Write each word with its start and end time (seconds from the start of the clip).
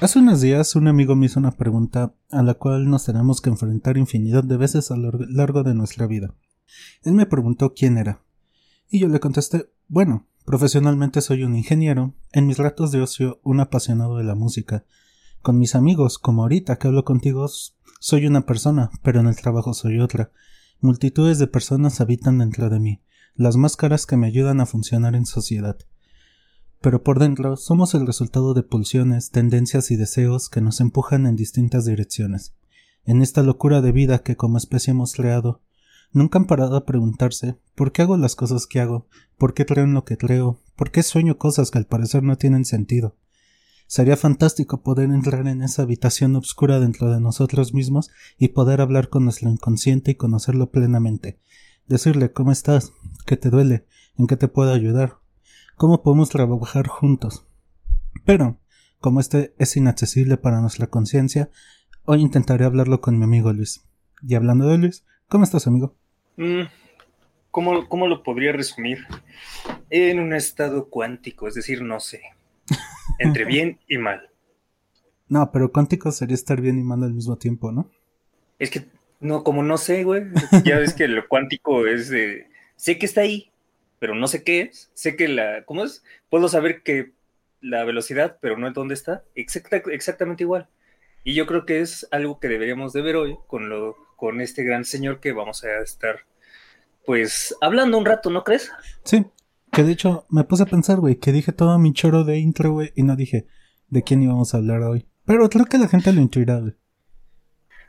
Hace 0.00 0.20
unos 0.20 0.40
días 0.40 0.76
un 0.76 0.86
amigo 0.86 1.16
me 1.16 1.26
hizo 1.26 1.40
una 1.40 1.56
pregunta 1.56 2.14
a 2.30 2.44
la 2.44 2.54
cual 2.54 2.88
nos 2.88 3.04
tenemos 3.04 3.40
que 3.40 3.50
enfrentar 3.50 3.96
infinidad 3.96 4.44
de 4.44 4.56
veces 4.56 4.92
a 4.92 4.96
lo 4.96 5.10
largo 5.10 5.64
de 5.64 5.74
nuestra 5.74 6.06
vida. 6.06 6.36
Él 7.02 7.14
me 7.14 7.26
preguntó 7.26 7.74
quién 7.74 7.98
era. 7.98 8.22
Y 8.88 9.00
yo 9.00 9.08
le 9.08 9.18
contesté, 9.18 9.72
bueno, 9.88 10.28
profesionalmente 10.44 11.20
soy 11.20 11.42
un 11.42 11.56
ingeniero, 11.56 12.14
en 12.30 12.46
mis 12.46 12.58
ratos 12.58 12.92
de 12.92 13.02
ocio 13.02 13.40
un 13.42 13.58
apasionado 13.58 14.18
de 14.18 14.22
la 14.22 14.36
música. 14.36 14.84
Con 15.42 15.58
mis 15.58 15.74
amigos, 15.74 16.20
como 16.20 16.42
ahorita 16.42 16.78
que 16.78 16.86
hablo 16.86 17.04
contigo, 17.04 17.48
soy 17.98 18.26
una 18.26 18.46
persona, 18.46 18.90
pero 19.02 19.18
en 19.18 19.26
el 19.26 19.34
trabajo 19.34 19.74
soy 19.74 19.98
otra. 19.98 20.30
Multitudes 20.80 21.40
de 21.40 21.48
personas 21.48 22.00
habitan 22.00 22.38
dentro 22.38 22.70
de 22.70 22.78
mí, 22.78 23.02
las 23.34 23.56
máscaras 23.56 24.06
que 24.06 24.16
me 24.16 24.28
ayudan 24.28 24.60
a 24.60 24.66
funcionar 24.66 25.16
en 25.16 25.26
sociedad. 25.26 25.76
Pero 26.80 27.02
por 27.02 27.18
dentro 27.18 27.56
somos 27.56 27.94
el 27.94 28.06
resultado 28.06 28.54
de 28.54 28.62
pulsiones, 28.62 29.30
tendencias 29.30 29.90
y 29.90 29.96
deseos 29.96 30.48
que 30.48 30.60
nos 30.60 30.80
empujan 30.80 31.26
en 31.26 31.34
distintas 31.34 31.84
direcciones. 31.84 32.54
En 33.04 33.22
esta 33.22 33.42
locura 33.42 33.80
de 33.80 33.90
vida 33.90 34.22
que 34.22 34.36
como 34.36 34.58
especie 34.58 34.92
hemos 34.92 35.14
creado, 35.14 35.60
nunca 36.12 36.38
han 36.38 36.46
parado 36.46 36.76
a 36.76 36.84
preguntarse 36.84 37.56
por 37.74 37.90
qué 37.90 38.02
hago 38.02 38.16
las 38.16 38.36
cosas 38.36 38.66
que 38.66 38.80
hago, 38.80 39.08
por 39.36 39.54
qué 39.54 39.66
creo 39.66 39.84
en 39.84 39.94
lo 39.94 40.04
que 40.04 40.16
creo, 40.16 40.60
por 40.76 40.90
qué 40.90 41.02
sueño 41.02 41.36
cosas 41.36 41.70
que 41.70 41.78
al 41.78 41.86
parecer 41.86 42.22
no 42.22 42.36
tienen 42.36 42.64
sentido. 42.64 43.16
Sería 43.88 44.18
fantástico 44.18 44.82
poder 44.82 45.10
entrar 45.10 45.48
en 45.48 45.62
esa 45.62 45.82
habitación 45.82 46.36
oscura 46.36 46.78
dentro 46.78 47.10
de 47.10 47.20
nosotros 47.20 47.72
mismos 47.72 48.10
y 48.36 48.48
poder 48.48 48.82
hablar 48.82 49.08
con 49.08 49.24
nuestro 49.24 49.50
inconsciente 49.50 50.10
y 50.10 50.14
conocerlo 50.14 50.70
plenamente. 50.70 51.40
Decirle 51.86 52.30
cómo 52.30 52.52
estás, 52.52 52.92
qué 53.24 53.38
te 53.38 53.48
duele, 53.48 53.86
en 54.18 54.26
qué 54.26 54.36
te 54.36 54.46
puedo 54.46 54.74
ayudar, 54.74 55.20
cómo 55.78 56.02
podemos 56.02 56.28
trabajar 56.28 56.88
juntos. 56.88 57.46
Pero, 58.26 58.58
como 59.00 59.20
este 59.20 59.54
es 59.58 59.76
inaccesible 59.76 60.36
para 60.36 60.60
nuestra 60.60 60.88
conciencia, 60.88 61.50
hoy 62.04 62.20
intentaré 62.20 62.66
hablarlo 62.66 63.00
con 63.00 63.16
mi 63.16 63.24
amigo 63.24 63.52
Luis. 63.52 63.86
Y 64.20 64.34
hablando 64.34 64.68
de 64.68 64.76
Luis, 64.76 65.06
¿cómo 65.28 65.44
estás, 65.44 65.66
amigo? 65.66 65.94
Mm, 66.36 66.62
¿cómo, 67.50 67.88
¿Cómo 67.88 68.08
lo 68.08 68.22
podría 68.24 68.52
resumir? 68.52 69.06
En 69.88 70.18
un 70.18 70.34
estado 70.34 70.90
cuántico, 70.90 71.46
es 71.48 71.54
decir, 71.54 71.80
no 71.80 72.00
sé. 72.00 72.20
Entre 73.18 73.44
bien 73.44 73.78
y 73.88 73.98
mal. 73.98 74.28
No, 75.28 75.52
pero 75.52 75.72
cuántico 75.72 76.10
sería 76.10 76.34
estar 76.34 76.60
bien 76.60 76.78
y 76.78 76.82
mal 76.82 77.04
al 77.04 77.14
mismo 77.14 77.38
tiempo, 77.38 77.70
¿no? 77.70 77.88
Es 78.58 78.70
que, 78.70 78.88
no, 79.20 79.44
como 79.44 79.62
no 79.62 79.78
sé, 79.78 80.02
güey. 80.02 80.24
Ya 80.64 80.78
ves 80.78 80.92
que 80.92 81.06
lo 81.06 81.28
cuántico 81.28 81.86
es 81.86 82.08
de. 82.08 82.48
Sé 82.74 82.98
que 82.98 83.06
está 83.06 83.20
ahí, 83.20 83.52
pero 83.98 84.14
no 84.14 84.28
sé 84.28 84.44
qué 84.44 84.62
es. 84.62 84.90
Sé 84.94 85.16
que 85.16 85.28
la. 85.28 85.64
¿Cómo 85.64 85.84
es? 85.84 86.04
Puedo 86.30 86.48
saber 86.48 86.82
que 86.82 87.12
la 87.60 87.84
velocidad, 87.84 88.38
pero 88.40 88.56
no 88.56 88.68
es 88.68 88.74
dónde 88.74 88.94
está. 88.94 89.24
exactamente 89.34 90.44
igual. 90.44 90.68
Y 91.24 91.34
yo 91.34 91.46
creo 91.46 91.66
que 91.66 91.80
es 91.80 92.06
algo 92.10 92.38
que 92.38 92.48
deberíamos 92.48 92.92
de 92.92 93.02
ver 93.02 93.16
hoy 93.16 93.36
con, 93.46 93.68
lo, 93.68 93.96
con 94.16 94.40
este 94.40 94.62
gran 94.62 94.84
señor 94.84 95.20
que 95.20 95.32
vamos 95.32 95.64
a 95.64 95.80
estar, 95.80 96.20
pues, 97.04 97.54
hablando 97.60 97.98
un 97.98 98.06
rato, 98.06 98.30
¿no 98.30 98.44
crees? 98.44 98.70
Sí, 99.04 99.26
que 99.72 99.82
de 99.82 99.92
hecho 99.92 100.26
me 100.30 100.44
puse 100.44 100.62
a 100.62 100.66
pensar, 100.66 101.00
güey, 101.00 101.16
que 101.16 101.32
dije 101.32 101.52
todo 101.52 101.78
mi 101.78 101.92
choro 101.92 102.24
de 102.24 102.38
intro, 102.38 102.72
güey, 102.72 102.92
y 102.94 103.02
no 103.02 103.16
dije 103.16 103.46
de 103.88 104.02
quién 104.02 104.22
íbamos 104.22 104.54
a 104.54 104.58
hablar 104.58 104.82
hoy. 104.82 105.06
Pero 105.24 105.48
creo 105.50 105.66
que 105.66 105.78
la 105.78 105.88
gente 105.88 106.12
lo 106.12 106.22
intuirá, 106.22 106.60
güey. 106.60 106.74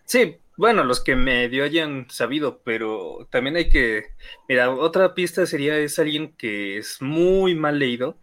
Sí, 0.03 0.37
bueno, 0.59 0.83
los 0.83 0.99
que 0.99 1.15
medio 1.15 1.63
hayan 1.63 2.07
sabido, 2.09 2.61
pero 2.65 3.29
también 3.31 3.55
hay 3.55 3.69
que. 3.69 4.07
Mira, 4.49 4.69
otra 4.69 5.13
pista 5.13 5.45
sería: 5.45 5.77
es 5.77 5.99
alguien 5.99 6.33
que 6.35 6.77
es 6.77 7.01
muy 7.01 7.55
mal 7.55 7.79
leído 7.79 8.17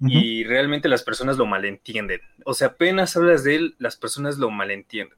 y 0.00 0.42
realmente 0.42 0.88
las 0.88 1.04
personas 1.04 1.36
lo 1.36 1.46
malentienden. 1.46 2.22
O 2.44 2.54
sea, 2.54 2.68
apenas 2.68 3.16
hablas 3.16 3.44
de 3.44 3.54
él, 3.54 3.76
las 3.78 3.94
personas 3.94 4.36
lo 4.38 4.50
malentienden. 4.50 5.16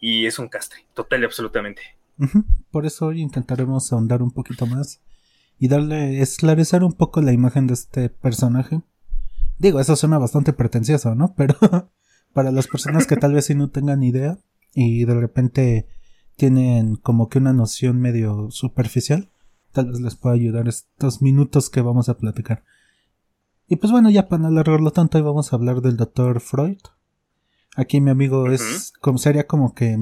Y 0.00 0.26
es 0.26 0.40
un 0.40 0.48
castre, 0.48 0.84
total 0.94 1.22
y 1.22 1.26
absolutamente. 1.26 1.82
Por 2.72 2.84
eso 2.84 3.06
hoy 3.06 3.20
intentaremos 3.20 3.92
ahondar 3.92 4.20
un 4.20 4.32
poquito 4.32 4.66
más 4.66 5.00
y 5.60 5.68
darle, 5.68 6.22
esclarecer 6.22 6.82
un 6.82 6.94
poco 6.94 7.20
la 7.20 7.32
imagen 7.32 7.68
de 7.68 7.74
este 7.74 8.08
personaje. 8.08 8.80
Digo, 9.58 9.78
eso 9.78 9.94
suena 9.94 10.18
bastante 10.18 10.52
pretencioso, 10.52 11.14
¿no? 11.14 11.34
Pero 11.36 11.54
para 12.32 12.50
las 12.50 12.66
personas 12.66 13.06
que 13.06 13.14
tal 13.14 13.34
vez 13.34 13.46
sí 13.46 13.54
no 13.54 13.70
tengan 13.70 14.02
idea 14.02 14.38
y 14.74 15.04
de 15.04 15.14
repente 15.14 15.88
tienen 16.36 16.96
como 16.96 17.28
que 17.28 17.38
una 17.38 17.52
noción 17.52 18.00
medio 18.00 18.50
superficial, 18.50 19.30
tal 19.72 19.90
vez 19.90 20.00
les 20.00 20.16
pueda 20.16 20.34
ayudar 20.34 20.68
estos 20.68 21.22
minutos 21.22 21.70
que 21.70 21.82
vamos 21.82 22.08
a 22.08 22.18
platicar. 22.18 22.64
Y 23.68 23.76
pues 23.76 23.90
bueno, 23.92 24.10
ya 24.10 24.28
para 24.28 24.42
no 24.42 24.48
alargarlo 24.48 24.90
tanto, 24.90 25.18
hoy 25.18 25.24
vamos 25.24 25.52
a 25.52 25.56
hablar 25.56 25.80
del 25.80 25.96
doctor 25.96 26.40
Freud. 26.40 26.78
Aquí 27.76 28.00
mi 28.00 28.10
amigo 28.10 28.50
es 28.50 28.92
como 29.00 29.18
sería 29.18 29.46
como 29.46 29.74
que 29.74 29.98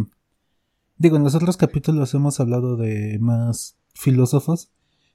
digo, 1.01 1.17
en 1.17 1.25
los 1.25 1.35
otros 1.35 1.57
capítulos 1.57 2.13
hemos 2.15 2.41
hablado 2.41 2.77
de 2.77 3.19
más 3.21 3.79
filósofos 3.95 4.71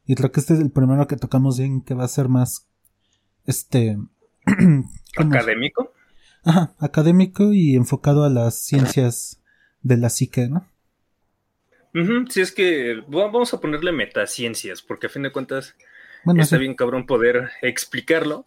y 0.06 0.16
creo 0.16 0.32
que 0.32 0.40
este 0.40 0.56
es 0.56 0.60
el 0.60 0.72
primero 0.72 1.08
que 1.08 1.16
tocamos 1.16 1.60
bien, 1.60 1.82
que 1.82 1.94
va 1.94 2.04
a 2.06 2.10
ser 2.10 2.28
más. 2.28 2.68
Este. 3.46 3.98
¿Académico? 5.18 5.92
Ajá, 6.44 6.76
académico 6.80 7.54
y 7.54 7.76
enfocado 7.76 8.24
a 8.24 8.30
las 8.30 8.56
ciencias 8.56 9.42
de 9.86 9.98
la 9.98 10.10
psique, 10.10 10.48
¿no? 10.48 10.68
sí, 12.30 12.42
es 12.42 12.52
que 12.52 13.02
vamos 13.08 13.54
a 13.54 13.62
ponerle 13.62 13.94
metaciencias, 13.94 14.82
porque 14.82 15.08
a 15.08 15.10
fin 15.10 15.24
de 15.24 15.32
cuentas 15.32 15.76
está 16.38 16.58
bien 16.58 16.74
cabrón 16.74 17.06
poder 17.06 17.52
explicarlo, 17.62 18.46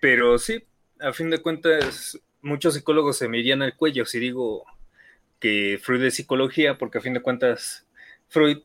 pero 0.00 0.38
sí, 0.38 0.64
a 1.00 1.12
fin 1.12 1.28
de 1.28 1.42
cuentas 1.42 2.18
muchos 2.40 2.72
psicólogos 2.72 3.18
se 3.18 3.28
me 3.28 3.38
irían 3.38 3.60
al 3.60 3.76
cuello 3.76 4.06
si 4.06 4.18
digo 4.18 4.64
que 5.38 5.78
Freud 5.82 6.04
es 6.04 6.14
psicología, 6.14 6.78
porque 6.78 6.98
a 6.98 7.02
fin 7.02 7.12
de 7.12 7.20
cuentas 7.20 7.86
Freud 8.28 8.58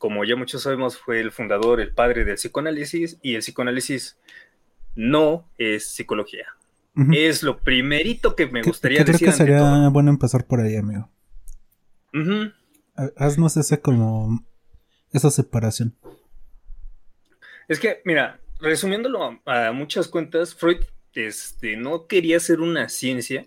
como 0.00 0.24
ya 0.24 0.34
muchos 0.34 0.62
sabemos, 0.62 0.96
fue 0.96 1.20
el 1.20 1.30
fundador, 1.30 1.78
el 1.78 1.92
padre 1.92 2.24
del 2.24 2.36
psicoanálisis, 2.36 3.18
y 3.20 3.34
el 3.34 3.40
psicoanálisis 3.40 4.16
no 4.94 5.46
es 5.58 5.88
psicología. 5.88 6.46
Es 7.12 7.42
lo 7.42 7.60
primerito 7.60 8.34
que 8.34 8.46
me 8.46 8.62
gustaría 8.62 9.04
decir. 9.04 9.16
Creo 9.16 9.30
que 9.30 9.36
sería 9.36 9.88
bueno 9.90 10.10
empezar 10.10 10.46
por 10.46 10.60
ahí, 10.60 10.76
amigo. 10.76 11.08
Haznos 13.16 13.56
ese 13.56 13.80
como. 13.80 14.44
esa 15.12 15.30
separación. 15.30 15.96
Es 17.68 17.78
que, 17.78 18.02
mira, 18.04 18.40
resumiéndolo 18.60 19.40
a, 19.44 19.72
muchas 19.72 20.08
cuentas, 20.08 20.54
Freud 20.54 20.80
este, 21.14 21.76
no 21.76 22.06
quería 22.06 22.40
ser 22.40 22.60
una 22.60 22.88
ciencia 22.88 23.46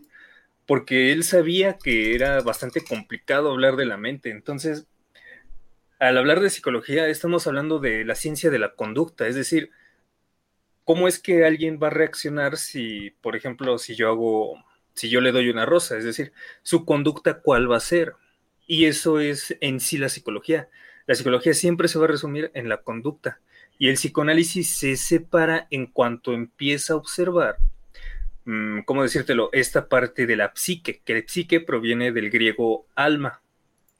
porque 0.65 1.11
él 1.11 1.23
sabía 1.23 1.77
que 1.77 2.15
era 2.15 2.41
bastante 2.41 2.83
complicado 2.83 3.51
hablar 3.51 3.75
de 3.75 3.85
la 3.85 3.97
mente. 3.97 4.29
Entonces, 4.29 4.87
al 5.99 6.17
hablar 6.17 6.39
de 6.39 6.49
psicología 6.49 7.07
estamos 7.07 7.47
hablando 7.47 7.79
de 7.79 8.05
la 8.05 8.15
ciencia 8.15 8.49
de 8.49 8.59
la 8.59 8.75
conducta, 8.75 9.27
es 9.27 9.35
decir, 9.35 9.71
cómo 10.83 11.07
es 11.07 11.19
que 11.19 11.45
alguien 11.45 11.79
va 11.81 11.87
a 11.87 11.91
reaccionar 11.91 12.57
si, 12.57 13.11
por 13.21 13.35
ejemplo, 13.35 13.77
si 13.77 13.95
yo 13.95 14.09
hago, 14.09 14.63
si 14.93 15.09
yo 15.09 15.21
le 15.21 15.31
doy 15.31 15.49
una 15.49 15.65
rosa, 15.65 15.97
es 15.97 16.03
decir, 16.03 16.33
su 16.61 16.85
conducta 16.85 17.41
cuál 17.41 17.71
va 17.71 17.77
a 17.77 17.81
ser. 17.81 18.15
Y 18.67 18.85
eso 18.85 19.19
es 19.19 19.55
en 19.61 19.79
sí 19.79 19.97
la 19.97 20.09
psicología. 20.09 20.69
La 21.05 21.15
psicología 21.15 21.53
siempre 21.53 21.87
se 21.87 21.99
va 21.99 22.05
a 22.05 22.09
resumir 22.09 22.51
en 22.53 22.69
la 22.69 22.77
conducta. 22.77 23.39
Y 23.77 23.89
el 23.89 23.95
psicoanálisis 23.95 24.69
se 24.75 24.95
separa 24.95 25.67
en 25.69 25.87
cuanto 25.87 26.33
empieza 26.33 26.93
a 26.93 26.97
observar, 26.97 27.57
mm, 28.45 28.81
¿cómo 28.81 29.03
decírtelo? 29.03 29.49
Esta 29.51 29.89
parte 29.89 30.25
de 30.25 30.35
la 30.35 30.51
psique, 30.55 31.01
que 31.03 31.17
el 31.17 31.27
psique 31.27 31.59
proviene 31.59 32.11
del 32.11 32.29
griego 32.29 32.85
alma. 32.95 33.41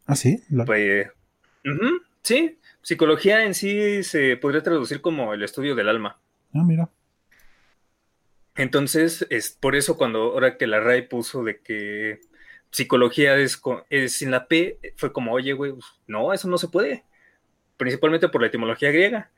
Ah, 0.06 0.16
sí. 0.16 0.42
Pues, 0.66 1.08
Sí, 2.24 2.58
psicología 2.82 3.44
en 3.44 3.54
sí 3.54 4.04
se 4.04 4.38
podría 4.38 4.64
traducir 4.64 5.02
como 5.02 5.34
el 5.34 5.44
estudio 5.44 5.76
del 5.76 5.90
alma. 5.90 6.18
Ah, 6.54 6.64
mira. 6.64 6.90
Entonces, 8.56 9.26
es 9.30 9.52
por 9.52 9.76
eso 9.76 9.98
cuando 9.98 10.20
ahora 10.20 10.58
que 10.58 10.68
la 10.68 10.80
RAI 10.80 11.10
puso 11.10 11.44
de 11.44 11.60
que 11.60 12.22
psicología 12.74 13.38
es, 13.38 13.62
sin 14.08 14.32
la 14.32 14.48
P, 14.48 14.80
fue 14.98 15.14
como, 15.14 15.32
oye, 15.32 15.54
güey, 15.54 15.72
pues, 15.72 15.86
no, 16.08 16.34
eso 16.34 16.50
no 16.50 16.58
se 16.58 16.68
puede. 16.68 17.06
Principalmente 17.78 18.30
por 18.30 18.42
la 18.42 18.48
etimología 18.48 18.92
griega. 18.92 19.32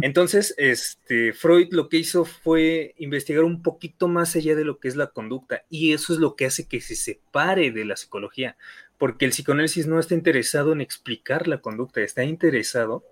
Entonces, 0.00 0.54
este, 0.56 1.32
Freud 1.32 1.68
lo 1.72 1.88
que 1.88 1.98
hizo 1.98 2.24
fue 2.24 2.94
investigar 2.96 3.44
un 3.44 3.62
poquito 3.62 4.08
más 4.08 4.34
allá 4.36 4.54
de 4.54 4.64
lo 4.64 4.78
que 4.78 4.88
es 4.88 4.96
la 4.96 5.08
conducta. 5.08 5.64
Y 5.68 5.92
eso 5.92 6.14
es 6.14 6.18
lo 6.18 6.34
que 6.34 6.46
hace 6.46 6.66
que 6.66 6.80
se 6.80 6.96
separe 6.96 7.70
de 7.72 7.84
la 7.84 7.96
psicología 7.96 8.56
porque 8.98 9.24
el 9.24 9.32
psicoanálisis 9.32 9.86
no 9.86 9.98
está 9.98 10.14
interesado 10.14 10.72
en 10.72 10.80
explicar 10.80 11.48
la 11.48 11.60
conducta, 11.60 12.00
está 12.00 12.24
interesado 12.24 13.04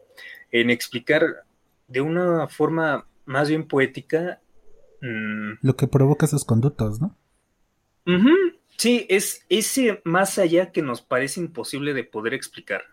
en 0.51 0.71
explicar 0.71 1.45
de 1.89 2.01
una 2.01 2.49
forma 2.49 3.07
más 3.25 3.49
bien 3.49 3.67
poética 3.67 4.41
mm, 5.01 5.53
lo 5.61 5.77
que 5.77 5.87
provoca 5.87 6.27
esas 6.27 6.45
conductas, 6.45 7.01
¿no? 7.01 7.17
Sí, 8.77 9.07
es 9.09 9.45
ese 9.49 10.01
más 10.05 10.39
allá 10.39 10.73
que 10.73 10.83
nos 10.83 11.03
parece 11.03 11.41
imposible 11.41 11.95
de 11.95 12.05
poder 12.05 12.35
explicar. 12.35 12.85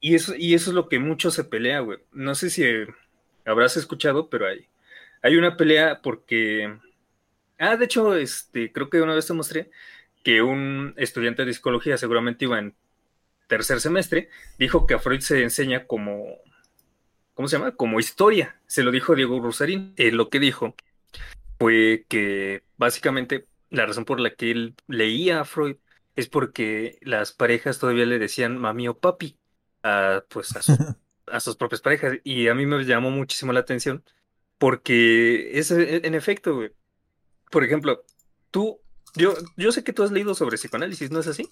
y, 0.00 0.14
eso, 0.14 0.34
y 0.36 0.54
eso 0.54 0.70
es 0.70 0.74
lo 0.74 0.88
que 0.88 0.98
mucho 0.98 1.30
se 1.30 1.44
pelea, 1.44 1.80
güey. 1.80 1.98
No 2.12 2.34
sé 2.34 2.50
si 2.50 2.64
habrás 3.44 3.76
escuchado, 3.76 4.30
pero 4.30 4.46
hay, 4.46 4.68
hay 5.22 5.36
una 5.36 5.56
pelea 5.56 6.00
porque 6.02 6.78
Ah, 7.64 7.76
de 7.76 7.84
hecho, 7.84 8.16
este, 8.16 8.72
creo 8.72 8.90
que 8.90 9.00
una 9.00 9.14
vez 9.14 9.28
te 9.28 9.34
mostré 9.34 9.70
que 10.24 10.42
un 10.42 10.94
estudiante 10.96 11.44
de 11.44 11.54
psicología, 11.54 11.96
seguramente 11.96 12.44
iba 12.44 12.58
en 12.58 12.74
tercer 13.46 13.80
semestre, 13.80 14.30
dijo 14.58 14.84
que 14.84 14.94
a 14.94 14.98
Freud 14.98 15.20
se 15.20 15.44
enseña 15.44 15.86
como, 15.86 16.24
¿cómo 17.34 17.46
se 17.46 17.56
llama? 17.56 17.76
Como 17.76 18.00
historia. 18.00 18.60
Se 18.66 18.82
lo 18.82 18.90
dijo 18.90 19.14
Diego 19.14 19.40
Rosarín. 19.40 19.94
Eh, 19.96 20.10
lo 20.10 20.28
que 20.28 20.40
dijo 20.40 20.74
fue 21.60 22.04
que 22.08 22.64
básicamente 22.78 23.46
la 23.72 23.86
razón 23.86 24.04
por 24.04 24.20
la 24.20 24.34
que 24.34 24.50
él 24.50 24.74
leía 24.86 25.40
a 25.40 25.44
Freud 25.44 25.76
es 26.14 26.28
porque 26.28 26.98
las 27.00 27.32
parejas 27.32 27.78
todavía 27.78 28.04
le 28.04 28.18
decían 28.18 28.58
mami 28.58 28.86
o 28.86 28.98
papi 28.98 29.38
a, 29.82 30.24
pues, 30.28 30.54
a, 30.56 30.60
a 31.26 31.40
sus 31.40 31.56
propias 31.56 31.80
parejas. 31.80 32.18
Y 32.22 32.48
a 32.48 32.54
mí 32.54 32.66
me 32.66 32.84
llamó 32.84 33.10
muchísimo 33.10 33.52
la 33.52 33.60
atención 33.60 34.04
porque 34.58 35.58
es 35.58 35.70
en 35.70 36.14
efecto, 36.14 36.54
güey. 36.54 36.70
Por 37.50 37.64
ejemplo, 37.64 38.04
tú, 38.50 38.80
yo, 39.16 39.34
yo 39.56 39.72
sé 39.72 39.82
que 39.82 39.92
tú 39.92 40.02
has 40.02 40.12
leído 40.12 40.34
sobre 40.34 40.56
psicoanálisis, 40.56 41.10
¿no 41.10 41.18
es 41.18 41.26
así? 41.26 41.48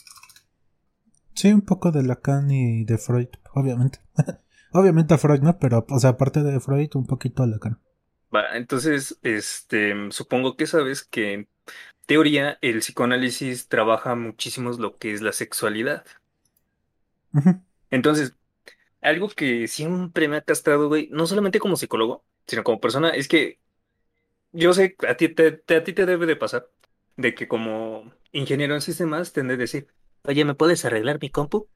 Sí, 1.34 1.52
un 1.52 1.62
poco 1.62 1.90
de 1.90 2.02
Lacan 2.02 2.50
y 2.50 2.84
de 2.84 2.98
Freud, 2.98 3.28
obviamente. 3.54 4.00
obviamente 4.72 5.14
a 5.14 5.18
Freud, 5.18 5.40
¿no? 5.40 5.58
Pero, 5.58 5.86
o 5.88 5.98
sea, 5.98 6.10
aparte 6.10 6.42
de 6.42 6.60
Freud, 6.60 6.90
un 6.94 7.06
poquito 7.06 7.42
a 7.42 7.46
Lacan. 7.46 7.80
Va, 8.34 8.56
entonces, 8.56 9.18
este, 9.22 9.94
supongo 10.10 10.56
que 10.56 10.66
sabes 10.66 11.02
que 11.02 11.48
teoría 12.06 12.58
el 12.62 12.80
psicoanálisis 12.80 13.68
trabaja 13.68 14.14
muchísimo 14.14 14.70
lo 14.72 14.98
que 14.98 15.12
es 15.12 15.22
la 15.22 15.32
sexualidad. 15.32 16.04
Entonces, 17.90 18.34
algo 19.00 19.28
que 19.30 19.68
siempre 19.68 20.28
me 20.28 20.36
ha 20.38 20.42
castrado, 20.42 20.88
güey, 20.88 21.08
no 21.12 21.26
solamente 21.26 21.60
como 21.60 21.76
psicólogo, 21.76 22.24
sino 22.46 22.64
como 22.64 22.80
persona, 22.80 23.10
es 23.10 23.28
que 23.28 23.60
yo 24.52 24.72
sé, 24.74 24.96
a 25.08 25.16
ti 25.16 25.28
te, 25.28 25.62
a 25.76 25.84
ti 25.84 25.92
te 25.92 26.06
debe 26.06 26.26
de 26.26 26.36
pasar, 26.36 26.68
de 27.16 27.34
que 27.34 27.48
como 27.48 28.12
ingeniero 28.32 28.74
en 28.74 28.80
sistemas, 28.80 29.32
tendré 29.32 29.56
de 29.56 29.62
decir, 29.64 29.88
oye, 30.24 30.44
¿me 30.44 30.54
puedes 30.54 30.84
arreglar 30.84 31.18
mi 31.20 31.30
compu? 31.30 31.68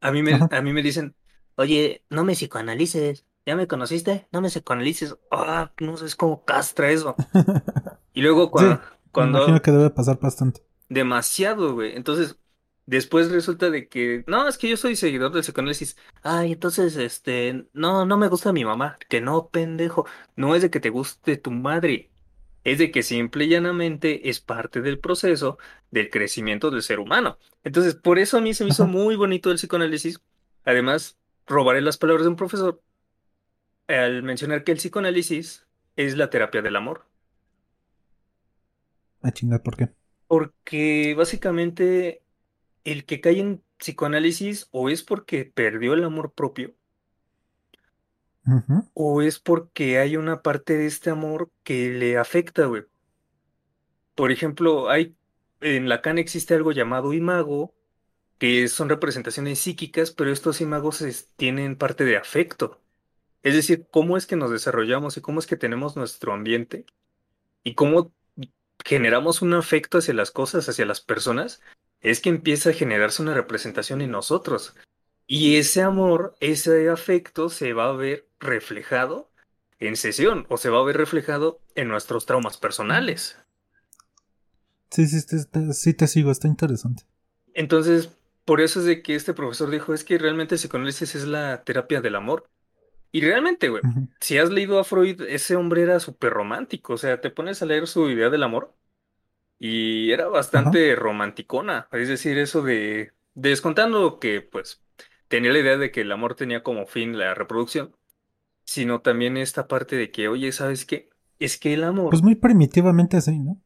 A 0.00 0.12
mí 0.12 0.22
me, 0.22 0.46
a 0.50 0.62
mí 0.62 0.72
me 0.72 0.82
dicen, 0.82 1.16
oye, 1.56 2.04
no 2.10 2.24
me 2.24 2.34
psicoanalices, 2.34 3.26
¿ya 3.44 3.56
me 3.56 3.66
conociste? 3.66 4.28
No 4.32 4.40
me 4.40 4.50
psicoanalices. 4.50 5.16
Ah, 5.30 5.72
no 5.80 5.96
sé, 5.96 6.06
es 6.06 6.16
como 6.16 6.44
castra 6.44 6.90
eso. 6.90 7.16
Y 8.12 8.22
luego 8.22 8.50
cuando... 8.50 8.80
cuando 9.16 9.38
imagino 9.38 9.62
que 9.62 9.70
debe 9.72 9.90
pasar 9.90 10.18
bastante. 10.20 10.62
Demasiado, 10.88 11.74
güey. 11.74 11.96
Entonces, 11.96 12.38
después 12.86 13.30
resulta 13.30 13.70
de 13.70 13.88
que, 13.88 14.24
no, 14.26 14.46
es 14.46 14.58
que 14.58 14.68
yo 14.68 14.76
soy 14.76 14.96
seguidor 14.96 15.32
del 15.32 15.42
psicoanálisis. 15.42 15.96
Ay, 16.22 16.52
entonces, 16.52 16.96
este, 16.96 17.66
no, 17.72 18.06
no 18.06 18.16
me 18.16 18.28
gusta 18.28 18.52
mi 18.52 18.64
mamá. 18.64 18.98
Que 19.08 19.20
no, 19.20 19.48
pendejo. 19.48 20.06
No 20.36 20.54
es 20.54 20.62
de 20.62 20.70
que 20.70 20.80
te 20.80 20.90
guste 20.90 21.36
tu 21.36 21.50
madre 21.50 22.10
es 22.66 22.78
de 22.78 22.90
que 22.90 23.04
simple 23.04 23.44
y 23.44 23.48
llanamente 23.48 24.28
es 24.28 24.40
parte 24.40 24.80
del 24.80 24.98
proceso 24.98 25.56
del 25.92 26.10
crecimiento 26.10 26.72
del 26.72 26.82
ser 26.82 26.98
humano. 26.98 27.38
Entonces, 27.62 27.94
por 27.94 28.18
eso 28.18 28.38
a 28.38 28.40
mí 28.40 28.54
se 28.54 28.64
me 28.64 28.70
hizo 28.70 28.88
muy 28.88 29.14
bonito 29.14 29.52
el 29.52 29.56
psicoanálisis. 29.56 30.20
Además, 30.64 31.16
robaré 31.46 31.80
las 31.80 31.96
palabras 31.96 32.24
de 32.24 32.30
un 32.30 32.34
profesor 32.34 32.82
al 33.86 34.24
mencionar 34.24 34.64
que 34.64 34.72
el 34.72 34.78
psicoanálisis 34.78 35.64
es 35.94 36.16
la 36.16 36.28
terapia 36.28 36.60
del 36.60 36.74
amor. 36.74 37.06
A 39.26 39.32
chingar, 39.32 39.62
¿por 39.62 39.76
qué? 39.76 39.88
Porque 40.28 41.14
básicamente 41.16 42.22
el 42.84 43.04
que 43.04 43.20
cae 43.20 43.40
en 43.40 43.62
psicoanálisis 43.78 44.68
o 44.70 44.88
es 44.88 45.02
porque 45.02 45.44
perdió 45.44 45.94
el 45.94 46.04
amor 46.04 46.32
propio 46.32 46.74
o 48.94 49.22
es 49.22 49.38
porque 49.38 49.98
hay 49.98 50.16
una 50.16 50.42
parte 50.42 50.76
de 50.76 50.86
este 50.86 51.10
amor 51.10 51.50
que 51.64 51.90
le 51.90 52.16
afecta, 52.16 52.66
güey. 52.66 52.84
Por 54.14 54.30
ejemplo, 54.32 54.88
hay 54.88 55.16
en 55.60 55.88
Lacan 55.88 56.18
existe 56.18 56.54
algo 56.54 56.72
llamado 56.72 57.12
imago, 57.12 57.74
que 58.38 58.68
son 58.68 58.88
representaciones 58.88 59.58
psíquicas, 59.60 60.12
pero 60.12 60.32
estos 60.32 60.60
imagos 60.60 61.04
tienen 61.36 61.76
parte 61.76 62.04
de 62.04 62.16
afecto. 62.16 62.80
Es 63.42 63.54
decir, 63.54 63.86
cómo 63.90 64.16
es 64.16 64.26
que 64.26 64.36
nos 64.36 64.50
desarrollamos 64.50 65.16
y 65.16 65.20
cómo 65.22 65.40
es 65.40 65.46
que 65.46 65.56
tenemos 65.56 65.96
nuestro 65.96 66.32
ambiente 66.32 66.86
y 67.64 67.74
cómo 67.74 68.12
generamos 68.86 69.42
un 69.42 69.52
afecto 69.52 69.98
hacia 69.98 70.14
las 70.14 70.30
cosas, 70.30 70.68
hacia 70.68 70.86
las 70.86 71.00
personas, 71.00 71.60
es 72.00 72.20
que 72.20 72.28
empieza 72.28 72.70
a 72.70 72.72
generarse 72.72 73.20
una 73.20 73.34
representación 73.34 74.00
en 74.00 74.12
nosotros. 74.12 74.76
Y 75.26 75.56
ese 75.56 75.82
amor, 75.82 76.36
ese 76.38 76.88
afecto 76.88 77.48
se 77.48 77.72
va 77.72 77.88
a 77.88 77.92
ver 77.92 78.28
reflejado 78.38 79.28
en 79.80 79.96
sesión 79.96 80.46
o 80.48 80.56
se 80.56 80.70
va 80.70 80.78
a 80.78 80.84
ver 80.84 80.98
reflejado 80.98 81.60
en 81.74 81.88
nuestros 81.88 82.26
traumas 82.26 82.58
personales. 82.58 83.36
Sí, 84.92 85.08
sí, 85.08 85.20
sí, 85.72 85.94
te 85.94 86.06
sigo, 86.06 86.30
está 86.30 86.46
interesante. 86.46 87.02
Entonces, 87.54 88.10
por 88.44 88.60
eso 88.60 88.78
es 88.78 88.86
de 88.86 89.02
que 89.02 89.16
este 89.16 89.34
profesor 89.34 89.68
dijo, 89.68 89.94
es 89.94 90.04
que 90.04 90.16
realmente 90.16 90.54
el 90.54 90.60
psicoanálisis 90.60 91.16
es 91.16 91.26
la 91.26 91.64
terapia 91.64 92.00
del 92.00 92.14
amor. 92.14 92.48
Y 93.12 93.20
realmente, 93.20 93.68
güey, 93.68 93.82
si 94.20 94.38
has 94.38 94.50
leído 94.50 94.78
a 94.78 94.84
Freud, 94.84 95.22
ese 95.22 95.56
hombre 95.56 95.82
era 95.82 96.00
súper 96.00 96.32
romántico, 96.32 96.94
o 96.94 96.98
sea, 96.98 97.20
te 97.20 97.30
pones 97.30 97.62
a 97.62 97.66
leer 97.66 97.86
su 97.86 98.10
idea 98.10 98.28
del 98.28 98.42
amor 98.42 98.74
y 99.58 100.10
era 100.10 100.28
bastante 100.28 100.94
romanticona, 100.94 101.88
es 101.92 102.08
decir, 102.08 102.36
eso 102.38 102.62
de 102.62 103.12
descontando 103.34 104.18
que, 104.18 104.42
pues, 104.42 104.82
tenía 105.28 105.52
la 105.52 105.58
idea 105.58 105.76
de 105.76 105.90
que 105.90 106.02
el 106.02 106.12
amor 106.12 106.34
tenía 106.34 106.62
como 106.62 106.86
fin 106.86 107.18
la 107.18 107.34
reproducción, 107.34 107.94
sino 108.64 109.00
también 109.00 109.36
esta 109.36 109.68
parte 109.68 109.96
de 109.96 110.10
que, 110.10 110.28
oye, 110.28 110.50
¿sabes 110.52 110.84
qué? 110.84 111.08
Es 111.38 111.58
que 111.58 111.74
el 111.74 111.84
amor... 111.84 112.10
Pues 112.10 112.22
muy 112.22 112.34
primitivamente 112.34 113.16
así, 113.16 113.38
¿no? 113.38 113.62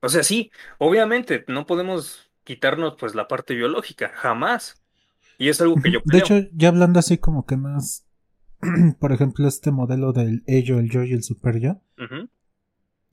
O 0.00 0.08
sea, 0.08 0.22
sí, 0.22 0.50
obviamente, 0.78 1.44
no 1.48 1.66
podemos 1.66 2.30
quitarnos 2.44 2.96
pues 2.98 3.14
la 3.14 3.28
parte 3.28 3.54
biológica, 3.54 4.10
jamás. 4.14 4.82
Y 5.38 5.48
es 5.48 5.60
algo 5.60 5.76
que 5.80 5.92
yo... 5.92 6.00
De 6.04 6.18
hecho, 6.18 6.34
ya 6.52 6.68
hablando 6.68 6.98
así 6.98 7.18
como 7.18 7.46
que 7.46 7.56
más, 7.56 8.06
por 9.00 9.12
ejemplo, 9.12 9.48
este 9.48 9.70
modelo 9.70 10.12
del 10.12 10.42
ello, 10.46 10.78
el 10.78 10.90
yo 10.90 11.02
y 11.04 11.12
el 11.12 11.22
super 11.22 11.60
yo, 11.60 11.80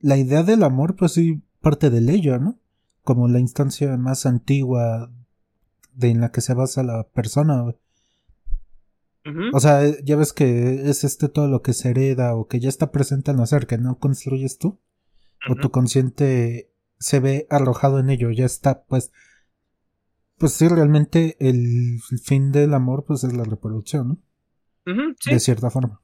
la 0.00 0.16
idea 0.16 0.42
del 0.42 0.62
amor, 0.62 0.96
pues 0.96 1.12
sí, 1.12 1.42
parte 1.60 1.90
del 1.90 2.08
ello, 2.08 2.38
¿no? 2.38 2.58
Como 3.02 3.28
la 3.28 3.40
instancia 3.40 3.96
más 3.96 4.26
antigua 4.26 5.10
de 5.92 6.10
en 6.10 6.20
la 6.20 6.30
que 6.30 6.40
se 6.40 6.54
basa 6.54 6.82
la 6.82 7.08
persona. 7.08 7.64
O 9.52 9.60
sea, 9.60 9.84
eh, 9.84 10.00
ya 10.04 10.16
ves 10.16 10.32
que 10.32 10.88
es 10.88 11.04
este 11.04 11.28
todo 11.28 11.48
lo 11.48 11.60
que 11.60 11.74
se 11.74 11.90
hereda 11.90 12.34
o 12.34 12.46
que 12.46 12.60
ya 12.60 12.68
está 12.68 12.90
presente 12.90 13.30
al 13.30 13.36
nacer, 13.36 13.66
que 13.66 13.76
no 13.76 13.98
construyes 13.98 14.58
tú. 14.58 14.80
O 15.48 15.54
tu 15.54 15.70
consciente 15.70 16.72
se 16.98 17.20
ve 17.20 17.46
arrojado 17.50 17.98
en 17.98 18.10
ello, 18.10 18.30
ya 18.30 18.46
está, 18.46 18.84
pues. 18.84 19.12
Pues 20.38 20.52
sí, 20.52 20.68
realmente 20.68 21.36
el 21.40 22.00
fin 22.22 22.52
del 22.52 22.74
amor, 22.74 23.04
pues 23.04 23.24
es 23.24 23.32
la 23.32 23.44
reproducción, 23.44 24.08
¿no? 24.08 24.18
De 25.24 25.40
cierta 25.40 25.70
forma. 25.70 26.00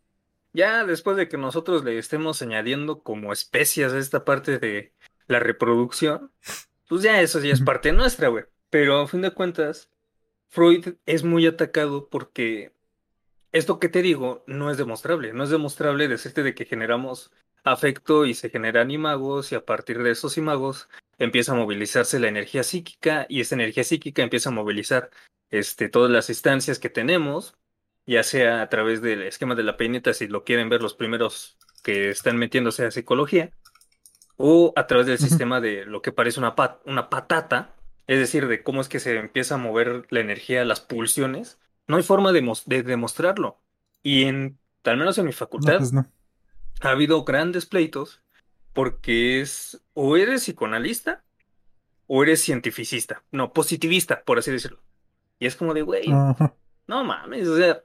Ya 0.53 0.85
después 0.85 1.17
de 1.17 1.29
que 1.29 1.37
nosotros 1.37 1.85
le 1.85 1.99
estemos 1.99 2.41
añadiendo 2.43 3.03
como 3.03 3.33
especias 3.33 3.93
a 3.93 3.99
esta 3.99 4.25
parte 4.25 4.59
de 4.59 4.93
la 5.27 5.41
reproducción, 5.41 6.31
pues 6.89 7.03
ya 7.03 7.21
eso 7.21 7.41
ya 7.41 7.53
es 7.53 7.61
parte 7.61 7.93
nuestra, 7.93 8.29
güey. 8.29 8.45
Pero 8.71 9.01
a 9.01 9.09
fin 9.09 9.23
de 9.23 9.33
cuentas, 9.33 9.91
Freud 10.49 10.95
es 11.07 11.25
muy 11.25 11.47
atacado 11.47 12.09
porque 12.09 12.73
esto 13.53 13.79
que 13.79 13.89
te 13.89 14.03
digo 14.03 14.45
no 14.47 14.71
es 14.71 14.79
demostrable, 14.79 15.33
no 15.33 15.45
es 15.45 15.51
demostrable 15.51 16.09
decirte 16.09 16.43
de 16.43 16.55
que 16.55 16.65
generamos 16.65 17.33
afecto 17.65 18.27
y 18.27 18.35
se 18.35 18.51
generan 18.51 18.91
imagos 18.91 19.53
y 19.53 19.55
a 19.55 19.65
partir 19.65 20.03
de 20.03 20.11
esos 20.11 20.37
imagos 20.37 20.89
empieza 21.19 21.53
a 21.53 21.57
movilizarse 21.57 22.21
la 22.21 22.29
energía 22.29 22.63
psíquica 22.63 23.27
y 23.29 23.41
esa 23.41 23.55
energía 23.55 23.85
psíquica 23.85 24.23
empieza 24.23 24.51
a 24.51 24.53
movilizar 24.53 25.11
este, 25.51 25.89
todas 25.89 26.11
las 26.11 26.29
instancias 26.29 26.79
que 26.79 26.91
tenemos, 26.91 27.57
ya 28.07 28.23
sea 28.23 28.63
a 28.63 28.69
través 28.69 29.03
del 29.03 29.23
esquema 29.23 29.55
de 29.55 29.63
la 29.63 29.77
peineta, 29.77 30.13
si 30.13 30.29
lo 30.29 30.45
quieren 30.45 30.69
ver 30.69 30.83
los 30.83 30.95
primeros 30.95 31.57
que 31.83 32.11
están 32.11 32.37
metiéndose 32.37 32.85
a 32.85 32.91
psicología, 32.91 33.51
o 34.37 34.73
a 34.77 34.87
través 34.87 35.07
del 35.07 35.19
sistema 35.19 35.61
de 35.61 35.85
lo 35.85 36.03
que 36.03 36.13
parece 36.13 36.41
una, 36.41 36.55
una 36.87 37.09
patata, 37.09 37.75
es 38.07 38.19
decir, 38.19 38.49
de 38.49 38.63
cómo 38.63 38.81
es 38.81 38.89
que 38.89 39.01
se 39.01 39.17
empieza 39.17 39.55
a 39.55 39.59
mover 39.59 40.07
la 40.11 40.21
energía, 40.21 40.65
las 40.65 40.81
pulsiones, 40.81 41.59
no 41.87 41.97
hay 41.97 42.03
forma 42.03 42.33
de, 42.33 42.83
demostrarlo. 42.83 43.61
Y 44.03 44.25
en, 44.25 44.59
al 44.85 44.97
menos 44.97 45.19
en 45.19 45.27
mi 45.27 45.33
facultad, 45.33 45.79
pues 45.79 45.93
ha 46.81 46.91
habido 46.91 47.25
grandes 47.25 47.67
pleitos 47.67 48.23
porque 48.73 49.41
es 49.41 49.83
o 49.95 50.17
eres 50.17 50.43
psicoanalista 50.43 51.23
o 52.07 52.23
eres 52.23 52.43
cientificista. 52.43 53.23
No, 53.31 53.53
positivista, 53.53 54.23
por 54.25 54.39
así 54.39 54.51
decirlo. 54.51 54.81
Y 55.39 55.47
es 55.47 55.57
como 55.57 55.75
de, 55.75 55.83
güey, 55.83 56.09
no 56.09 57.05
mames, 57.05 57.49
o 57.49 57.57
sea, 57.57 57.83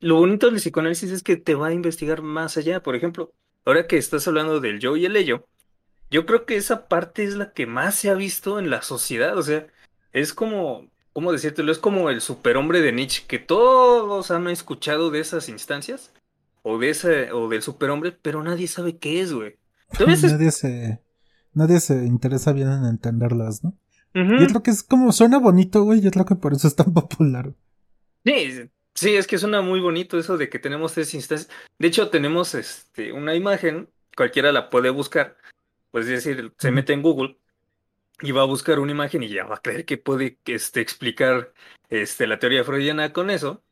lo 0.00 0.16
bonito 0.16 0.46
del 0.46 0.56
psicoanálisis 0.56 1.10
es 1.10 1.22
que 1.22 1.36
te 1.36 1.54
va 1.54 1.68
a 1.68 1.72
investigar 1.72 2.22
más 2.22 2.56
allá. 2.56 2.82
Por 2.82 2.96
ejemplo, 2.96 3.32
ahora 3.64 3.86
que 3.86 3.96
estás 3.96 4.26
hablando 4.26 4.60
del 4.60 4.80
yo 4.80 4.96
y 4.96 5.04
el 5.04 5.16
ello, 5.16 5.46
yo 6.10 6.26
creo 6.26 6.46
que 6.46 6.56
esa 6.56 6.88
parte 6.88 7.24
es 7.24 7.36
la 7.36 7.52
que 7.52 7.66
más 7.66 7.94
se 7.94 8.10
ha 8.10 8.14
visto 8.14 8.58
en 8.58 8.70
la 8.70 8.82
sociedad. 8.82 9.36
O 9.38 9.42
sea, 9.42 9.66
es 10.12 10.32
como 10.34 10.90
¿cómo 11.12 11.32
decírtelo? 11.32 11.72
Es 11.72 11.78
como 11.78 12.10
el 12.10 12.20
superhombre 12.20 12.80
de 12.80 12.92
Nietzsche, 12.92 13.24
que 13.26 13.38
todos 13.38 14.30
han 14.30 14.48
escuchado 14.48 15.10
de 15.10 15.20
esas 15.20 15.48
instancias, 15.48 16.12
o 16.62 16.78
de 16.78 16.90
ese, 16.90 17.32
o 17.32 17.48
del 17.48 17.62
superhombre, 17.62 18.12
pero 18.12 18.42
nadie 18.42 18.68
sabe 18.68 18.98
qué 18.98 19.20
es, 19.20 19.32
güey. 19.32 19.56
Nadie 19.98 20.52
se, 20.52 21.02
nadie 21.52 21.80
se 21.80 22.06
interesa 22.06 22.52
bien 22.52 22.70
en 22.70 22.84
entenderlas, 22.84 23.64
¿no? 23.64 23.76
Y 24.14 24.44
es 24.44 24.52
lo 24.52 24.62
que 24.62 24.70
es 24.70 24.84
como 24.84 25.10
suena 25.10 25.38
bonito, 25.38 25.82
güey, 25.82 26.00
y 26.00 26.06
es 26.06 26.14
lo 26.14 26.24
que 26.24 26.36
por 26.36 26.52
eso 26.52 26.68
es 26.68 26.76
tan 26.76 26.92
popular. 26.94 27.54
Sí, 28.24 28.70
sí, 29.00 29.16
es 29.16 29.26
que 29.26 29.38
suena 29.38 29.62
muy 29.62 29.80
bonito 29.80 30.18
eso 30.18 30.36
de 30.36 30.48
que 30.48 30.58
tenemos 30.58 30.92
tres 30.94 31.14
instancias. 31.14 31.50
De 31.78 31.88
hecho, 31.88 32.10
tenemos 32.10 32.54
este 32.54 33.12
una 33.12 33.34
imagen, 33.34 33.88
cualquiera 34.16 34.52
la 34.52 34.70
puede 34.70 34.90
buscar. 34.90 35.36
Pues 35.90 36.06
es 36.06 36.24
decir, 36.24 36.52
se 36.58 36.70
mete 36.70 36.92
en 36.92 37.02
Google 37.02 37.36
y 38.20 38.32
va 38.32 38.42
a 38.42 38.44
buscar 38.46 38.78
una 38.78 38.92
imagen 38.92 39.22
y 39.22 39.28
ya 39.28 39.44
va 39.44 39.56
a 39.56 39.62
creer 39.62 39.84
que 39.84 39.98
puede 39.98 40.38
este, 40.46 40.80
explicar 40.80 41.52
este, 41.88 42.26
la 42.26 42.38
teoría 42.38 42.64
freudiana 42.64 43.12
con 43.12 43.30
eso. 43.30 43.62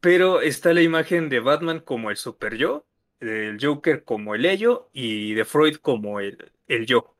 Pero 0.00 0.40
está 0.40 0.72
la 0.72 0.82
imagen 0.82 1.28
de 1.28 1.40
Batman 1.40 1.80
como 1.80 2.10
el 2.10 2.16
super 2.16 2.56
yo, 2.56 2.86
del 3.20 3.58
Joker 3.60 4.04
como 4.04 4.34
el 4.34 4.46
ello 4.46 4.90
y 4.92 5.34
de 5.34 5.44
Freud 5.44 5.76
como 5.76 6.20
el, 6.20 6.52
el 6.68 6.86
yo. 6.86 7.16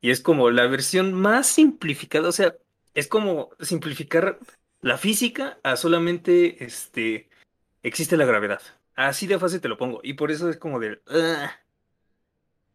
Y 0.00 0.10
es 0.10 0.20
como 0.20 0.50
la 0.50 0.66
versión 0.66 1.14
más 1.14 1.46
simplificada, 1.48 2.28
o 2.28 2.32
sea, 2.32 2.56
es 2.94 3.08
como 3.08 3.50
simplificar 3.60 4.38
la 4.84 4.98
física 4.98 5.58
a 5.62 5.76
solamente 5.76 6.62
este 6.62 7.30
existe 7.82 8.18
la 8.18 8.26
gravedad. 8.26 8.60
Así 8.94 9.26
de 9.26 9.38
fácil 9.38 9.62
te 9.62 9.68
lo 9.68 9.78
pongo. 9.78 10.00
Y 10.02 10.12
por 10.12 10.30
eso 10.30 10.50
es 10.50 10.58
como 10.58 10.78
de. 10.78 11.00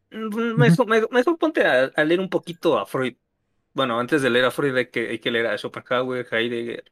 mejor, 0.10 1.38
ponte 1.38 1.63
a, 1.66 2.04
leer 2.04 2.20
un 2.20 2.30
poquito 2.30 2.80
a 2.80 2.88
Freud. 2.88 3.16
Bueno, 3.74 4.00
antes 4.00 4.24
de 4.24 4.32
leer 4.32 4.46
a 4.46 4.51
Freud 4.51 4.75
hay 4.75 4.88
que, 4.88 5.10
hay 5.10 5.20
que 5.20 5.30
leer 5.30 5.48
a 5.48 5.58
Schopenhauer, 5.58 6.28
Heidegger, 6.32 6.92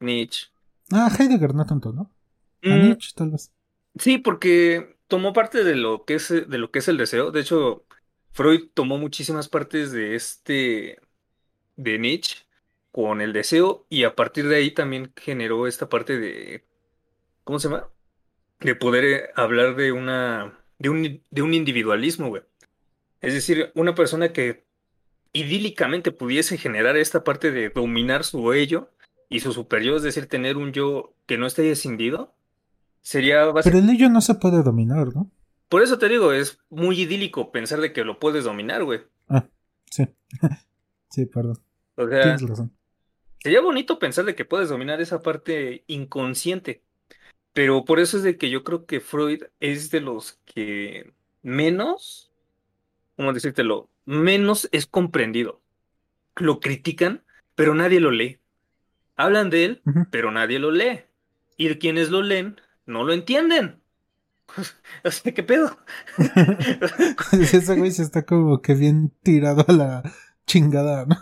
Nietzsche. 0.00 0.48
Ah, 0.92 1.10
Heidegger 1.18 1.54
no 1.54 1.64
tanto, 1.64 1.92
¿no? 1.92 2.10
A 2.62 2.68
mm. 2.68 2.82
Nietzsche, 2.82 3.12
tal 3.16 3.30
vez. 3.30 3.50
Sí, 3.98 4.18
porque 4.18 4.98
tomó 5.08 5.32
parte 5.32 5.64
de 5.64 5.76
lo 5.76 6.04
que 6.04 6.16
es 6.16 6.28
de 6.28 6.58
lo 6.58 6.70
que 6.70 6.80
es 6.80 6.88
el 6.88 6.98
deseo. 6.98 7.30
De 7.30 7.40
hecho, 7.40 7.86
Freud 8.32 8.68
tomó 8.74 8.98
muchísimas 8.98 9.48
partes 9.48 9.92
de 9.92 10.14
este, 10.14 11.00
de 11.76 11.98
Nietzsche 11.98 12.45
con 12.96 13.20
el 13.20 13.34
deseo 13.34 13.84
y 13.90 14.04
a 14.04 14.16
partir 14.16 14.48
de 14.48 14.56
ahí 14.56 14.70
también 14.70 15.12
generó 15.16 15.66
esta 15.66 15.90
parte 15.90 16.18
de, 16.18 16.64
¿cómo 17.44 17.58
se 17.58 17.68
llama? 17.68 17.90
De 18.60 18.74
poder 18.74 19.04
eh, 19.04 19.30
hablar 19.36 19.76
de 19.76 19.92
una, 19.92 20.58
de 20.78 20.88
un, 20.88 21.22
de 21.30 21.42
un 21.42 21.52
individualismo, 21.52 22.28
güey. 22.28 22.42
Es 23.20 23.34
decir, 23.34 23.70
una 23.74 23.94
persona 23.94 24.32
que 24.32 24.64
idílicamente 25.34 26.10
pudiese 26.10 26.56
generar 26.56 26.96
esta 26.96 27.22
parte 27.22 27.50
de 27.50 27.68
dominar 27.68 28.24
su 28.24 28.54
ello 28.54 28.88
y 29.28 29.40
su 29.40 29.52
superior, 29.52 29.96
es 29.96 30.02
decir, 30.02 30.26
tener 30.26 30.56
un 30.56 30.72
yo 30.72 31.12
que 31.26 31.36
no 31.36 31.46
esté 31.46 31.70
escindido, 31.70 32.32
sería... 33.02 33.52
Pero 33.62 33.76
el 33.76 33.90
ello 33.90 34.08
no 34.08 34.22
se 34.22 34.36
puede 34.36 34.62
dominar, 34.62 35.14
¿no? 35.14 35.30
Por 35.68 35.82
eso 35.82 35.98
te 35.98 36.08
digo, 36.08 36.32
es 36.32 36.60
muy 36.70 36.98
idílico 36.98 37.52
pensar 37.52 37.82
de 37.82 37.92
que 37.92 38.04
lo 38.04 38.18
puedes 38.18 38.44
dominar, 38.44 38.84
güey. 38.84 39.00
Ah, 39.28 39.44
sí. 39.90 40.08
sí, 41.10 41.26
perdón. 41.26 41.58
O 41.96 42.08
sea, 42.08 42.22
Tienes 42.22 42.40
razón. 42.40 42.72
Sería 43.46 43.60
bonito 43.60 44.00
pensar 44.00 44.24
de 44.24 44.34
que 44.34 44.44
puedes 44.44 44.70
dominar 44.70 45.00
esa 45.00 45.22
parte 45.22 45.84
inconsciente. 45.86 46.82
Pero 47.52 47.84
por 47.84 48.00
eso 48.00 48.16
es 48.16 48.24
de 48.24 48.38
que 48.38 48.50
yo 48.50 48.64
creo 48.64 48.86
que 48.86 48.98
Freud 48.98 49.44
es 49.60 49.92
de 49.92 50.00
los 50.00 50.40
que 50.46 51.12
menos, 51.42 52.32
¿cómo 53.14 53.32
decírtelo? 53.32 53.88
Menos 54.04 54.68
es 54.72 54.88
comprendido. 54.88 55.60
Lo 56.34 56.58
critican, 56.58 57.22
pero 57.54 57.76
nadie 57.76 58.00
lo 58.00 58.10
lee. 58.10 58.40
Hablan 59.14 59.48
de 59.48 59.64
él, 59.64 59.82
pero 60.10 60.32
nadie 60.32 60.58
lo 60.58 60.72
lee. 60.72 61.02
Y 61.56 61.72
quienes 61.76 62.10
lo 62.10 62.22
leen, 62.22 62.60
no 62.84 63.04
lo 63.04 63.12
entienden. 63.12 63.80
o 65.04 65.10
sea, 65.12 65.32
¿qué 65.32 65.44
pedo? 65.44 65.78
Ese 67.30 67.76
güey 67.76 67.92
se 67.92 68.02
está 68.02 68.26
como 68.26 68.60
que 68.60 68.74
bien 68.74 69.12
tirado 69.22 69.64
a 69.68 69.72
la 69.72 70.02
chingada, 70.46 71.06
¿no? 71.06 71.16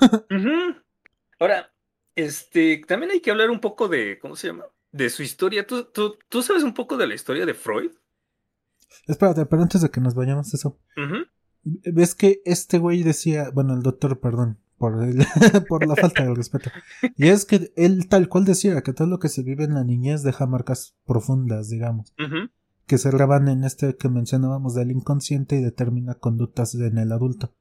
Ahora, 1.38 1.73
este, 2.14 2.82
también 2.86 3.12
hay 3.12 3.20
que 3.20 3.30
hablar 3.30 3.50
un 3.50 3.60
poco 3.60 3.88
de, 3.88 4.18
¿cómo 4.18 4.36
se 4.36 4.48
llama? 4.48 4.64
De 4.92 5.10
su 5.10 5.22
historia. 5.22 5.66
¿Tú, 5.66 5.88
tú, 5.92 6.42
sabes 6.42 6.62
un 6.62 6.74
poco 6.74 6.96
de 6.96 7.06
la 7.06 7.14
historia 7.14 7.46
de 7.46 7.54
Freud? 7.54 7.92
Espérate, 9.06 9.46
pero 9.46 9.62
antes 9.62 9.80
de 9.80 9.90
que 9.90 10.00
nos 10.00 10.14
vayamos 10.14 10.52
a 10.52 10.56
eso. 10.56 10.78
¿Ves 11.62 12.14
que 12.14 12.42
este 12.44 12.78
güey 12.78 13.02
decía, 13.02 13.50
bueno, 13.52 13.74
el 13.74 13.82
doctor, 13.82 14.20
perdón, 14.20 14.60
por, 14.76 14.94
por 15.68 15.86
la 15.86 15.96
falta 15.96 16.24
de 16.24 16.34
respeto. 16.34 16.70
Y 17.16 17.28
es 17.28 17.44
que 17.44 17.72
él 17.76 18.08
tal 18.08 18.28
cual 18.28 18.44
decía 18.44 18.82
que 18.82 18.92
todo 18.92 19.08
lo 19.08 19.18
que 19.18 19.28
se 19.28 19.42
vive 19.42 19.64
en 19.64 19.74
la 19.74 19.84
niñez 19.84 20.22
deja 20.22 20.46
marcas 20.46 20.94
profundas, 21.06 21.68
digamos 21.70 22.12
que 22.86 22.98
se 22.98 23.10
graban 23.10 23.48
en 23.48 23.64
este 23.64 23.96
que 23.96 24.08
mencionábamos 24.08 24.74
del 24.74 24.90
inconsciente 24.90 25.56
y 25.56 25.62
determina 25.62 26.14
conductas 26.14 26.74
en 26.74 26.98
el 26.98 27.12
adulto. 27.12 27.54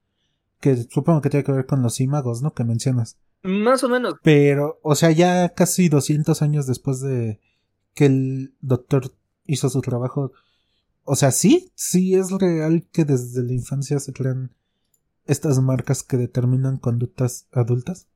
Que 0.60 0.76
supongo 0.78 1.22
que 1.22 1.30
tiene 1.30 1.44
que 1.44 1.52
ver 1.52 1.66
con 1.66 1.82
los 1.82 2.00
imagos, 2.00 2.42
¿no? 2.42 2.54
Que 2.54 2.64
mencionas. 2.64 3.18
Más 3.44 3.84
o 3.84 3.90
menos. 3.90 4.16
Pero, 4.24 4.80
o 4.82 4.96
sea, 4.96 5.12
ya 5.12 5.50
casi 5.50 5.90
200 5.90 6.42
años 6.42 6.66
después 6.66 7.02
de 7.02 7.40
que 7.94 8.06
el 8.06 8.54
doctor 8.62 9.12
hizo 9.46 9.70
su 9.70 9.82
trabajo. 9.82 10.32
O 11.04 11.16
sea, 11.16 11.32
sí, 11.32 11.72
sí 11.76 12.16
es 12.16 12.32
real 12.32 12.88
que 12.92 13.06
desde 13.06 13.44
la 13.44 13.54
infancia 13.54 14.00
se 14.00 14.14
crean 14.14 14.52
estas 15.26 15.60
marcas 15.60 16.04
que 16.04 16.18
determinan 16.18 16.78
conductas 16.78 17.48
adultas. 17.52 18.08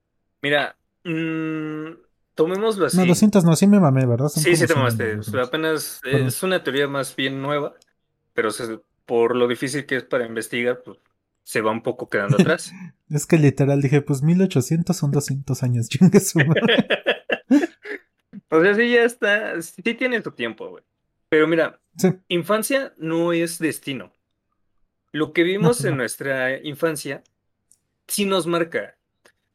Mira, 0.41 0.77
mmm, 1.03 1.91
Tomémoslo 2.38 2.86
así. 2.86 2.98
No, 2.98 3.07
200 3.07 3.43
no, 3.46 3.55
sí 3.55 3.65
me 3.65 3.79
mamé, 3.79 4.05
¿verdad? 4.05 4.27
sí, 4.29 4.55
sí 4.55 4.67
te 4.67 4.75
mamaste. 4.75 5.19
apenas 5.41 6.00
es 6.03 6.43
una 6.43 6.63
teoría 6.63 6.88
más 6.88 7.15
bien 7.15 7.41
nueva, 7.41 7.74
pero 8.34 8.51
por 9.07 9.36
lo 9.36 9.48
difícil 9.48 9.88
que 9.88 9.96
es 9.96 10.03
para 10.03 10.27
investigar, 10.27 10.84
pues 10.86 11.00
se 11.48 11.62
va 11.62 11.72
un 11.72 11.82
poco 11.82 12.10
quedando 12.10 12.36
atrás. 12.36 12.74
es 13.10 13.25
que 13.25 13.38
literal 13.38 13.82
dije, 13.82 14.01
pues 14.01 14.22
1800 14.22 14.98
son 14.98 15.12
200 15.12 15.63
años, 15.63 15.88
chingue 15.89 16.20
su 16.20 16.39
O 18.50 18.62
sea, 18.62 18.75
sí 18.75 18.92
ya 18.92 19.04
está, 19.04 19.62
sí 19.62 19.82
tiene 19.82 20.22
su 20.22 20.32
tiempo, 20.32 20.70
güey. 20.70 20.84
Pero 21.30 21.48
mira, 21.48 21.80
infancia 22.27 22.94
no 22.98 23.32
es 23.32 23.60
destino. 23.60 24.12
Lo 25.13 25.32
que 25.32 25.44
vimos 25.44 25.86
en 25.86 25.96
nuestra 25.96 26.58
infancia 26.62 27.24
sí 28.08 28.25
nos 28.25 28.46
marca 28.46 28.98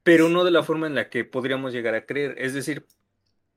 pero 0.03 0.29
no 0.29 0.45
de 0.45 0.51
la 0.51 0.63
forma 0.63 0.87
en 0.87 0.95
la 0.95 1.09
que 1.11 1.25
podríamos 1.25 1.73
llegar 1.73 1.95
a 1.95 2.07
creer. 2.07 2.35
Es 2.39 2.55
decir, 2.55 2.87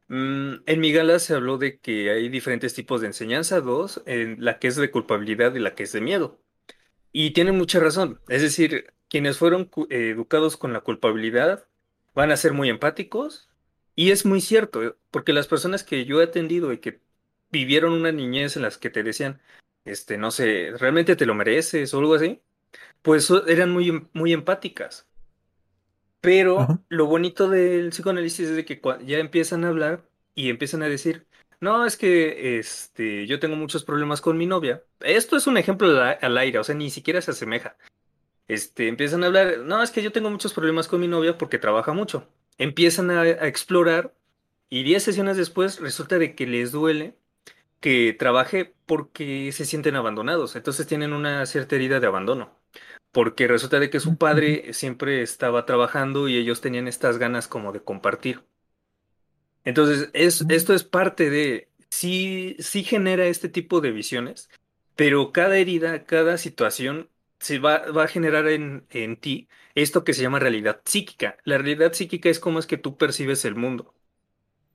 mm, 0.08 0.56
en 0.66 0.80
mi 0.80 0.92
gala 0.92 1.20
se 1.20 1.34
habló 1.34 1.58
de 1.58 1.80
que 1.80 2.12
hay 2.12 2.30
diferentes 2.30 2.74
tipos 2.74 3.02
de 3.02 3.08
enseñanza, 3.08 3.62
dos, 3.62 4.04
en 4.06 4.44
la 4.44 4.60
que 4.60 4.68
es 4.68 4.76
de 4.76 4.92
culpabilidad 4.92 5.56
y 5.56 5.60
la 5.60 5.76
que 5.76 5.84
es 5.84 5.92
de 5.94 6.02
miedo. 6.02 6.40
Y 7.18 7.32
tienen 7.32 7.58
mucha 7.58 7.80
razón. 7.80 8.20
Es 8.28 8.42
decir, 8.42 8.94
quienes 9.08 9.38
fueron 9.38 9.72
educados 9.90 10.58
con 10.58 10.74
la 10.74 10.82
culpabilidad 10.82 11.66
van 12.14 12.30
a 12.30 12.36
ser 12.36 12.52
muy 12.52 12.68
empáticos. 12.68 13.48
Y 13.96 14.12
es 14.12 14.26
muy 14.26 14.42
cierto, 14.42 14.84
eh, 14.84 14.96
porque 15.12 15.32
las 15.32 15.48
personas 15.48 15.86
que 15.86 16.04
yo 16.04 16.20
he 16.20 16.26
atendido 16.26 16.74
y 16.74 16.80
que 16.80 17.00
vivieron 17.52 17.94
una 17.94 18.12
niñez 18.12 18.58
en 18.58 18.64
las 18.64 18.78
que 18.78 18.90
te 18.90 19.02
decían, 19.02 19.40
este, 19.86 20.18
no 20.18 20.30
sé, 20.30 20.72
realmente 20.78 21.16
te 21.16 21.26
lo 21.26 21.36
mereces 21.36 21.94
o 21.94 22.00
algo 22.00 22.16
así, 22.16 22.42
pues 23.02 23.32
eran 23.48 23.72
muy, 23.72 24.10
muy 24.12 24.34
empáticas. 24.34 25.08
Pero 26.20 26.84
lo 26.90 27.06
bonito 27.06 27.48
del 27.48 27.92
psicoanálisis 27.92 28.50
es 28.50 28.56
de 28.58 28.66
que 28.66 28.82
ya 29.06 29.20
empiezan 29.20 29.64
a 29.64 29.70
hablar 29.70 30.04
y 30.34 30.50
empiezan 30.50 30.84
a 30.84 30.90
decir, 30.90 31.28
no, 31.60 31.86
es 31.86 31.98
que 31.98 32.60
este, 32.60 33.28
yo 33.28 33.40
tengo 33.40 33.56
muchos 33.56 33.84
problemas 33.84 34.22
con 34.22 34.38
mi 34.38 34.46
novia. 34.46 34.84
Esto 35.00 35.38
es 35.38 35.48
un 35.48 35.58
ejemplo 35.58 35.88
al 36.02 36.38
aire, 36.38 36.60
o 36.60 36.64
sea, 36.64 36.76
ni 36.76 36.90
siquiera 36.90 37.22
se 37.22 37.32
asemeja. 37.32 37.78
Este, 38.48 38.88
empiezan 38.88 39.24
a 39.24 39.28
hablar, 39.28 39.60
no, 39.60 39.82
es 39.84 39.92
que 39.92 40.04
yo 40.04 40.12
tengo 40.12 40.30
muchos 40.30 40.54
problemas 40.54 40.88
con 40.88 41.02
mi 41.02 41.08
novia 41.08 41.38
porque 41.38 41.60
trabaja 41.60 41.94
mucho. 41.94 42.28
Empiezan 42.58 43.12
a, 43.12 43.22
a 43.22 43.48
explorar 43.48 44.14
y 44.70 44.84
10 44.84 45.04
sesiones 45.04 45.38
después 45.38 45.80
resulta 45.80 46.20
de 46.20 46.36
que 46.36 46.48
les 46.48 46.72
duele 46.72 47.18
que 47.80 48.16
trabaje 48.18 48.76
porque 48.86 49.52
se 49.52 49.66
sienten 49.66 49.96
abandonados. 49.96 50.56
Entonces 50.56 50.88
tienen 50.88 51.14
una 51.14 51.46
cierta 51.46 51.76
herida 51.76 52.00
de 52.00 52.08
abandono 52.08 52.56
porque 53.16 53.48
resulta 53.48 53.80
de 53.80 53.90
que 53.90 54.02
su 54.02 54.18
padre 54.18 54.74
siempre 54.74 55.22
estaba 55.22 55.66
trabajando 55.66 56.28
y 56.28 56.36
ellos 56.36 56.60
tenían 56.60 56.90
estas 56.90 57.18
ganas 57.18 57.48
como 57.48 57.72
de 57.72 57.82
compartir. 57.82 58.44
Entonces, 59.66 60.10
esto 60.14 60.74
es 60.74 60.84
parte 60.84 61.30
de, 61.30 61.70
sí, 61.90 62.56
sí 62.60 62.84
genera 62.84 63.26
este 63.26 63.50
tipo 63.50 63.82
de 63.82 63.92
visiones, 63.92 64.50
pero 64.96 65.32
cada 65.32 65.58
herida, 65.58 66.06
cada 66.06 66.38
situación 66.38 67.10
se 67.40 67.60
va, 67.60 67.80
va 67.92 68.04
a 68.06 68.08
generar 68.08 68.48
en, 68.48 68.86
en 68.92 69.18
ti 69.18 69.50
esto 69.76 70.04
que 70.04 70.14
se 70.14 70.22
llama 70.22 70.40
realidad 70.40 70.82
psíquica. 70.86 71.38
La 71.44 71.58
realidad 71.58 71.94
psíquica 71.94 72.30
es 72.30 72.40
cómo 72.40 72.60
es 72.60 72.68
que 72.68 72.78
tú 72.78 72.98
percibes 72.98 73.44
el 73.46 73.56
mundo. 73.56 73.94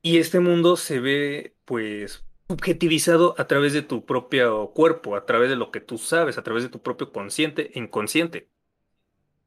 Y 0.01 0.17
este 0.17 0.39
mundo 0.39 0.77
se 0.77 0.99
ve, 0.99 1.55
pues, 1.65 2.23
objetivizado 2.47 3.35
a 3.37 3.47
través 3.47 3.73
de 3.73 3.81
tu 3.83 4.05
propio 4.05 4.71
cuerpo, 4.73 5.15
a 5.15 5.25
través 5.25 5.49
de 5.49 5.55
lo 5.55 5.71
que 5.71 5.81
tú 5.81 5.97
sabes, 5.97 6.37
a 6.37 6.43
través 6.43 6.63
de 6.63 6.69
tu 6.69 6.81
propio 6.81 7.11
consciente 7.11 7.71
e 7.73 7.79
inconsciente. 7.79 8.49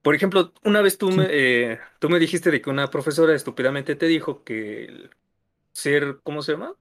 Por 0.02 0.14
ejemplo, 0.14 0.52
una 0.64 0.82
vez 0.82 0.98
tú, 0.98 1.10
me, 1.10 1.26
eh, 1.30 1.80
tú 1.98 2.10
me 2.10 2.18
dijiste 2.18 2.50
de 2.50 2.60
que 2.60 2.70
una 2.70 2.90
profesora 2.90 3.34
estúpidamente 3.34 3.96
te 3.96 4.06
dijo 4.06 4.44
que 4.44 5.08
ser, 5.74 6.20
¿cómo 6.22 6.42
se 6.42 6.52
llama? 6.52 6.74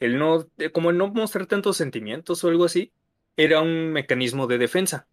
El 0.00 0.18
no, 0.18 0.46
eh, 0.58 0.70
como 0.70 0.90
el 0.90 0.98
no 0.98 1.08
mostrar 1.08 1.46
tantos 1.46 1.76
sentimientos 1.76 2.44
o 2.44 2.48
algo 2.48 2.64
así, 2.64 2.92
era 3.36 3.60
un 3.60 3.92
mecanismo 3.92 4.46
de 4.46 4.58
defensa. 4.58 5.06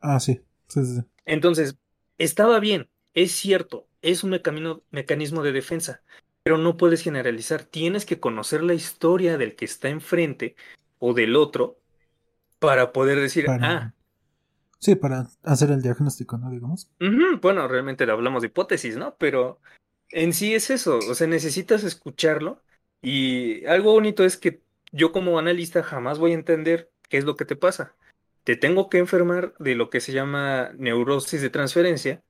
Ah, 0.00 0.20
sí. 0.20 0.40
Sí, 0.68 0.84
sí. 0.84 1.00
Entonces, 1.24 1.76
estaba 2.18 2.60
bien, 2.60 2.88
es 3.14 3.32
cierto, 3.32 3.88
es 4.02 4.24
un 4.24 4.30
mecanismo, 4.30 4.82
mecanismo 4.90 5.42
de 5.42 5.52
defensa, 5.52 6.02
pero 6.42 6.58
no 6.58 6.76
puedes 6.76 7.02
generalizar. 7.02 7.64
Tienes 7.64 8.06
que 8.06 8.20
conocer 8.20 8.62
la 8.62 8.74
historia 8.74 9.38
del 9.38 9.56
que 9.56 9.64
está 9.64 9.88
enfrente 9.88 10.56
o 10.98 11.14
del 11.14 11.36
otro 11.36 11.78
para 12.58 12.92
poder 12.92 13.20
decir, 13.20 13.46
Para- 13.46 13.76
ah, 13.76 13.92
Sí, 14.78 14.94
para 14.94 15.26
hacer 15.42 15.70
el 15.70 15.82
diagnóstico, 15.82 16.36
¿no? 16.38 16.50
Digamos. 16.50 16.88
Bueno, 17.40 17.66
realmente 17.66 18.08
hablamos 18.10 18.42
de 18.42 18.48
hipótesis, 18.48 18.96
¿no? 18.96 19.16
Pero 19.16 19.60
en 20.10 20.32
sí 20.32 20.54
es 20.54 20.70
eso, 20.70 20.98
o 20.98 21.14
sea, 21.14 21.26
necesitas 21.26 21.84
escucharlo 21.84 22.62
y 23.02 23.64
algo 23.66 23.92
bonito 23.92 24.24
es 24.24 24.36
que 24.36 24.60
yo 24.92 25.12
como 25.12 25.38
analista 25.38 25.82
jamás 25.82 26.18
voy 26.18 26.32
a 26.32 26.34
entender 26.34 26.90
qué 27.08 27.18
es 27.18 27.24
lo 27.24 27.36
que 27.36 27.44
te 27.44 27.56
pasa. 27.56 27.94
Te 28.44 28.56
tengo 28.56 28.88
que 28.88 28.98
enfermar 28.98 29.54
de 29.58 29.74
lo 29.74 29.90
que 29.90 30.00
se 30.00 30.12
llama 30.12 30.70
neurosis 30.76 31.42
de 31.42 31.50
transferencia 31.50 32.22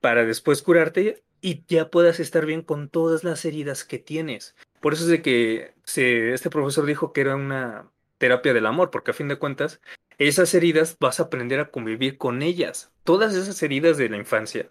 para 0.00 0.24
después 0.24 0.62
curarte 0.62 1.24
y 1.40 1.64
ya 1.66 1.90
puedas 1.90 2.20
estar 2.20 2.46
bien 2.46 2.62
con 2.62 2.88
todas 2.88 3.24
las 3.24 3.44
heridas 3.44 3.84
que 3.84 3.98
tienes. 3.98 4.54
Por 4.80 4.92
eso 4.92 5.04
es 5.04 5.08
de 5.08 5.22
que 5.22 5.74
este 5.84 6.50
profesor 6.50 6.86
dijo 6.86 7.12
que 7.12 7.22
era 7.22 7.36
una 7.36 7.90
terapia 8.18 8.52
del 8.52 8.66
amor, 8.66 8.90
porque 8.90 9.10
a 9.10 9.14
fin 9.14 9.28
de 9.28 9.38
cuentas 9.38 9.80
esas 10.18 10.54
heridas 10.54 10.96
vas 11.00 11.20
a 11.20 11.24
aprender 11.24 11.60
a 11.60 11.70
convivir 11.70 12.18
con 12.18 12.42
ellas. 12.42 12.92
Todas 13.04 13.34
esas 13.34 13.62
heridas 13.62 13.96
de 13.96 14.08
la 14.08 14.16
infancia 14.16 14.70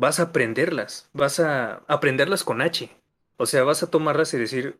vas 0.00 0.18
a 0.18 0.24
aprenderlas, 0.24 1.08
vas 1.12 1.40
a 1.40 1.82
aprenderlas 1.86 2.42
con 2.42 2.62
H. 2.62 2.90
O 3.36 3.44
sea, 3.44 3.64
vas 3.64 3.82
a 3.82 3.90
tomarlas 3.90 4.32
y 4.32 4.38
decir, 4.38 4.78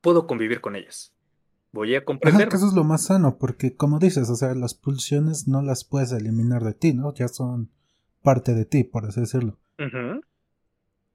puedo 0.00 0.26
convivir 0.26 0.60
con 0.62 0.74
ellas. 0.74 1.12
Voy 1.70 1.94
a 1.94 1.98
Ajá, 1.98 2.06
comprender. 2.06 2.48
que 2.48 2.56
eso 2.56 2.66
es 2.68 2.72
lo 2.72 2.84
más 2.84 3.02
sano, 3.04 3.36
porque 3.38 3.76
como 3.76 3.98
dices, 3.98 4.30
o 4.30 4.36
sea, 4.36 4.54
las 4.54 4.72
pulsiones 4.74 5.48
no 5.48 5.60
las 5.60 5.84
puedes 5.84 6.12
eliminar 6.12 6.64
de 6.64 6.72
ti, 6.74 6.94
¿no? 6.94 7.12
Ya 7.14 7.28
son 7.28 7.70
parte 8.22 8.54
de 8.54 8.64
ti, 8.64 8.84
por 8.84 9.04
así 9.04 9.20
decirlo. 9.20 9.58
Ujú. 9.78 10.22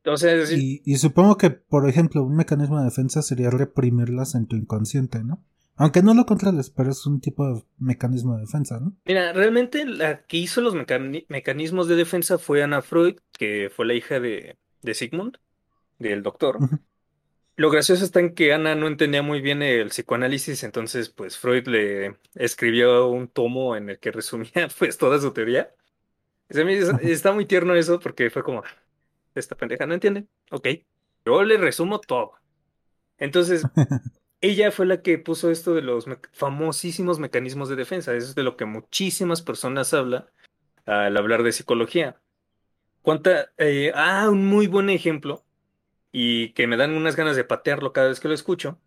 O 0.06 0.18
sea, 0.18 0.34
es 0.34 0.50
decir, 0.50 0.60
Y, 0.60 0.82
y 0.86 0.98
supongo 0.98 1.38
que, 1.38 1.50
por 1.52 1.88
ejemplo, 1.88 2.24
un 2.24 2.36
mecanismo 2.36 2.78
de 2.80 2.86
defensa 2.86 3.22
sería 3.22 3.50
reprimirlas 3.50 4.36
en 4.36 4.48
tu 4.48 4.56
inconsciente, 4.56 5.24
¿no? 5.24 5.44
Aunque 5.78 6.02
no 6.02 6.14
lo 6.14 6.26
controles, 6.26 6.70
pero 6.70 6.90
es 6.92 7.06
un 7.06 7.22
tipo 7.22 7.48
de 7.48 7.62
mecanismo 7.78 8.36
de 8.36 8.42
defensa, 8.42 8.80
¿no? 8.80 8.94
Mira, 9.06 9.32
realmente 9.34 9.86
la 9.86 10.24
que 10.26 10.38
hizo 10.38 10.62
los 10.62 10.76
mecani- 10.76 11.26
mecanismos 11.30 11.88
de 11.88 11.96
defensa 11.96 12.38
fue 12.38 12.64
Anna 12.64 12.82
Freud, 12.82 13.18
que 13.38 13.72
fue 13.74 13.86
la 13.86 13.94
hija 13.94 14.20
de, 14.20 14.58
de 14.82 14.94
Sigmund, 14.94 15.38
del 16.00 16.24
doctor. 16.24 16.60
Lo 17.56 17.72
gracioso 17.72 18.06
está 18.06 18.20
en 18.20 18.36
que 18.36 18.54
Ana 18.54 18.76
no 18.76 18.88
entendía 18.88 19.24
muy 19.24 19.42
bien 19.42 19.64
el 19.64 19.88
psicoanálisis, 19.90 20.64
entonces 20.64 21.10
pues 21.10 21.38
Freud 21.38 21.68
le 21.68 22.18
escribió 22.36 23.08
un 23.08 23.28
tomo 23.28 23.76
en 23.76 23.90
el 23.90 24.00
que 24.00 24.12
resumía 24.12 24.68
pues 24.80 24.98
toda 24.98 25.20
su 25.20 25.32
teoría. 25.32 25.74
Se 26.50 26.66
me 26.66 26.78
está 26.78 27.34
muy 27.34 27.46
tierno 27.46 27.76
eso 27.76 28.00
porque 28.00 28.30
fue 28.30 28.44
como, 28.44 28.64
esta 29.36 29.56
pendeja 29.56 29.86
no 29.88 29.96
entiende, 29.96 30.28
ok, 30.52 30.68
yo 31.26 31.44
le 31.44 31.58
resumo 31.58 32.00
todo. 32.00 32.34
Entonces, 33.18 33.70
ella 34.42 34.72
fue 34.72 34.86
la 34.86 35.02
que 35.02 35.18
puso 35.18 35.52
esto 35.52 35.74
de 35.74 35.82
los 35.82 36.06
famosísimos 36.32 37.20
mecanismos 37.20 37.70
de 37.70 37.76
defensa. 37.76 38.14
Eso 38.16 38.28
es 38.30 38.36
de 38.36 38.44
lo 38.44 38.58
que 38.58 38.66
muchísimas 38.66 39.42
personas 39.42 39.94
hablan 39.94 40.26
al 40.86 41.18
hablar 41.18 41.44
de 41.44 41.52
psicología. 41.52 42.20
¿Cuánta? 43.02 43.52
eh, 43.58 43.92
ah, 43.96 44.30
un 44.30 44.46
muy 44.48 44.68
buen 44.68 44.90
ejemplo 44.90 45.46
y 46.12 46.54
que 46.54 46.68
me 46.68 46.78
dan 46.78 46.94
unas 46.94 47.16
ganas 47.16 47.36
de 47.36 47.44
patearlo 47.44 47.94
cada 47.94 48.10
vez 48.10 48.20
que 48.20 48.28
lo 48.28 48.34
escucho. 48.34 48.80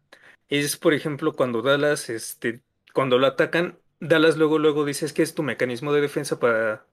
Es, 0.49 0.77
por 0.77 0.95
ejemplo, 0.95 1.35
cuando 1.35 1.63
Dallas, 1.63 2.11
este, 2.11 2.63
cuando 2.95 3.19
lo 3.19 3.27
atacan, 3.27 3.79
Dallas 4.01 4.37
luego, 4.37 4.59
luego 4.59 4.85
dice 4.85 5.07
es 5.07 5.13
que 5.13 5.23
es 5.23 5.35
tu 5.35 5.43
mecanismo 5.43 5.93
de 5.93 6.01
defensa 6.01 6.41
para, 6.41 6.87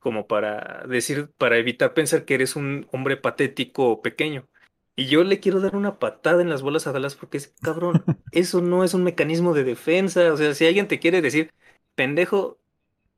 como 0.00 0.26
para 0.26 0.84
decir, 0.88 1.30
para 1.38 1.58
evitar 1.58 1.94
pensar 1.94 2.24
que 2.24 2.34
eres 2.34 2.56
un 2.56 2.86
hombre 2.92 3.16
patético 3.16 3.90
o 3.90 4.02
pequeño. 4.02 4.48
Y 4.96 5.06
yo 5.06 5.24
le 5.24 5.40
quiero 5.40 5.60
dar 5.60 5.74
una 5.74 5.98
patada 5.98 6.40
en 6.40 6.48
las 6.50 6.62
bolas 6.62 6.86
a 6.86 6.92
Dallas 6.92 7.14
porque 7.16 7.38
es 7.38 7.52
cabrón. 7.62 8.04
Eso 8.32 8.60
no 8.60 8.84
es 8.84 8.94
un 8.94 9.02
mecanismo 9.04 9.52
de 9.54 9.64
defensa. 9.64 10.32
O 10.32 10.36
sea, 10.36 10.54
si 10.54 10.66
alguien 10.66 10.86
te 10.88 11.00
quiere 11.00 11.20
decir, 11.22 11.52
pendejo, 11.94 12.58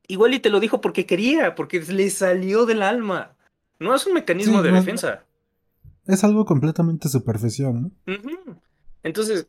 igual 0.07 0.33
y 0.33 0.39
te 0.39 0.49
lo 0.49 0.59
dijo 0.59 0.81
porque 0.81 1.05
quería, 1.05 1.53
porque 1.55 1.79
le 1.81 2.09
salió 2.09 2.65
del 2.65 2.81
alma. 2.81 3.35
No 3.79 3.93
es 3.93 4.07
un 4.07 4.13
mecanismo 4.13 4.57
Sí, 4.59 4.63
de 4.63 4.71
no- 4.71 4.77
defensa. 4.79 5.23
Es 6.07 6.23
algo 6.23 6.45
completamente 6.45 7.09
superficial, 7.09 7.73
¿no? 7.81 7.91
Entonces, 9.03 9.47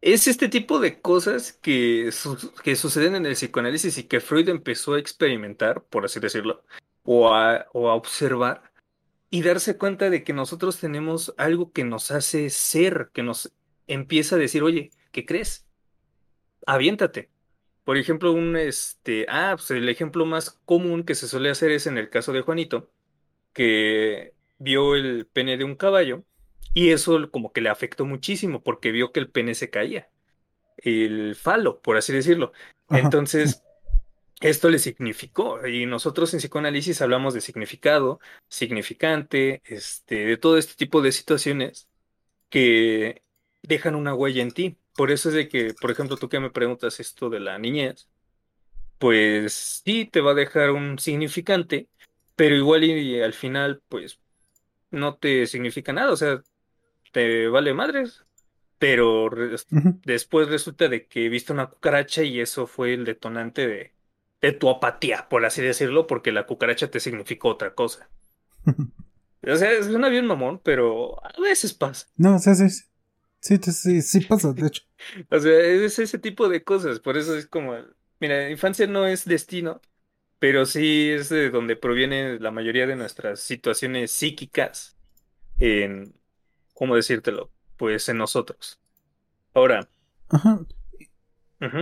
es 0.00 0.28
este 0.28 0.48
tipo 0.48 0.80
de 0.80 1.00
cosas 1.00 1.52
que, 1.52 2.10
su- 2.12 2.52
que 2.62 2.76
suceden 2.76 3.14
en 3.14 3.26
el 3.26 3.32
psicoanálisis 3.34 3.96
y 3.98 4.04
que 4.04 4.20
Freud 4.20 4.48
empezó 4.48 4.94
a 4.94 4.98
experimentar, 4.98 5.82
por 5.84 6.04
así 6.04 6.20
decirlo, 6.20 6.62
o 7.04 7.32
a, 7.32 7.66
o 7.72 7.88
a 7.90 7.94
observar 7.94 8.67
y 9.30 9.42
darse 9.42 9.76
cuenta 9.76 10.10
de 10.10 10.24
que 10.24 10.32
nosotros 10.32 10.78
tenemos 10.80 11.34
algo 11.36 11.72
que 11.72 11.84
nos 11.84 12.10
hace 12.10 12.50
ser, 12.50 13.10
que 13.12 13.22
nos 13.22 13.52
empieza 13.86 14.36
a 14.36 14.38
decir, 14.38 14.62
oye, 14.62 14.90
¿qué 15.12 15.26
crees? 15.26 15.66
Aviéntate. 16.66 17.30
Por 17.84 17.96
ejemplo, 17.96 18.32
un 18.32 18.56
este, 18.56 19.26
ah, 19.28 19.54
pues 19.56 19.70
el 19.70 19.88
ejemplo 19.88 20.26
más 20.26 20.50
común 20.64 21.04
que 21.04 21.14
se 21.14 21.28
suele 21.28 21.50
hacer 21.50 21.70
es 21.70 21.86
en 21.86 21.98
el 21.98 22.10
caso 22.10 22.32
de 22.32 22.42
Juanito, 22.42 22.90
que 23.52 24.34
vio 24.58 24.94
el 24.96 25.26
pene 25.26 25.56
de 25.56 25.64
un 25.64 25.76
caballo 25.76 26.24
y 26.74 26.90
eso 26.90 27.30
como 27.30 27.52
que 27.52 27.60
le 27.60 27.70
afectó 27.70 28.04
muchísimo 28.06 28.62
porque 28.62 28.92
vio 28.92 29.12
que 29.12 29.20
el 29.20 29.30
pene 29.30 29.54
se 29.54 29.70
caía, 29.70 30.10
el 30.78 31.34
falo, 31.36 31.80
por 31.82 31.96
así 31.96 32.12
decirlo. 32.12 32.52
Ajá, 32.88 33.00
Entonces, 33.00 33.64
esto 34.40 34.70
le 34.70 34.78
significó 34.78 35.66
y 35.66 35.86
nosotros 35.86 36.32
en 36.34 36.38
psicoanálisis 36.40 37.02
hablamos 37.02 37.34
de 37.34 37.40
significado, 37.40 38.20
significante, 38.48 39.62
este, 39.66 40.26
de 40.26 40.36
todo 40.36 40.58
este 40.58 40.74
tipo 40.74 41.02
de 41.02 41.12
situaciones 41.12 41.88
que 42.50 43.22
dejan 43.62 43.94
una 43.96 44.14
huella 44.14 44.42
en 44.42 44.52
ti. 44.52 44.78
Por 44.96 45.10
eso 45.12 45.30
es 45.30 45.36
de 45.36 45.48
que, 45.48 45.74
por 45.74 45.90
ejemplo, 45.90 46.16
tú 46.18 46.28
que 46.28 46.40
me 46.40 46.50
preguntas 46.50 47.00
esto 47.00 47.30
de 47.30 47.40
la 47.40 47.58
niñez, 47.58 48.08
pues 48.98 49.54
sí 49.84 50.06
te 50.06 50.20
va 50.20 50.32
a 50.32 50.34
dejar 50.34 50.70
un 50.70 50.98
significante, 50.98 51.88
pero 52.36 52.56
igual 52.56 52.84
y 52.84 53.20
al 53.22 53.32
final, 53.34 53.82
pues 53.88 54.20
no 54.90 55.16
te 55.18 55.46
significa 55.46 55.92
nada, 55.92 56.12
o 56.12 56.16
sea, 56.16 56.42
te 57.12 57.48
vale 57.48 57.74
madres, 57.74 58.26
pero 58.78 59.28
re- 59.30 59.56
después 60.04 60.48
resulta 60.48 60.88
de 60.88 61.06
que 61.08 61.28
viste 61.30 61.52
una 61.54 61.68
cucaracha 61.68 62.22
y 62.24 62.40
eso 62.40 62.66
fue 62.68 62.94
el 62.94 63.04
detonante 63.06 63.66
de, 63.68 63.94
de 64.40 64.52
tu 64.52 64.68
apatía, 64.70 65.28
por 65.28 65.44
así 65.44 65.62
decirlo, 65.62 66.06
porque 66.06 66.32
la 66.32 66.46
cucaracha 66.46 66.90
te 66.90 67.00
significó 67.00 67.48
otra 67.50 67.74
cosa. 67.74 68.08
O 69.46 69.54
sea, 69.54 69.82
suena 69.84 70.08
bien 70.08 70.26
mamón, 70.26 70.60
pero 70.64 71.24
a 71.24 71.40
veces 71.40 71.72
pasa. 71.72 72.08
No, 72.16 72.38
sí, 72.40 72.54
sí. 72.56 72.68
Sí, 73.40 73.56
sí, 73.62 73.72
sí, 73.72 74.02
sí 74.02 74.20
pasa, 74.20 74.52
de 74.52 74.66
hecho. 74.66 74.82
O 75.30 75.38
sea, 75.38 75.58
es 75.60 75.98
ese 76.00 76.18
tipo 76.18 76.48
de 76.48 76.64
cosas, 76.64 76.98
por 76.98 77.16
eso 77.16 77.36
es 77.36 77.46
como, 77.46 77.76
mira, 78.18 78.50
infancia 78.50 78.86
no 78.88 79.06
es 79.06 79.24
destino, 79.24 79.80
pero 80.40 80.66
sí 80.66 81.10
es 81.10 81.28
de 81.28 81.50
donde 81.50 81.76
proviene 81.76 82.40
la 82.40 82.50
mayoría 82.50 82.86
de 82.86 82.96
nuestras 82.96 83.40
situaciones 83.40 84.10
psíquicas 84.10 84.96
en, 85.58 86.14
¿cómo 86.74 86.96
decírtelo? 86.96 87.50
Pues 87.76 88.08
en 88.08 88.18
nosotros. 88.18 88.80
Ahora, 89.54 89.88
Ajá. 90.28 90.60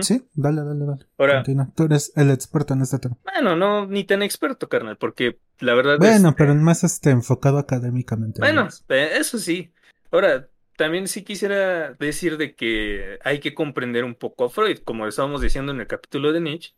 Sí, 0.01 0.27
dale, 0.33 0.63
dale, 0.63 0.85
dale. 0.85 1.05
Ahora, 1.17 1.35
Continúa. 1.35 1.69
Tú 1.75 1.83
eres 1.83 2.11
el 2.15 2.31
experto 2.31 2.73
en 2.73 2.81
este 2.81 2.99
tema. 2.99 3.17
bueno, 3.23 3.55
no, 3.55 3.85
ni 3.85 4.03
tan 4.03 4.23
experto, 4.23 4.67
carnal, 4.67 4.97
porque 4.97 5.39
la 5.59 5.75
verdad 5.75 5.97
Bueno, 5.99 6.33
pero 6.35 6.55
más 6.55 6.83
este 6.83 7.11
enfocado 7.11 7.59
académicamente. 7.59 8.41
Bueno, 8.41 8.67
eh, 8.89 9.11
eso 9.19 9.37
sí. 9.37 9.71
Ahora, 10.11 10.47
también 10.77 11.07
sí 11.07 11.23
quisiera 11.23 11.93
decir 11.93 12.37
de 12.37 12.55
que 12.55 13.19
hay 13.23 13.39
que 13.39 13.53
comprender 13.53 14.03
un 14.03 14.15
poco 14.15 14.45
a 14.45 14.49
Freud, 14.49 14.79
como 14.79 15.07
estábamos 15.07 15.41
diciendo 15.41 15.71
en 15.71 15.81
el 15.81 15.87
capítulo 15.87 16.31
de 16.33 16.41
Nietzsche, 16.41 16.73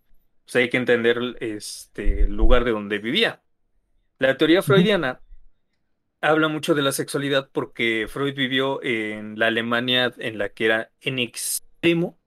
pues 0.45 0.55
hay 0.57 0.69
que 0.69 0.77
entender 0.77 1.19
este 1.39 2.23
el 2.23 2.35
lugar 2.35 2.63
de 2.63 2.71
donde 2.71 2.97
vivía. 2.97 3.41
La 4.17 4.35
teoría 4.35 4.61
freudiana 4.61 5.21
habla 6.21 6.49
mucho 6.49 6.75
de 6.75 6.81
la 6.81 6.91
sexualidad 6.91 7.49
porque 7.51 8.07
Freud 8.09 8.35
vivió 8.35 8.83
en 8.83 9.39
la 9.39 9.47
Alemania 9.47 10.13
en 10.17 10.37
la 10.37 10.49
que 10.49 10.65
era 10.65 10.91
en 11.01 11.19
extremo, 11.19 12.18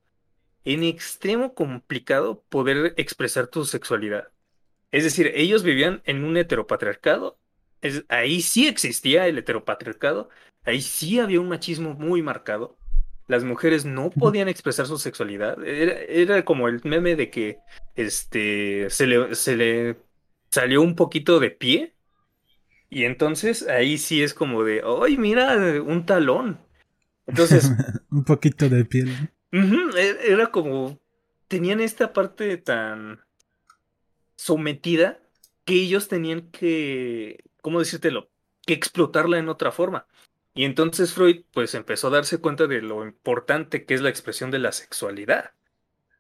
en 0.64 0.84
extremo 0.84 1.54
complicado 1.54 2.42
poder 2.48 2.94
expresar 2.96 3.46
tu 3.48 3.64
sexualidad. 3.64 4.28
Es 4.90 5.04
decir, 5.04 5.32
ellos 5.34 5.62
vivían 5.62 6.02
en 6.04 6.24
un 6.24 6.36
heteropatriarcado. 6.36 7.38
Es, 7.80 8.04
ahí 8.08 8.42
sí 8.42 8.68
existía 8.68 9.26
el 9.26 9.38
heteropatriarcado. 9.38 10.28
Ahí 10.64 10.82
sí 10.82 11.18
había 11.18 11.40
un 11.40 11.48
machismo 11.48 11.94
muy 11.94 12.22
marcado. 12.22 12.76
Las 13.26 13.44
mujeres 13.44 13.84
no 13.84 14.10
podían 14.10 14.48
expresar 14.48 14.86
su 14.86 14.98
sexualidad. 14.98 15.64
Era, 15.64 15.94
era 16.00 16.44
como 16.44 16.68
el 16.68 16.80
meme 16.84 17.16
de 17.16 17.30
que 17.30 17.58
este 17.96 18.90
se 18.90 19.06
le, 19.06 19.34
se 19.34 19.56
le 19.56 19.96
salió 20.50 20.82
un 20.82 20.94
poquito 20.94 21.40
de 21.40 21.50
pie. 21.50 21.94
Y 22.90 23.04
entonces 23.04 23.66
ahí 23.68 23.96
sí 23.96 24.22
es 24.22 24.34
como 24.34 24.64
de, 24.64 24.82
¡ay, 24.84 25.16
mira! 25.16 25.56
Un 25.82 26.04
talón. 26.04 26.60
Entonces, 27.26 27.70
Un 28.10 28.24
poquito 28.24 28.68
de 28.68 28.84
piel. 28.84 29.30
E- 29.52 30.32
era 30.32 30.50
como. 30.50 31.00
Tenían 31.48 31.80
esta 31.80 32.12
parte 32.14 32.56
tan 32.56 33.20
sometida 34.36 35.20
que 35.64 35.74
ellos 35.74 36.08
tenían 36.08 36.50
que, 36.50 37.44
¿cómo 37.60 37.78
decírtelo? 37.78 38.30
Que 38.66 38.74
explotarla 38.74 39.38
en 39.38 39.48
otra 39.48 39.70
forma. 39.70 40.06
Y 40.54 40.64
entonces 40.64 41.14
Freud 41.14 41.44
pues 41.52 41.74
empezó 41.74 42.08
a 42.08 42.10
darse 42.10 42.38
cuenta 42.38 42.66
de 42.66 42.82
lo 42.82 43.04
importante 43.04 43.84
que 43.84 43.94
es 43.94 44.02
la 44.02 44.10
expresión 44.10 44.50
de 44.50 44.58
la 44.58 44.72
sexualidad. 44.72 45.52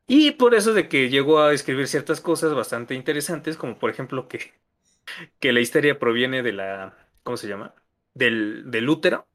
Y 0.06 0.32
por 0.32 0.54
eso 0.54 0.74
de 0.74 0.88
que 0.88 1.08
llegó 1.10 1.40
a 1.40 1.52
escribir 1.52 1.88
ciertas 1.88 2.20
cosas 2.20 2.54
bastante 2.54 2.94
interesantes, 2.94 3.56
como 3.56 3.78
por 3.78 3.90
ejemplo 3.90 4.28
que, 4.28 4.54
que 5.40 5.52
la 5.52 5.60
histeria 5.60 5.98
proviene 5.98 6.42
de 6.42 6.52
la, 6.52 7.08
¿cómo 7.22 7.36
se 7.36 7.48
llama? 7.48 7.74
Del, 8.14 8.70
del 8.70 8.88
útero. 8.88 9.26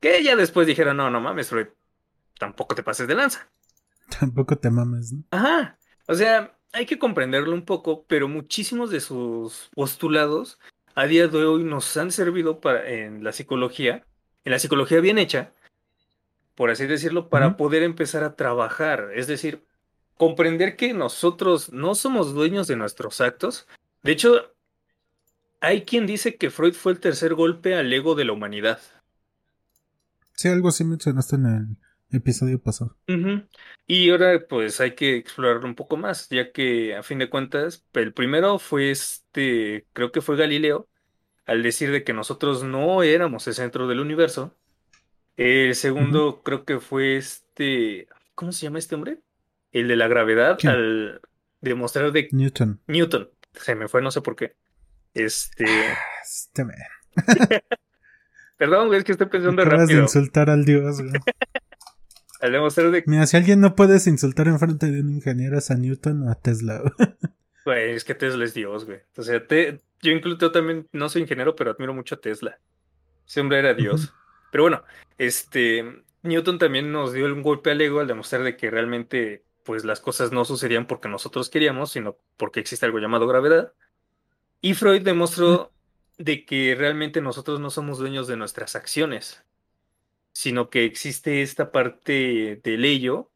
Que 0.00 0.18
ella 0.18 0.36
después 0.36 0.66
dijera, 0.66 0.94
no, 0.94 1.10
no 1.10 1.20
mames, 1.20 1.48
Freud, 1.48 1.68
tampoco 2.38 2.74
te 2.74 2.82
pases 2.82 3.08
de 3.08 3.14
lanza. 3.14 3.48
Tampoco 4.18 4.56
te 4.56 4.70
mames, 4.70 5.12
¿no? 5.12 5.24
Ajá. 5.30 5.78
O 6.06 6.14
sea, 6.14 6.56
hay 6.72 6.86
que 6.86 6.98
comprenderlo 6.98 7.54
un 7.54 7.64
poco, 7.64 8.04
pero 8.06 8.28
muchísimos 8.28 8.90
de 8.90 9.00
sus 9.00 9.70
postulados 9.74 10.58
a 10.94 11.06
día 11.06 11.28
de 11.28 11.44
hoy 11.44 11.64
nos 11.64 11.96
han 11.96 12.10
servido 12.10 12.60
para, 12.60 12.88
en 12.88 13.24
la 13.24 13.32
psicología, 13.32 14.04
en 14.44 14.52
la 14.52 14.58
psicología 14.58 15.00
bien 15.00 15.18
hecha, 15.18 15.52
por 16.54 16.70
así 16.70 16.86
decirlo, 16.86 17.28
para 17.28 17.56
poder 17.56 17.82
empezar 17.82 18.22
a 18.22 18.36
trabajar. 18.36 19.10
Es 19.14 19.26
decir, 19.26 19.64
comprender 20.16 20.76
que 20.76 20.94
nosotros 20.94 21.72
no 21.72 21.94
somos 21.94 22.34
dueños 22.34 22.66
de 22.66 22.76
nuestros 22.76 23.20
actos. 23.20 23.66
De 24.02 24.12
hecho, 24.12 24.54
hay 25.60 25.84
quien 25.84 26.06
dice 26.06 26.36
que 26.36 26.50
Freud 26.50 26.74
fue 26.74 26.92
el 26.92 27.00
tercer 27.00 27.34
golpe 27.34 27.74
al 27.74 27.92
ego 27.92 28.14
de 28.14 28.24
la 28.24 28.32
humanidad. 28.32 28.80
Sí, 30.34 30.48
algo 30.48 30.68
así 30.68 30.84
mencionaste 30.84 31.36
en 31.36 31.46
el 31.46 31.76
episodio 32.16 32.60
pasado. 32.60 32.96
Y 33.86 34.10
ahora 34.10 34.40
pues 34.48 34.80
hay 34.80 34.94
que 34.94 35.16
explorarlo 35.16 35.66
un 35.66 35.74
poco 35.74 35.96
más, 35.96 36.28
ya 36.30 36.52
que 36.52 36.96
a 36.96 37.02
fin 37.02 37.18
de 37.18 37.28
cuentas, 37.30 37.84
el 37.94 38.12
primero 38.12 38.58
fue 38.58 38.90
este, 38.90 39.86
creo 39.92 40.12
que 40.12 40.20
fue 40.20 40.36
Galileo, 40.36 40.88
al 41.46 41.62
decir 41.62 41.90
de 41.90 42.04
que 42.04 42.12
nosotros 42.12 42.64
no 42.64 43.02
éramos 43.02 43.46
el 43.46 43.54
centro 43.54 43.86
del 43.86 44.00
universo. 44.00 44.54
El 45.36 45.74
segundo 45.74 46.42
creo 46.42 46.64
que 46.64 46.78
fue 46.78 47.16
este, 47.16 48.08
¿cómo 48.34 48.52
se 48.52 48.62
llama 48.62 48.78
este 48.78 48.94
hombre? 48.94 49.18
El 49.72 49.88
de 49.88 49.96
la 49.96 50.08
gravedad, 50.08 50.58
al 50.66 51.20
demostrar 51.60 52.12
de... 52.12 52.28
Newton. 52.30 52.80
Newton. 52.86 53.28
Se 53.52 53.74
me 53.74 53.88
fue, 53.88 54.00
no 54.02 54.10
sé 54.10 54.20
por 54.20 54.36
qué. 54.36 54.54
Este... 55.12 55.64
este 56.22 56.64
Perdón, 58.56 58.94
es 58.94 59.04
que 59.04 59.12
estoy 59.12 59.26
pensando 59.26 59.62
Acabas 59.62 59.80
rápido. 59.82 59.98
de 59.98 60.02
insultar 60.04 60.48
al 60.48 60.64
dios, 60.64 61.00
güey. 61.00 61.12
al 62.40 62.52
demostrar 62.52 62.90
de... 62.90 63.04
Mira, 63.06 63.26
si 63.26 63.36
alguien 63.36 63.60
no 63.60 63.74
puedes 63.74 64.06
insultar 64.06 64.48
en 64.48 64.58
frente 64.58 64.90
de 64.90 65.00
un 65.00 65.10
ingeniero 65.10 65.58
es 65.58 65.70
a 65.70 65.76
Newton 65.76 66.26
o 66.28 66.30
a 66.30 66.34
Tesla. 66.34 66.82
Güey, 67.64 67.92
es 67.92 68.04
que 68.04 68.14
Tesla 68.14 68.44
es 68.44 68.52
dios, 68.52 68.84
güey. 68.84 68.98
O 69.16 69.22
sea, 69.22 69.46
te... 69.46 69.80
yo 70.02 70.12
incluso 70.12 70.52
también 70.52 70.86
no 70.92 71.08
soy 71.08 71.22
ingeniero, 71.22 71.56
pero 71.56 71.70
admiro 71.70 71.94
mucho 71.94 72.16
a 72.16 72.20
Tesla. 72.20 72.58
Ese 73.26 73.40
hombre 73.40 73.58
era 73.58 73.74
dios. 73.74 74.12
Pero 74.52 74.64
bueno, 74.64 74.82
este... 75.18 76.04
Newton 76.22 76.58
también 76.58 76.90
nos 76.92 77.12
dio 77.12 77.26
un 77.26 77.42
golpe 77.42 77.70
al 77.70 77.80
ego 77.80 78.00
al 78.00 78.06
demostrar 78.06 78.42
de 78.42 78.56
que 78.56 78.70
realmente 78.70 79.44
pues 79.64 79.84
las 79.84 80.00
cosas 80.00 80.30
no 80.30 80.44
sucedían 80.44 80.86
porque 80.86 81.08
nosotros 81.08 81.50
queríamos, 81.50 81.92
sino 81.92 82.18
porque 82.36 82.60
existe 82.60 82.86
algo 82.86 82.98
llamado 82.98 83.26
gravedad. 83.26 83.72
Y 84.60 84.74
Freud 84.74 85.02
demostró 85.02 85.72
de 86.18 86.44
que 86.44 86.74
realmente 86.74 87.20
nosotros 87.20 87.60
no 87.60 87.70
somos 87.70 87.98
dueños 87.98 88.26
de 88.26 88.36
nuestras 88.36 88.76
acciones, 88.76 89.42
sino 90.34 90.68
que 90.68 90.84
existe 90.84 91.40
esta 91.42 91.72
parte 91.72 92.60
del 92.62 92.84
ello 92.84 93.30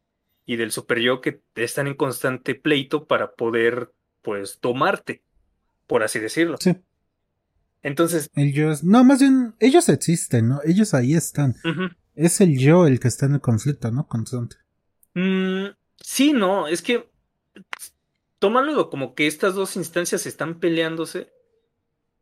y 0.45 0.57
del 0.57 0.73
super 0.73 0.99
yo 0.99 1.21
que 1.21 1.41
están 1.55 1.87
en 1.87 1.95
constante 1.95 2.55
pleito 2.55 3.07
para 3.07 3.33
poder, 3.33 3.93
pues, 4.21 4.59
tomarte, 4.61 5.23
por 5.87 6.03
así 6.03 6.19
decirlo. 6.19 6.59
Sí. 6.61 6.77
Entonces. 7.83 8.31
Ellos, 8.35 8.83
no, 8.83 9.05
más 9.05 9.21
bien, 9.21 9.55
ellos 9.61 9.89
existen, 9.89 10.49
¿no? 10.49 10.61
Ellos 10.65 10.93
ahí 10.93 11.15
están. 11.15 11.55
Es 12.15 12.41
el 12.41 12.59
yo 12.59 12.87
el 12.87 12.99
que 12.99 13.09
está 13.09 13.27
en 13.27 13.35
el 13.35 13.41
conflicto, 13.41 13.93
¿no? 13.93 14.09
Constante. 14.09 14.57
Mm, 15.15 15.67
sí, 16.01 16.33
no, 16.33 16.67
es 16.67 16.83
que 16.83 17.09
tómalo 18.41 18.91
como 18.91 19.15
que 19.15 19.29
estas 19.29 19.55
dos 19.55 19.77
instancias 19.77 20.27
están 20.27 20.59
peleándose 20.59 21.31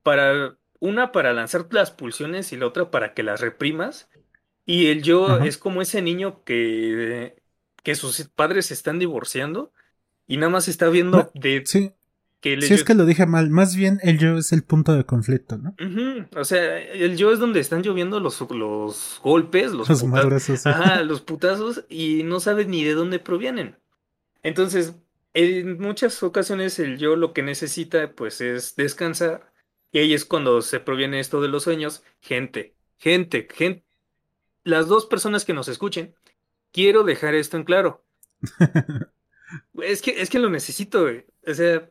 para 0.03 0.57
una 0.81 1.13
para 1.13 1.33
lanzar 1.33 1.67
las 1.71 1.91
pulsiones 1.91 2.53
y 2.53 2.57
la 2.57 2.67
otra 2.67 2.91
para 2.91 3.15
que 3.15 3.23
las 3.23 3.41
reprimas. 3.41 4.09
Y 4.67 4.89
el 4.89 5.03
yo 5.03 5.39
es 5.39 5.59
como 5.59 5.81
ese 5.81 6.03
niño 6.03 6.43
que, 6.45 7.41
que 7.85 7.95
sus 7.95 8.25
padres 8.25 8.67
se 8.67 8.75
están 8.75 8.99
divorciando 8.99 9.73
y 10.27 10.39
nada 10.39 10.51
más 10.51 10.67
está 10.67 10.89
viendo 10.89 11.31
de 11.35 11.63
sí. 11.65 11.93
que 12.41 12.61
sí, 12.61 12.75
es 12.75 12.83
que 12.83 12.95
lo 12.95 13.07
dije 13.07 13.27
mal. 13.27 13.49
Más 13.49 13.77
bien 13.77 14.01
el 14.03 14.19
yo 14.19 14.37
es 14.37 14.53
el 14.53 14.65
punto 14.65 14.93
de 14.93 15.05
conflicto, 15.05 15.57
¿no? 15.57 15.77
O 16.37 16.45
sea, 16.45 16.81
el 16.81 17.17
yo 17.17 17.33
es 17.33 17.39
donde 17.39 17.61
están 17.61 17.83
lloviendo 17.83 18.19
los, 18.19 18.41
los 18.51 19.21
golpes, 19.23 19.71
los, 19.71 19.89
los. 19.89 20.67
Ajá, 20.67 21.03
los 21.05 21.21
putazos 21.21 21.85
y 21.89 22.25
no 22.25 22.41
sabe 22.41 22.65
ni 22.65 22.83
de 22.83 22.95
dónde 22.95 23.21
provienen. 23.21 23.77
Entonces, 24.43 24.97
en 25.33 25.79
muchas 25.79 26.21
ocasiones 26.25 26.81
el 26.81 26.99
yo 26.99 27.15
lo 27.15 27.33
que 27.33 27.43
necesita 27.43 28.13
pues 28.13 28.41
es 28.41 28.75
descansar 28.75 29.53
y 29.93 29.99
ahí 29.99 30.13
es 30.13 30.25
cuando 30.25 30.61
se 30.61 30.81
proviene 30.81 31.21
esto 31.21 31.41
de 31.41 31.49
los 31.49 31.63
sueños. 31.63 32.03
Gente, 32.21 32.75
gente, 32.99 33.47
gente. 33.55 33.86
Las 34.67 34.89
dos 34.89 35.07
personas 35.07 35.45
que 35.45 35.53
nos 35.53 35.69
escuchen, 35.69 36.17
quiero 36.73 37.05
dejar 37.05 37.37
esto 37.37 37.57
en 37.57 37.63
claro. 37.63 38.03
es, 39.81 40.03
que, 40.03 40.21
es 40.21 40.29
que 40.29 40.41
lo 40.41 40.51
necesito, 40.51 41.03
güey. 41.03 41.25
O 41.47 41.55
sea, 41.55 41.89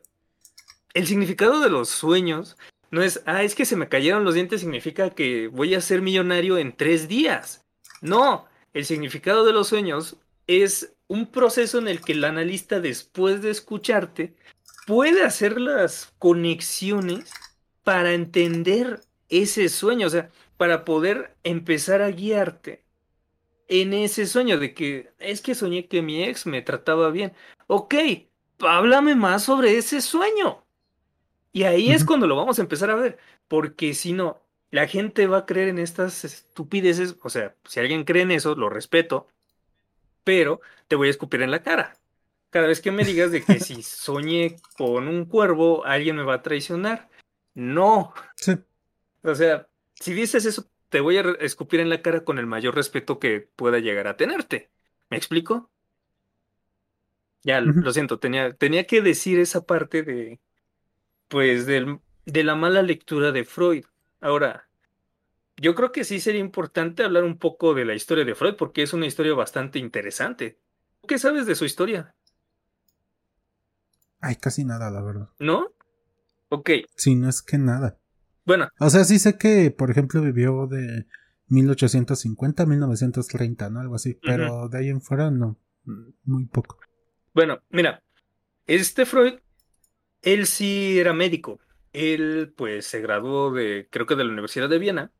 el 0.92 1.06
significado 1.06 1.60
de 1.60 1.70
los 1.70 1.88
sueños 1.88 2.58
no 2.90 3.02
es, 3.02 3.22
ah, 3.24 3.42
es 3.42 3.54
que 3.54 3.64
se 3.64 3.76
me 3.76 3.88
cayeron 3.88 4.24
los 4.24 4.34
dientes, 4.34 4.60
significa 4.60 5.08
que 5.08 5.48
voy 5.48 5.74
a 5.74 5.80
ser 5.80 6.02
millonario 6.02 6.58
en 6.58 6.76
tres 6.76 7.08
días. 7.08 7.64
No, 8.02 8.44
el 8.74 8.84
significado 8.84 9.46
de 9.46 9.54
los 9.54 9.68
sueños 9.68 10.18
es 10.46 10.92
un 11.08 11.30
proceso 11.30 11.78
en 11.78 11.88
el 11.88 12.02
que 12.02 12.12
el 12.12 12.24
analista, 12.24 12.78
después 12.78 13.40
de 13.40 13.52
escucharte, 13.52 14.34
puede 14.86 15.24
hacer 15.24 15.58
las 15.58 16.12
conexiones 16.18 17.32
para 17.84 18.12
entender 18.12 19.00
ese 19.30 19.70
sueño, 19.70 20.08
o 20.08 20.10
sea, 20.10 20.28
para 20.56 20.84
poder 20.84 21.36
empezar 21.44 22.02
a 22.02 22.10
guiarte 22.10 22.82
en 23.68 23.92
ese 23.92 24.26
sueño 24.26 24.58
de 24.58 24.74
que 24.74 25.12
es 25.18 25.40
que 25.40 25.54
soñé 25.54 25.86
que 25.86 26.02
mi 26.02 26.22
ex 26.22 26.46
me 26.46 26.62
trataba 26.62 27.10
bien. 27.10 27.32
Ok, 27.66 27.94
háblame 28.60 29.14
más 29.14 29.44
sobre 29.44 29.76
ese 29.76 30.00
sueño. 30.00 30.64
Y 31.52 31.64
ahí 31.64 31.90
es 31.90 32.04
cuando 32.04 32.26
lo 32.26 32.36
vamos 32.36 32.58
a 32.58 32.62
empezar 32.62 32.90
a 32.90 32.96
ver, 32.96 33.18
porque 33.48 33.94
si 33.94 34.12
no, 34.12 34.42
la 34.70 34.86
gente 34.86 35.26
va 35.26 35.38
a 35.38 35.46
creer 35.46 35.68
en 35.68 35.78
estas 35.78 36.24
estupideces, 36.24 37.16
o 37.22 37.30
sea, 37.30 37.54
si 37.64 37.80
alguien 37.80 38.04
cree 38.04 38.22
en 38.22 38.30
eso, 38.30 38.54
lo 38.54 38.68
respeto, 38.68 39.26
pero 40.22 40.60
te 40.86 40.96
voy 40.96 41.08
a 41.08 41.10
escupir 41.10 41.40
en 41.42 41.50
la 41.50 41.62
cara. 41.62 41.96
Cada 42.50 42.66
vez 42.66 42.80
que 42.80 42.92
me 42.92 43.04
digas 43.04 43.30
de 43.30 43.42
que 43.42 43.58
si 43.58 43.82
soñé 43.82 44.56
con 44.76 45.08
un 45.08 45.24
cuervo, 45.24 45.84
alguien 45.84 46.16
me 46.16 46.24
va 46.24 46.34
a 46.34 46.42
traicionar. 46.42 47.08
No. 47.54 48.12
Sí. 48.34 48.56
O 49.22 49.34
sea, 49.34 49.66
si 50.00 50.14
dices 50.14 50.44
eso, 50.44 50.70
te 50.88 51.00
voy 51.00 51.16
a 51.16 51.22
escupir 51.40 51.80
en 51.80 51.90
la 51.90 52.02
cara 52.02 52.24
con 52.24 52.38
el 52.38 52.46
mayor 52.46 52.74
respeto 52.74 53.18
que 53.18 53.48
pueda 53.56 53.78
llegar 53.78 54.08
a 54.08 54.16
tenerte. 54.16 54.70
¿Me 55.10 55.16
explico? 55.16 55.70
Ya, 57.42 57.60
lo 57.60 57.92
siento, 57.92 58.18
tenía, 58.18 58.54
tenía 58.54 58.86
que 58.86 59.02
decir 59.02 59.38
esa 59.38 59.66
parte 59.66 60.02
de, 60.02 60.40
pues, 61.28 61.64
del, 61.66 62.00
de 62.24 62.42
la 62.42 62.56
mala 62.56 62.82
lectura 62.82 63.30
de 63.30 63.44
Freud. 63.44 63.84
Ahora, 64.20 64.68
yo 65.56 65.74
creo 65.74 65.92
que 65.92 66.04
sí 66.04 66.20
sería 66.20 66.40
importante 66.40 67.04
hablar 67.04 67.24
un 67.24 67.38
poco 67.38 67.72
de 67.74 67.84
la 67.84 67.94
historia 67.94 68.24
de 68.24 68.34
Freud, 68.34 68.56
porque 68.56 68.82
es 68.82 68.92
una 68.92 69.06
historia 69.06 69.34
bastante 69.34 69.78
interesante. 69.78 70.58
¿Qué 71.06 71.18
sabes 71.18 71.46
de 71.46 71.54
su 71.54 71.64
historia? 71.64 72.16
Ay, 74.20 74.36
casi 74.36 74.64
nada, 74.64 74.90
la 74.90 75.02
verdad. 75.02 75.28
¿No? 75.38 75.72
Ok. 76.48 76.70
Sí, 76.96 77.14
no 77.14 77.28
es 77.28 77.42
que 77.42 77.58
nada. 77.58 77.98
Bueno. 78.46 78.68
O 78.78 78.88
sea, 78.88 79.04
sí 79.04 79.18
sé 79.18 79.36
que, 79.36 79.70
por 79.72 79.90
ejemplo, 79.90 80.22
vivió 80.22 80.68
de 80.68 81.06
1850 81.48 82.62
a 82.62 82.66
1930, 82.66 83.70
¿no? 83.70 83.80
Algo 83.80 83.96
así. 83.96 84.18
Pero 84.22 84.68
de 84.68 84.78
ahí 84.78 84.88
en 84.88 85.02
fuera, 85.02 85.30
no. 85.30 85.58
Muy 86.24 86.46
poco. 86.46 86.78
Bueno, 87.34 87.60
mira. 87.70 88.02
Este 88.66 89.04
Freud, 89.04 89.34
él 90.22 90.46
sí 90.46 90.98
era 90.98 91.12
médico. 91.12 91.60
Él, 91.92 92.52
pues, 92.56 92.86
se 92.86 93.00
graduó 93.00 93.52
de, 93.52 93.88
creo 93.90 94.06
que 94.06 94.16
de 94.16 94.24
la 94.24 94.32
Universidad 94.32 94.68
de 94.68 94.78
Viena. 94.78 95.12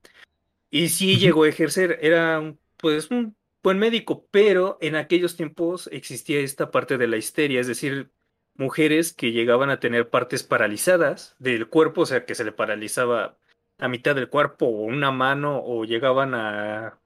Y 0.70 0.88
sí 0.88 1.18
llegó 1.18 1.44
a 1.44 1.48
ejercer. 1.48 1.98
Era, 2.02 2.54
pues, 2.76 3.10
un 3.10 3.36
buen 3.62 3.78
médico. 3.78 4.28
Pero 4.30 4.78
en 4.80 4.94
aquellos 4.94 5.36
tiempos 5.36 5.88
existía 5.92 6.40
esta 6.40 6.70
parte 6.70 6.96
de 6.96 7.08
la 7.08 7.16
histeria. 7.16 7.60
Es 7.60 7.66
decir, 7.66 8.12
mujeres 8.58 9.12
que 9.12 9.32
llegaban 9.32 9.70
a 9.70 9.80
tener 9.80 10.08
partes 10.10 10.42
paralizadas 10.42 11.36
del 11.38 11.68
cuerpo, 11.68 12.02
o 12.02 12.06
sea, 12.06 12.24
que 12.24 12.34
se 12.34 12.44
le 12.44 12.52
paralizaba 12.52 13.36
a 13.78 13.88
mitad 13.88 14.14
del 14.14 14.28
cuerpo 14.28 14.66
o 14.66 14.82
una 14.82 15.10
mano 15.10 15.62
o 15.64 15.84
llegaban 15.84 16.34
a 16.34 16.98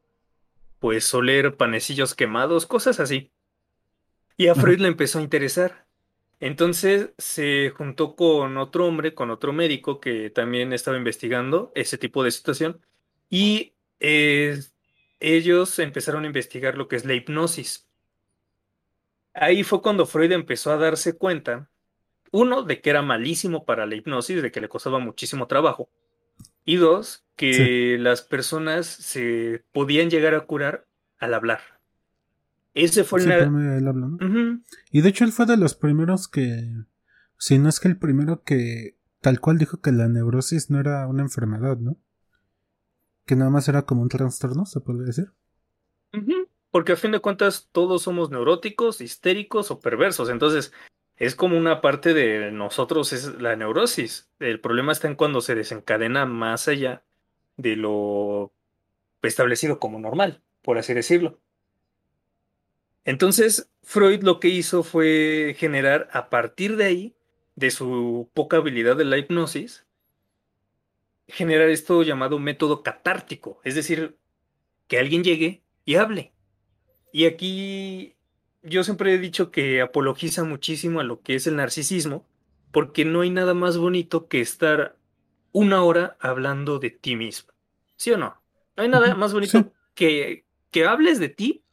pues 0.79 1.13
oler 1.15 1.57
panecillos 1.57 2.15
quemados, 2.15 2.67
cosas 2.67 3.01
así. 3.01 3.31
Y 4.37 4.49
a 4.49 4.55
Freud 4.55 4.81
le 4.81 4.89
empezó 4.89 5.19
a 5.19 5.23
interesar. 5.23 5.87
Entonces 6.41 7.11
se 7.19 7.71
juntó 7.77 8.17
con 8.17 8.57
otro 8.57 8.87
hombre, 8.87 9.15
con 9.15 9.31
otro 9.31 9.53
médico 9.53 10.01
que 10.01 10.31
también 10.31 10.73
estaba 10.73 10.97
investigando 10.97 11.71
ese 11.75 11.99
tipo 11.99 12.25
de 12.25 12.31
situación 12.31 12.81
y 13.29 13.75
eh, 14.01 14.59
ellos 15.21 15.79
empezaron 15.79 16.25
a 16.25 16.29
investigar 16.29 16.79
lo 16.79 16.89
que 16.89 16.97
es 16.97 17.05
la 17.05 17.15
hipnosis. 17.15 17.90
Ahí 19.35 19.63
fue 19.63 19.83
cuando 19.83 20.07
Freud 20.07 20.33
empezó 20.33 20.73
a 20.73 20.77
darse 20.77 21.17
cuenta, 21.17 21.71
uno, 22.33 22.63
de 22.63 22.81
que 22.81 22.91
era 22.91 23.03
malísimo 23.03 23.65
para 23.65 23.87
la 23.87 23.97
hipnosis, 23.97 24.43
de 24.43 24.51
que 24.51 24.61
le 24.61 24.69
costaba 24.69 24.99
muchísimo 24.99 25.47
trabajo, 25.47 25.89
y 26.65 26.77
dos, 26.77 27.25
que 27.37 27.97
las 27.99 28.23
personas 28.23 28.87
se 28.87 29.65
podían 29.73 30.11
llegar 30.11 30.35
a 30.35 30.47
curar 30.47 30.87
al 31.19 31.35
hablar. 31.35 31.61
Ese 32.75 33.05
fue 33.05 33.21
el... 33.21 33.29
Y 34.91 35.01
de 35.01 35.09
hecho 35.09 35.25
él 35.25 35.33
fue 35.33 35.47
de 35.47 35.57
los 35.57 35.75
primeros 35.75 36.29
que, 36.29 36.69
si 37.39 37.59
no 37.59 37.69
es 37.69 37.81
que 37.81 37.89
el 37.89 37.99
primero 37.99 38.43
que 38.43 38.97
tal 39.21 39.41
cual 39.41 39.59
dijo 39.59 39.81
que 39.81 39.93
la 39.93 40.09
neurosis 40.09 40.71
no 40.71 40.79
era 40.81 41.07
una 41.07 41.23
enfermedad, 41.23 41.79
¿no? 41.79 41.97
Que 43.27 43.37
nada 43.37 43.51
más 43.51 43.69
era 43.69 43.83
como 43.83 44.03
un 44.03 44.09
trastorno, 44.09 44.67
se 44.67 44.81
podría 44.81 45.07
decir. 45.07 45.33
Porque 46.71 46.93
a 46.93 46.97
fin 46.97 47.13
de 47.13 47.21
cuentas 47.21 47.69
todos 47.73 48.03
somos 48.03 48.31
neuróticos, 48.31 49.01
histéricos 49.01 49.71
o 49.71 49.81
perversos. 49.81 50.29
Entonces 50.29 50.73
es 51.17 51.35
como 51.35 51.59
una 51.59 51.81
parte 51.81 52.15
de 52.15 52.51
nosotros, 52.51 53.13
es 53.13 53.41
la 53.41 53.55
neurosis. 53.57 54.31
El 54.39 54.61
problema 54.61 54.93
está 54.93 55.09
en 55.09 55.17
cuando 55.17 55.41
se 55.41 55.55
desencadena 55.55 56.27
más 56.27 56.69
allá 56.69 57.05
de 57.57 57.77
lo 57.77 58.53
establecido 59.23 59.79
como 59.79 59.99
normal, 59.99 60.43
por 60.63 60.79
así 60.79 60.95
decirlo. 60.95 61.39
Entonces, 63.05 63.71
Freud 63.83 64.23
lo 64.23 64.41
que 64.41 64.49
hizo 64.49 64.83
fue 64.83 65.55
generar 65.59 66.09
a 66.13 66.31
partir 66.31 66.77
de 66.77 66.85
ahí, 66.85 67.17
de 67.55 67.71
su 67.71 68.31
poca 68.33 68.59
habilidad 68.59 68.97
de 68.97 69.05
la 69.05 69.19
hipnosis, 69.19 69.87
generar 71.29 71.69
esto 71.69 72.03
llamado 72.03 72.39
método 72.39 72.83
catártico, 72.83 73.61
es 73.65 73.75
decir, 73.75 74.17
que 74.87 74.99
alguien 74.99 75.23
llegue 75.23 75.63
y 75.85 75.97
hable. 75.97 76.33
Y 77.13 77.27
aquí 77.27 78.15
yo 78.63 78.85
siempre 78.85 79.15
he 79.15 79.19
dicho 79.19 79.51
que 79.51 79.81
apologiza 79.81 80.45
muchísimo 80.45 81.01
a 81.01 81.05
lo 81.05 81.21
que 81.21 81.35
es 81.35 81.47
el 81.47 81.57
narcisismo, 81.57 82.27
porque 82.73 83.05
no 83.05 83.23
hay 83.23 83.31
nada 83.31 83.55
más 83.55 83.79
bonito 83.79 84.29
que 84.29 84.41
estar 84.41 84.97
una 85.53 85.83
hora 85.83 86.17
hablando 86.21 86.79
de 86.79 86.91
ti 86.91 87.17
mismo. 87.17 87.53
¿Sí 87.97 88.13
o 88.13 88.19
no? 88.19 88.41
No 88.77 88.83
hay 88.83 88.89
nada 88.89 89.15
más 89.15 89.33
bonito 89.33 89.73
que, 89.95 90.45
que 90.71 90.87
hables 90.87 91.19
de 91.19 91.29
ti 91.29 91.65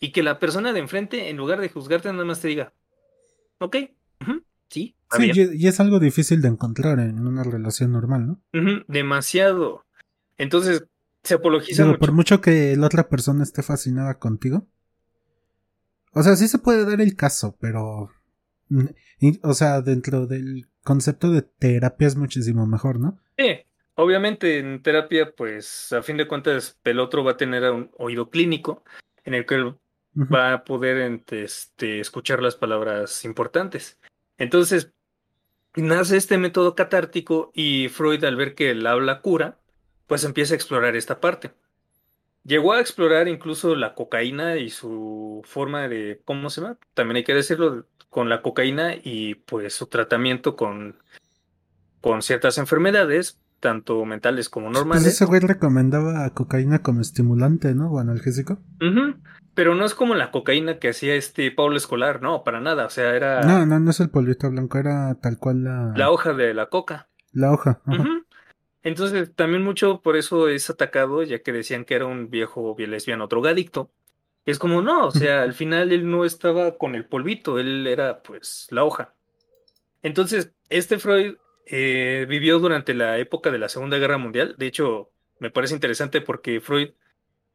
y 0.00 0.12
que 0.12 0.22
la 0.22 0.38
persona 0.38 0.72
de 0.72 0.80
enfrente, 0.80 1.28
en 1.28 1.36
lugar 1.36 1.60
de 1.60 1.68
juzgarte, 1.68 2.10
nada 2.12 2.24
más 2.24 2.40
te 2.40 2.48
diga, 2.48 2.72
ok, 3.58 3.76
sí. 4.68 4.94
Sí, 5.12 5.30
y 5.54 5.68
es 5.68 5.78
algo 5.78 6.00
difícil 6.00 6.42
de 6.42 6.48
encontrar 6.48 6.98
en 6.98 7.24
una 7.24 7.44
relación 7.44 7.92
normal, 7.92 8.26
¿no? 8.26 8.84
demasiado. 8.88 9.84
Entonces, 10.36 10.84
se 11.22 11.34
apologiza 11.34 11.86
mucho. 11.86 11.98
Por 12.00 12.12
mucho 12.12 12.40
que 12.40 12.76
la 12.76 12.86
otra 12.86 13.08
persona 13.08 13.44
esté 13.44 13.62
fascinada 13.62 14.18
contigo, 14.18 14.66
o 16.16 16.22
sea, 16.22 16.34
sí 16.34 16.48
se 16.48 16.58
puede 16.58 16.86
dar 16.86 17.00
el 17.02 17.14
caso, 17.14 17.56
pero. 17.60 18.08
Mm, 18.68 18.86
o 19.42 19.52
sea, 19.52 19.82
dentro 19.82 20.26
del 20.26 20.66
concepto 20.82 21.30
de 21.30 21.42
terapia 21.42 22.08
es 22.08 22.16
muchísimo 22.16 22.66
mejor, 22.66 22.98
¿no? 22.98 23.20
Sí, 23.36 23.58
obviamente 23.96 24.58
en 24.58 24.82
terapia, 24.82 25.34
pues 25.36 25.92
a 25.92 26.02
fin 26.02 26.16
de 26.16 26.26
cuentas, 26.26 26.78
el 26.84 27.00
otro 27.00 27.22
va 27.22 27.32
a 27.32 27.36
tener 27.36 27.70
un 27.70 27.90
oído 27.98 28.30
clínico 28.30 28.82
en 29.24 29.34
el 29.34 29.44
que 29.44 29.74
va 30.14 30.54
a 30.54 30.64
poder 30.64 31.22
este, 31.30 32.00
escuchar 32.00 32.40
las 32.40 32.56
palabras 32.56 33.26
importantes. 33.26 33.98
Entonces, 34.38 34.94
nace 35.74 36.16
este 36.16 36.38
método 36.38 36.74
catártico 36.74 37.52
y 37.54 37.90
Freud, 37.90 38.24
al 38.24 38.36
ver 38.36 38.54
que 38.54 38.70
el 38.70 38.86
habla 38.86 39.20
cura, 39.20 39.58
pues 40.06 40.24
empieza 40.24 40.54
a 40.54 40.56
explorar 40.56 40.96
esta 40.96 41.20
parte. 41.20 41.52
Llegó 42.46 42.74
a 42.74 42.80
explorar 42.80 43.26
incluso 43.26 43.74
la 43.74 43.94
cocaína 43.94 44.56
y 44.56 44.70
su 44.70 45.42
forma 45.44 45.88
de, 45.88 46.22
¿cómo 46.24 46.48
se 46.48 46.60
llama? 46.60 46.78
También 46.94 47.16
hay 47.16 47.24
que 47.24 47.34
decirlo, 47.34 47.86
con 48.08 48.28
la 48.28 48.40
cocaína 48.40 48.94
y 48.94 49.34
pues 49.34 49.74
su 49.74 49.88
tratamiento 49.88 50.54
con, 50.54 50.96
con 52.00 52.22
ciertas 52.22 52.56
enfermedades, 52.58 53.40
tanto 53.58 54.04
mentales 54.04 54.48
como 54.48 54.66
pues 54.66 54.78
normales. 54.78 55.02
Pues 55.02 55.14
ese 55.14 55.24
güey 55.24 55.40
recomendaba 55.40 56.30
cocaína 56.30 56.82
como 56.82 57.00
estimulante, 57.00 57.74
¿no? 57.74 57.90
O 57.90 57.98
analgésico. 57.98 58.60
Pero 59.54 59.74
no 59.74 59.84
es 59.84 59.94
como 59.94 60.14
la 60.14 60.30
cocaína 60.30 60.78
que 60.78 60.90
hacía 60.90 61.16
este 61.16 61.50
Pablo 61.50 61.76
Escolar, 61.76 62.22
no, 62.22 62.44
para 62.44 62.60
nada, 62.60 62.86
o 62.86 62.90
sea, 62.90 63.16
era... 63.16 63.40
No, 63.40 63.66
no, 63.66 63.80
no 63.80 63.90
es 63.90 63.98
el 63.98 64.10
polvito 64.10 64.48
blanco, 64.50 64.78
era 64.78 65.16
tal 65.20 65.38
cual 65.38 65.64
la... 65.64 65.92
La 65.96 66.10
hoja 66.10 66.32
de 66.32 66.54
la 66.54 66.66
coca. 66.66 67.08
La 67.32 67.52
hoja. 67.52 67.82
Entonces, 68.86 69.34
también 69.34 69.64
mucho 69.64 70.00
por 70.00 70.16
eso 70.16 70.48
es 70.48 70.70
atacado, 70.70 71.24
ya 71.24 71.40
que 71.40 71.50
decían 71.50 71.84
que 71.84 71.96
era 71.96 72.06
un 72.06 72.30
viejo 72.30 72.76
lesbiano 72.78 73.26
drogadicto. 73.26 73.90
Es 74.44 74.60
como, 74.60 74.80
no, 74.80 75.08
o 75.08 75.10
sea, 75.10 75.42
al 75.42 75.54
final 75.54 75.90
él 75.90 76.08
no 76.08 76.24
estaba 76.24 76.78
con 76.78 76.94
el 76.94 77.04
polvito, 77.04 77.58
él 77.58 77.88
era 77.88 78.22
pues 78.22 78.68
la 78.70 78.84
hoja. 78.84 79.12
Entonces, 80.02 80.52
este 80.68 81.00
Freud 81.00 81.34
eh, 81.66 82.26
vivió 82.28 82.60
durante 82.60 82.94
la 82.94 83.18
época 83.18 83.50
de 83.50 83.58
la 83.58 83.68
Segunda 83.68 83.98
Guerra 83.98 84.18
Mundial. 84.18 84.54
De 84.56 84.68
hecho, 84.68 85.10
me 85.40 85.50
parece 85.50 85.74
interesante 85.74 86.20
porque 86.20 86.60
Freud, 86.60 86.90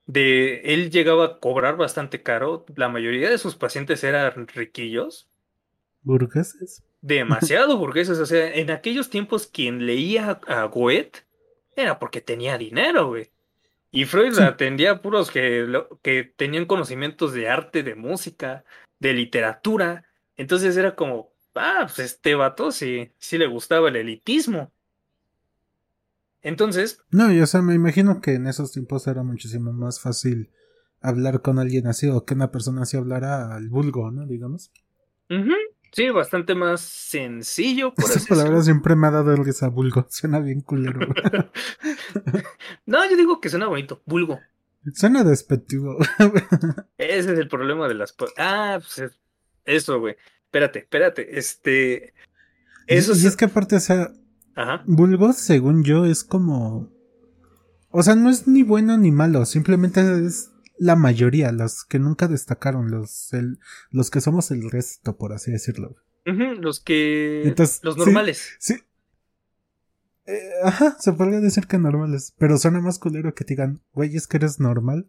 de 0.07 0.59
él 0.73 0.91
llegaba 0.91 1.25
a 1.25 1.39
cobrar 1.39 1.77
bastante 1.77 2.23
caro. 2.23 2.65
La 2.75 2.89
mayoría 2.89 3.29
de 3.29 3.37
sus 3.37 3.55
pacientes 3.55 4.03
eran 4.03 4.49
riquillos. 4.49 5.29
Burgueses 6.01 6.83
demasiado 7.01 7.77
burgueses. 7.77 8.19
O 8.19 8.25
sea, 8.25 8.53
en 8.53 8.71
aquellos 8.71 9.09
tiempos 9.09 9.47
quien 9.47 9.85
leía 9.85 10.39
a 10.47 10.63
Goethe 10.65 11.25
era 11.75 11.99
porque 11.99 12.21
tenía 12.21 12.57
dinero, 12.57 13.09
güey. 13.09 13.31
Y 13.91 14.05
Freud 14.05 14.39
atendía 14.39 14.91
a 14.91 15.01
puros 15.01 15.29
que, 15.31 15.67
que 16.01 16.23
tenían 16.23 16.65
conocimientos 16.65 17.33
de 17.33 17.49
arte, 17.49 17.83
de 17.83 17.95
música, 17.95 18.63
de 18.99 19.13
literatura. 19.13 20.05
Entonces 20.37 20.77
era 20.77 20.95
como, 20.95 21.33
ah, 21.55 21.81
pues 21.87 21.99
este 21.99 22.35
vato 22.35 22.71
sí, 22.71 23.11
sí 23.17 23.37
le 23.37 23.47
gustaba 23.47 23.89
el 23.89 23.97
elitismo. 23.97 24.71
Entonces. 26.41 27.01
No, 27.11 27.31
yo 27.31 27.43
o 27.43 27.47
sea, 27.47 27.61
me 27.61 27.75
imagino 27.75 28.21
que 28.21 28.35
en 28.35 28.47
esos 28.47 28.71
tiempos 28.71 29.07
era 29.07 29.23
muchísimo 29.23 29.73
más 29.73 29.99
fácil 29.99 30.49
hablar 31.01 31.41
con 31.41 31.59
alguien 31.59 31.87
así 31.87 32.07
o 32.07 32.25
que 32.25 32.33
una 32.33 32.51
persona 32.51 32.83
así 32.83 32.95
hablara 32.95 33.53
al 33.53 33.67
vulgo, 33.67 34.09
¿no? 34.11 34.25
Digamos. 34.25 34.71
Sí, 35.91 36.09
bastante 36.09 36.55
más 36.55 36.79
sencillo. 36.81 37.93
Por 37.93 38.05
Esa 38.05 38.25
palabra 38.25 38.61
siempre 38.61 38.95
me 38.95 39.07
ha 39.07 39.11
dado 39.11 39.33
el 39.33 39.43
vulgo. 39.71 40.05
Suena 40.09 40.39
bien 40.39 40.61
culero. 40.61 40.99
no, 42.85 43.09
yo 43.09 43.17
digo 43.17 43.41
que 43.41 43.49
suena 43.49 43.67
bonito, 43.67 44.01
vulgo. 44.05 44.39
Suena 44.93 45.23
despectivo. 45.23 45.97
Ese 46.97 47.33
es 47.33 47.39
el 47.39 47.49
problema 47.49 47.87
de 47.89 47.95
las... 47.95 48.15
Ah, 48.37 48.79
pues 48.79 49.11
eso, 49.65 49.99
güey. 49.99 50.15
Espérate, 50.45 50.79
espérate. 50.79 51.37
Este... 51.37 52.13
Eso 52.87 53.13
y, 53.13 53.25
es 53.27 53.35
que 53.35 53.45
aparte, 53.45 53.75
o 53.75 53.79
sea... 53.79 54.11
Ajá. 54.55 54.83
Vulgo, 54.85 55.33
según 55.33 55.83
yo, 55.83 56.05
es 56.05 56.23
como... 56.23 56.89
O 57.89 58.01
sea, 58.01 58.15
no 58.15 58.29
es 58.29 58.47
ni 58.47 58.63
bueno 58.63 58.97
ni 58.97 59.11
malo, 59.11 59.45
simplemente 59.45 59.99
es 60.25 60.50
la 60.81 60.95
mayoría, 60.95 61.51
los 61.51 61.85
que 61.85 61.99
nunca 61.99 62.27
destacaron, 62.27 62.89
los, 62.89 63.29
los 63.91 64.09
que 64.09 64.19
somos 64.19 64.49
el 64.49 64.71
resto, 64.71 65.15
por 65.15 65.31
así 65.31 65.51
decirlo. 65.51 65.95
los 66.25 66.79
que... 66.79 67.53
los 67.83 67.97
normales. 67.97 68.55
Sí. 68.57 68.77
Eh, 70.25 70.39
ajá, 70.63 70.97
se 70.99 71.13
podría 71.13 71.39
decir 71.39 71.67
que 71.67 71.77
normales, 71.77 72.33
pero 72.39 72.57
suena 72.57 72.81
más 72.81 72.97
culero 72.97 73.35
que 73.35 73.43
te 73.43 73.53
digan, 73.53 73.81
güey, 73.93 74.15
es 74.15 74.25
que 74.25 74.37
eres 74.37 74.59
normal. 74.59 75.07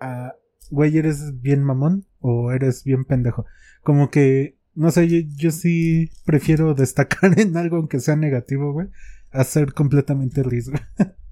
Ah, 0.00 0.34
güey, 0.70 0.96
eres 0.96 1.42
bien 1.42 1.62
mamón 1.62 2.06
o 2.20 2.50
eres 2.52 2.82
bien 2.82 3.04
pendejo. 3.04 3.44
Como 3.82 4.10
que, 4.10 4.56
no 4.74 4.90
sé, 4.90 5.08
yo, 5.08 5.28
yo 5.36 5.50
sí 5.50 6.10
prefiero 6.24 6.72
destacar 6.74 7.38
en 7.38 7.54
algo 7.58 7.76
aunque 7.76 8.00
sea 8.00 8.16
negativo, 8.16 8.72
güey, 8.72 8.88
a 9.30 9.44
ser 9.44 9.74
completamente 9.74 10.42
riesgo. 10.42 10.78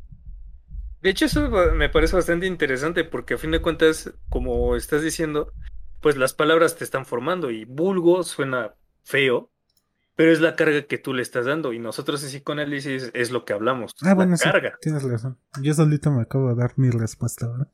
De 1.04 1.10
hecho, 1.10 1.26
eso 1.26 1.50
me 1.74 1.90
parece 1.90 2.16
bastante 2.16 2.46
interesante 2.46 3.04
porque 3.04 3.34
a 3.34 3.38
fin 3.38 3.50
de 3.50 3.60
cuentas, 3.60 4.14
como 4.30 4.74
estás 4.74 5.02
diciendo, 5.02 5.52
pues 6.00 6.16
las 6.16 6.32
palabras 6.32 6.76
te 6.78 6.84
están 6.84 7.04
formando 7.04 7.50
y 7.50 7.66
vulgo 7.66 8.22
suena 8.22 8.72
feo, 9.02 9.50
pero 10.16 10.32
es 10.32 10.40
la 10.40 10.56
carga 10.56 10.86
que 10.86 10.96
tú 10.96 11.12
le 11.12 11.20
estás 11.20 11.44
dando 11.44 11.74
y 11.74 11.78
nosotros 11.78 12.22
en 12.22 12.30
psicoanálisis 12.30 13.10
es 13.12 13.30
lo 13.32 13.44
que 13.44 13.52
hablamos. 13.52 13.92
Ah, 14.00 14.14
bueno, 14.14 14.34
carga. 14.42 14.78
tienes 14.80 15.02
razón. 15.02 15.36
Yo 15.60 15.74
solito 15.74 16.10
me 16.10 16.22
acabo 16.22 16.48
de 16.48 16.54
dar 16.54 16.72
mi 16.76 16.88
respuesta 16.88 17.48
ahora. 17.48 17.68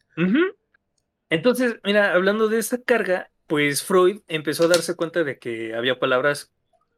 Entonces, 1.28 1.78
mira, 1.84 2.12
hablando 2.14 2.48
de 2.48 2.58
esa 2.58 2.82
carga, 2.82 3.30
pues 3.46 3.84
Freud 3.84 4.22
empezó 4.26 4.64
a 4.64 4.68
darse 4.68 4.96
cuenta 4.96 5.22
de 5.22 5.38
que 5.38 5.76
había 5.76 6.00
palabras, 6.00 6.50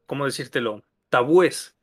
¿cómo 0.07 0.25
decírtelo? 0.25 0.81
Tabúes, 1.09 1.75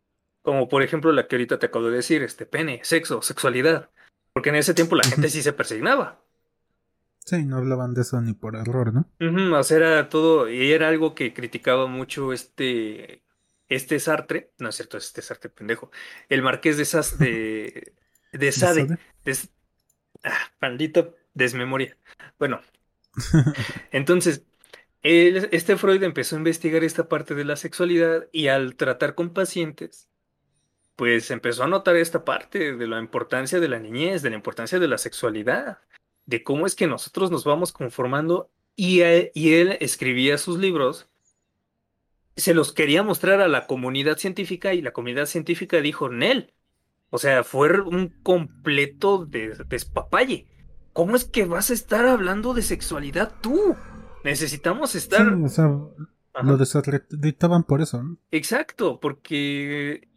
como 0.43 0.69
por 0.69 0.83
ejemplo 0.83 1.13
la 1.13 1.29
que 1.29 1.37
ahorita 1.37 1.61
te 1.61 1.67
acabo 1.67 1.85
de 1.85 1.99
decir, 1.99 2.25
este 2.25 2.47
pene, 2.47 2.81
sexo, 2.83 3.23
sexualidad. 3.23 3.91
Porque 4.33 4.51
en 4.51 4.57
ese 4.57 4.75
tiempo 4.75 4.97
la 4.97 5.05
gente 5.05 5.29
sí 5.29 5.43
se 5.43 5.53
persignaba. 5.53 6.21
Sí, 7.25 7.45
no 7.45 7.59
hablaban 7.59 7.95
de 7.95 8.03
eso 8.03 8.21
ni 8.21 8.33
por 8.33 8.57
error, 8.57 8.93
¿no? 8.93 9.59
o 9.59 9.63
sea, 9.63 9.77
era 9.77 10.09
todo, 10.09 10.49
y 10.49 10.73
era 10.73 10.89
algo 10.89 11.15
que 11.15 11.33
criticaba 11.33 11.87
mucho 11.87 12.33
este, 12.33 13.23
este 13.69 14.01
Sartre, 14.01 14.53
no 14.59 14.69
es 14.69 14.75
cierto, 14.75 14.97
este 14.97 15.23
Sartre 15.23 15.49
pendejo, 15.49 15.91
el 16.29 16.43
marqués 16.43 16.77
de 16.77 16.85
Sas, 16.85 17.19
de, 17.19 17.95
de 18.33 18.53
Sade, 18.53 18.99
ah, 20.25 20.39
maldito 20.61 21.15
desmemoria. 21.35 21.97
Bueno, 22.39 22.61
entonces, 23.93 24.45
este 25.03 25.77
Freud 25.77 26.03
empezó 26.03 26.35
a 26.35 26.39
investigar 26.39 26.83
esta 26.85 27.09
parte 27.09 27.35
de 27.35 27.45
la 27.45 27.57
sexualidad 27.57 28.27
y 28.33 28.49
al 28.49 28.75
tratar 28.77 29.15
con 29.15 29.31
pacientes, 29.31 30.10
pues 31.01 31.31
empezó 31.31 31.65
a 31.65 31.67
notar 31.67 31.97
esta 31.97 32.27
parte 32.27 32.77
de 32.77 32.87
la 32.87 32.99
importancia 32.99 33.59
de 33.59 33.69
la 33.69 33.79
niñez, 33.79 34.21
de 34.21 34.29
la 34.29 34.37
importancia 34.37 34.79
de 34.79 34.87
la 34.87 34.99
sexualidad 34.99 35.79
de 36.27 36.43
cómo 36.43 36.67
es 36.67 36.75
que 36.75 36.87
nosotros 36.87 37.31
nos 37.31 37.43
vamos 37.43 37.73
conformando 37.73 38.51
y, 38.77 39.01
y 39.33 39.55
él 39.55 39.79
escribía 39.81 40.37
sus 40.37 40.59
libros, 40.59 41.09
se 42.37 42.53
los 42.53 42.75
quería 42.75 43.03
mostrar 43.03 43.41
a 43.41 43.49
la 43.49 43.67
comunidad 43.67 44.19
científica 44.19 44.75
y 44.75 44.83
la 44.83 44.93
comunidad 44.93 45.25
científica 45.25 45.81
dijo, 45.81 46.11
Nel, 46.11 46.53
o 47.09 47.17
sea, 47.17 47.45
fue 47.45 47.81
un 47.81 48.11
completo 48.23 49.25
despapalle. 49.25 50.49
¿Cómo 50.93 51.17
es 51.17 51.25
que 51.25 51.47
vas 51.47 51.71
a 51.71 51.73
estar 51.73 52.05
hablando 52.05 52.53
de 52.53 52.61
sexualidad 52.61 53.33
tú? 53.41 53.75
Necesitamos 54.23 54.95
estar... 54.95 55.27
Sí, 55.35 55.45
o 55.45 55.49
sea, 55.49 55.71
lo 56.43 56.59
desacreditaban 56.59 57.65
por 57.65 57.81
eso. 57.81 58.03
¿no? 58.03 58.19
Exacto, 58.31 59.01
porque 59.01 60.10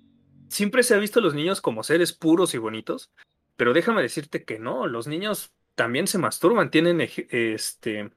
siempre 0.53 0.83
se 0.83 0.95
ha 0.95 0.99
visto 0.99 1.19
a 1.19 1.23
los 1.23 1.33
niños 1.33 1.61
como 1.61 1.83
seres 1.83 2.13
puros 2.13 2.53
y 2.53 2.57
bonitos, 2.57 3.11
pero 3.55 3.73
déjame 3.73 4.01
decirte 4.01 4.43
que 4.45 4.59
no, 4.59 4.87
los 4.87 5.07
niños 5.07 5.53
también 5.75 6.07
se 6.07 6.17
masturban, 6.17 6.71
tienen 6.71 7.01
este, 7.01 8.11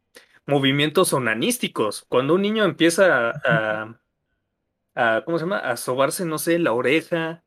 movimientos 0.46 1.12
onanísticos. 1.12 2.04
Cuando 2.08 2.34
un 2.34 2.42
niño 2.42 2.64
empieza 2.64 3.30
a, 3.30 3.98
a, 4.94 5.22
¿cómo 5.24 5.38
se 5.38 5.44
llama? 5.44 5.58
A 5.58 5.76
sobarse, 5.76 6.24
no 6.24 6.38
sé, 6.38 6.58
la 6.58 6.72
oreja 6.72 7.42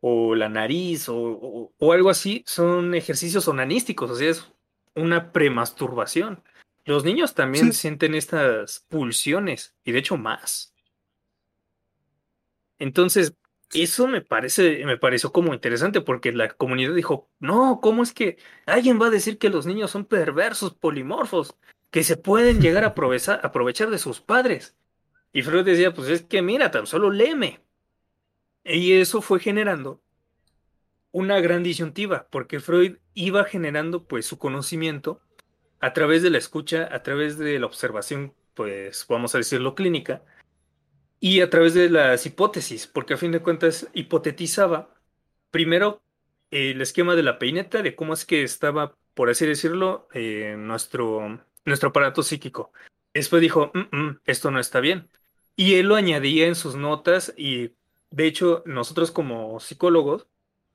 o 0.00 0.34
la 0.34 0.48
nariz 0.48 1.08
o, 1.08 1.72
o, 1.78 1.92
algo 1.92 2.10
así, 2.10 2.42
son 2.46 2.94
ejercicios 2.94 3.46
onanísticos, 3.46 4.10
o 4.10 4.16
sea, 4.16 4.30
es 4.30 4.52
una 4.96 5.32
premasturbación. 5.32 6.42
Los 6.84 7.04
niños 7.04 7.34
también 7.34 7.72
sienten 7.72 8.16
estas 8.16 8.84
pulsiones 8.88 9.76
y 9.84 9.92
de 9.92 10.00
hecho 10.00 10.16
más. 10.16 10.74
Entonces, 12.80 13.34
eso 13.72 14.06
me 14.06 14.20
parece, 14.20 14.84
me 14.84 14.98
pareció 14.98 15.32
como 15.32 15.54
interesante 15.54 16.00
porque 16.00 16.32
la 16.32 16.48
comunidad 16.48 16.94
dijo, 16.94 17.28
no, 17.40 17.80
¿cómo 17.82 18.02
es 18.02 18.12
que 18.12 18.36
alguien 18.66 19.00
va 19.00 19.06
a 19.06 19.10
decir 19.10 19.38
que 19.38 19.50
los 19.50 19.66
niños 19.66 19.90
son 19.90 20.04
perversos, 20.04 20.74
polimorfos, 20.74 21.56
que 21.90 22.04
se 22.04 22.16
pueden 22.16 22.60
llegar 22.60 22.84
a 22.84 22.88
aprovechar, 22.88 23.40
aprovechar 23.42 23.90
de 23.90 23.98
sus 23.98 24.20
padres? 24.20 24.76
Y 25.32 25.42
Freud 25.42 25.64
decía, 25.64 25.94
pues 25.94 26.08
es 26.08 26.22
que 26.22 26.42
mira, 26.42 26.70
tan 26.70 26.86
solo 26.86 27.10
léeme. 27.10 27.60
Y 28.64 28.92
eso 28.92 29.22
fue 29.22 29.40
generando 29.40 30.00
una 31.10 31.40
gran 31.40 31.62
disyuntiva, 31.62 32.26
porque 32.30 32.60
Freud 32.60 32.96
iba 33.14 33.44
generando 33.44 34.04
pues 34.04 34.26
su 34.26 34.38
conocimiento 34.38 35.20
a 35.80 35.92
través 35.92 36.22
de 36.22 36.30
la 36.30 36.38
escucha, 36.38 36.88
a 36.92 37.02
través 37.02 37.38
de 37.38 37.58
la 37.58 37.66
observación, 37.66 38.34
pues 38.54 39.06
vamos 39.08 39.34
a 39.34 39.38
decirlo 39.38 39.74
clínica, 39.74 40.22
y 41.24 41.40
a 41.40 41.48
través 41.48 41.72
de 41.72 41.88
las 41.88 42.26
hipótesis, 42.26 42.88
porque 42.88 43.14
a 43.14 43.16
fin 43.16 43.30
de 43.30 43.40
cuentas 43.40 43.88
hipotetizaba 43.94 44.92
primero 45.52 46.02
el 46.50 46.80
esquema 46.82 47.14
de 47.14 47.22
la 47.22 47.38
peineta, 47.38 47.80
de 47.80 47.94
cómo 47.94 48.12
es 48.12 48.26
que 48.26 48.42
estaba, 48.42 48.96
por 49.14 49.30
así 49.30 49.46
decirlo, 49.46 50.08
eh, 50.14 50.56
nuestro, 50.58 51.40
nuestro 51.64 51.90
aparato 51.90 52.24
psíquico. 52.24 52.72
Después 53.14 53.40
dijo, 53.40 53.70
mm, 53.72 53.96
mm, 53.96 54.20
esto 54.26 54.50
no 54.50 54.58
está 54.58 54.80
bien. 54.80 55.10
Y 55.54 55.76
él 55.76 55.86
lo 55.86 55.94
añadía 55.94 56.48
en 56.48 56.56
sus 56.56 56.74
notas 56.74 57.32
y, 57.36 57.70
de 58.10 58.26
hecho, 58.26 58.64
nosotros 58.66 59.12
como 59.12 59.60
psicólogos 59.60 60.26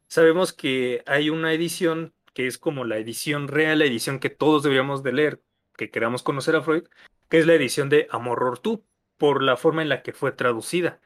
sabemos 0.07 0.53
que 0.53 1.03
hay 1.07 1.29
una 1.29 1.51
edición 1.51 2.13
que 2.33 2.47
es 2.47 2.57
como 2.57 2.85
la 2.85 2.97
edición 2.99 3.49
real, 3.49 3.79
la 3.79 3.85
edición 3.85 4.19
que 4.19 4.29
todos 4.29 4.63
deberíamos 4.63 5.03
de 5.03 5.11
leer, 5.11 5.41
que 5.75 5.91
queramos 5.91 6.23
conocer 6.23 6.55
a 6.55 6.61
Freud, 6.61 6.85
que 7.27 7.39
es 7.39 7.45
la 7.45 7.55
edición 7.55 7.89
de 7.89 8.07
Amor 8.11 8.59
Tú 8.59 8.85
por 9.17 9.43
la 9.43 9.57
forma 9.57 9.81
en 9.81 9.89
la 9.89 10.01
que 10.01 10.13
fue 10.13 10.31
traducida, 10.31 10.99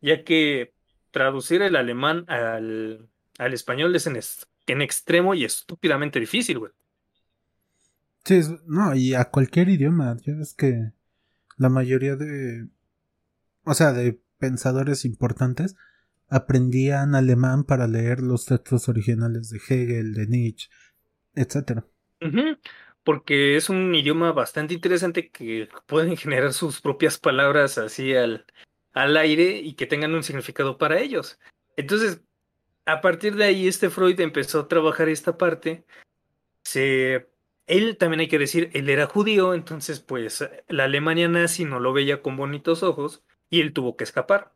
ya 0.00 0.24
que 0.24 0.72
traducir 1.10 1.62
el 1.62 1.76
alemán 1.76 2.24
al, 2.28 3.08
al 3.38 3.54
español 3.54 3.94
es 3.94 4.06
en, 4.06 4.82
extremo 4.82 5.34
y 5.34 5.44
estúpidamente 5.44 6.20
difícil, 6.20 6.58
güey. 6.58 6.72
Sí, 8.24 8.40
no, 8.66 8.94
y 8.94 9.14
a 9.14 9.24
cualquier 9.26 9.68
idioma, 9.68 10.16
ya 10.24 10.34
ves 10.34 10.54
que 10.54 10.92
la 11.56 11.68
mayoría 11.68 12.16
de, 12.16 12.68
o 13.64 13.74
sea, 13.74 13.92
de 13.92 14.20
pensadores 14.38 15.04
importantes 15.04 15.76
aprendían 16.28 17.14
alemán 17.14 17.64
para 17.64 17.88
leer 17.88 18.20
los 18.20 18.46
textos 18.46 18.88
originales 18.88 19.50
de 19.50 19.58
Hegel, 19.58 20.14
de 20.14 20.26
Nietzsche, 20.28 20.70
etc 21.34 21.82
porque 23.04 23.56
es 23.56 23.68
un 23.68 23.94
idioma 23.94 24.32
bastante 24.32 24.74
interesante 24.74 25.30
que 25.30 25.68
pueden 25.86 26.16
generar 26.16 26.52
sus 26.52 26.80
propias 26.80 27.18
palabras 27.18 27.78
así 27.78 28.14
al, 28.14 28.46
al 28.92 29.16
aire 29.16 29.58
y 29.58 29.74
que 29.74 29.86
tengan 29.86 30.14
un 30.14 30.22
significado 30.22 30.78
para 30.78 31.00
ellos. 31.00 31.38
Entonces, 31.76 32.22
a 32.84 33.00
partir 33.00 33.36
de 33.36 33.44
ahí, 33.44 33.68
este 33.68 33.90
Freud 33.90 34.20
empezó 34.20 34.60
a 34.60 34.68
trabajar 34.68 35.08
esta 35.08 35.38
parte. 35.38 35.84
Se, 36.64 37.28
él 37.66 37.96
también 37.96 38.20
hay 38.20 38.28
que 38.28 38.38
decir, 38.38 38.70
él 38.74 38.88
era 38.88 39.06
judío, 39.06 39.54
entonces 39.54 40.00
pues 40.00 40.48
la 40.68 40.84
Alemania 40.84 41.28
nazi 41.28 41.64
no 41.64 41.80
lo 41.80 41.92
veía 41.92 42.22
con 42.22 42.36
bonitos 42.36 42.82
ojos 42.82 43.22
y 43.50 43.60
él 43.60 43.72
tuvo 43.72 43.96
que 43.96 44.04
escapar. 44.04 44.52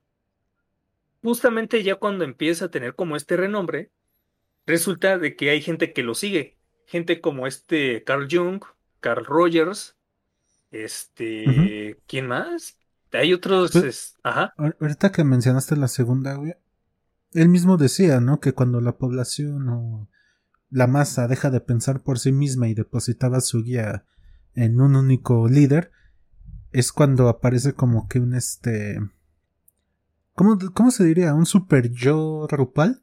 Justamente 1.22 1.82
ya 1.82 1.96
cuando 1.96 2.24
empieza 2.24 2.66
a 2.66 2.70
tener 2.70 2.94
como 2.94 3.16
este 3.16 3.36
renombre, 3.36 3.90
resulta 4.66 5.18
de 5.18 5.36
que 5.36 5.50
hay 5.50 5.62
gente 5.62 5.92
que 5.92 6.02
lo 6.02 6.14
sigue 6.14 6.56
gente 6.86 7.20
como 7.20 7.46
este 7.46 8.02
Carl 8.04 8.26
Jung, 8.30 8.62
Carl 9.00 9.24
Rogers, 9.24 9.96
este, 10.70 12.00
¿quién 12.06 12.26
más? 12.26 12.78
Hay 13.12 13.32
otros, 13.32 13.72
pues, 13.72 14.16
ajá. 14.22 14.54
Ahorita 14.56 15.12
que 15.12 15.24
mencionaste 15.24 15.76
la 15.76 15.88
segunda, 15.88 16.34
güey, 16.34 16.54
él 17.32 17.48
mismo 17.48 17.76
decía, 17.76 18.20
¿no? 18.20 18.40
Que 18.40 18.52
cuando 18.52 18.80
la 18.80 18.96
población 18.96 19.68
o 19.68 20.08
la 20.70 20.86
masa 20.86 21.28
deja 21.28 21.50
de 21.50 21.60
pensar 21.60 22.02
por 22.02 22.18
sí 22.18 22.32
misma 22.32 22.68
y 22.68 22.74
depositaba 22.74 23.40
su 23.40 23.62
guía 23.62 24.04
en 24.54 24.80
un 24.80 24.96
único 24.96 25.48
líder, 25.48 25.92
es 26.72 26.92
cuando 26.92 27.28
aparece 27.28 27.74
como 27.74 28.08
que 28.08 28.20
un 28.20 28.34
este... 28.34 29.00
¿Cómo, 30.34 30.58
cómo 30.74 30.90
se 30.90 31.04
diría? 31.04 31.32
¿Un 31.34 31.46
super 31.46 31.90
yo 31.90 32.46
rupal? 32.50 33.02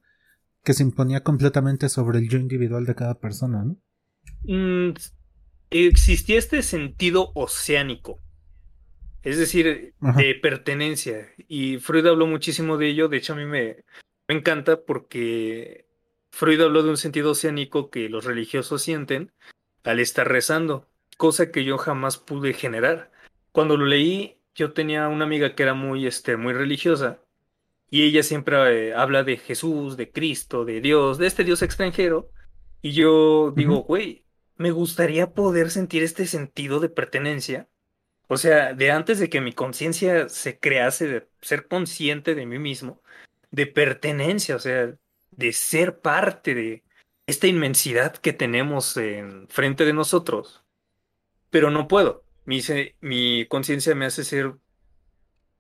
Que 0.64 0.74
se 0.74 0.84
imponía 0.84 1.24
completamente 1.24 1.90
sobre 1.90 2.20
el 2.20 2.30
yo 2.30 2.38
individual 2.38 2.86
de 2.86 2.96
cada 2.96 3.20
persona, 3.20 3.64
¿no? 3.64 3.78
Mm, 4.44 4.94
existía 5.70 6.38
este 6.38 6.62
sentido 6.62 7.32
oceánico, 7.36 8.20
es 9.22 9.38
decir, 9.38 9.94
de 10.00 10.36
pertenencia, 10.36 11.28
y 11.48 11.78
Freud 11.78 12.08
habló 12.08 12.28
muchísimo 12.28 12.78
de 12.78 12.90
ello, 12.90 13.10
de 13.10 13.18
hecho 13.18 13.34
a 13.34 13.36
mí 13.36 13.46
me, 13.46 13.84
me 14.28 14.36
encanta 14.36 14.84
porque 14.86 15.88
Freud 16.32 16.62
habló 16.62 16.84
de 16.84 16.90
un 16.90 16.98
sentido 16.98 17.32
oceánico 17.32 17.90
que 17.90 18.10
los 18.10 18.26
religiosos 18.26 18.82
sienten 18.82 19.32
al 19.84 20.00
estar 20.00 20.28
rezando, 20.28 20.90
cosa 21.18 21.52
que 21.52 21.64
yo 21.66 21.78
jamás 21.78 22.18
pude 22.18 22.54
generar. 22.54 23.12
Cuando 23.52 23.78
lo 23.78 23.86
leí, 23.86 24.40
yo 24.56 24.74
tenía 24.74 25.08
una 25.10 25.26
amiga 25.26 25.56
que 25.56 25.64
era 25.64 25.74
muy, 25.74 26.08
este, 26.08 26.38
muy 26.38 26.54
religiosa 26.54 27.22
y 27.94 28.06
ella 28.06 28.24
siempre 28.24 28.88
eh, 28.88 28.96
habla 28.96 29.24
de 29.24 29.38
Jesús, 29.38 29.98
de 29.98 30.12
Cristo, 30.12 30.66
de 30.66 30.82
Dios, 30.82 31.20
de 31.20 31.28
este 31.28 31.44
Dios 31.44 31.62
extranjero. 31.62 32.32
Y 32.82 32.94
yo 32.94 33.54
digo, 33.56 33.84
güey, 33.84 34.26
me 34.56 34.72
gustaría 34.72 35.36
poder 35.36 35.70
sentir 35.70 36.02
este 36.02 36.26
sentido 36.26 36.80
de 36.80 36.90
pertenencia. 36.90 37.70
O 38.28 38.38
sea, 38.38 38.74
de 38.74 38.90
antes 38.90 39.20
de 39.20 39.30
que 39.30 39.42
mi 39.42 39.54
conciencia 39.54 40.28
se 40.28 40.58
crease, 40.58 41.08
de 41.08 41.28
ser 41.40 41.68
consciente 41.68 42.34
de 42.34 42.48
mí 42.48 42.58
mismo, 42.58 43.04
de 43.52 43.68
pertenencia, 43.68 44.56
o 44.56 44.60
sea, 44.60 44.96
de 45.30 45.54
ser 45.54 46.00
parte 46.00 46.56
de 46.56 46.84
esta 47.28 47.46
inmensidad 47.46 48.18
que 48.18 48.34
tenemos 48.34 48.98
en 48.98 49.48
frente 49.50 49.86
de 49.86 49.94
nosotros. 49.94 50.64
Pero 51.52 51.70
no 51.70 51.88
puedo. 51.88 52.26
Mi, 52.46 52.60
mi 53.02 53.46
conciencia 53.46 53.94
me 53.94 54.08
hace 54.08 54.24
ser 54.24 54.56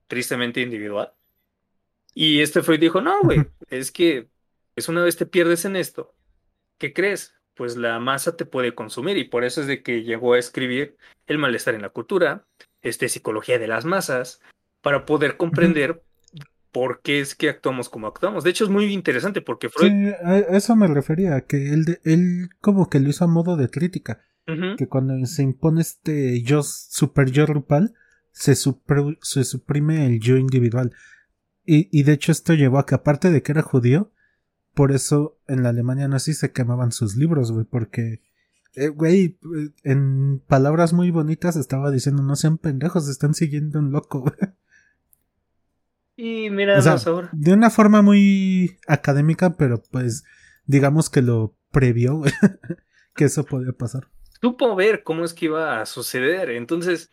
tristemente 0.07 0.61
individual. 0.61 1.13
Y 2.13 2.41
este 2.41 2.61
Freud 2.61 2.79
dijo, 2.79 3.01
no, 3.01 3.21
güey, 3.21 3.45
es 3.69 3.91
que 3.91 4.27
es 4.75 4.89
una 4.89 5.03
vez 5.03 5.17
te 5.17 5.25
pierdes 5.25 5.65
en 5.65 5.75
esto, 5.75 6.13
¿qué 6.77 6.93
crees? 6.93 7.35
Pues 7.55 7.77
la 7.77 7.99
masa 7.99 8.35
te 8.35 8.45
puede 8.45 8.73
consumir 8.73 9.17
y 9.17 9.25
por 9.25 9.43
eso 9.43 9.61
es 9.61 9.67
de 9.67 9.83
que 9.83 10.03
llegó 10.03 10.33
a 10.33 10.39
escribir 10.39 10.97
El 11.27 11.37
malestar 11.37 11.75
en 11.75 11.81
la 11.81 11.89
cultura, 11.89 12.45
este, 12.81 13.09
Psicología 13.09 13.59
de 13.59 13.67
las 13.67 13.85
masas, 13.85 14.41
para 14.81 15.05
poder 15.05 15.37
comprender 15.37 16.03
por 16.71 17.01
qué 17.01 17.19
es 17.19 17.35
que 17.35 17.49
actuamos 17.49 17.87
como 17.87 18.07
actuamos. 18.07 18.43
De 18.43 18.49
hecho 18.49 18.63
es 18.63 18.69
muy 18.69 18.91
interesante 18.91 19.41
porque 19.41 19.69
Freud... 19.69 19.91
Sí, 19.91 20.11
a 20.23 20.39
eso 20.39 20.75
me 20.75 20.87
refería, 20.87 21.41
que 21.41 21.71
él, 21.71 21.99
él 22.03 22.49
como 22.59 22.89
que 22.89 22.99
lo 22.99 23.09
hizo 23.09 23.23
a 23.23 23.27
modo 23.27 23.55
de 23.55 23.69
crítica. 23.69 24.21
que 24.77 24.87
cuando 24.89 25.25
se 25.25 25.43
impone 25.43 25.81
este 25.81 26.41
yo 26.41 26.63
super 26.63 27.31
yo 27.31 27.45
grupal, 27.45 27.93
se, 28.31 28.55
se 28.55 29.43
suprime 29.43 30.05
el 30.07 30.19
yo 30.19 30.35
individual. 30.37 30.91
Y, 31.65 31.87
y 31.97 32.03
de 32.03 32.13
hecho 32.13 32.31
esto 32.31 32.53
llevó 32.53 32.79
a 32.79 32.85
que 32.85 32.95
aparte 32.95 33.31
de 33.31 33.41
que 33.41 33.51
era 33.51 33.61
judío, 33.61 34.11
por 34.73 34.91
eso 34.91 35.39
en 35.47 35.63
la 35.63 35.69
Alemania 35.69 36.07
nazi 36.07 36.33
se 36.33 36.51
quemaban 36.51 36.91
sus 36.91 37.15
libros, 37.15 37.51
güey, 37.51 37.65
porque, 37.65 38.21
eh, 38.75 38.87
güey, 38.87 39.37
en 39.83 40.39
palabras 40.47 40.93
muy 40.93 41.11
bonitas 41.11 41.55
estaba 41.55 41.91
diciendo, 41.91 42.23
no 42.23 42.35
sean 42.35 42.57
pendejos, 42.57 43.07
están 43.07 43.33
siguiendo 43.33 43.79
un 43.79 43.91
loco, 43.91 44.21
güey. 44.21 44.35
Y 46.15 46.49
mira, 46.49 46.79
ahora. 46.79 47.29
De 47.33 47.53
una 47.53 47.69
forma 47.69 48.01
muy 48.01 48.77
académica, 48.87 49.57
pero 49.57 49.81
pues 49.81 50.23
digamos 50.65 51.09
que 51.09 51.21
lo 51.21 51.55
previó, 51.71 52.17
güey, 52.17 52.31
que 53.15 53.25
eso 53.25 53.45
podía 53.45 53.73
pasar. 53.73 54.09
Supo 54.41 54.75
ver 54.75 55.03
cómo 55.03 55.23
es 55.23 55.33
que 55.33 55.45
iba 55.45 55.81
a 55.81 55.85
suceder, 55.85 56.49
entonces 56.49 57.11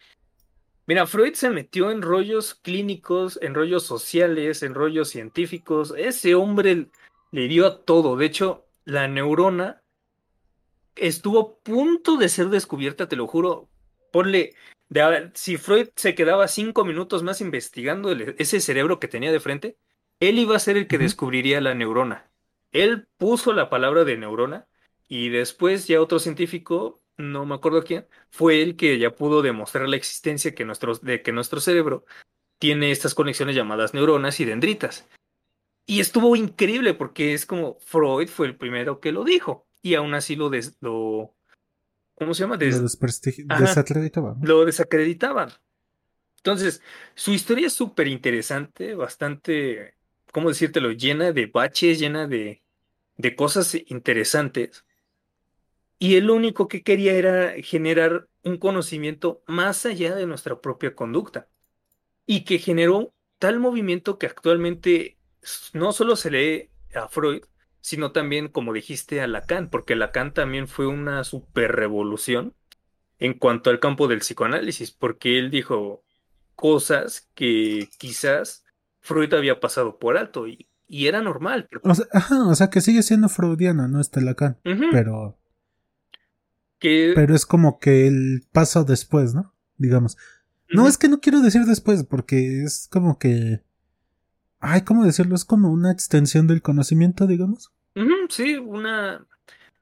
Mira, 0.90 1.06
Freud 1.06 1.34
se 1.34 1.50
metió 1.50 1.92
en 1.92 2.02
rollos 2.02 2.56
clínicos, 2.56 3.38
en 3.42 3.54
rollos 3.54 3.84
sociales, 3.84 4.64
en 4.64 4.74
rollos 4.74 5.08
científicos. 5.08 5.94
Ese 5.96 6.34
hombre 6.34 6.88
le 7.30 7.46
dio 7.46 7.64
a 7.64 7.84
todo. 7.84 8.16
De 8.16 8.26
hecho, 8.26 8.66
la 8.84 9.06
neurona 9.06 9.84
estuvo 10.96 11.38
a 11.38 11.62
punto 11.62 12.16
de 12.16 12.28
ser 12.28 12.48
descubierta, 12.48 13.06
te 13.06 13.14
lo 13.14 13.28
juro. 13.28 13.68
Ponle, 14.10 14.56
de, 14.88 15.30
si 15.34 15.58
Freud 15.58 15.90
se 15.94 16.16
quedaba 16.16 16.48
cinco 16.48 16.84
minutos 16.84 17.22
más 17.22 17.40
investigando 17.40 18.10
ese 18.10 18.58
cerebro 18.58 18.98
que 18.98 19.06
tenía 19.06 19.30
de 19.30 19.38
frente, 19.38 19.76
él 20.18 20.40
iba 20.40 20.56
a 20.56 20.58
ser 20.58 20.76
el 20.76 20.88
que 20.88 20.98
descubriría 20.98 21.60
la 21.60 21.76
neurona. 21.76 22.32
Él 22.72 23.06
puso 23.16 23.52
la 23.52 23.70
palabra 23.70 24.02
de 24.02 24.16
neurona 24.16 24.66
y 25.06 25.28
después 25.28 25.86
ya 25.86 26.02
otro 26.02 26.18
científico, 26.18 27.00
no 27.20 27.46
me 27.46 27.54
acuerdo 27.54 27.84
quién, 27.84 28.06
fue 28.30 28.62
el 28.62 28.76
que 28.76 28.98
ya 28.98 29.14
pudo 29.14 29.42
demostrar 29.42 29.88
la 29.88 29.96
existencia 29.96 30.54
que 30.54 30.66
de 31.02 31.22
que 31.22 31.32
nuestro 31.32 31.60
cerebro 31.60 32.04
tiene 32.58 32.90
estas 32.90 33.14
conexiones 33.14 33.56
llamadas 33.56 33.94
neuronas 33.94 34.40
y 34.40 34.44
dendritas. 34.44 35.06
Y 35.86 36.00
estuvo 36.00 36.36
increíble 36.36 36.94
porque 36.94 37.34
es 37.34 37.46
como 37.46 37.78
Freud 37.80 38.28
fue 38.28 38.46
el 38.46 38.56
primero 38.56 39.00
que 39.00 39.12
lo 39.12 39.24
dijo 39.24 39.66
y 39.82 39.94
aún 39.94 40.14
así 40.14 40.36
lo, 40.36 40.50
lo 40.80 41.34
¿cómo 42.14 42.34
se 42.34 42.42
llama? 42.42 42.56
lo 42.56 43.58
desacreditaban. 43.66 44.36
Lo 44.42 44.64
desacreditaban. 44.64 45.50
Entonces, 46.36 46.82
su 47.14 47.32
historia 47.32 47.66
es 47.66 47.72
súper 47.74 48.08
interesante, 48.08 48.94
bastante, 48.94 49.94
¿cómo 50.32 50.48
decírtelo? 50.48 50.92
Llena 50.92 51.32
de 51.32 51.46
baches, 51.46 51.98
llena 51.98 52.26
de, 52.26 52.62
de 53.16 53.36
cosas 53.36 53.74
interesantes. 53.88 54.84
Y 56.02 56.18
lo 56.22 56.34
único 56.34 56.66
que 56.66 56.82
quería 56.82 57.12
era 57.12 57.52
generar 57.62 58.26
un 58.42 58.56
conocimiento 58.56 59.42
más 59.46 59.84
allá 59.84 60.14
de 60.16 60.26
nuestra 60.26 60.62
propia 60.62 60.94
conducta. 60.94 61.48
Y 62.24 62.44
que 62.44 62.58
generó 62.58 63.12
tal 63.38 63.60
movimiento 63.60 64.18
que 64.18 64.26
actualmente 64.26 65.18
no 65.74 65.92
solo 65.92 66.16
se 66.16 66.30
lee 66.30 66.70
a 66.94 67.06
Freud, 67.08 67.42
sino 67.82 68.12
también, 68.12 68.48
como 68.48 68.72
dijiste, 68.72 69.20
a 69.20 69.26
Lacan, 69.26 69.68
porque 69.68 69.94
Lacan 69.94 70.32
también 70.32 70.68
fue 70.68 70.86
una 70.86 71.22
super 71.22 71.72
revolución 71.76 72.54
en 73.18 73.34
cuanto 73.34 73.68
al 73.68 73.78
campo 73.78 74.08
del 74.08 74.20
psicoanálisis, 74.20 74.92
porque 74.92 75.38
él 75.38 75.50
dijo 75.50 76.02
cosas 76.56 77.28
que 77.34 77.90
quizás 77.98 78.64
Freud 79.00 79.34
había 79.34 79.60
pasado 79.60 79.98
por 79.98 80.16
alto 80.16 80.48
y, 80.48 80.66
era 80.88 81.20
normal. 81.20 81.68
O, 81.82 81.94
sea, 81.94 82.06
ajá, 82.10 82.48
o 82.48 82.54
sea, 82.54 82.70
que 82.70 82.80
sigue 82.80 83.02
siendo 83.02 83.28
freudiano, 83.28 83.86
no 83.86 84.00
este 84.00 84.22
Lacan, 84.22 84.58
pero... 84.90 85.39
Pero 86.80 87.34
es 87.34 87.46
como 87.46 87.78
que 87.78 88.06
el 88.06 88.46
paso 88.52 88.84
después, 88.84 89.34
¿no? 89.34 89.54
Digamos. 89.76 90.16
No, 90.68 90.86
es 90.88 90.98
que 90.98 91.08
no 91.08 91.20
quiero 91.20 91.40
decir 91.40 91.62
después, 91.62 92.04
porque 92.04 92.62
es 92.62 92.88
como 92.90 93.18
que 93.18 93.62
Ay, 94.60 94.82
¿cómo 94.82 95.04
decirlo? 95.04 95.34
Es 95.34 95.46
como 95.46 95.72
una 95.72 95.90
extensión 95.90 96.46
del 96.46 96.60
conocimiento, 96.60 97.26
digamos. 97.26 97.72
sí, 98.28 98.56
una. 98.56 99.26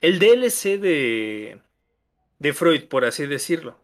El 0.01 0.21
DLC 0.21 0.79
de. 0.81 1.61
de 2.39 2.53
Freud, 2.53 2.85
por 2.85 3.05
así 3.05 3.27
decirlo. 3.27 3.77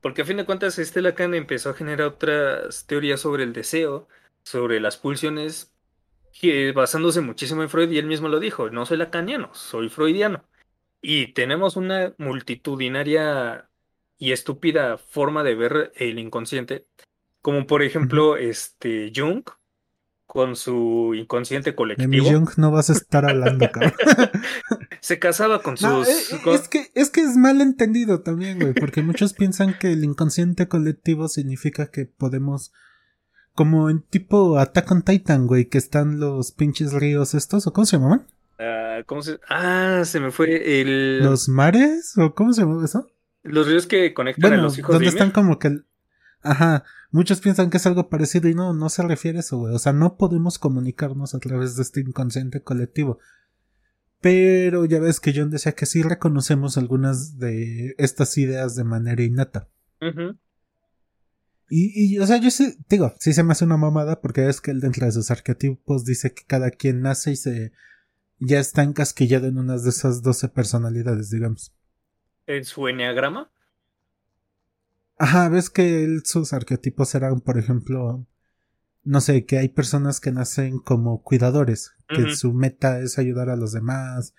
Porque 0.00 0.22
a 0.22 0.24
fin 0.24 0.36
de 0.36 0.46
cuentas, 0.46 0.78
este 0.78 1.02
Lacan 1.02 1.34
empezó 1.34 1.70
a 1.70 1.74
generar 1.74 2.06
otras 2.06 2.86
teorías 2.86 3.20
sobre 3.20 3.42
el 3.42 3.52
deseo, 3.52 4.08
sobre 4.44 4.80
las 4.80 4.96
pulsiones, 4.96 5.72
basándose 6.74 7.20
muchísimo 7.20 7.62
en 7.62 7.68
Freud, 7.68 7.90
y 7.90 7.98
él 7.98 8.06
mismo 8.06 8.28
lo 8.28 8.38
dijo: 8.38 8.70
no 8.70 8.86
soy 8.86 8.98
lacaniano, 8.98 9.52
soy 9.52 9.88
freudiano. 9.88 10.44
Y 11.02 11.32
tenemos 11.32 11.76
una 11.76 12.14
multitudinaria 12.18 13.70
y 14.18 14.32
estúpida 14.32 14.98
forma 14.98 15.42
de 15.42 15.54
ver 15.54 15.92
el 15.96 16.18
inconsciente, 16.18 16.86
como 17.40 17.66
por 17.66 17.82
ejemplo, 17.82 18.36
este 18.36 19.10
Jung, 19.14 19.44
con 20.26 20.54
su 20.54 21.12
inconsciente 21.16 21.74
colectivo. 21.74 22.12
De 22.12 22.20
Jung 22.20 22.48
no 22.56 22.70
vas 22.70 22.90
a 22.90 22.92
estar 22.92 23.24
hablando, 23.24 23.68
cabrón. 23.72 23.94
Se 25.00 25.18
casaba 25.18 25.62
con 25.62 25.76
sus. 25.76 26.06
Eh, 26.06 26.36
eh, 26.36 26.54
es, 26.54 26.68
que, 26.68 26.90
es 26.94 27.10
que 27.10 27.22
es 27.22 27.36
mal 27.36 27.60
entendido 27.60 28.20
también, 28.20 28.60
güey, 28.60 28.74
porque 28.74 29.02
muchos 29.02 29.32
piensan 29.32 29.76
que 29.76 29.92
el 29.92 30.04
inconsciente 30.04 30.68
colectivo 30.68 31.26
significa 31.28 31.90
que 31.90 32.04
podemos. 32.04 32.72
Como 33.54 33.90
en 33.90 34.02
tipo 34.02 34.58
Attack 34.58 34.92
on 34.92 35.02
Titan, 35.02 35.48
güey, 35.48 35.68
que 35.68 35.78
están 35.78 36.20
los 36.20 36.52
pinches 36.52 36.92
ríos 36.92 37.34
estos, 37.34 37.66
¿o 37.66 37.72
cómo 37.72 37.84
se 37.84 37.96
llamaban? 37.96 38.26
Ah, 38.60 39.02
¿Cómo 39.06 39.22
se.? 39.22 39.40
Ah, 39.48 40.02
se 40.04 40.20
me 40.20 40.30
fue 40.30 40.80
el. 40.80 41.20
¿Los 41.20 41.48
mares? 41.48 42.12
¿O 42.18 42.34
cómo 42.34 42.52
se 42.52 42.60
llama 42.60 42.84
eso? 42.84 43.10
Los 43.42 43.66
ríos 43.66 43.86
que 43.86 44.12
conectan 44.12 44.52
a 44.52 44.56
los 44.58 44.76
hijos 44.78 44.92
¿Dónde 44.92 45.08
están 45.08 45.30
como 45.30 45.58
que. 45.58 45.78
Ajá, 46.42 46.84
muchos 47.10 47.40
piensan 47.40 47.70
que 47.70 47.78
es 47.78 47.86
algo 47.86 48.10
parecido 48.10 48.48
y 48.48 48.54
no, 48.54 48.74
no 48.74 48.90
se 48.90 49.02
refiere 49.02 49.38
a 49.38 49.40
eso, 49.40 49.58
güey. 49.58 49.74
O 49.74 49.78
sea, 49.78 49.94
no 49.94 50.16
podemos 50.16 50.58
comunicarnos 50.58 51.34
a 51.34 51.38
través 51.38 51.76
de 51.76 51.82
este 51.82 52.00
inconsciente 52.00 52.62
colectivo. 52.62 53.18
Pero 54.20 54.84
ya 54.84 55.00
ves 55.00 55.20
que 55.20 55.32
John 55.34 55.50
decía 55.50 55.72
que 55.72 55.86
sí 55.86 56.02
reconocemos 56.02 56.76
algunas 56.76 57.38
de 57.38 57.94
estas 57.96 58.36
ideas 58.36 58.76
de 58.76 58.84
manera 58.84 59.22
innata. 59.22 59.68
y, 61.70 62.14
y, 62.14 62.18
o 62.18 62.26
sea, 62.26 62.36
yo 62.36 62.50
sí, 62.50 62.76
digo, 62.90 63.14
sí 63.18 63.32
se 63.32 63.42
me 63.42 63.52
hace 63.52 63.64
una 63.64 63.78
mamada 63.78 64.20
porque 64.20 64.46
es 64.48 64.60
que 64.60 64.70
él 64.70 64.80
dentro 64.80 65.06
de 65.06 65.12
sus 65.12 65.30
arquetipos 65.30 66.04
dice 66.04 66.34
que 66.34 66.44
cada 66.46 66.70
quien 66.70 67.00
nace 67.00 67.32
y 67.32 67.36
se 67.36 67.72
ya 68.40 68.58
está 68.58 68.82
encasquillado 68.82 69.46
en 69.46 69.58
una 69.58 69.76
de 69.76 69.88
esas 69.88 70.22
12 70.22 70.48
personalidades, 70.48 71.30
digamos. 71.30 71.72
¿En 72.46 72.64
su 72.64 72.88
enneagrama? 72.88 73.52
Ajá, 75.18 75.48
ves 75.50 75.68
que 75.68 76.20
sus 76.24 76.54
arquetipos 76.54 77.14
eran, 77.14 77.40
por 77.40 77.58
ejemplo, 77.58 78.26
no 79.04 79.20
sé, 79.20 79.44
que 79.44 79.58
hay 79.58 79.68
personas 79.68 80.18
que 80.18 80.32
nacen 80.32 80.78
como 80.78 81.22
cuidadores, 81.22 81.92
que 82.08 82.34
su 82.34 82.54
meta 82.54 83.00
es 83.00 83.18
ayudar 83.18 83.50
a 83.50 83.56
los 83.56 83.72
demás, 83.72 84.34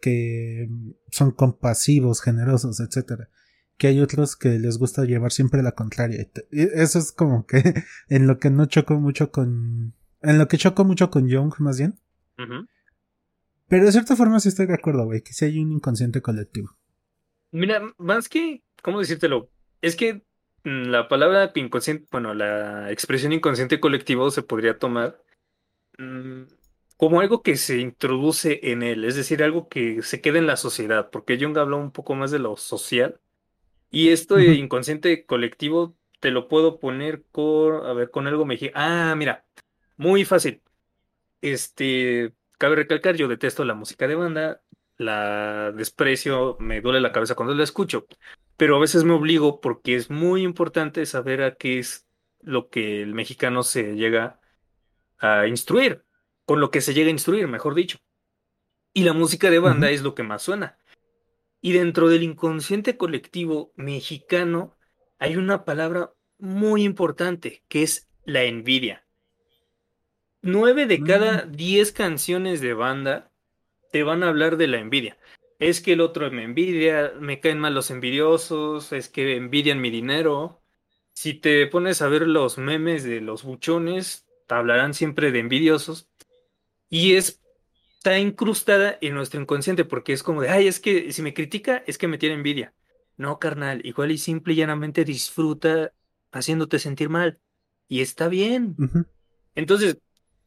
que 0.00 0.68
son 1.10 1.30
compasivos, 1.30 2.20
generosos, 2.20 2.80
etcétera. 2.80 3.30
Que 3.76 3.86
hay 3.86 4.00
otros 4.00 4.36
que 4.36 4.58
les 4.58 4.78
gusta 4.78 5.04
llevar 5.04 5.32
siempre 5.32 5.62
la 5.62 5.72
contraria. 5.72 6.28
Eso 6.50 6.98
es 6.98 7.12
como 7.12 7.46
que 7.46 7.62
en 8.08 8.26
lo 8.26 8.38
que 8.38 8.50
no 8.50 8.66
choco 8.66 9.00
mucho 9.00 9.30
con. 9.30 9.94
En 10.20 10.38
lo 10.38 10.48
que 10.48 10.58
choco 10.58 10.84
mucho 10.84 11.10
con 11.10 11.30
Jung, 11.30 11.54
más 11.58 11.78
bien. 11.78 11.98
Pero 13.74 13.86
de 13.86 13.90
cierta 13.90 14.14
forma 14.14 14.38
sí 14.38 14.50
estoy 14.50 14.66
de 14.66 14.74
acuerdo, 14.74 15.04
güey, 15.04 15.20
que 15.20 15.32
sí 15.32 15.46
hay 15.46 15.58
un 15.58 15.72
inconsciente 15.72 16.22
colectivo. 16.22 16.76
Mira, 17.50 17.82
más 17.98 18.28
que, 18.28 18.62
¿cómo 18.82 19.00
decírtelo? 19.00 19.50
Es 19.82 19.96
que 19.96 20.22
mm, 20.62 20.90
la 20.90 21.08
palabra 21.08 21.50
inconsciente, 21.56 22.06
bueno, 22.12 22.34
la 22.34 22.92
expresión 22.92 23.32
inconsciente 23.32 23.80
colectivo 23.80 24.30
se 24.30 24.42
podría 24.42 24.78
tomar 24.78 25.20
mm, 25.98 26.42
como 26.96 27.20
algo 27.20 27.42
que 27.42 27.56
se 27.56 27.78
introduce 27.78 28.60
en 28.70 28.84
él, 28.84 29.04
es 29.04 29.16
decir, 29.16 29.42
algo 29.42 29.68
que 29.68 30.02
se 30.02 30.20
queda 30.20 30.38
en 30.38 30.46
la 30.46 30.56
sociedad, 30.56 31.10
porque 31.10 31.36
Jung 31.36 31.58
habló 31.58 31.78
un 31.78 31.90
poco 31.90 32.14
más 32.14 32.30
de 32.30 32.38
lo 32.38 32.56
social. 32.56 33.18
Y 33.90 34.10
esto 34.10 34.36
de 34.36 34.54
inconsciente 34.54 35.26
colectivo 35.26 35.96
te 36.20 36.30
lo 36.30 36.46
puedo 36.46 36.78
poner 36.78 37.24
con, 37.32 37.84
a 37.84 37.92
ver, 37.92 38.12
con 38.12 38.28
algo 38.28 38.44
me 38.44 38.54
dije, 38.54 38.70
ah, 38.76 39.16
mira, 39.16 39.44
muy 39.96 40.24
fácil. 40.24 40.62
Este, 41.40 42.34
cabe 42.64 42.76
recalcar, 42.76 43.14
yo 43.16 43.28
detesto 43.28 43.64
la 43.64 43.74
música 43.74 44.08
de 44.08 44.14
banda, 44.14 44.62
la 44.96 45.70
desprecio, 45.72 46.56
me 46.60 46.80
duele 46.80 47.00
la 47.00 47.12
cabeza 47.12 47.34
cuando 47.34 47.54
la 47.54 47.64
escucho 47.64 48.06
pero 48.56 48.76
a 48.76 48.80
veces 48.80 49.04
me 49.04 49.14
obligo 49.14 49.60
porque 49.60 49.96
es 49.96 50.10
muy 50.10 50.42
importante 50.42 51.06
saber 51.06 51.42
a 51.42 51.56
qué 51.56 51.78
es 51.78 52.06
lo 52.40 52.68
que 52.68 53.02
el 53.02 53.14
mexicano 53.14 53.62
se 53.62 53.96
llega 53.96 54.40
a 55.18 55.46
instruir, 55.46 56.04
con 56.44 56.60
lo 56.60 56.70
que 56.70 56.80
se 56.80 56.94
llega 56.94 57.08
a 57.08 57.12
instruir, 57.12 57.48
mejor 57.48 57.74
dicho. 57.74 57.98
Y 58.92 59.02
la 59.02 59.12
música 59.12 59.50
de 59.50 59.58
banda 59.58 59.90
es 59.90 60.02
lo 60.02 60.14
que 60.14 60.22
más 60.22 60.42
suena. 60.42 60.78
Y 61.60 61.72
dentro 61.72 62.08
del 62.08 62.22
inconsciente 62.22 62.96
colectivo 62.96 63.72
mexicano 63.76 64.76
hay 65.18 65.36
una 65.36 65.64
palabra 65.64 66.12
muy 66.38 66.84
importante, 66.84 67.64
que 67.68 67.82
es 67.82 68.08
la 68.24 68.44
envidia. 68.44 69.03
Nueve 70.44 70.86
de 70.86 71.02
cada 71.02 71.46
mm. 71.46 71.52
diez 71.52 71.90
canciones 71.90 72.60
de 72.60 72.74
banda 72.74 73.32
te 73.90 74.02
van 74.02 74.22
a 74.22 74.28
hablar 74.28 74.58
de 74.58 74.66
la 74.66 74.78
envidia. 74.78 75.16
es 75.58 75.80
que 75.80 75.94
el 75.94 76.02
otro 76.02 76.30
me 76.30 76.44
envidia, 76.44 77.14
me 77.18 77.40
caen 77.40 77.58
mal 77.58 77.74
los 77.74 77.90
envidiosos, 77.90 78.92
es 78.92 79.08
que 79.08 79.36
envidian 79.36 79.80
mi 79.80 79.90
dinero. 79.90 80.60
Si 81.14 81.32
te 81.32 81.66
pones 81.66 82.02
a 82.02 82.08
ver 82.08 82.26
los 82.28 82.58
memes 82.58 83.04
de 83.04 83.22
los 83.22 83.44
buchones, 83.44 84.26
te 84.46 84.54
hablarán 84.54 84.92
siempre 84.92 85.32
de 85.32 85.38
envidiosos. 85.38 86.10
Y 86.90 87.14
es, 87.14 87.40
está 87.96 88.18
incrustada 88.18 88.98
en 89.00 89.14
nuestro 89.14 89.40
inconsciente 89.40 89.86
porque 89.86 90.12
es 90.12 90.22
como 90.22 90.42
de, 90.42 90.50
ay, 90.50 90.66
es 90.66 90.78
que 90.78 91.10
si 91.12 91.22
me 91.22 91.32
critica, 91.32 91.82
es 91.86 91.96
que 91.96 92.08
me 92.08 92.18
tiene 92.18 92.34
envidia. 92.34 92.74
No, 93.16 93.38
carnal, 93.38 93.80
igual 93.86 94.10
y 94.10 94.18
simple 94.18 94.52
y 94.52 94.56
llanamente 94.56 95.04
disfruta 95.04 95.92
haciéndote 96.32 96.78
sentir 96.78 97.08
mal. 97.08 97.40
Y 97.88 98.02
está 98.02 98.28
bien. 98.28 98.76
Entonces, 99.54 99.98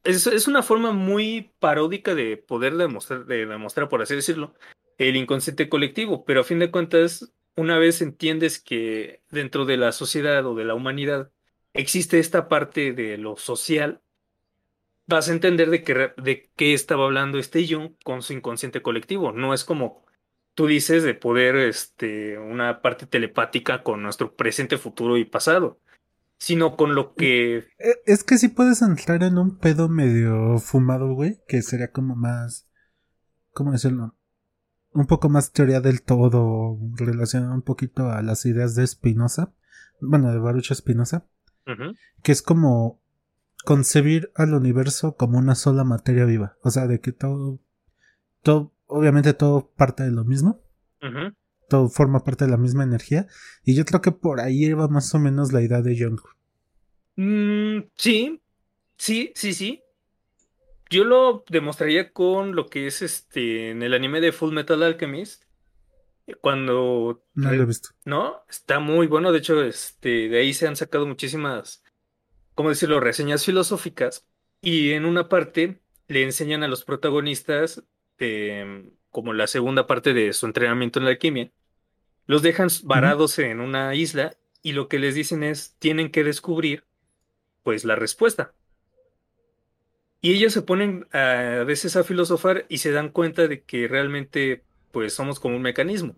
es, 0.04 0.48
una 0.48 0.64
forma 0.64 0.92
muy 0.92 1.52
paródica 1.60 2.16
de 2.16 2.38
poder 2.38 2.76
demostrar, 2.76 3.26
de 3.26 3.46
demostrar, 3.46 3.90
por 3.90 4.02
así 4.02 4.16
decirlo, 4.16 4.54
el 4.98 5.16
inconsciente 5.16 5.70
colectivo, 5.70 6.26
pero 6.26 6.42
a 6.42 6.44
fin 6.44 6.60
de 6.60 6.72
cuentas, 6.72 7.32
una 7.56 7.78
vez 7.78 8.02
entiendes 8.02 8.60
que 8.60 9.22
dentro 9.30 9.66
de 9.66 9.78
la 9.78 9.92
sociedad 9.92 10.46
o 10.46 10.56
de 10.56 10.66
la 10.66 10.76
humanidad 10.76 11.32
existe 11.74 12.20
esta 12.20 12.48
parte 12.48 12.94
de 12.94 13.18
lo 13.18 13.38
social, 13.38 14.02
vas 15.06 15.30
a 15.30 15.34
entender 15.34 15.70
de 15.70 15.84
qué, 15.84 16.14
de 16.18 16.50
qué 16.56 16.74
estaba 16.74 17.06
hablando 17.06 17.38
este 17.40 17.66
Jung 17.68 17.94
con 18.04 18.22
su 18.22 18.34
inconsciente 18.34 18.82
colectivo. 18.82 19.32
No 19.32 19.54
es 19.54 19.64
como 19.64 20.06
tú 20.58 20.66
dices 20.68 21.04
de 21.04 21.14
poder, 21.14 21.56
este, 21.56 22.40
una 22.40 22.82
parte 22.82 23.06
telepática 23.06 23.84
con 23.84 24.02
nuestro 24.02 24.36
presente, 24.36 24.80
futuro 24.80 25.18
y 25.18 25.24
pasado, 25.24 25.80
sino 26.38 26.76
con 26.76 26.96
lo 26.96 27.14
que... 27.14 27.58
Eh, 27.58 27.96
es 28.06 28.24
que 28.24 28.38
si 28.38 28.48
puedes 28.50 28.82
entrar 28.82 29.24
en 29.24 29.38
un 29.38 29.58
pedo 29.58 29.90
medio 29.90 30.60
fumado, 30.60 31.14
güey, 31.14 31.42
que 31.48 31.62
sería 31.62 31.92
como 31.92 32.16
más... 32.16 32.68
¿Cómo 33.54 33.72
decirlo? 33.72 34.18
un 34.98 35.06
poco 35.06 35.30
más 35.30 35.52
teoría 35.52 35.80
del 35.80 36.02
todo, 36.02 36.80
relacionado 36.96 37.54
un 37.54 37.62
poquito 37.62 38.10
a 38.10 38.22
las 38.24 38.46
ideas 38.46 38.74
de 38.76 38.86
Spinoza, 38.88 39.54
bueno, 40.02 40.32
de 40.32 40.40
Baruch 40.40 40.74
Spinoza, 40.74 41.28
que 42.24 42.32
es 42.32 42.42
como 42.42 43.00
concebir 43.64 44.32
al 44.36 44.54
universo 44.54 45.16
como 45.16 45.38
una 45.38 45.54
sola 45.54 45.84
materia 45.84 46.26
viva, 46.26 46.58
o 46.64 46.72
sea, 46.72 46.88
de 46.88 47.00
que 47.00 47.12
todo, 47.12 47.60
todo, 48.42 48.74
obviamente 48.88 49.34
todo 49.34 49.70
parte 49.76 50.04
de 50.04 50.12
lo 50.12 50.24
mismo, 50.24 50.64
todo 51.68 51.90
forma 51.90 52.24
parte 52.24 52.46
de 52.46 52.52
la 52.52 52.58
misma 52.58 52.84
energía, 52.84 53.28
y 53.64 53.76
yo 53.76 53.86
creo 53.86 54.02
que 54.02 54.12
por 54.12 54.40
ahí 54.40 54.72
va 54.74 54.88
más 54.88 55.14
o 55.14 55.20
menos 55.20 55.52
la 55.54 55.62
idea 55.62 55.82
de 55.82 55.98
Jung. 55.98 56.20
Mm, 57.16 57.90
sí, 57.96 58.42
sí, 58.98 59.32
sí, 59.36 59.54
sí, 59.54 59.84
yo 60.90 61.04
lo 61.04 61.44
demostraría 61.50 62.12
con 62.12 62.56
lo 62.56 62.68
que 62.68 62.88
es 62.88 63.02
este 63.02 63.72
en 63.72 63.84
el 63.84 63.94
anime 63.94 64.22
de 64.22 64.32
Full 64.32 64.54
Metal 64.54 64.82
Alchemist. 64.84 65.44
Cuando. 66.42 67.24
No 67.36 67.52
lo 67.52 67.64
he 67.64 67.66
visto. 67.66 67.90
¿No? 68.04 68.44
Está 68.50 68.80
muy 68.80 69.08
bueno. 69.08 69.32
De 69.32 69.40
hecho, 69.40 69.64
este, 69.64 70.28
de 70.28 70.40
ahí 70.40 70.54
se 70.54 70.68
han 70.68 70.76
sacado 70.76 71.08
muchísimas, 71.08 71.84
¿cómo 72.54 72.70
decirlo?, 72.70 73.00
reseñas 73.00 73.46
filosóficas. 73.46 74.28
Y 74.62 74.92
en 74.92 75.06
una 75.06 75.30
parte 75.30 75.82
le 76.08 76.24
enseñan 76.24 76.64
a 76.64 76.68
los 76.68 76.84
protagonistas, 76.84 77.84
em, 78.18 78.92
como 79.12 79.34
la 79.34 79.48
segunda 79.48 79.88
parte 79.88 80.14
de 80.14 80.34
su 80.34 80.46
entrenamiento 80.46 81.00
en 81.00 81.06
la 81.06 81.12
alquimia, 81.12 81.52
los 82.26 82.42
dejan 82.42 82.70
varados 82.84 83.40
en 83.40 83.62
una 83.62 83.96
isla 83.96 84.36
y 84.62 84.74
lo 84.74 84.88
que 84.88 85.00
les 85.00 85.16
dicen 85.16 85.44
es, 85.44 85.76
tienen 85.80 86.12
que 86.12 86.24
descubrir, 86.24 86.84
pues, 87.64 87.86
la 87.86 87.96
respuesta. 87.96 88.54
Y 90.22 90.34
ellos 90.34 90.54
se 90.54 90.62
ponen 90.62 91.08
a 91.12 91.64
veces 91.66 91.96
a 91.96 92.04
filosofar 92.04 92.66
y 92.70 92.80
se 92.80 92.92
dan 92.92 93.10
cuenta 93.10 93.48
de 93.48 93.64
que 93.64 93.88
realmente 93.88 94.64
pues 94.92 95.14
somos 95.14 95.40
como 95.40 95.56
un 95.56 95.62
mecanismo. 95.62 96.16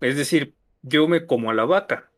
Es 0.00 0.16
decir, 0.16 0.54
yo 0.82 1.08
me 1.08 1.26
como 1.26 1.50
a 1.50 1.54
la 1.54 1.64
vaca. 1.64 2.10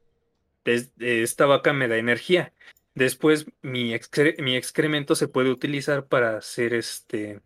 Esta 0.65 1.47
vaca 1.47 1.73
me 1.73 1.87
da 1.87 1.97
energía. 1.97 2.53
Después 2.95 3.47
mi, 3.63 3.95
mi 4.39 4.57
excremento 4.57 5.15
se 5.15 5.29
puede 5.29 5.51
utilizar 5.51 6.07
para 6.07 6.39
hacer 6.39 6.75
este 6.75 7.41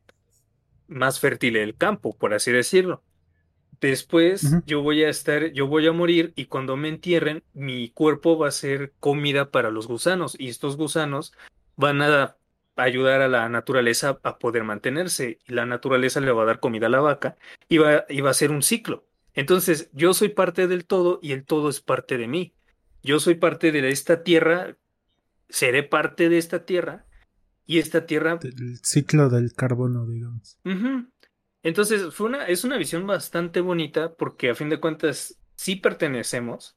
más 0.90 1.20
fértil 1.20 1.56
el 1.56 1.76
campo, 1.76 2.16
por 2.16 2.34
así 2.34 2.52
decirlo. 2.52 3.02
Después 3.80 4.56
yo 4.66 4.82
voy 4.82 5.04
a 5.04 5.08
estar, 5.08 5.52
yo 5.52 5.66
voy 5.66 5.86
a 5.86 5.92
morir 5.92 6.34
y 6.36 6.46
cuando 6.46 6.76
me 6.76 6.88
entierren, 6.88 7.42
mi 7.54 7.88
cuerpo 7.88 8.36
va 8.36 8.48
a 8.48 8.52
ser 8.52 8.92
comida 9.00 9.50
para 9.50 9.70
los 9.70 9.86
gusanos 9.86 10.36
y 10.38 10.48
estos 10.50 10.76
gusanos 10.76 11.32
van 11.76 12.02
a 12.02 12.36
ayudar 12.76 13.22
a 13.22 13.28
la 13.28 13.48
naturaleza 13.48 14.20
a 14.22 14.38
poder 14.38 14.64
mantenerse 14.64 15.38
y 15.48 15.54
la 15.54 15.64
naturaleza 15.64 16.20
le 16.20 16.32
va 16.32 16.42
a 16.42 16.46
dar 16.46 16.60
comida 16.60 16.88
a 16.88 16.90
la 16.90 17.00
vaca 17.00 17.36
y 17.68 17.78
va, 17.78 18.04
y 18.08 18.20
va 18.20 18.30
a 18.30 18.34
ser 18.34 18.50
un 18.50 18.62
ciclo. 18.62 19.06
Entonces, 19.32 19.88
yo 19.92 20.12
soy 20.12 20.28
parte 20.28 20.66
del 20.66 20.84
todo 20.84 21.18
y 21.22 21.32
el 21.32 21.44
todo 21.44 21.70
es 21.70 21.80
parte 21.80 22.18
de 22.18 22.26
mí. 22.26 22.52
Yo 23.02 23.18
soy 23.18 23.36
parte 23.36 23.72
de 23.72 23.88
esta 23.88 24.22
tierra, 24.22 24.76
seré 25.48 25.82
parte 25.82 26.28
de 26.28 26.36
esta 26.36 26.66
tierra 26.66 27.06
y 27.70 27.78
esta 27.78 28.06
tierra... 28.06 28.38
El 28.42 28.78
ciclo 28.82 29.28
del 29.28 29.52
carbono, 29.52 30.06
digamos. 30.06 30.58
Entonces, 31.62 32.12
fue 32.14 32.26
una, 32.26 32.46
es 32.46 32.64
una 32.64 32.76
visión 32.76 33.06
bastante 33.06 33.60
bonita 33.60 34.14
porque 34.14 34.50
a 34.50 34.54
fin 34.54 34.70
de 34.70 34.80
cuentas 34.80 35.38
sí 35.54 35.76
pertenecemos. 35.76 36.76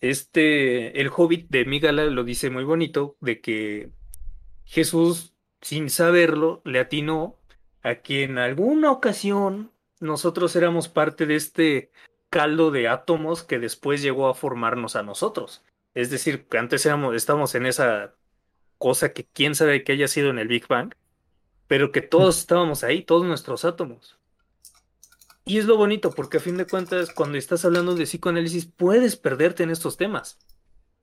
Este, 0.00 1.00
el 1.00 1.10
hobbit 1.14 1.48
de 1.48 1.64
Migala 1.64 2.04
lo 2.04 2.22
dice 2.24 2.50
muy 2.50 2.64
bonito, 2.64 3.16
de 3.20 3.40
que 3.40 3.92
Jesús 4.64 5.36
sin 5.60 5.90
saberlo, 5.90 6.62
le 6.64 6.80
atinó 6.80 7.38
a 7.82 7.96
que 7.96 8.24
en 8.24 8.38
alguna 8.38 8.92
ocasión 8.92 9.72
nosotros 10.00 10.54
éramos 10.54 10.88
parte 10.88 11.26
de 11.26 11.36
este 11.36 11.90
caldo 12.30 12.70
de 12.70 12.88
átomos 12.88 13.42
que 13.42 13.58
después 13.58 14.02
llegó 14.02 14.28
a 14.28 14.34
formarnos 14.34 14.96
a 14.96 15.02
nosotros. 15.02 15.64
Es 15.94 16.10
decir, 16.10 16.46
que 16.46 16.58
antes 16.58 16.84
éramos, 16.84 17.14
estábamos 17.16 17.54
en 17.54 17.66
esa 17.66 18.14
cosa 18.78 19.12
que 19.12 19.26
quién 19.32 19.54
sabe 19.54 19.84
que 19.84 19.92
haya 19.92 20.08
sido 20.08 20.30
en 20.30 20.38
el 20.38 20.48
Big 20.48 20.66
Bang, 20.68 20.94
pero 21.66 21.92
que 21.92 22.02
todos 22.02 22.38
estábamos 22.38 22.84
ahí, 22.84 23.02
todos 23.02 23.24
nuestros 23.24 23.64
átomos. 23.64 24.18
Y 25.44 25.58
es 25.58 25.66
lo 25.66 25.76
bonito, 25.76 26.10
porque 26.10 26.38
a 26.38 26.40
fin 26.40 26.56
de 26.56 26.66
cuentas, 26.66 27.12
cuando 27.12 27.38
estás 27.38 27.64
hablando 27.64 27.94
de 27.94 28.04
psicoanálisis, 28.04 28.66
puedes 28.66 29.16
perderte 29.16 29.62
en 29.62 29.70
estos 29.70 29.96
temas. 29.96 30.38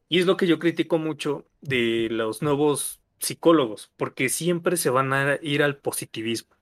Y 0.09 0.19
es 0.19 0.25
lo 0.25 0.35
que 0.35 0.47
yo 0.47 0.59
critico 0.59 0.99
mucho 0.99 1.47
de 1.61 2.09
los 2.11 2.41
nuevos 2.41 3.01
psicólogos, 3.19 3.91
porque 3.95 4.27
siempre 4.27 4.75
se 4.75 4.89
van 4.89 5.13
a 5.13 5.37
ir 5.41 5.63
al 5.63 5.77
positivismo. 5.77 6.55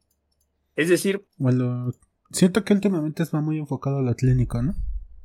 Es 0.76 0.90
decir... 0.90 1.26
Bueno, 1.38 1.92
siento 2.32 2.64
que 2.64 2.74
últimamente 2.74 3.24
va 3.34 3.42
muy 3.42 3.58
enfocado 3.58 3.98
a 3.98 4.02
lo 4.04 4.16
clínico, 4.16 4.62
¿no? 4.62 4.76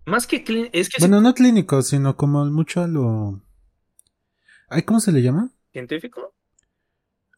Más 0.07 0.27
que 0.27 0.43
clínico, 0.43 0.71
es 0.73 0.89
que... 0.89 0.97
Bueno, 1.01 1.21
no 1.21 1.35
clínico, 1.35 1.83
sino 1.83 2.17
como 2.17 2.45
mucho 2.47 2.81
a 2.81 2.87
lo... 2.87 3.43
¿Ay, 4.69 4.83
cómo 4.83 5.01
se 5.01 5.13
le 5.13 5.23
llama? 5.23 5.51
¿Científico? 5.77 6.35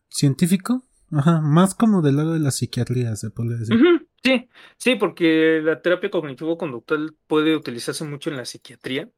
¿Científico? 0.08 0.84
Ajá, 1.10 1.40
más 1.40 1.74
como 1.74 2.02
del 2.02 2.18
lado 2.18 2.34
de 2.34 2.38
la 2.38 2.52
psiquiatría, 2.52 3.16
se 3.16 3.30
puede 3.30 3.58
decir. 3.58 3.76
Sí, 4.22 4.48
sí, 4.76 4.94
porque 4.94 5.60
la 5.60 5.82
terapia 5.82 6.08
cognitivo-conductual 6.08 7.16
puede 7.26 7.56
utilizarse 7.56 8.04
mucho 8.04 8.30
en 8.30 8.36
la 8.36 8.44
psiquiatría. 8.44 9.10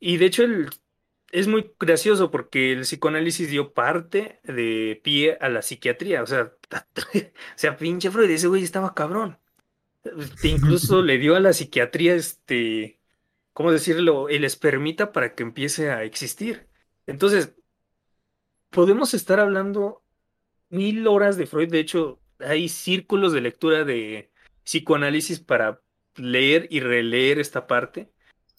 Y 0.00 0.16
de 0.16 0.26
hecho, 0.26 0.42
el 0.42 0.70
es 1.30 1.46
muy 1.46 1.72
gracioso 1.78 2.32
porque 2.32 2.72
el 2.72 2.80
psicoanálisis 2.80 3.48
dio 3.48 3.74
parte 3.74 4.40
de 4.42 5.00
pie 5.04 5.38
a 5.40 5.48
la 5.48 5.62
psiquiatría. 5.62 6.24
O 6.24 6.26
sea, 6.26 6.52
o 7.14 7.30
sea, 7.54 7.76
pinche 7.76 8.10
Freud, 8.10 8.28
ese 8.28 8.48
güey 8.48 8.64
estaba 8.64 8.92
cabrón. 8.92 9.38
Este, 10.02 10.48
incluso 10.48 11.00
le 11.04 11.18
dio 11.18 11.36
a 11.36 11.40
la 11.40 11.52
psiquiatría, 11.52 12.16
este, 12.16 12.98
¿cómo 13.52 13.70
decirlo? 13.70 14.28
El 14.28 14.42
espermita 14.42 15.12
para 15.12 15.36
que 15.36 15.44
empiece 15.44 15.92
a 15.92 16.02
existir. 16.02 16.66
Entonces, 17.06 17.54
podemos 18.70 19.14
estar 19.14 19.40
hablando 19.40 20.02
mil 20.70 21.06
horas 21.06 21.36
de 21.36 21.46
Freud. 21.46 21.70
De 21.70 21.80
hecho, 21.80 22.20
hay 22.38 22.68
círculos 22.68 23.32
de 23.32 23.40
lectura 23.40 23.84
de 23.84 24.30
psicoanálisis 24.64 25.40
para 25.40 25.82
leer 26.16 26.66
y 26.70 26.80
releer 26.80 27.38
esta 27.38 27.66
parte. 27.66 28.10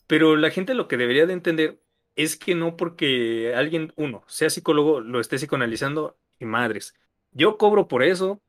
Pero 0.08 0.36
la 0.36 0.52
gente 0.52 0.74
lo 0.74 0.88
que 0.88 0.98
debería 0.98 1.26
de 1.26 1.34
entender 1.34 1.82
es 2.16 2.36
que 2.36 2.54
no 2.54 2.76
porque 2.76 3.54
alguien, 3.56 3.94
uno, 3.96 4.24
sea 4.28 4.50
psicólogo, 4.50 5.00
lo 5.00 5.20
esté 5.20 5.38
psicoanalizando 5.38 6.18
y 6.40 6.46
madres. 6.46 6.94
Yo 7.32 7.58
cobro 7.58 7.88
por 7.88 8.04
eso, 8.04 8.42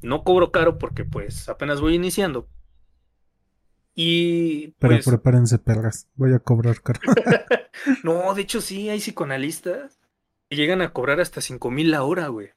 no 0.00 0.24
cobro 0.24 0.50
caro 0.50 0.78
porque 0.78 1.04
pues 1.04 1.48
apenas 1.48 1.80
voy 1.82 1.94
iniciando. 1.94 2.48
Y... 3.94 4.68
Pero 4.78 4.94
pues 4.94 5.06
prepárense, 5.06 5.58
perras, 5.58 6.08
voy 6.14 6.32
a 6.32 6.38
cobrar 6.38 6.80
caro. 6.80 7.00
no, 8.04 8.32
de 8.32 8.42
hecho 8.42 8.62
sí, 8.62 8.88
hay 8.88 9.00
psicoanalistas 9.00 9.98
que 10.48 10.56
llegan 10.56 10.82
a 10.82 10.92
cobrar 10.92 11.20
hasta 11.20 11.40
cinco 11.40 11.70
mil 11.70 11.90
la 11.90 12.02
hora, 12.02 12.28
güey. 12.28 12.50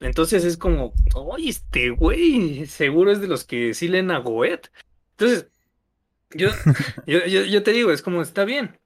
Entonces 0.00 0.44
es 0.44 0.56
como, 0.56 0.92
oye, 1.14 1.48
este 1.48 1.90
güey, 1.90 2.66
seguro 2.66 3.10
es 3.10 3.20
de 3.20 3.28
los 3.28 3.44
que 3.44 3.74
sí 3.74 3.88
leen 3.88 4.10
a 4.10 4.18
Goethe. 4.18 4.70
Entonces, 5.12 5.48
yo, 6.30 6.50
yo, 7.06 7.24
yo, 7.24 7.62
te 7.62 7.72
digo, 7.72 7.90
es 7.90 8.02
como, 8.02 8.22
está 8.22 8.44
bien. 8.44 8.78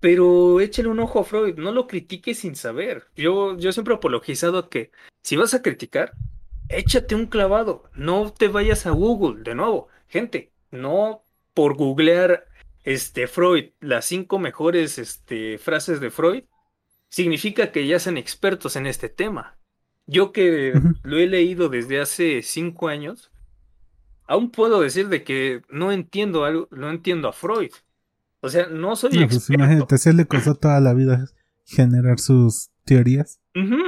Pero 0.00 0.60
échale 0.60 0.88
un 0.88 1.00
ojo 1.00 1.20
a 1.20 1.24
Freud, 1.24 1.56
no 1.56 1.72
lo 1.72 1.86
critiques 1.86 2.40
sin 2.40 2.56
saber. 2.56 3.06
Yo, 3.16 3.56
yo 3.56 3.72
siempre 3.72 3.94
he 3.94 3.96
apologizado 3.96 4.68
que 4.68 4.90
si 5.22 5.36
vas 5.36 5.54
a 5.54 5.62
criticar, 5.62 6.12
échate 6.68 7.14
un 7.14 7.26
clavado, 7.26 7.84
no 7.94 8.32
te 8.32 8.48
vayas 8.48 8.86
a 8.86 8.90
Google, 8.90 9.42
de 9.42 9.54
nuevo, 9.54 9.88
gente, 10.08 10.52
no 10.70 11.22
por 11.54 11.76
googlear 11.76 12.46
este 12.84 13.26
Freud, 13.26 13.70
las 13.80 14.04
cinco 14.04 14.38
mejores 14.38 14.98
este, 14.98 15.58
frases 15.58 16.00
de 16.00 16.10
Freud, 16.10 16.44
significa 17.08 17.72
que 17.72 17.86
ya 17.86 17.98
sean 17.98 18.16
expertos 18.16 18.76
en 18.76 18.86
este 18.86 19.08
tema. 19.08 19.58
Yo 20.06 20.32
que 20.32 20.74
lo 21.02 21.18
he 21.18 21.26
leído 21.26 21.68
desde 21.68 22.00
hace 22.00 22.42
cinco 22.42 22.88
años, 22.88 23.32
aún 24.26 24.50
puedo 24.50 24.80
decir 24.80 25.08
de 25.08 25.24
que 25.24 25.62
no 25.70 25.92
entiendo 25.92 26.44
algo, 26.44 26.68
no 26.70 26.90
entiendo 26.90 27.28
a 27.28 27.32
Freud. 27.32 27.70
O 28.40 28.50
sea, 28.50 28.66
no 28.66 28.94
soy 28.96 29.12
no, 29.18 29.26
pues 29.26 29.48
imagínate, 29.48 29.96
se 29.96 30.12
le 30.12 30.26
costó 30.26 30.54
toda 30.54 30.78
la 30.80 30.92
vida 30.92 31.26
generar 31.64 32.18
sus 32.18 32.70
teorías. 32.84 33.40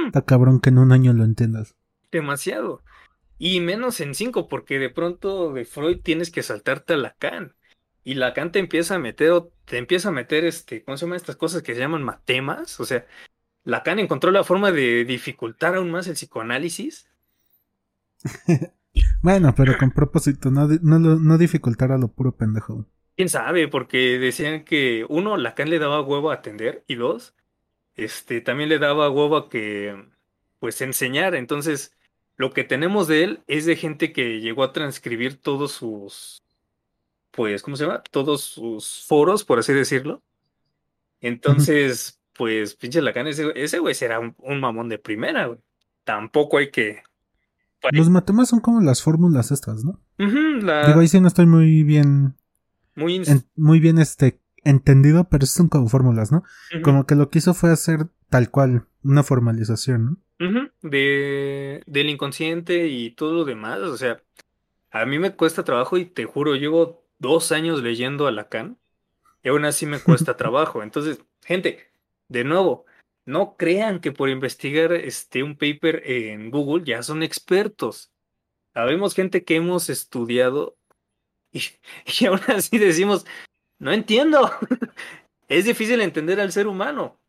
Está 0.07 0.23
cabrón 0.23 0.59
que 0.59 0.69
en 0.69 0.79
un 0.79 0.91
año 0.91 1.13
lo 1.13 1.23
entiendas. 1.23 1.75
Demasiado. 2.11 2.81
Y 3.37 3.59
menos 3.59 3.99
en 3.99 4.15
cinco, 4.15 4.47
porque 4.47 4.79
de 4.79 4.89
pronto 4.89 5.53
de 5.53 5.65
Freud 5.65 5.99
tienes 6.01 6.31
que 6.31 6.41
saltarte 6.41 6.93
a 6.93 6.97
Lacan. 6.97 7.53
Y 8.07 8.13
Lacan 8.13 8.53
te 8.53 8.59
empieza 8.59 8.95
a 8.95 8.99
meter, 8.99 9.33
te 9.65 9.77
empieza 9.77 10.07
a 10.07 10.13
meter, 10.13 10.45
este, 10.45 10.81
¿cómo 10.81 10.95
se 10.95 11.03
llaman 11.03 11.17
estas 11.17 11.35
cosas 11.35 11.61
que 11.61 11.73
se 11.73 11.81
llaman 11.81 12.03
matemas? 12.03 12.79
O 12.79 12.85
sea, 12.85 13.05
Lacan 13.65 13.99
encontró 13.99 14.31
la 14.31 14.45
forma 14.45 14.71
de 14.71 15.03
dificultar 15.03 15.75
aún 15.75 15.91
más 15.91 16.07
el 16.07 16.13
psicoanálisis. 16.13 17.11
bueno, 19.21 19.53
pero 19.57 19.77
con 19.77 19.91
propósito, 19.91 20.49
no, 20.49 20.69
no, 20.83 20.99
no 20.99 21.37
dificultar 21.37 21.91
a 21.91 21.97
lo 21.97 22.07
puro 22.07 22.31
pendejo. 22.31 22.85
Quién 23.17 23.27
sabe, 23.27 23.67
porque 23.67 24.17
decían 24.19 24.63
que 24.63 25.05
uno, 25.09 25.35
Lacan 25.35 25.69
le 25.69 25.77
daba 25.77 25.99
huevo 25.99 26.31
a 26.31 26.35
atender, 26.35 26.85
y 26.87 26.95
dos, 26.95 27.35
este, 27.97 28.39
también 28.39 28.69
le 28.69 28.79
daba 28.79 29.09
huevo 29.09 29.35
a 29.35 29.49
que, 29.49 30.01
pues, 30.59 30.79
enseñar. 30.79 31.35
Entonces, 31.35 31.93
lo 32.37 32.53
que 32.53 32.63
tenemos 32.63 33.09
de 33.09 33.25
él 33.25 33.43
es 33.47 33.65
de 33.65 33.75
gente 33.75 34.13
que 34.13 34.39
llegó 34.39 34.63
a 34.63 34.71
transcribir 34.71 35.41
todos 35.41 35.73
sus, 35.73 36.46
pues, 37.37 37.61
¿cómo 37.61 37.77
se 37.77 37.85
llama? 37.85 38.01
Todos 38.09 38.41
sus 38.41 39.05
foros, 39.05 39.43
por 39.43 39.59
así 39.59 39.71
decirlo. 39.71 40.23
Entonces, 41.21 42.19
pues, 42.33 42.73
pinche 42.73 42.99
Lacan, 42.99 43.27
ese, 43.27 43.51
ese 43.53 43.77
güey 43.77 43.93
será 43.93 44.19
un, 44.19 44.59
mamón 44.59 44.89
de 44.89 44.97
primera, 44.97 45.45
güey. 45.45 45.59
Tampoco 46.03 46.57
hay 46.57 46.71
que... 46.71 47.03
Los 47.91 48.09
matemas 48.09 48.49
son 48.49 48.59
como 48.59 48.81
las 48.81 49.03
fórmulas 49.03 49.51
estas, 49.51 49.85
¿no? 49.85 50.01
Digo, 50.17 50.99
ahí 50.99 51.07
sí 51.07 51.21
no 51.21 51.27
estoy 51.27 51.45
muy 51.45 51.83
bien... 51.83 52.33
Muy, 52.95 53.21
muy 53.55 53.79
bien, 53.79 53.99
este, 53.99 54.41
entendido, 54.63 55.29
pero 55.29 55.45
son 55.45 55.69
como 55.69 55.89
fórmulas, 55.89 56.31
¿no? 56.31 56.43
Como 56.81 57.05
que 57.05 57.13
lo 57.13 57.29
que 57.29 57.37
hizo 57.37 57.53
fue 57.53 57.69
hacer 57.69 58.07
tal 58.31 58.49
cual, 58.49 58.87
una 59.03 59.21
formalización, 59.21 60.17
¿no? 60.39 60.71
de, 60.81 61.83
del 61.85 62.09
inconsciente 62.09 62.87
y 62.87 63.11
todo 63.11 63.33
lo 63.33 63.45
demás. 63.45 63.77
O 63.81 63.95
sea, 63.95 64.23
a 64.89 65.05
mí 65.05 65.19
me 65.19 65.35
cuesta 65.35 65.63
trabajo 65.63 65.99
y 65.99 66.05
te 66.05 66.25
juro, 66.25 66.55
llevo 66.55 67.06
dos 67.19 67.51
años 67.51 67.81
leyendo 67.81 68.27
a 68.27 68.31
Lacan 68.31 68.77
y 69.43 69.49
aún 69.49 69.65
así 69.65 69.85
me 69.85 69.99
cuesta 69.99 70.37
trabajo. 70.37 70.83
Entonces, 70.83 71.19
gente, 71.43 71.87
de 72.27 72.43
nuevo, 72.43 72.85
no 73.25 73.55
crean 73.57 73.99
que 73.99 74.11
por 74.11 74.29
investigar 74.29 74.93
este, 74.93 75.43
un 75.43 75.55
paper 75.57 76.03
en 76.05 76.51
Google 76.51 76.85
ya 76.85 77.03
son 77.03 77.23
expertos. 77.23 78.11
Sabemos 78.73 79.15
gente 79.15 79.43
que 79.43 79.55
hemos 79.55 79.89
estudiado 79.89 80.77
y, 81.51 81.61
y 82.19 82.25
aún 82.25 82.41
así 82.47 82.77
decimos, 82.77 83.25
no 83.79 83.91
entiendo. 83.91 84.51
es 85.47 85.65
difícil 85.65 86.01
entender 86.01 86.39
al 86.39 86.51
ser 86.51 86.67
humano. 86.67 87.19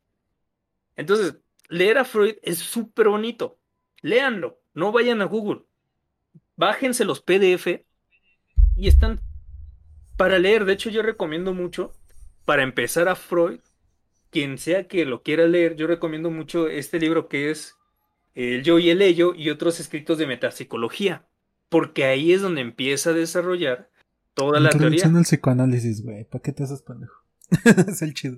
Entonces, 0.96 1.36
leer 1.68 1.98
a 1.98 2.04
Freud 2.04 2.36
es 2.42 2.58
súper 2.58 3.08
bonito. 3.08 3.58
Léanlo, 4.02 4.60
no 4.74 4.92
vayan 4.92 5.22
a 5.22 5.26
Google. 5.26 5.62
Bájense 6.56 7.04
los 7.04 7.20
PDF 7.20 7.84
y 8.76 8.88
están 8.88 9.07
para 10.18 10.38
leer. 10.38 10.66
De 10.66 10.74
hecho, 10.74 10.90
yo 10.90 11.00
recomiendo 11.00 11.54
mucho 11.54 11.94
para 12.44 12.62
empezar 12.62 13.08
a 13.08 13.14
Freud, 13.14 13.60
quien 14.30 14.58
sea 14.58 14.86
que 14.86 15.06
lo 15.06 15.22
quiera 15.22 15.46
leer, 15.46 15.76
yo 15.76 15.86
recomiendo 15.86 16.30
mucho 16.30 16.68
este 16.68 17.00
libro 17.00 17.28
que 17.28 17.50
es 17.50 17.76
El 18.34 18.62
yo 18.62 18.78
y 18.78 18.90
el 18.90 19.00
ello 19.00 19.34
y 19.34 19.48
otros 19.48 19.80
escritos 19.80 20.18
de 20.18 20.26
metapsicología, 20.26 21.26
porque 21.70 22.04
ahí 22.04 22.32
es 22.32 22.42
donde 22.42 22.60
empieza 22.60 23.10
a 23.10 23.14
desarrollar 23.14 23.90
toda 24.34 24.60
la 24.60 24.70
teoría. 24.70 25.04
el 25.04 25.22
psicoanálisis, 25.22 26.02
güey. 26.02 26.24
¿Para 26.24 26.42
qué 26.42 26.52
te 26.52 26.64
haces 26.64 26.82
pendejo? 26.82 27.22
es 27.88 28.02
el 28.02 28.12
chido. 28.12 28.36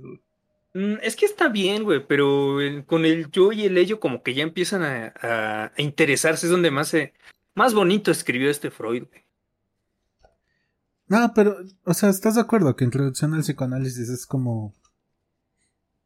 Mm, 0.74 0.95
es 1.03 1.16
que 1.16 1.26
está 1.26 1.49
bien, 1.49 1.83
güey, 1.83 2.07
pero 2.07 2.59
con 2.87 3.05
el 3.05 3.31
yo 3.31 3.53
y 3.53 3.64
el 3.64 3.76
ello 3.78 3.99
como 3.99 4.22
que 4.22 4.35
ya 4.35 4.43
empiezan 4.43 4.83
a, 4.83 5.72
interesarse, 5.76 6.47
es 6.47 6.53
donde 6.53 6.70
más, 6.70 6.89
se, 6.89 7.14
más 7.55 7.74
bonito 7.74 8.11
escribió 8.11 8.51
este 8.51 8.70
Freud, 8.70 9.05
güey. 9.09 9.30
No, 11.11 11.33
pero, 11.35 11.57
o 11.85 11.93
sea, 11.93 12.09
¿estás 12.09 12.37
de 12.37 12.41
acuerdo 12.41 12.77
que 12.77 12.85
introducción 12.85 13.35
al 13.35 13.41
psicoanálisis 13.41 14.09
es 14.09 14.27
como... 14.27 14.73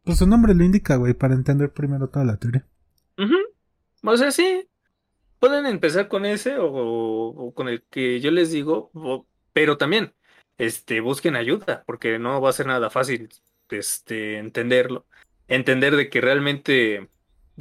Pues 0.02 0.16
su 0.18 0.26
nombre 0.26 0.54
lo 0.54 0.64
indica, 0.64 0.96
güey, 0.96 1.12
para 1.12 1.34
entender 1.34 1.74
primero 1.74 2.08
toda 2.08 2.24
la 2.24 2.38
teoría. 2.38 2.66
O 4.02 4.16
sea, 4.16 4.30
sí. 4.30 4.66
Pueden 5.38 5.66
empezar 5.66 6.08
con 6.08 6.24
ese 6.24 6.56
o, 6.58 7.52
con 7.54 7.68
el 7.68 7.82
que 7.90 8.18
yo 8.20 8.30
les 8.30 8.50
digo, 8.50 8.90
pero 9.52 9.76
también, 9.76 10.14
este, 10.56 11.00
busquen 11.00 11.36
ayuda, 11.36 11.84
porque 11.86 12.18
no 12.18 12.40
va 12.40 12.48
a 12.48 12.54
ser 12.54 12.66
nada 12.66 12.88
fácil 12.88 13.28
este, 13.68 14.38
entenderlo, 14.38 15.04
entender 15.48 15.96
de 15.96 16.08
que 16.08 16.22
realmente 16.22 17.10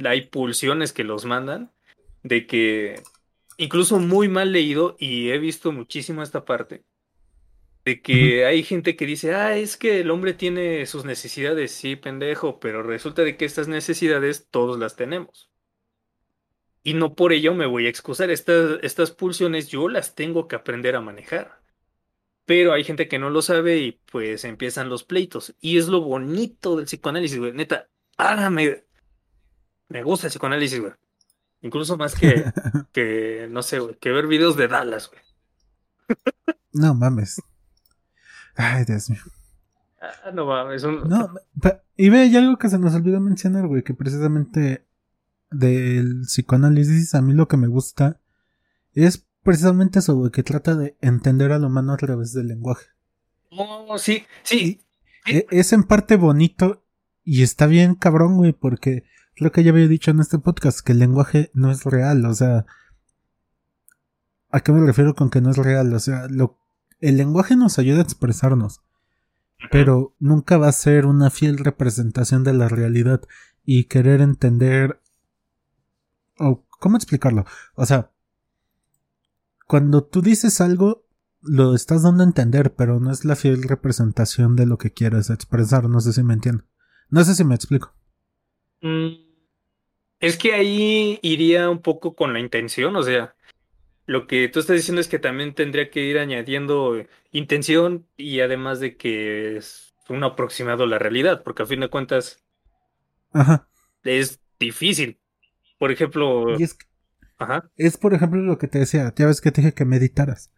hay 0.02 0.28
pulsiones 0.28 0.94
que 0.94 1.04
los 1.04 1.26
mandan, 1.26 1.72
de 2.22 2.46
que 2.46 3.02
incluso 3.58 3.98
muy 3.98 4.28
mal 4.28 4.50
leído, 4.50 4.96
y 4.98 5.28
he 5.28 5.38
visto 5.38 5.72
muchísimo 5.72 6.22
esta 6.22 6.46
parte, 6.46 6.84
de 7.84 8.00
que 8.00 8.46
hay 8.46 8.62
gente 8.62 8.96
que 8.96 9.06
dice, 9.06 9.34
ah, 9.34 9.56
es 9.56 9.76
que 9.76 10.00
el 10.00 10.10
hombre 10.10 10.32
tiene 10.32 10.86
sus 10.86 11.04
necesidades, 11.04 11.72
sí, 11.72 11.96
pendejo, 11.96 12.58
pero 12.58 12.82
resulta 12.82 13.22
de 13.22 13.36
que 13.36 13.44
estas 13.44 13.68
necesidades 13.68 14.48
todos 14.50 14.78
las 14.78 14.96
tenemos. 14.96 15.50
Y 16.82 16.94
no 16.94 17.14
por 17.14 17.32
ello 17.32 17.54
me 17.54 17.66
voy 17.66 17.86
a 17.86 17.90
excusar, 17.90 18.30
estas, 18.30 18.78
estas 18.82 19.10
pulsiones 19.10 19.68
yo 19.68 19.88
las 19.88 20.14
tengo 20.14 20.48
que 20.48 20.56
aprender 20.56 20.96
a 20.96 21.00
manejar. 21.00 21.62
Pero 22.46 22.74
hay 22.74 22.84
gente 22.84 23.08
que 23.08 23.18
no 23.18 23.30
lo 23.30 23.40
sabe 23.40 23.78
y 23.78 23.92
pues 23.92 24.44
empiezan 24.44 24.90
los 24.90 25.02
pleitos. 25.02 25.54
Y 25.60 25.78
es 25.78 25.88
lo 25.88 26.02
bonito 26.02 26.76
del 26.76 26.84
psicoanálisis, 26.84 27.38
güey. 27.38 27.52
Neta, 27.52 27.88
hágame. 28.18 28.84
Me 29.88 30.02
gusta 30.02 30.26
el 30.26 30.30
psicoanálisis, 30.30 30.78
güey. 30.78 30.92
Incluso 31.62 31.96
más 31.96 32.14
que, 32.14 32.44
que 32.92 33.46
no 33.50 33.62
sé, 33.62 33.78
güey, 33.78 33.96
que 33.96 34.12
ver 34.12 34.26
videos 34.26 34.56
de 34.56 34.68
Dallas, 34.68 35.10
güey. 35.10 35.22
No 36.72 36.92
mames. 36.92 37.40
Ay, 38.56 38.84
Dios 38.84 39.10
mío. 39.10 39.20
Ah, 40.00 40.30
no 40.32 40.46
mames. 40.46 40.84
No, 40.84 41.30
y 41.96 42.08
ve, 42.08 42.20
hay 42.20 42.36
algo 42.36 42.58
que 42.58 42.68
se 42.68 42.78
nos 42.78 42.94
olvidó 42.94 43.20
mencionar, 43.20 43.66
güey, 43.66 43.82
que 43.82 43.94
precisamente 43.94 44.86
del 45.50 46.22
psicoanálisis 46.22 47.14
a 47.14 47.22
mí 47.22 47.32
lo 47.32 47.48
que 47.48 47.56
me 47.56 47.68
gusta 47.68 48.20
es 48.92 49.26
precisamente 49.42 50.00
eso, 50.00 50.30
que 50.30 50.42
trata 50.42 50.74
de 50.74 50.96
entender 51.00 51.52
al 51.52 51.64
humano 51.64 51.92
a 51.92 51.96
través 51.96 52.32
del 52.32 52.48
lenguaje. 52.48 52.86
Oh, 53.50 53.96
sí, 53.98 54.24
sí. 54.42 54.82
E, 55.26 55.46
es 55.50 55.72
en 55.72 55.84
parte 55.84 56.16
bonito 56.16 56.84
y 57.22 57.42
está 57.42 57.66
bien 57.66 57.94
cabrón, 57.94 58.36
güey, 58.36 58.52
porque 58.52 59.04
lo 59.36 59.52
que 59.52 59.62
ya 59.62 59.70
había 59.70 59.88
dicho 59.88 60.10
en 60.10 60.20
este 60.20 60.38
podcast, 60.38 60.80
que 60.80 60.92
el 60.92 60.98
lenguaje 60.98 61.50
no 61.54 61.70
es 61.70 61.84
real, 61.84 62.24
o 62.26 62.34
sea... 62.34 62.66
¿A 64.50 64.60
qué 64.60 64.70
me 64.70 64.86
refiero 64.86 65.16
con 65.16 65.30
que 65.30 65.40
no 65.40 65.50
es 65.50 65.56
real? 65.56 65.92
O 65.94 65.98
sea, 65.98 66.28
lo, 66.28 66.63
el 67.08 67.18
lenguaje 67.18 67.54
nos 67.54 67.78
ayuda 67.78 67.98
a 67.98 68.02
expresarnos, 68.02 68.80
pero 69.70 70.14
nunca 70.18 70.56
va 70.56 70.68
a 70.68 70.72
ser 70.72 71.06
una 71.06 71.30
fiel 71.30 71.58
representación 71.58 72.44
de 72.44 72.54
la 72.54 72.68
realidad 72.68 73.22
y 73.64 73.84
querer 73.84 74.20
entender... 74.20 75.00
o 76.38 76.64
¿Cómo 76.80 76.96
explicarlo? 76.96 77.44
O 77.74 77.86
sea, 77.86 78.10
cuando 79.66 80.04
tú 80.04 80.22
dices 80.22 80.60
algo, 80.60 81.06
lo 81.40 81.74
estás 81.74 82.02
dando 82.02 82.22
a 82.22 82.26
entender, 82.26 82.74
pero 82.74 83.00
no 83.00 83.10
es 83.10 83.24
la 83.24 83.36
fiel 83.36 83.62
representación 83.62 84.56
de 84.56 84.66
lo 84.66 84.78
que 84.78 84.92
quieres 84.92 85.30
expresar. 85.30 85.88
No 85.88 86.00
sé 86.00 86.12
si 86.12 86.22
me 86.22 86.34
entiendo. 86.34 86.64
No 87.10 87.22
sé 87.24 87.34
si 87.34 87.44
me 87.44 87.54
explico. 87.54 87.94
Mm, 88.80 89.14
es 90.20 90.36
que 90.36 90.54
ahí 90.54 91.18
iría 91.22 91.68
un 91.68 91.80
poco 91.80 92.14
con 92.14 92.32
la 92.32 92.40
intención, 92.40 92.96
o 92.96 93.02
sea, 93.02 93.34
lo 94.06 94.26
que 94.26 94.48
tú 94.48 94.60
estás 94.60 94.76
diciendo 94.76 95.00
es 95.00 95.08
que 95.08 95.18
también 95.18 95.54
tendría 95.54 95.90
que 95.90 96.00
ir 96.00 96.18
añadiendo 96.18 97.04
intención 97.32 98.06
y 98.16 98.40
además 98.40 98.80
de 98.80 98.96
que 98.96 99.56
es 99.56 99.94
un 100.08 100.22
aproximado 100.24 100.84
a 100.84 100.86
la 100.86 100.98
realidad, 100.98 101.42
porque 101.42 101.62
a 101.62 101.66
fin 101.66 101.80
de 101.80 101.88
cuentas 101.88 102.44
Ajá. 103.32 103.68
es 104.02 104.40
difícil. 104.58 105.18
Por 105.78 105.90
ejemplo, 105.90 106.56
es, 107.76 107.96
por 107.96 108.14
ejemplo, 108.14 108.40
lo 108.40 108.58
que 108.58 108.68
te 108.68 108.78
decía, 108.78 109.12
ya 109.16 109.26
ves 109.26 109.40
que 109.40 109.50
te 109.50 109.60
dije 109.60 109.74
que 109.74 109.84
meditaras. 109.84 110.52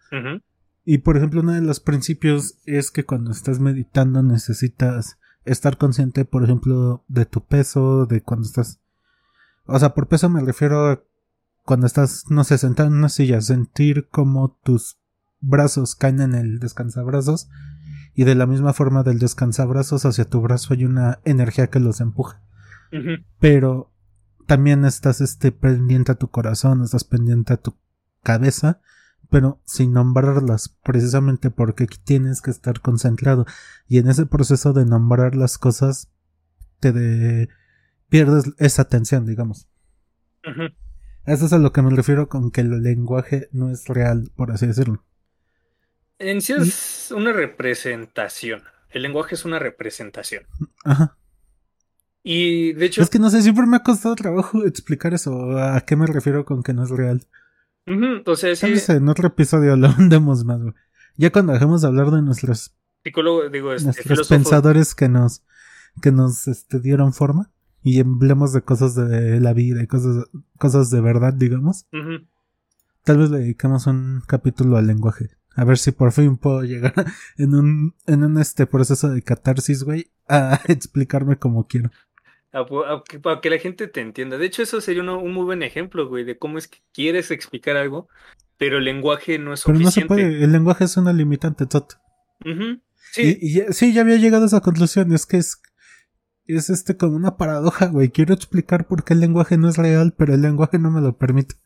Y, 0.84 0.98
por 0.98 1.16
ejemplo, 1.16 1.40
uno 1.40 1.52
de 1.52 1.62
los 1.62 1.80
principios 1.80 2.58
es 2.64 2.90
que 2.90 3.04
cuando 3.04 3.32
estás 3.32 3.58
meditando 3.58 4.22
necesitas 4.22 5.18
estar 5.44 5.78
consciente, 5.78 6.24
por 6.24 6.44
ejemplo, 6.44 7.04
de 7.08 7.26
tu 7.26 7.44
peso, 7.44 8.06
de 8.06 8.20
cuando 8.20 8.46
estás... 8.46 8.80
O 9.64 9.78
sea, 9.78 9.94
por 9.94 10.06
peso 10.06 10.28
me 10.28 10.44
refiero 10.44 10.86
a 10.86 11.02
cuando 11.66 11.86
estás, 11.86 12.24
no 12.30 12.44
sé, 12.44 12.58
sentado 12.58 12.88
en 12.88 12.94
una 12.94 13.08
silla, 13.08 13.40
sentir 13.40 14.08
como 14.08 14.56
tus 14.62 14.98
brazos 15.40 15.96
caen 15.96 16.20
en 16.20 16.34
el 16.34 16.60
descansabrazos 16.60 17.48
y 18.14 18.22
de 18.24 18.36
la 18.36 18.46
misma 18.46 18.72
forma 18.72 19.02
del 19.02 19.18
descansabrazos 19.18 20.06
hacia 20.06 20.24
tu 20.24 20.40
brazo 20.40 20.74
hay 20.74 20.84
una 20.84 21.18
energía 21.24 21.66
que 21.66 21.80
los 21.80 22.00
empuja. 22.00 22.40
Pero 23.40 23.92
también 24.46 24.84
estás 24.84 25.20
este 25.20 25.50
pendiente 25.50 26.12
a 26.12 26.14
tu 26.14 26.30
corazón, 26.30 26.82
estás 26.82 27.02
pendiente 27.02 27.52
a 27.52 27.56
tu 27.56 27.76
cabeza, 28.22 28.80
pero 29.28 29.60
sin 29.64 29.92
nombrarlas, 29.92 30.68
precisamente 30.84 31.50
porque 31.50 31.86
tienes 31.86 32.40
que 32.42 32.52
estar 32.52 32.80
concentrado. 32.80 33.44
Y 33.88 33.98
en 33.98 34.08
ese 34.08 34.24
proceso 34.24 34.72
de 34.72 34.86
nombrar 34.86 35.34
las 35.34 35.58
cosas, 35.58 36.12
te 36.78 37.48
pierdes 38.08 38.52
esa 38.58 38.82
atención, 38.82 39.26
digamos. 39.26 39.68
Eso 41.26 41.46
es 41.46 41.52
a 41.52 41.58
lo 41.58 41.72
que 41.72 41.82
me 41.82 41.90
refiero 41.90 42.28
con 42.28 42.50
que 42.50 42.60
el 42.60 42.82
lenguaje 42.82 43.48
no 43.52 43.70
es 43.70 43.88
real, 43.88 44.30
por 44.36 44.52
así 44.52 44.66
decirlo. 44.66 45.04
En 46.18 46.40
sí 46.40 46.54
es 46.54 47.12
una 47.14 47.32
representación. 47.32 48.62
El 48.90 49.02
lenguaje 49.02 49.34
es 49.34 49.44
una 49.44 49.58
representación. 49.58 50.44
Ajá. 50.84 51.18
Y 52.22 52.72
de 52.72 52.86
hecho. 52.86 53.02
Es 53.02 53.10
que 53.10 53.18
no 53.18 53.30
sé, 53.30 53.42
siempre 53.42 53.66
me 53.66 53.76
ha 53.76 53.82
costado 53.82 54.14
trabajo 54.14 54.64
explicar 54.64 55.14
eso. 55.14 55.58
¿A 55.58 55.80
qué 55.82 55.96
me 55.96 56.06
refiero 56.06 56.44
con 56.44 56.62
que 56.62 56.72
no 56.72 56.84
es 56.84 56.90
real? 56.90 57.26
entonces, 57.86 58.58
sí. 58.58 58.74
en 58.88 59.08
otro 59.08 59.28
episodio 59.28 59.76
lo 59.76 59.88
hundemos 59.98 60.44
más, 60.44 60.60
Ya 61.16 61.30
cuando 61.30 61.52
dejemos 61.52 61.82
de 61.82 61.88
hablar 61.88 62.10
de 62.10 62.22
nuestros. 62.22 62.74
Psicólogo, 63.04 63.48
digo, 63.48 63.72
este, 63.72 63.84
nuestros 63.84 64.28
pensadores 64.28 64.94
que 64.94 65.08
nos. 65.08 65.42
que 66.02 66.10
nos 66.10 66.48
este, 66.48 66.80
dieron 66.80 67.12
forma. 67.12 67.52
Y 67.86 68.00
hablemos 68.00 68.52
de 68.52 68.62
cosas 68.62 68.96
de 68.96 69.38
la 69.38 69.52
vida 69.52 69.80
y 69.80 69.86
cosas, 69.86 70.28
cosas 70.58 70.90
de 70.90 71.00
verdad, 71.00 71.32
digamos. 71.32 71.86
Tal 73.04 73.18
vez 73.18 73.30
le 73.30 73.38
dediquemos 73.38 73.86
un 73.86 74.24
capítulo 74.26 74.76
al 74.76 74.88
lenguaje. 74.88 75.30
A 75.54 75.64
ver 75.64 75.78
si 75.78 75.92
por 75.92 76.10
fin 76.10 76.36
puedo 76.36 76.64
llegar 76.64 76.92
en 77.38 77.54
un, 77.54 77.94
en 78.08 78.24
un 78.24 78.40
este 78.40 78.66
proceso 78.66 79.08
de 79.08 79.22
catarsis, 79.22 79.84
güey, 79.84 80.10
a 80.28 80.60
explicarme 80.66 81.36
como 81.36 81.68
quiero. 81.68 81.92
Para 83.22 83.40
que 83.40 83.50
la 83.50 83.58
gente 83.58 83.86
te 83.86 84.00
entienda. 84.00 84.36
De 84.36 84.46
hecho, 84.46 84.64
eso 84.64 84.80
sería 84.80 85.04
un 85.04 85.32
muy 85.32 85.44
buen 85.44 85.62
ejemplo, 85.62 86.08
güey, 86.08 86.24
de 86.24 86.38
cómo 86.38 86.58
es 86.58 86.66
que 86.66 86.78
quieres 86.92 87.30
explicar 87.30 87.76
algo, 87.76 88.08
pero 88.56 88.78
el 88.78 88.84
lenguaje 88.84 89.38
no 89.38 89.52
es 89.52 89.62
pero 89.64 89.78
no 89.78 89.92
se 89.92 90.06
puede, 90.06 90.42
el 90.42 90.50
lenguaje 90.50 90.82
es 90.82 90.96
una 90.96 91.12
limitante, 91.12 91.66
Tot. 91.66 92.00
Sí. 93.12 93.38
Y, 93.40 93.72
sí, 93.72 93.92
ya 93.92 94.00
había 94.00 94.16
llegado 94.16 94.42
a 94.42 94.46
esa 94.46 94.60
conclusión, 94.60 95.12
es 95.12 95.24
que 95.24 95.36
es, 95.36 95.62
es 96.48 96.70
este 96.70 96.96
como 96.96 97.16
una 97.16 97.36
paradoja, 97.36 97.86
güey. 97.86 98.10
Quiero 98.10 98.34
explicar 98.34 98.86
por 98.86 99.04
qué 99.04 99.14
el 99.14 99.20
lenguaje 99.20 99.56
no 99.56 99.68
es 99.68 99.76
real, 99.76 100.14
pero 100.16 100.34
el 100.34 100.42
lenguaje 100.42 100.78
no 100.78 100.90
me 100.90 101.00
lo 101.00 101.16
permite. 101.16 101.56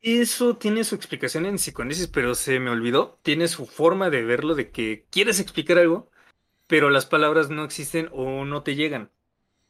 Eso 0.00 0.56
tiene 0.56 0.84
su 0.84 0.94
explicación 0.94 1.46
en 1.46 1.56
psicoanálisis, 1.56 2.06
pero 2.06 2.34
se 2.34 2.60
me 2.60 2.70
olvidó. 2.70 3.18
Tiene 3.22 3.48
su 3.48 3.66
forma 3.66 4.10
de 4.10 4.24
verlo, 4.24 4.54
de 4.54 4.70
que 4.70 5.06
quieres 5.10 5.40
explicar 5.40 5.78
algo, 5.78 6.10
pero 6.66 6.90
las 6.90 7.06
palabras 7.06 7.50
no 7.50 7.64
existen 7.64 8.08
o 8.12 8.44
no 8.44 8.62
te 8.62 8.76
llegan. 8.76 9.10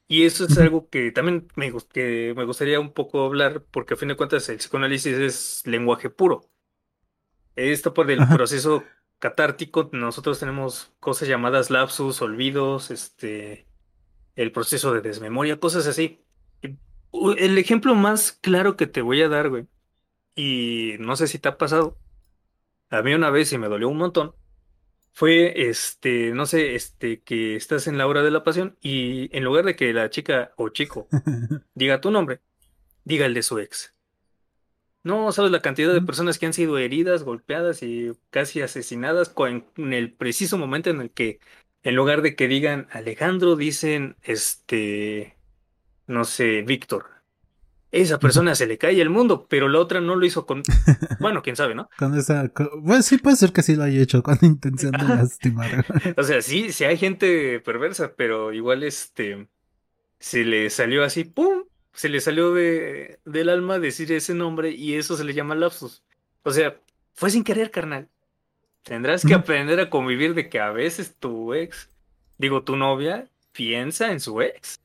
Y 0.08 0.24
eso 0.24 0.44
es 0.44 0.56
algo 0.58 0.88
que 0.88 1.10
también 1.10 1.48
me, 1.56 1.72
que 1.92 2.32
me 2.36 2.44
gustaría 2.44 2.78
un 2.78 2.92
poco 2.92 3.24
hablar, 3.24 3.64
porque 3.70 3.94
a 3.94 3.96
fin 3.96 4.08
de 4.08 4.16
cuentas 4.16 4.48
el 4.48 4.58
psicoanálisis 4.58 5.16
es 5.16 5.62
lenguaje 5.66 6.10
puro. 6.10 6.48
Esto 7.56 7.94
por 7.94 8.10
el 8.10 8.26
proceso 8.28 8.84
catártico, 9.18 9.88
nosotros 9.92 10.38
tenemos 10.38 10.92
cosas 11.00 11.28
llamadas 11.28 11.70
lapsus, 11.70 12.20
olvidos, 12.22 12.90
este, 12.90 13.65
el 14.36 14.52
proceso 14.52 14.92
de 14.92 15.00
desmemoria, 15.00 15.58
cosas 15.58 15.86
así. 15.86 16.20
El 17.38 17.58
ejemplo 17.58 17.94
más 17.94 18.32
claro 18.32 18.76
que 18.76 18.86
te 18.86 19.02
voy 19.02 19.22
a 19.22 19.28
dar, 19.28 19.48
güey, 19.48 19.66
y 20.36 20.96
no 21.00 21.16
sé 21.16 21.26
si 21.26 21.38
te 21.38 21.48
ha 21.48 21.58
pasado. 21.58 21.98
A 22.90 23.02
mí 23.02 23.14
una 23.14 23.30
vez 23.30 23.52
y 23.52 23.58
me 23.58 23.68
dolió 23.68 23.88
un 23.88 23.96
montón. 23.96 24.34
Fue, 25.12 25.68
este, 25.68 26.32
no 26.32 26.44
sé, 26.44 26.74
este, 26.74 27.22
que 27.22 27.56
estás 27.56 27.86
en 27.86 27.96
la 27.96 28.06
hora 28.06 28.22
de 28.22 28.30
la 28.30 28.44
pasión 28.44 28.76
y 28.82 29.34
en 29.36 29.44
lugar 29.44 29.64
de 29.64 29.74
que 29.74 29.92
la 29.94 30.10
chica 30.10 30.52
o 30.56 30.68
chico 30.68 31.08
diga 31.74 32.02
tu 32.02 32.10
nombre, 32.10 32.42
diga 33.04 33.24
el 33.24 33.34
de 33.34 33.42
su 33.42 33.58
ex. 33.58 33.94
No 35.02 35.32
sabes 35.32 35.52
la 35.52 35.62
cantidad 35.62 35.94
de 35.94 36.02
personas 36.02 36.38
que 36.38 36.46
han 36.46 36.52
sido 36.52 36.78
heridas, 36.78 37.22
golpeadas 37.22 37.82
y 37.82 38.12
casi 38.30 38.60
asesinadas 38.60 39.32
en 39.76 39.92
el 39.94 40.12
preciso 40.12 40.58
momento 40.58 40.90
en 40.90 41.00
el 41.00 41.10
que, 41.12 41.40
en 41.86 41.94
lugar 41.94 42.22
de 42.22 42.34
que 42.34 42.48
digan 42.48 42.88
Alejandro, 42.90 43.56
dicen, 43.56 44.16
este, 44.22 45.36
no 46.06 46.24
sé, 46.24 46.62
Víctor 46.62 47.16
esa 47.92 48.18
persona 48.18 48.54
se 48.54 48.66
le 48.66 48.78
cae 48.78 49.00
el 49.00 49.10
mundo, 49.10 49.46
pero 49.48 49.68
la 49.68 49.78
otra 49.78 50.00
no 50.00 50.16
lo 50.16 50.26
hizo 50.26 50.46
con. 50.46 50.62
Bueno, 51.20 51.42
quién 51.42 51.56
sabe, 51.56 51.74
¿no? 51.74 51.88
Con 51.98 52.16
esa. 52.16 52.52
Bueno, 52.78 53.02
sí 53.02 53.16
puede 53.18 53.36
ser 53.36 53.52
que 53.52 53.62
sí 53.62 53.74
lo 53.74 53.84
haya 53.84 54.00
hecho 54.00 54.22
con 54.22 54.38
intención 54.42 54.92
de 54.92 55.04
lastimar. 55.04 55.84
o 56.16 56.22
sea, 56.22 56.42
sí, 56.42 56.72
sí 56.72 56.84
hay 56.84 56.96
gente 56.98 57.60
perversa, 57.60 58.14
pero 58.16 58.52
igual 58.52 58.82
este. 58.82 59.48
Se 60.18 60.44
le 60.44 60.70
salió 60.70 61.04
así, 61.04 61.24
¡pum! 61.24 61.64
Se 61.92 62.08
le 62.08 62.20
salió 62.20 62.52
de, 62.52 63.18
del 63.24 63.48
alma 63.48 63.78
decir 63.78 64.12
ese 64.12 64.34
nombre 64.34 64.70
y 64.70 64.94
eso 64.94 65.16
se 65.16 65.24
le 65.24 65.34
llama 65.34 65.54
lapsus. 65.54 66.02
O 66.42 66.50
sea, 66.50 66.78
fue 67.14 67.30
sin 67.30 67.44
querer, 67.44 67.70
carnal. 67.70 68.08
Tendrás 68.86 69.26
que 69.26 69.34
aprender 69.34 69.80
a 69.80 69.90
convivir 69.90 70.32
de 70.34 70.48
que 70.48 70.60
a 70.60 70.70
veces 70.70 71.16
tu 71.18 71.54
ex, 71.54 71.90
digo, 72.38 72.62
tu 72.62 72.76
novia, 72.76 73.28
piensa 73.50 74.12
en 74.12 74.20
su 74.20 74.40
ex. 74.40 74.78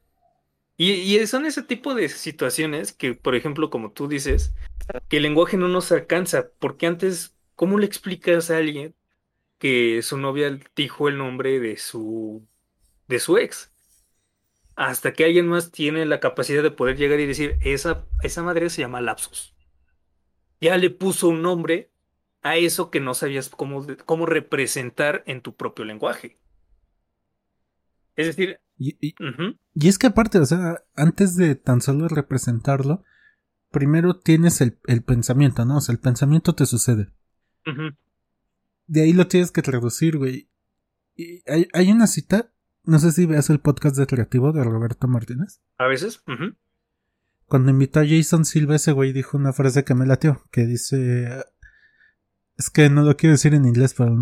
Y, 0.76 1.24
son 1.28 1.46
ese 1.46 1.62
tipo 1.62 1.94
de 1.94 2.10
situaciones 2.10 2.94
que, 2.94 3.14
por 3.14 3.36
ejemplo, 3.36 3.70
como 3.70 3.92
tú 3.92 4.08
dices, 4.08 4.56
que 5.08 5.18
el 5.18 5.24
lenguaje 5.24 5.56
no 5.56 5.68
nos 5.68 5.92
alcanza, 5.92 6.50
porque 6.58 6.88
antes, 6.88 7.36
¿cómo 7.54 7.78
le 7.78 7.86
explicas 7.86 8.50
a 8.50 8.58
alguien 8.58 8.96
que 9.60 10.02
su 10.02 10.18
novia 10.18 10.60
dijo 10.76 11.08
el 11.08 11.20
nombre 11.20 11.60
de 11.60 11.78
su, 11.78 12.44
de 13.08 13.20
su 13.20 13.38
ex? 13.38 13.72
Hasta 14.76 15.14
que 15.14 15.26
alguien 15.26 15.48
más 15.48 15.72
tiene 15.72 16.08
la 16.08 16.20
capacidad 16.20 16.64
de 16.64 16.72
poder 16.72 16.98
llegar 16.98 17.20
y 17.20 17.28
decir, 17.28 17.60
esa, 17.62 18.04
esa 18.24 18.42
madre 18.42 18.72
se 18.72 18.82
llama 18.82 19.00
lapsus. 19.00 19.54
Ya 20.60 20.76
le 20.78 20.90
puso 20.90 21.28
un 21.28 21.44
nombre 21.44 21.92
a 22.42 22.58
eso 22.58 22.90
que 22.90 23.00
no 23.00 23.14
sabías 23.14 23.50
cómo, 23.50 23.86
cómo 24.06 24.26
representar 24.26 25.24
en 25.26 25.42
tu 25.42 25.56
propio 25.56 25.86
lenguaje. 25.86 26.40
Es 28.16 28.28
decir, 28.28 28.60
y, 28.78 29.16
es 29.76 30.00
que 30.00 30.08
aparte, 30.08 30.40
o 30.40 30.46
sea, 30.46 30.84
antes 30.96 31.36
de 31.36 31.56
tan 31.56 31.82
solo 31.82 32.08
representarlo, 32.08 33.04
primero 33.70 34.20
tienes 34.20 34.60
el, 34.62 34.74
pensamiento, 35.04 35.66
¿no? 35.66 35.78
O 35.78 35.82
sea, 35.82 35.94
el 35.94 36.00
pensamiento 36.00 36.56
te 36.56 36.66
sucede. 36.66 37.10
De 38.88 39.02
ahí 39.02 39.14
lo 39.14 39.28
tienes 39.28 39.52
que 39.52 39.62
traducir, 39.62 40.18
güey. 40.18 40.50
Y 41.16 41.44
hay, 41.48 41.92
una 41.92 42.08
cita, 42.08 42.52
no 42.84 42.98
sé 42.98 43.12
si 43.12 43.28
veas 43.28 43.52
el 43.52 43.60
podcast 43.60 43.96
de 43.98 44.08
Creativo 44.08 44.52
de 44.52 44.64
Roberto 44.64 45.08
Martínez. 45.08 45.62
A 45.78 45.86
veces. 45.86 46.24
Cuando 47.46 47.70
invitó 47.70 48.00
a 48.00 48.08
Jason 48.08 48.46
Silva, 48.46 48.76
ese 48.76 48.94
güey 48.94 49.14
dijo 49.14 49.38
una 49.38 49.54
frase 49.54 49.84
que 49.84 49.94
me 49.94 50.08
latió, 50.08 50.44
que 50.52 50.66
dice... 50.66 51.46
Es 52.58 52.70
que 52.70 52.90
no 52.90 53.04
lo 53.04 53.18
quiero 53.18 53.34
decir 53.34 53.54
en 53.54 53.66
inglés, 53.66 53.94
pero 53.98 54.16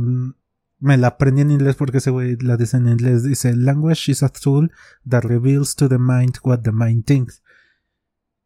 me 0.79 0.97
la 0.97 1.07
aprendí 1.07 1.41
en 1.41 1.51
inglés 1.51 1.75
porque 1.75 1.97
ese 1.97 2.09
güey 2.09 2.37
la 2.37 2.57
dice 2.57 2.77
en 2.77 2.87
inglés. 2.87 3.23
Dice, 3.23 3.55
language 3.55 4.11
is 4.11 4.23
a 4.23 4.29
tool 4.29 4.71
that 5.07 5.23
reveals 5.23 5.75
to 5.75 5.89
the 5.89 5.99
mind 5.99 6.37
what 6.43 6.59
the 6.61 6.71
mind 6.71 7.05
thinks. 7.05 7.43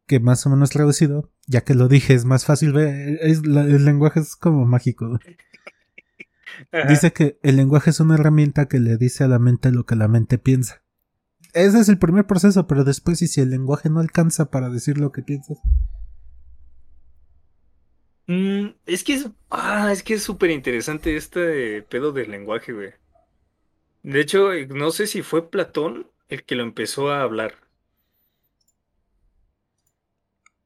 Que 0.06 0.20
más 0.20 0.44
o 0.46 0.50
menos 0.50 0.70
traducido, 0.70 1.30
ya 1.46 1.62
que 1.62 1.74
lo 1.74 1.88
dije, 1.88 2.14
es 2.14 2.24
más 2.24 2.44
fácil 2.44 2.72
ver. 2.72 3.18
el 3.22 3.84
lenguaje 3.84 4.20
es 4.20 4.36
como 4.36 4.66
mágico. 4.66 5.18
Dice 6.88 7.12
que 7.12 7.38
el 7.42 7.56
lenguaje 7.56 7.90
es 7.90 8.00
una 8.00 8.14
herramienta 8.14 8.66
que 8.66 8.78
le 8.78 8.96
dice 8.96 9.24
a 9.24 9.28
la 9.28 9.38
mente 9.38 9.72
lo 9.72 9.86
que 9.86 9.96
la 9.96 10.08
mente 10.08 10.38
piensa. 10.38 10.82
Ese 11.52 11.78
es 11.78 11.88
el 11.88 11.98
primer 11.98 12.26
proceso, 12.26 12.66
pero 12.66 12.84
después, 12.84 13.22
y 13.22 13.28
si 13.28 13.40
el 13.40 13.50
lenguaje 13.50 13.88
no 13.88 14.00
alcanza 14.00 14.50
para 14.50 14.70
decir 14.70 14.98
lo 14.98 15.12
que 15.12 15.22
piensas, 15.22 15.58
Mm, 18.26 18.68
es 18.86 19.04
que 19.04 19.14
es, 19.14 19.28
ah, 19.50 19.92
es 19.92 20.02
que 20.02 20.14
es 20.14 20.22
súper 20.22 20.50
interesante 20.50 21.16
este 21.16 21.82
pedo 21.82 22.12
del 22.12 22.30
lenguaje, 22.30 22.72
güey. 22.72 22.92
De 24.02 24.20
hecho, 24.20 24.52
eh, 24.52 24.66
no 24.66 24.90
sé 24.90 25.06
si 25.06 25.22
fue 25.22 25.50
Platón 25.50 26.10
el 26.28 26.44
que 26.44 26.54
lo 26.54 26.62
empezó 26.62 27.10
a 27.10 27.22
hablar. 27.22 27.54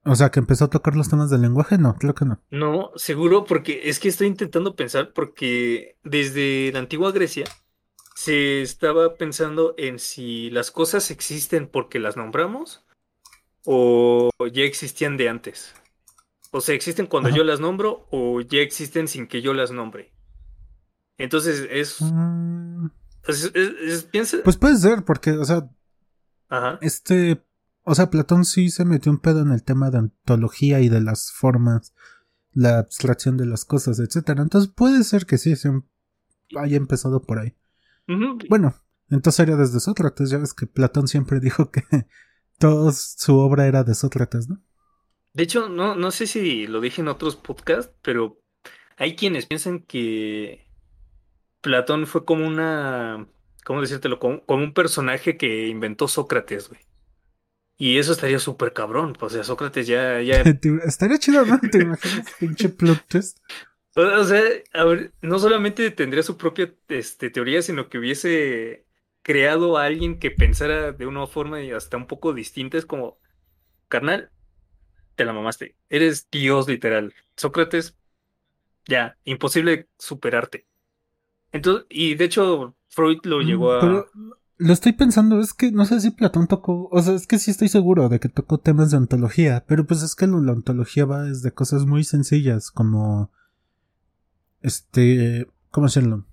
O 0.04 0.14
sea, 0.14 0.30
que 0.30 0.40
empezó 0.40 0.64
a 0.64 0.70
tocar 0.70 0.96
los 0.96 1.10
temas 1.10 1.28
del 1.30 1.42
lenguaje, 1.42 1.76
no, 1.76 1.96
creo 1.96 2.14
que 2.14 2.24
no. 2.24 2.40
No, 2.50 2.92
seguro, 2.96 3.44
porque 3.44 3.82
es 3.84 3.98
que 3.98 4.08
estoy 4.08 4.26
intentando 4.28 4.74
pensar, 4.74 5.12
porque 5.12 5.96
desde 6.02 6.70
la 6.72 6.78
antigua 6.78 7.12
Grecia 7.12 7.44
se 8.14 8.62
estaba 8.62 9.16
pensando 9.16 9.74
en 9.76 9.98
si 9.98 10.50
las 10.50 10.70
cosas 10.70 11.10
existen 11.10 11.68
porque 11.68 11.98
las 11.98 12.16
nombramos 12.16 12.86
o 13.64 14.30
ya 14.52 14.62
existían 14.62 15.16
de 15.16 15.28
antes. 15.28 15.74
O 16.50 16.60
sea, 16.60 16.74
existen 16.74 17.06
cuando 17.06 17.28
yo 17.28 17.44
las 17.44 17.60
nombro 17.60 18.06
o 18.10 18.40
ya 18.40 18.60
existen 18.60 19.08
sin 19.08 19.26
que 19.26 19.42
yo 19.42 19.52
las 19.52 19.70
nombre. 19.70 20.14
Entonces 21.18 21.66
es. 21.70 22.00
Mm. 22.00 22.86
Pues 24.44 24.56
puede 24.56 24.76
ser, 24.76 25.04
porque, 25.04 25.32
o 25.32 25.44
sea. 25.44 25.68
Este. 26.80 27.44
O 27.82 27.94
sea, 27.94 28.10
Platón 28.10 28.44
sí 28.44 28.70
se 28.70 28.84
metió 28.84 29.10
un 29.10 29.18
pedo 29.18 29.40
en 29.40 29.50
el 29.50 29.62
tema 29.62 29.90
de 29.90 29.98
ontología 29.98 30.80
y 30.80 30.88
de 30.88 31.00
las 31.00 31.32
formas, 31.32 31.94
la 32.52 32.78
abstracción 32.78 33.36
de 33.36 33.46
las 33.46 33.64
cosas, 33.64 33.98
etcétera. 33.98 34.42
Entonces 34.42 34.70
puede 34.70 35.04
ser 35.04 35.24
que 35.26 35.38
sí 35.38 35.56
se 35.56 35.70
haya 36.56 36.76
empezado 36.76 37.22
por 37.22 37.38
ahí. 37.38 37.56
Bueno, 38.48 38.74
entonces 39.10 39.36
sería 39.36 39.56
desde 39.56 39.80
Sócrates, 39.80 40.30
ya 40.30 40.38
ves 40.38 40.54
que 40.54 40.66
Platón 40.66 41.08
siempre 41.08 41.40
dijo 41.40 41.70
que 41.70 41.82
toda 42.58 42.92
su 42.92 43.36
obra 43.36 43.66
era 43.66 43.84
de 43.84 43.94
Sócrates, 43.94 44.48
¿no? 44.48 44.62
De 45.38 45.44
hecho, 45.44 45.68
no, 45.68 45.94
no 45.94 46.10
sé 46.10 46.26
si 46.26 46.66
lo 46.66 46.80
dije 46.80 47.00
en 47.00 47.06
otros 47.06 47.36
podcasts, 47.36 47.94
pero 48.02 48.40
hay 48.96 49.14
quienes 49.14 49.46
piensan 49.46 49.78
que 49.78 50.66
Platón 51.60 52.08
fue 52.08 52.24
como 52.24 52.44
una, 52.44 53.28
¿cómo 53.64 53.80
decírtelo? 53.80 54.18
Como, 54.18 54.42
un 54.48 54.74
personaje 54.74 55.36
que 55.36 55.68
inventó 55.68 56.08
Sócrates, 56.08 56.68
güey. 56.68 56.80
Y 57.76 57.98
eso 57.98 58.10
estaría 58.10 58.40
súper 58.40 58.72
cabrón. 58.72 59.16
O 59.20 59.30
sea, 59.30 59.44
Sócrates 59.44 59.86
ya. 59.86 60.20
ya... 60.22 60.42
estaría 60.84 61.20
chido, 61.20 61.46
¿no? 61.46 61.60
¿Te 61.60 61.82
imaginas? 61.82 62.26
Pinche 62.40 62.68
plot 62.70 63.04
twist. 63.06 63.38
O 63.94 64.24
sea, 64.24 64.42
no 65.22 65.38
solamente 65.38 65.92
tendría 65.92 66.24
su 66.24 66.36
propia 66.36 66.74
este, 66.88 67.30
teoría, 67.30 67.62
sino 67.62 67.88
que 67.88 67.98
hubiese 67.98 68.86
creado 69.22 69.78
a 69.78 69.84
alguien 69.84 70.18
que 70.18 70.32
pensara 70.32 70.90
de 70.90 71.06
una 71.06 71.28
forma 71.28 71.62
y 71.62 71.70
hasta 71.70 71.96
un 71.96 72.08
poco 72.08 72.32
distinta. 72.34 72.76
Es 72.76 72.86
como, 72.86 73.20
carnal, 73.86 74.32
te 75.18 75.24
la 75.24 75.32
mamaste. 75.32 75.74
Eres 75.90 76.28
Dios 76.30 76.68
literal. 76.68 77.12
Sócrates, 77.36 77.96
ya, 78.86 79.18
imposible 79.24 79.88
superarte. 79.98 80.64
Entonces, 81.50 81.86
y 81.90 82.14
de 82.14 82.24
hecho, 82.24 82.76
Freud 82.88 83.18
lo 83.24 83.38
mm, 83.38 83.42
llegó 83.42 83.72
a. 83.72 84.06
lo 84.58 84.72
estoy 84.72 84.92
pensando, 84.92 85.40
es 85.40 85.52
que 85.54 85.72
no 85.72 85.84
sé 85.86 86.00
si 86.00 86.12
Platón 86.12 86.46
tocó, 86.46 86.88
o 86.92 87.02
sea, 87.02 87.14
es 87.14 87.26
que 87.26 87.40
sí 87.40 87.50
estoy 87.50 87.68
seguro 87.68 88.08
de 88.08 88.20
que 88.20 88.28
tocó 88.28 88.58
temas 88.58 88.92
de 88.92 88.98
ontología, 88.98 89.64
pero 89.66 89.84
pues 89.86 90.04
es 90.04 90.14
que 90.14 90.28
la 90.28 90.52
ontología 90.52 91.04
va 91.04 91.24
desde 91.24 91.50
cosas 91.50 91.84
muy 91.84 92.04
sencillas 92.04 92.70
como 92.70 93.32
este, 94.62 95.48
¿cómo 95.70 95.88
decirlo? 95.88 96.26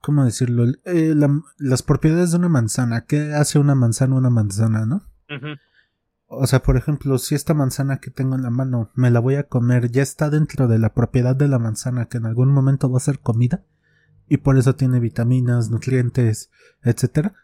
¿Cómo 0.00 0.24
decirlo? 0.24 0.64
Eh, 0.86 1.14
las 1.58 1.82
propiedades 1.84 2.32
de 2.32 2.38
una 2.38 2.48
manzana. 2.48 3.04
¿Qué 3.04 3.32
hace 3.32 3.60
una 3.60 3.76
manzana 3.76 4.16
una 4.16 4.30
manzana, 4.30 4.84
no? 4.84 5.02
O 6.34 6.46
sea, 6.46 6.62
por 6.62 6.78
ejemplo, 6.78 7.18
si 7.18 7.34
esta 7.34 7.52
manzana 7.52 7.98
que 7.98 8.10
tengo 8.10 8.36
en 8.36 8.42
la 8.42 8.48
mano 8.48 8.90
me 8.94 9.10
la 9.10 9.20
voy 9.20 9.34
a 9.34 9.48
comer, 9.48 9.90
ya 9.90 10.02
está 10.02 10.30
dentro 10.30 10.66
de 10.66 10.78
la 10.78 10.94
propiedad 10.94 11.36
de 11.36 11.46
la 11.46 11.58
manzana 11.58 12.06
que 12.06 12.16
en 12.16 12.24
algún 12.24 12.50
momento 12.50 12.90
va 12.90 12.96
a 12.96 13.00
ser 13.00 13.18
comida 13.18 13.64
y 14.28 14.38
por 14.38 14.56
eso 14.56 14.74
tiene 14.74 14.98
vitaminas, 14.98 15.68
nutrientes, 15.68 16.50
etcétera. 16.82 17.34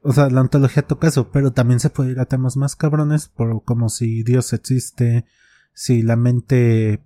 O 0.00 0.14
sea, 0.14 0.30
la 0.30 0.40
ontología 0.40 0.82
toca 0.82 1.08
eso, 1.08 1.30
pero 1.30 1.52
también 1.52 1.78
se 1.78 1.90
puede 1.90 2.12
ir 2.12 2.20
a 2.20 2.24
temas 2.24 2.56
más 2.56 2.74
cabrones, 2.74 3.28
por 3.28 3.62
como 3.64 3.90
si 3.90 4.22
Dios 4.22 4.54
existe, 4.54 5.26
si 5.74 6.00
la 6.00 6.16
mente 6.16 7.04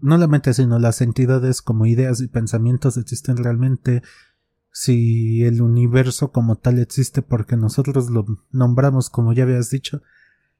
no 0.00 0.16
la 0.18 0.28
mente, 0.28 0.54
sino 0.54 0.78
las 0.78 1.00
entidades 1.00 1.62
como 1.62 1.86
ideas 1.86 2.20
y 2.20 2.28
pensamientos 2.28 2.96
existen 2.96 3.36
realmente, 3.36 4.02
si 4.72 5.44
el 5.44 5.62
universo 5.62 6.32
como 6.32 6.56
tal 6.56 6.78
existe 6.78 7.22
porque 7.22 7.56
nosotros 7.56 8.10
lo 8.10 8.24
nombramos 8.50 9.10
como 9.10 9.32
ya 9.32 9.44
habías 9.44 9.70
dicho. 9.70 10.02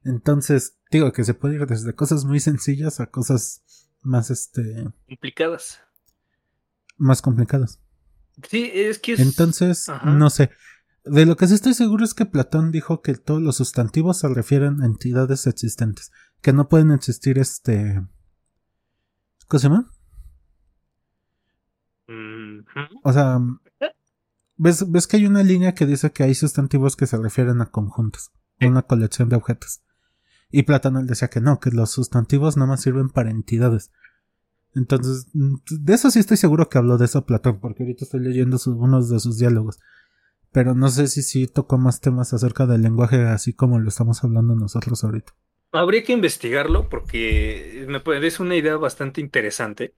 Entonces, 0.05 0.79
digo 0.91 1.13
que 1.13 1.25
se 1.25 1.35
puede 1.35 1.57
ir 1.57 1.67
desde 1.67 1.95
cosas 1.95 2.25
muy 2.25 2.41
sencillas 2.41 3.01
a 3.01 3.07
cosas 3.07 3.63
más 4.03 4.31
este 4.31 4.89
complicadas. 5.09 5.81
Más 6.97 7.23
complicadas. 7.23 7.81
Sí, 8.49 8.71
es 8.73 8.99
que 8.99 9.15
Entonces, 9.15 9.87
no 10.05 10.31
sé. 10.31 10.51
De 11.05 11.25
lo 11.25 11.37
que 11.37 11.47
sí 11.47 11.55
estoy 11.55 11.75
seguro 11.75 12.05
es 12.05 12.15
que 12.15 12.27
Platón 12.27 12.73
dijo 12.73 13.01
que 13.01 13.15
todos 13.15 13.41
los 13.41 13.57
sustantivos 13.57 14.19
se 14.19 14.29
refieren 14.29 14.83
a 14.83 14.87
entidades 14.87 15.47
existentes, 15.47 16.13
que 16.43 16.53
no 16.53 16.69
pueden 16.69 16.91
existir 16.91 17.39
este 17.39 18.03
¿Cómo 19.51 19.59
se 19.59 19.69
llama? 19.69 19.91
O 23.03 23.13
sea, 23.13 23.39
¿ves, 24.61 24.91
ves 24.91 25.07
que 25.07 25.17
hay 25.17 25.27
una 25.27 25.43
línea 25.43 25.75
que 25.75 25.87
dice 25.87 26.13
que 26.13 26.23
hay 26.23 26.35
sustantivos 26.35 26.95
que 26.95 27.07
se 27.07 27.17
refieren 27.17 27.63
a 27.63 27.71
conjuntos, 27.71 28.31
a 28.61 28.67
una 28.67 28.83
colección 28.83 29.29
de 29.29 29.37
objetos. 29.37 29.81
Y 30.51 30.65
Platón 30.65 31.07
decía 31.07 31.29
que 31.29 31.41
no, 31.41 31.61
que 31.61 31.71
los 31.71 31.91
sustantivos 31.91 32.57
nada 32.57 32.69
más 32.69 32.83
sirven 32.83 33.09
para 33.09 33.31
entidades. 33.31 33.91
Entonces, 34.75 35.27
de 35.33 35.95
eso 35.95 36.11
sí 36.11 36.19
estoy 36.19 36.37
seguro 36.37 36.69
que 36.69 36.79
habló 36.79 36.99
de 36.99 37.07
eso 37.07 37.25
Platón, 37.25 37.59
porque 37.61 37.85
ahorita 37.85 38.05
estoy 38.05 38.21
leyendo 38.21 38.59
unos 38.67 39.09
de 39.09 39.19
sus 39.19 39.39
diálogos. 39.39 39.79
Pero 40.53 40.75
no 40.75 40.89
sé 40.89 41.07
si 41.07 41.23
sí 41.23 41.47
tocó 41.47 41.79
más 41.79 42.01
temas 42.01 42.33
acerca 42.33 42.67
del 42.67 42.83
lenguaje 42.83 43.23
así 43.23 43.55
como 43.55 43.79
lo 43.79 43.89
estamos 43.89 44.23
hablando 44.25 44.55
nosotros 44.55 45.03
ahorita. 45.05 45.33
Habría 45.73 46.03
que 46.03 46.13
investigarlo 46.13 46.89
porque 46.89 47.87
me 47.89 48.01
parece 48.01 48.43
una 48.43 48.57
idea 48.57 48.77
bastante 48.77 49.21
interesante. 49.21 49.95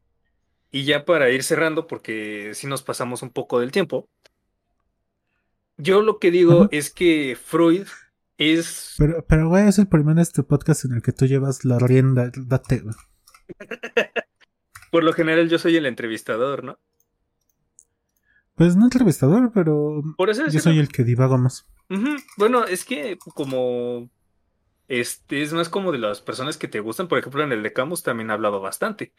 Y 0.70 0.84
ya 0.84 1.04
para 1.04 1.30
ir 1.30 1.42
cerrando, 1.42 1.86
porque 1.86 2.52
si 2.54 2.66
nos 2.66 2.82
pasamos 2.82 3.22
un 3.22 3.30
poco 3.30 3.60
del 3.60 3.72
tiempo, 3.72 4.08
yo 5.82 6.02
lo 6.02 6.18
que 6.18 6.30
digo 6.30 6.68
es 6.70 6.90
que 6.90 7.36
Freud 7.40 7.86
es... 8.38 8.94
Pero, 8.98 9.24
pero, 9.28 9.48
güey, 9.48 9.68
es 9.68 9.78
el 9.78 9.88
primer 9.88 10.18
este 10.18 10.42
podcast 10.42 10.84
en 10.84 10.92
el 10.92 11.02
que 11.02 11.12
tú 11.12 11.26
llevas 11.26 11.64
la 11.64 11.78
rienda, 11.78 12.30
date. 12.34 12.82
Por 14.90 15.04
lo 15.04 15.12
general 15.12 15.48
yo 15.48 15.58
soy 15.58 15.76
el 15.76 15.86
entrevistador, 15.86 16.64
¿no? 16.64 16.78
Pues 18.54 18.76
no 18.76 18.84
entrevistador, 18.84 19.50
pero 19.52 20.02
Por 20.16 20.30
eso 20.30 20.46
yo 20.46 20.60
soy 20.60 20.78
el 20.78 20.88
que 20.88 21.04
divago 21.04 21.38
más. 21.38 21.66
Bueno, 22.36 22.64
es 22.64 22.84
que 22.84 23.18
como 23.34 24.10
este 24.88 25.42
es 25.42 25.52
más 25.52 25.68
como 25.68 25.90
de 25.90 25.98
las 25.98 26.20
personas 26.20 26.58
que 26.58 26.68
te 26.68 26.80
gustan. 26.80 27.08
Por 27.08 27.18
ejemplo, 27.18 27.42
en 27.42 27.52
el 27.52 27.62
de 27.62 27.72
Camus 27.72 28.02
también 28.02 28.30
ha 28.30 28.34
hablado 28.34 28.60
bastante. 28.60 29.14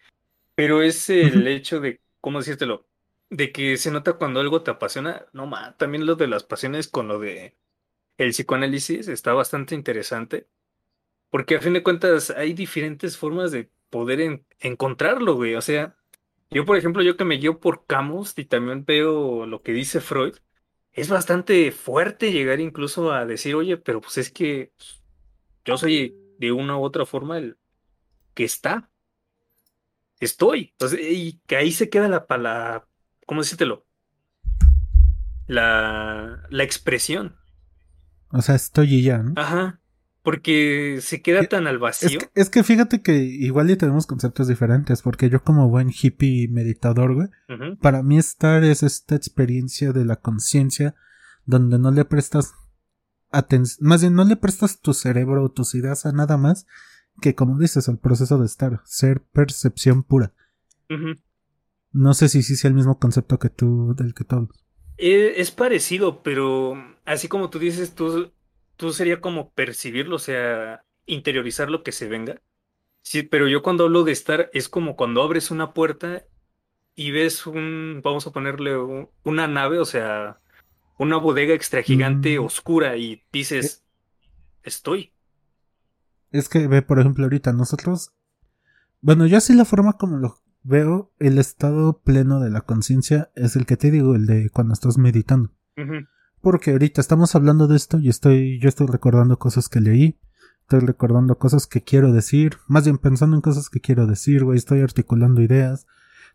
Pero 0.55 0.83
es 0.83 1.09
el 1.09 1.47
hecho 1.47 1.79
de, 1.79 1.99
¿cómo 2.21 2.37
decírtelo? 2.39 2.85
De 3.33 3.51
que 3.51 3.77
se 3.77 3.89
nota 3.89 4.13
cuando 4.13 4.39
algo 4.39 4.61
te 4.61 4.71
apasiona. 4.71 5.25
No, 5.33 5.47
más 5.47 5.75
también 5.77 6.05
lo 6.05 6.15
de 6.15 6.27
las 6.27 6.43
pasiones 6.43 6.87
con 6.87 7.07
lo 7.07 7.19
de 7.19 7.57
el 8.17 8.29
psicoanálisis 8.29 9.07
está 9.07 9.33
bastante 9.33 9.75
interesante. 9.75 10.47
Porque 11.29 11.55
a 11.55 11.61
fin 11.61 11.73
de 11.73 11.83
cuentas 11.83 12.29
hay 12.29 12.53
diferentes 12.53 13.17
formas 13.17 13.51
de 13.51 13.71
poder 13.89 14.43
encontrarlo, 14.59 15.35
güey. 15.35 15.55
O 15.55 15.61
sea, 15.61 15.97
yo, 16.51 16.65
por 16.65 16.77
ejemplo, 16.77 17.01
yo 17.01 17.17
que 17.17 17.25
me 17.25 17.37
guío 17.37 17.59
por 17.59 17.85
Camus 17.87 18.37
y 18.37 18.45
también 18.45 18.85
veo 18.85 19.47
lo 19.47 19.63
que 19.63 19.73
dice 19.73 20.01
Freud, 20.01 20.35
es 20.91 21.09
bastante 21.09 21.71
fuerte 21.71 22.31
llegar 22.31 22.59
incluso 22.59 23.11
a 23.11 23.25
decir, 23.25 23.55
oye, 23.55 23.77
pero 23.77 24.01
pues 24.01 24.17
es 24.19 24.31
que 24.31 24.73
yo 25.65 25.77
soy 25.77 26.15
de 26.39 26.51
una 26.51 26.77
u 26.77 26.83
otra 26.83 27.05
forma 27.05 27.37
el 27.39 27.57
que 28.35 28.43
está. 28.45 28.91
Estoy. 30.19 30.69
Entonces, 30.71 30.99
y 31.01 31.39
que 31.47 31.55
ahí 31.57 31.71
se 31.71 31.89
queda 31.89 32.07
la 32.07 32.27
palabra, 32.27 32.87
¿cómo 33.25 33.41
decírtelo? 33.41 33.85
La, 35.47 36.45
la 36.49 36.63
expresión. 36.63 37.35
O 38.29 38.41
sea, 38.41 38.55
estoy 38.55 38.95
y 38.95 39.03
ya, 39.03 39.19
¿no? 39.19 39.33
Ajá. 39.35 39.79
Porque 40.23 40.99
se 41.01 41.21
queda 41.21 41.43
tan 41.43 41.67
al 41.67 41.79
vacío. 41.79 42.19
Es 42.33 42.49
que, 42.49 42.63
fíjate 42.63 43.01
que 43.01 43.15
igual 43.15 43.67
ya 43.67 43.75
tenemos 43.75 44.07
conceptos 44.07 44.47
diferentes, 44.47 45.01
porque 45.01 45.29
yo 45.29 45.43
como 45.43 45.69
buen 45.69 45.91
hippie 45.91 46.47
meditador, 46.47 47.13
güey, 47.13 47.27
para 47.81 48.03
mí 48.03 48.17
estar 48.17 48.63
es 48.63 48.83
esta 48.83 49.15
experiencia 49.15 49.91
de 49.91 50.05
la 50.05 50.15
conciencia 50.15 50.95
donde 51.45 51.77
no 51.77 51.91
le 51.91 52.05
prestas 52.05 52.53
más 53.79 54.01
bien 54.01 54.13
no 54.13 54.23
le 54.25 54.35
prestas 54.35 54.79
tu 54.79 54.93
cerebro 54.93 55.43
o 55.43 55.49
tus 55.49 55.73
ideas 55.75 56.05
a 56.05 56.11
nada 56.11 56.37
más 56.37 56.67
que, 57.21 57.35
como 57.35 57.57
dices, 57.57 57.87
el 57.87 57.97
proceso 57.97 58.39
de 58.39 58.45
estar, 58.45 58.81
ser 58.85 59.21
percepción 59.21 60.03
pura. 60.03 60.33
No 61.93 62.15
sé 62.15 62.27
si 62.27 62.41
sí 62.41 62.55
sea 62.55 62.69
el 62.69 62.73
mismo 62.73 62.97
concepto 62.97 63.37
que 63.37 63.49
tú, 63.49 63.93
del 63.95 64.15
que 64.15 64.23
tú 64.23 64.49
eh, 64.97 65.35
Es, 65.37 65.51
parecido, 65.51 66.23
pero 66.23 66.75
así 67.05 67.27
como 67.27 67.51
tú 67.51 67.59
dices, 67.59 67.93
tú, 67.93 68.31
tú 68.77 68.91
sería 68.91 69.21
como 69.21 69.51
percibirlo, 69.51 70.15
o 70.15 70.19
sea, 70.19 70.83
interiorizar 71.05 71.69
lo 71.69 71.83
que 71.83 71.91
se 71.91 72.07
venga. 72.07 72.41
Sí, 73.03 73.21
pero 73.21 73.47
yo 73.47 73.61
cuando 73.61 73.83
hablo 73.83 74.03
de 74.03 74.11
estar, 74.11 74.49
es 74.53 74.69
como 74.69 74.95
cuando 74.95 75.21
abres 75.21 75.51
una 75.51 75.73
puerta 75.73 76.25
y 76.95 77.11
ves 77.11 77.45
un, 77.45 78.01
vamos 78.03 78.25
a 78.25 78.31
ponerle 78.31 78.75
una 79.23 79.47
nave, 79.47 79.77
o 79.79 79.85
sea, 79.85 80.39
una 80.97 81.17
bodega 81.17 81.53
extra 81.53 81.83
gigante 81.83 82.39
mm. 82.39 82.43
oscura 82.43 82.97
y 82.97 83.23
dices, 83.31 83.83
estoy. 84.63 85.13
Es 86.31 86.49
que 86.49 86.67
ve, 86.67 86.81
por 86.81 86.99
ejemplo, 86.99 87.25
ahorita 87.25 87.53
nosotros, 87.53 88.13
bueno, 89.01 89.27
yo 89.27 89.37
así 89.37 89.53
la 89.53 89.65
forma 89.65 89.93
como 89.93 90.17
lo 90.17 90.42
veo, 90.63 91.11
el 91.19 91.37
estado 91.37 91.99
pleno 91.99 92.39
de 92.39 92.49
la 92.49 92.61
conciencia 92.61 93.31
es 93.35 93.55
el 93.55 93.65
que 93.65 93.77
te 93.77 93.91
digo, 93.91 94.15
el 94.15 94.25
de 94.25 94.49
cuando 94.49 94.73
estás 94.73 94.97
meditando. 94.97 95.51
Porque 96.41 96.71
ahorita 96.71 97.01
estamos 97.01 97.35
hablando 97.35 97.67
de 97.67 97.75
esto 97.75 97.99
y 97.99 98.09
estoy, 98.09 98.59
yo 98.59 98.69
estoy 98.69 98.87
recordando 98.87 99.39
cosas 99.39 99.69
que 99.69 99.81
leí, 99.81 100.19
estoy 100.61 100.81
recordando 100.81 101.37
cosas 101.37 101.67
que 101.67 101.81
quiero 101.81 102.11
decir, 102.11 102.57
más 102.67 102.85
bien 102.85 102.97
pensando 102.97 103.35
en 103.35 103.41
cosas 103.41 103.69
que 103.69 103.79
quiero 103.79 104.07
decir, 104.07 104.43
güey, 104.43 104.57
estoy 104.57 104.81
articulando 104.81 105.41
ideas, 105.41 105.85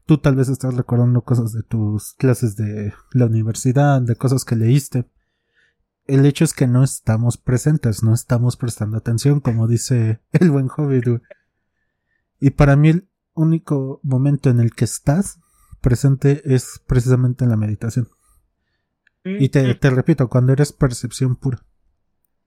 Tú 0.08 0.16
tal 0.16 0.36
vez 0.36 0.48
estás 0.48 0.72
recordando 0.72 1.20
cosas 1.20 1.52
de 1.52 1.62
tus 1.62 2.14
clases 2.14 2.56
de 2.56 2.94
la 3.12 3.26
universidad, 3.26 4.00
de 4.00 4.16
cosas 4.16 4.46
que 4.46 4.56
leíste. 4.56 5.04
el 6.06 6.24
hecho 6.24 6.44
es 6.44 6.54
que 6.54 6.66
no 6.66 6.82
estamos 6.82 7.36
presentes, 7.36 8.02
no 8.02 8.14
estamos 8.14 8.56
prestando 8.56 8.96
atención, 8.96 9.40
como 9.40 9.68
dice 9.68 10.22
el 10.32 10.50
buen 10.50 10.70
Hobbit. 10.74 11.20
Y 12.40 12.48
para 12.52 12.74
mí 12.74 13.06
único 13.38 14.00
momento 14.02 14.50
en 14.50 14.60
el 14.60 14.74
que 14.74 14.84
estás 14.84 15.40
presente 15.80 16.42
es 16.44 16.82
precisamente 16.86 17.44
en 17.44 17.50
la 17.50 17.56
meditación. 17.56 18.08
Y 19.24 19.50
te, 19.50 19.74
te 19.74 19.90
repito, 19.90 20.28
cuando 20.28 20.52
eres 20.52 20.72
percepción 20.72 21.36
pura. 21.36 21.62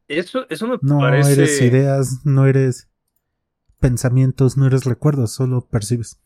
Eso, 0.07 0.49
eso 0.49 0.67
me 0.67 0.77
no 0.81 0.99
parece... 0.99 1.29
No 1.29 1.33
eres 1.33 1.61
ideas, 1.61 2.25
no 2.25 2.47
eres 2.47 2.89
pensamientos, 3.79 4.57
no 4.57 4.67
eres 4.67 4.85
recuerdos, 4.85 5.31
solo 5.31 5.67
percibes. 5.67 6.19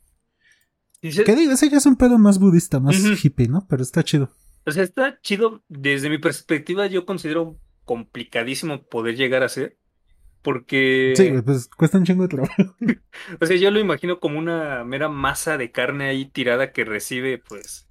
¿Qué 1.01 1.35
digas? 1.35 1.61
Ella 1.61 1.77
es 1.77 1.85
un 1.85 1.97
pedo 1.97 2.17
más 2.17 2.39
budista, 2.39 2.79
más 2.79 2.95
hippie, 2.95 3.47
¿no? 3.47 3.67
Pero 3.67 3.83
está 3.83 4.03
chido. 4.03 4.31
O 4.65 4.71
sea, 4.71 4.83
está 4.83 5.19
chido. 5.21 5.63
Desde 5.67 6.09
mi 6.09 6.17
perspectiva, 6.17 6.87
yo 6.87 7.05
considero 7.05 7.59
complicadísimo 7.83 8.83
poder 8.87 9.15
llegar 9.15 9.43
a 9.43 9.49
ser. 9.49 9.77
Porque. 10.45 11.13
Sí, 11.17 11.31
pues 11.43 11.67
cuesta 11.75 11.97
un 11.97 12.05
chingo 12.05 12.21
de 12.21 12.29
trabajo. 12.29 12.53
o 13.41 13.45
sea, 13.47 13.57
yo 13.57 13.71
lo 13.71 13.79
imagino 13.79 14.19
como 14.19 14.37
una 14.37 14.83
mera 14.83 15.09
masa 15.09 15.57
de 15.57 15.71
carne 15.71 16.05
ahí 16.05 16.25
tirada 16.25 16.71
que 16.71 16.85
recibe, 16.85 17.39
pues, 17.39 17.89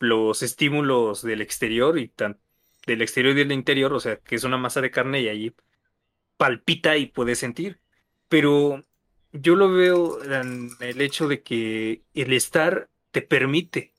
los 0.00 0.42
estímulos 0.42 1.20
del 1.20 1.42
exterior 1.42 1.98
y 1.98 2.08
tan, 2.08 2.40
del 2.86 3.02
exterior 3.02 3.34
y 3.34 3.40
del 3.40 3.52
interior. 3.52 3.92
O 3.92 4.00
sea, 4.00 4.16
que 4.16 4.36
es 4.36 4.44
una 4.44 4.56
masa 4.56 4.80
de 4.80 4.90
carne 4.90 5.20
y 5.20 5.28
ahí 5.28 5.54
palpita 6.38 6.96
y 6.96 7.06
puede 7.06 7.34
sentir. 7.34 7.78
Pero 8.30 8.86
yo 9.32 9.54
lo 9.54 9.70
veo 9.70 10.24
en 10.24 10.70
el 10.80 11.02
hecho 11.02 11.28
de 11.28 11.42
que 11.42 12.04
el 12.14 12.32
estar 12.32 12.88
te 13.10 13.20
permite. 13.20 13.92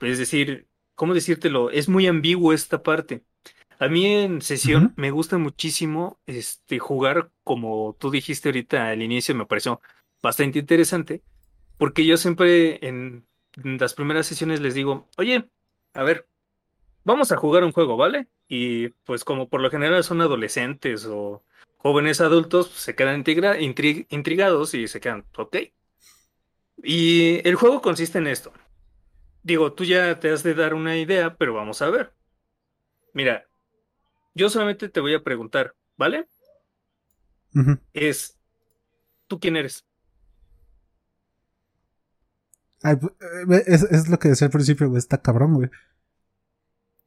Es 0.00 0.18
decir, 0.18 0.68
¿cómo 0.94 1.14
decírtelo? 1.14 1.70
Es 1.70 1.88
muy 1.88 2.06
ambiguo 2.06 2.52
esta 2.52 2.84
parte. 2.84 3.24
A 3.78 3.88
mí 3.88 4.06
en 4.06 4.42
sesión 4.42 4.92
me 4.96 5.12
gusta 5.12 5.38
muchísimo 5.38 6.18
este, 6.26 6.80
jugar, 6.80 7.30
como 7.44 7.96
tú 7.98 8.10
dijiste 8.10 8.48
ahorita 8.48 8.88
al 8.88 9.02
inicio, 9.02 9.34
me 9.36 9.46
pareció 9.46 9.80
bastante 10.20 10.58
interesante, 10.58 11.22
porque 11.76 12.04
yo 12.04 12.16
siempre 12.16 12.84
en 12.86 13.24
las 13.54 13.94
primeras 13.94 14.26
sesiones 14.26 14.60
les 14.60 14.74
digo, 14.74 15.08
oye, 15.16 15.48
a 15.94 16.02
ver, 16.02 16.26
vamos 17.04 17.30
a 17.30 17.36
jugar 17.36 17.62
un 17.62 17.72
juego, 17.72 17.96
¿vale? 17.96 18.28
Y 18.48 18.88
pues 19.04 19.24
como 19.24 19.48
por 19.48 19.60
lo 19.60 19.70
general 19.70 20.02
son 20.02 20.20
adolescentes 20.22 21.06
o 21.06 21.44
jóvenes 21.76 22.20
adultos, 22.20 22.70
se 22.70 22.96
quedan 22.96 23.24
intrigados 24.08 24.74
y 24.74 24.88
se 24.88 25.00
quedan, 25.00 25.24
ok. 25.36 25.56
Y 26.82 27.46
el 27.48 27.54
juego 27.54 27.80
consiste 27.80 28.18
en 28.18 28.26
esto. 28.26 28.52
Digo, 29.42 29.72
tú 29.72 29.84
ya 29.84 30.18
te 30.18 30.30
has 30.30 30.42
de 30.42 30.54
dar 30.54 30.74
una 30.74 30.96
idea, 30.96 31.36
pero 31.36 31.54
vamos 31.54 31.80
a 31.80 31.90
ver. 31.90 32.12
Mira, 33.12 33.47
yo 34.34 34.50
solamente 34.50 34.88
te 34.88 35.00
voy 35.00 35.14
a 35.14 35.22
preguntar, 35.22 35.74
¿vale? 35.96 36.28
Es, 37.92 38.38
¿tú 39.26 39.40
quién 39.40 39.56
eres? 39.56 39.84
Eh, 42.84 42.96
es, 43.66 43.82
es, 43.82 44.08
lo 44.08 44.18
que 44.18 44.28
decía 44.28 44.46
al 44.46 44.52
principio, 44.52 44.88
güey, 44.88 44.98
está 44.98 45.20
cabrón, 45.20 45.54
güey. 45.54 45.70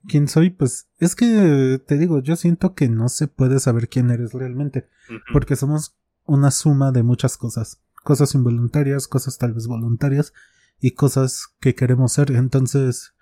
¿Quién 0.07 0.27
soy? 0.27 0.49
Pues 0.49 0.89
es 0.97 1.15
que 1.15 1.79
te 1.85 1.97
digo, 1.97 2.21
yo 2.21 2.35
siento 2.35 2.73
que 2.73 2.89
no 2.89 3.07
se 3.07 3.27
puede 3.27 3.59
saber 3.59 3.87
quién 3.87 4.09
eres 4.09 4.33
realmente, 4.33 4.89
porque 5.31 5.55
somos 5.55 5.95
una 6.25 6.51
suma 6.51 6.91
de 6.91 7.03
muchas 7.03 7.37
cosas, 7.37 7.81
cosas 8.03 8.33
involuntarias, 8.33 9.07
cosas 9.07 9.37
tal 9.37 9.53
vez 9.53 9.67
voluntarias, 9.67 10.33
y 10.81 10.91
cosas 10.91 11.53
que 11.59 11.75
queremos 11.75 12.13
ser. 12.13 12.31
Entonces, 12.31 13.13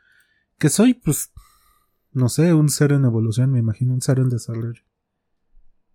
¿qué 0.57 0.69
soy? 0.69 0.95
Pues, 0.95 1.31
no 2.11 2.29
sé, 2.29 2.53
un 2.53 2.69
ser 2.69 2.91
en 2.91 3.05
evolución, 3.05 3.51
me 3.51 3.59
imagino, 3.59 3.93
un 3.93 4.01
ser 4.01 4.19
en 4.19 4.29
desarrollo. 4.29 4.83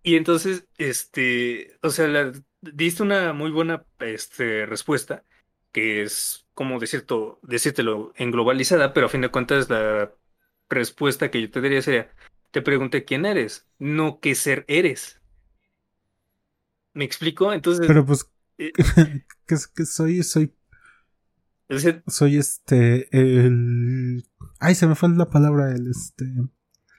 Y 0.03 0.15
entonces, 0.15 0.67
este, 0.77 1.77
o 1.81 1.89
sea, 1.89 2.07
la, 2.07 2.31
diste 2.61 3.03
una 3.03 3.33
muy 3.33 3.51
buena 3.51 3.85
este, 3.99 4.65
respuesta, 4.65 5.23
que 5.71 6.03
es, 6.03 6.45
como 6.53 6.79
decirlo, 6.79 7.39
decírtelo 7.43 8.13
en 8.15 8.31
globalizada, 8.31 8.93
pero 8.93 9.07
a 9.07 9.09
fin 9.09 9.21
de 9.21 9.29
cuentas 9.29 9.69
la 9.69 10.11
respuesta 10.69 11.31
que 11.31 11.41
yo 11.41 11.49
te 11.49 11.61
daría 11.61 11.81
sería, 11.81 12.11
te 12.51 12.61
pregunté 12.61 13.03
quién 13.03 13.25
eres, 13.25 13.67
no 13.79 14.19
qué 14.19 14.35
ser 14.35 14.63
eres. 14.67 15.19
¿Me 16.93 17.03
explico? 17.03 17.51
Entonces... 17.51 17.87
Pero 17.87 18.05
pues, 18.05 18.29
eh, 18.57 18.71
que 19.45 19.85
soy, 19.85 20.23
soy 20.23 20.53
soy 22.07 22.37
este, 22.37 23.07
el... 23.11 24.23
Ay, 24.59 24.75
se 24.75 24.87
me 24.87 24.95
fue 24.95 25.09
la 25.09 25.29
palabra, 25.29 25.71
el 25.71 25.89
este... 25.89 26.25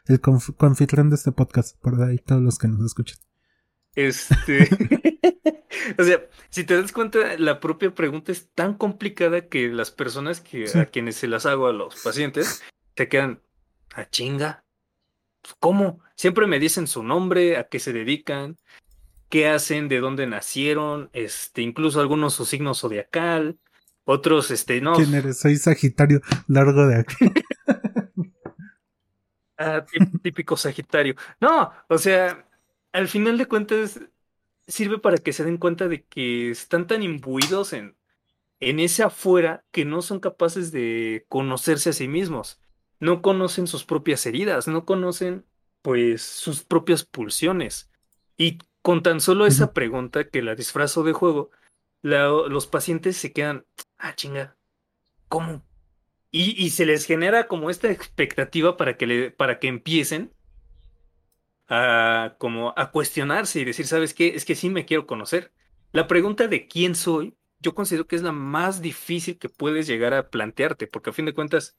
El 0.07 0.21
confitrón 0.21 1.11
de 1.11 1.17
este 1.17 1.33
podcast, 1.33 1.77
por 1.81 2.01
ahí 2.01 2.19
todos 2.19 2.41
los 2.41 2.59
que 2.59 2.69
nos 2.69 2.85
escuchan. 2.85 3.19
Este... 3.97 4.69
o 5.99 6.05
sea, 6.05 6.21
si 6.49 6.65
te 6.65 6.81
das 6.81 6.93
cuenta, 6.93 7.37
la 7.39 7.59
propia 7.59 7.95
pregunta 7.95 8.31
es 8.31 8.49
tan 8.55 8.75
complicada 8.75 9.49
que 9.49 9.69
las 9.69 9.91
personas 9.91 10.41
que 10.41 10.67
a 10.79 10.87
quienes 10.87 11.17
se 11.17 11.27
las 11.27 11.45
hago 11.45 11.67
a 11.67 11.73
los 11.73 12.03
pacientes 12.03 12.63
se 12.97 13.09
quedan 13.09 13.41
a 13.95 14.09
chinga. 14.09 14.65
¿Cómo? 15.59 16.01
Siempre 16.17 16.47
me 16.47 16.59
dicen 16.59 16.87
su 16.87 17.03
nombre, 17.03 17.57
a 17.57 17.65
qué 17.65 17.79
se 17.79 17.93
dedican, 17.93 18.57
qué 19.29 19.49
hacen, 19.49 19.89
de 19.89 20.01
dónde 20.01 20.27
nacieron, 20.27 21.11
este, 21.13 21.63
incluso 21.63 22.01
algunos 22.01 22.35
su 22.35 22.45
signo 22.45 22.75
zodiacal, 22.75 23.59
otros, 24.07 24.53
este, 24.53 24.81
no. 24.81 24.95
¿Quién 24.95 25.13
eres? 25.15 25.41
Soy 25.41 25.57
Sagitario, 25.57 26.21
largo 26.47 26.87
de 26.87 27.01
aquí. 27.01 27.27
ah, 29.59 29.85
típico 30.23 30.57
Sagitario. 30.57 31.17
No, 31.41 31.73
o 31.89 31.99
sea, 31.99 32.47
al 32.93 33.09
final 33.09 33.37
de 33.37 33.47
cuentas, 33.47 34.01
sirve 34.69 34.99
para 34.99 35.19
que 35.19 35.33
se 35.33 35.45
den 35.45 35.59
cuenta 35.59 35.89
de 35.89 36.05
que 36.05 36.53
están 36.53 36.87
tan 36.87 37.03
imbuidos 37.03 37.73
en, 37.73 37.97
en 38.61 38.79
ese 38.79 39.03
afuera 39.03 39.65
que 39.73 39.85
no 39.85 40.03
son 40.03 40.21
capaces 40.21 40.71
de 40.71 41.27
conocerse 41.29 41.91
a 41.91 41.93
sí 41.93 42.07
mismos. 42.07 42.61
No 43.01 43.23
conocen 43.23 43.67
sus 43.67 43.85
propias 43.85 44.25
heridas, 44.25 44.69
no 44.69 44.85
conocen, 44.85 45.45
pues, 45.83 46.23
sus 46.23 46.63
propias 46.63 47.05
pulsiones. 47.05 47.91
Y 48.37 48.59
con 48.83 49.03
tan 49.03 49.21
solo 49.21 49.47
esa 49.47 49.73
pregunta 49.73 50.29
que 50.29 50.43
la 50.43 50.55
disfrazo 50.55 51.03
de 51.03 51.13
juego, 51.13 51.51
los 52.03 52.67
pacientes 52.67 53.17
se 53.17 53.33
quedan, 53.33 53.67
ah, 53.99 54.15
chinga, 54.15 54.57
¿cómo? 55.29 55.63
Y, 56.31 56.69
se 56.71 56.85
les 56.85 57.07
genera 57.07 57.49
como 57.49 57.71
esta 57.71 57.91
expectativa 57.91 58.77
para 58.77 58.99
que, 58.99 59.07
le, 59.07 59.31
para 59.31 59.59
que 59.59 59.69
empiecen 59.69 60.35
a, 61.69 62.35
como 62.39 62.75
a 62.77 62.91
cuestionarse 62.91 63.61
y 63.61 63.65
decir, 63.65 63.87
¿sabes 63.87 64.13
qué? 64.13 64.35
Es 64.35 64.45
que 64.45 64.55
sí 64.55 64.69
me 64.69 64.85
quiero 64.85 65.07
conocer. 65.07 65.53
La 65.93 66.07
pregunta 66.07 66.47
de 66.47 66.69
quién 66.69 66.95
soy, 66.95 67.35
yo 67.61 67.75
considero 67.75 68.07
que 68.07 68.17
es 68.17 68.23
la 68.23 68.33
más 68.33 68.83
difícil 68.83 69.39
que 69.39 69.49
puedes 69.49 69.87
llegar 69.87 70.13
a 70.13 70.29
plantearte, 70.29 70.87
porque 70.87 71.09
a 71.09 71.15
fin 71.15 71.25
de 71.25 71.33
cuentas, 71.33 71.79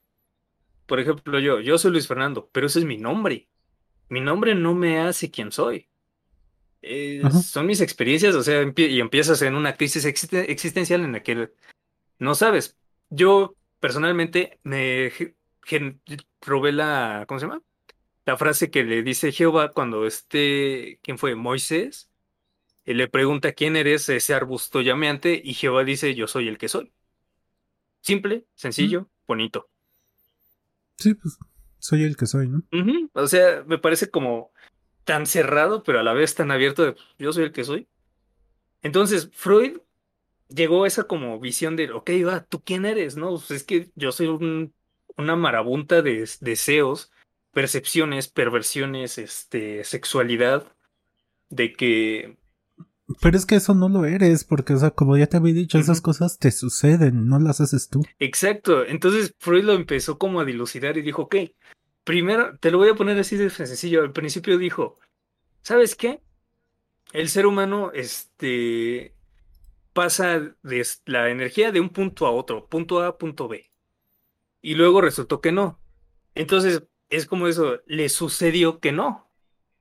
por 0.88 1.00
ejemplo, 1.00 1.38
yo, 1.40 1.60
yo 1.60 1.78
soy 1.78 1.92
Luis 1.92 2.08
Fernando, 2.08 2.50
pero 2.52 2.66
ese 2.66 2.80
es 2.80 2.86
mi 2.86 2.98
nombre. 2.98 3.48
Mi 4.10 4.22
nombre 4.22 4.56
no 4.56 4.74
me 4.74 5.00
hace 5.00 5.30
quien 5.30 5.52
soy. 5.52 5.88
Eh, 6.82 7.22
son 7.44 7.66
mis 7.66 7.82
experiencias, 7.82 8.34
o 8.34 8.44
sea, 8.44 8.64
y 8.76 9.00
empiezas 9.00 9.42
en 9.42 9.56
una 9.56 9.76
crisis 9.76 10.06
existencial 10.06 11.04
en 11.04 11.12
la 11.12 11.22
que 11.22 11.52
no 12.20 12.36
sabes. 12.36 12.78
Yo 13.10 13.56
personalmente 13.80 14.60
me 14.64 15.12
robé 16.42 16.72
la, 16.72 17.26
¿cómo 17.28 17.40
se 17.40 17.46
llama? 17.46 17.62
La 18.26 18.38
frase 18.38 18.70
que 18.70 18.84
le 18.84 19.04
dice 19.04 19.32
Jehová 19.32 19.72
cuando 19.72 20.06
este, 20.06 21.00
¿quién 21.02 21.18
fue? 21.18 21.36
Moisés. 21.36 22.10
Y 22.86 22.94
le 22.94 23.08
pregunta 23.08 23.52
quién 23.52 23.76
eres 23.76 24.08
ese 24.10 24.34
arbusto 24.34 24.82
llameante 24.82 25.42
y 25.44 25.54
Jehová 25.54 25.84
dice 25.84 26.16
yo 26.16 26.28
soy 26.28 26.48
el 26.48 26.58
que 26.58 26.70
soy. 26.70 26.94
Simple, 28.02 28.46
sencillo, 28.56 29.10
bonito. 29.28 29.70
Sí, 30.98 31.14
pues 31.14 31.38
soy 31.80 32.04
el 32.04 32.16
que 32.16 32.26
soy, 32.26 32.48
¿no? 32.48 32.64
O 33.14 33.28
sea, 33.28 33.64
me 33.68 33.78
parece 33.78 34.10
como 34.10 34.52
tan 35.04 35.26
cerrado, 35.26 35.84
pero 35.84 36.00
a 36.00 36.04
la 36.04 36.14
vez 36.14 36.36
tan 36.36 36.52
abierto 36.52 36.84
de 36.84 36.96
yo 37.18 37.32
soy 37.34 37.46
el 37.46 37.52
que 37.52 37.64
soy. 37.64 37.88
Entonces, 38.82 39.30
Freud 39.34 39.80
llegó 40.50 40.86
esa 40.86 41.04
como 41.04 41.40
visión 41.40 41.76
de, 41.76 41.92
ok, 41.92 42.10
va, 42.26 42.44
¿tú 42.44 42.62
quién 42.64 42.86
eres? 42.86 43.18
No, 43.18 43.32
pues 43.32 43.52
es 43.52 43.64
que 43.64 43.90
yo 43.96 44.12
soy 44.12 44.28
una 45.18 45.36
marabunta 45.36 46.02
de 46.02 46.28
deseos, 46.42 47.12
percepciones, 47.52 48.28
perversiones, 48.28 49.18
este, 49.18 49.84
sexualidad, 49.84 50.72
de 51.50 51.74
que... 51.74 52.38
Pero 53.22 53.38
es 53.38 53.46
que 53.46 53.56
eso 53.56 53.74
no 53.74 53.88
lo 53.88 54.04
eres, 54.04 54.44
porque, 54.44 54.74
o 54.74 54.78
sea, 54.78 54.92
como 54.92 55.16
ya 55.16 55.28
te 55.28 55.38
había 55.38 55.54
dicho, 55.54 55.80
esas 55.80 56.02
cosas 56.02 56.40
te 56.40 56.52
suceden, 56.52 57.26
no 57.28 57.40
las 57.40 57.62
haces 57.62 57.88
tú. 57.88 58.06
Exacto, 58.20 58.86
entonces 58.86 59.34
Freud 59.40 59.64
lo 59.64 59.74
empezó 59.74 60.18
como 60.18 60.42
a 60.42 60.46
dilucidar 60.46 60.98
y 60.98 61.02
dijo, 61.02 61.24
ok, 61.24 61.36
primero, 62.04 62.58
te 62.60 62.70
lo 62.70 62.78
voy 62.78 62.90
a 62.90 62.96
poner 62.96 63.18
así 63.18 63.38
de 63.38 63.50
sencillo. 63.50 64.02
Al 64.02 64.12
principio 64.12 64.58
dijo, 64.58 65.00
¿sabes 65.62 65.96
qué? 65.96 66.22
El 67.14 67.30
ser 67.30 67.46
humano, 67.46 67.92
este, 67.94 69.14
pasa 69.98 70.56
la 71.06 71.32
energía 71.32 71.72
de 71.72 71.80
un 71.80 71.90
punto 71.90 72.28
a 72.28 72.32
otro, 72.32 72.68
punto 72.70 73.02
A, 73.02 73.18
punto 73.18 73.48
B. 73.48 73.72
Y 74.62 74.76
luego 74.76 75.02
resultó 75.02 75.42
que 75.42 75.52
no. 75.52 75.82
Entonces, 76.36 76.84
es 77.10 77.26
como 77.26 77.48
eso, 77.48 77.82
le 77.88 78.08
sucedió 78.10 78.80
que 78.80 78.92
no. 78.92 79.28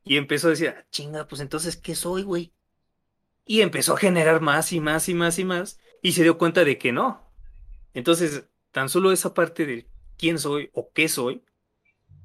Y 0.04 0.16
empezó 0.16 0.46
a 0.46 0.50
decir, 0.52 0.68
ah, 0.70 0.86
chinga, 0.90 1.28
pues 1.28 1.42
entonces, 1.42 1.76
¿qué 1.76 1.94
soy, 1.94 2.22
güey? 2.22 2.54
Y 3.44 3.60
empezó 3.60 3.92
a 3.92 3.98
generar 3.98 4.40
más 4.40 4.72
y 4.72 4.80
más 4.80 5.06
y 5.10 5.12
más 5.12 5.38
y 5.38 5.44
más. 5.44 5.78
Y 6.00 6.12
se 6.12 6.22
dio 6.22 6.38
cuenta 6.38 6.64
de 6.64 6.78
que 6.78 6.92
no. 6.92 7.30
Entonces, 7.92 8.46
tan 8.70 8.88
solo 8.88 9.12
esa 9.12 9.34
parte 9.34 9.66
de 9.66 9.86
quién 10.16 10.38
soy 10.38 10.70
o 10.72 10.92
qué 10.94 11.10
soy, 11.10 11.44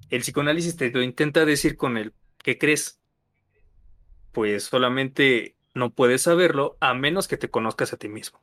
el 0.09 0.21
psicoanálisis 0.21 0.77
te 0.77 0.91
lo 0.91 1.01
intenta 1.01 1.43
decir 1.43 1.75
con 1.75 1.97
el 1.97 2.13
¿qué 2.37 2.57
crees? 2.57 3.01
Pues 4.31 4.63
solamente 4.63 5.57
no 5.73 5.91
puedes 5.91 6.23
saberlo 6.23 6.77
a 6.79 6.93
menos 6.93 7.27
que 7.27 7.37
te 7.37 7.49
conozcas 7.49 7.93
a 7.93 7.97
ti 7.97 8.09
mismo. 8.09 8.41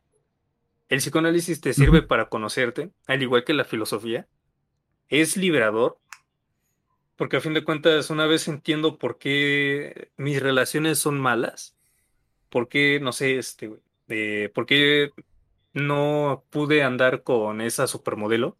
El 0.87 0.99
psicoanálisis 0.99 1.61
te 1.61 1.73
sirve 1.73 2.01
para 2.01 2.29
conocerte, 2.29 2.91
al 3.07 3.21
igual 3.21 3.43
que 3.43 3.53
la 3.53 3.63
filosofía. 3.63 4.27
Es 5.07 5.37
liberador, 5.37 5.99
porque 7.15 7.37
a 7.37 7.41
fin 7.41 7.53
de 7.53 7.63
cuentas 7.63 8.09
una 8.09 8.25
vez 8.25 8.47
entiendo 8.47 8.97
por 8.97 9.17
qué 9.17 10.11
mis 10.17 10.41
relaciones 10.41 10.99
son 10.99 11.19
malas, 11.19 11.75
por 12.49 12.69
qué, 12.69 12.99
no 12.99 13.11
sé, 13.11 13.37
este, 13.37 13.71
eh, 14.07 14.51
por 14.53 14.65
qué 14.65 15.11
no 15.73 16.43
pude 16.49 16.83
andar 16.83 17.23
con 17.23 17.61
esa 17.61 17.87
supermodelo, 17.87 18.57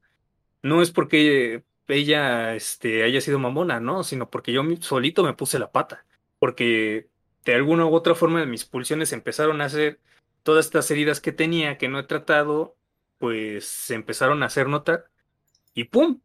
no 0.62 0.82
es 0.82 0.92
porque 0.92 1.64
ella 1.88 2.56
este, 2.56 3.04
haya 3.04 3.22
sido 3.22 3.40
mamona, 3.40 3.80
¿no? 3.80 4.04
Sino 4.04 4.30
porque 4.30 4.52
yo 4.52 4.64
solito 4.82 5.24
me 5.24 5.34
puse 5.34 5.60
la 5.60 5.72
pata. 5.72 6.06
Porque 6.40 7.08
de 7.50 7.56
alguna 7.56 7.86
u 7.86 7.96
otra 7.96 8.14
forma 8.14 8.46
mis 8.46 8.64
pulsiones 8.64 9.12
empezaron 9.12 9.62
a 9.62 9.66
hacer 9.66 10.00
todas 10.44 10.66
estas 10.68 10.90
heridas 10.92 11.20
que 11.20 11.32
tenía 11.32 11.80
que 11.80 11.90
no 11.90 11.98
he 11.98 12.04
tratado, 12.04 12.76
pues 13.18 13.66
se 13.66 13.96
empezaron 13.96 14.44
a 14.44 14.46
hacer 14.46 14.68
notar 14.68 15.10
y 15.74 15.86
¡pum! 15.86 16.22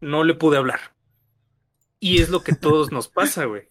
No 0.00 0.24
le 0.24 0.34
pude 0.34 0.56
hablar. 0.56 0.94
Y 1.98 2.22
es 2.22 2.30
lo 2.30 2.42
que 2.42 2.54
todos 2.54 2.90
nos 2.90 3.08
pasa, 3.18 3.44
güey. 3.44 3.68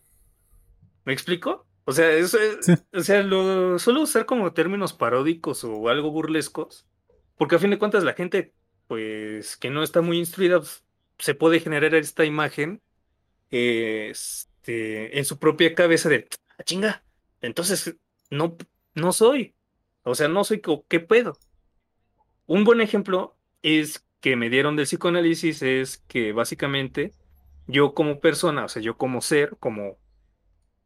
¿Me 1.05 1.13
explico? 1.13 1.65
O 1.85 1.91
sea, 1.91 2.11
eso 2.11 2.37
o 2.93 2.99
sea, 2.99 3.23
lo 3.23 3.79
suelo 3.79 4.01
usar 4.01 4.27
como 4.27 4.53
términos 4.53 4.93
paródicos 4.93 5.63
o 5.63 5.89
algo 5.89 6.11
burlescos, 6.11 6.85
porque 7.35 7.55
a 7.55 7.59
fin 7.59 7.71
de 7.71 7.79
cuentas 7.79 8.03
la 8.03 8.13
gente, 8.13 8.53
pues, 8.87 9.57
que 9.57 9.71
no 9.71 9.81
está 9.81 10.01
muy 10.01 10.19
instruida, 10.19 10.59
pues, 10.59 10.83
se 11.17 11.33
puede 11.33 11.59
generar 11.59 11.95
esta 11.95 12.25
imagen 12.25 12.83
este, 13.49 15.17
en 15.17 15.25
su 15.25 15.39
propia 15.39 15.73
cabeza 15.73 16.09
de, 16.09 16.27
ah, 16.59 16.63
chinga, 16.63 17.03
entonces 17.41 17.95
no, 18.29 18.57
no 18.93 19.13
soy, 19.13 19.55
o 20.03 20.13
sea, 20.13 20.27
no 20.27 20.43
soy, 20.43 20.61
¿qué 20.87 20.99
puedo? 20.99 21.37
Un 22.45 22.63
buen 22.63 22.81
ejemplo 22.81 23.35
es 23.61 24.05
que 24.19 24.35
me 24.35 24.49
dieron 24.49 24.75
del 24.75 24.85
psicoanálisis 24.85 25.61
es 25.61 25.99
que 26.07 26.33
básicamente 26.33 27.13
yo 27.67 27.93
como 27.93 28.19
persona, 28.19 28.65
o 28.65 28.69
sea, 28.69 28.81
yo 28.81 28.97
como 28.97 29.21
ser, 29.21 29.55
como 29.59 29.97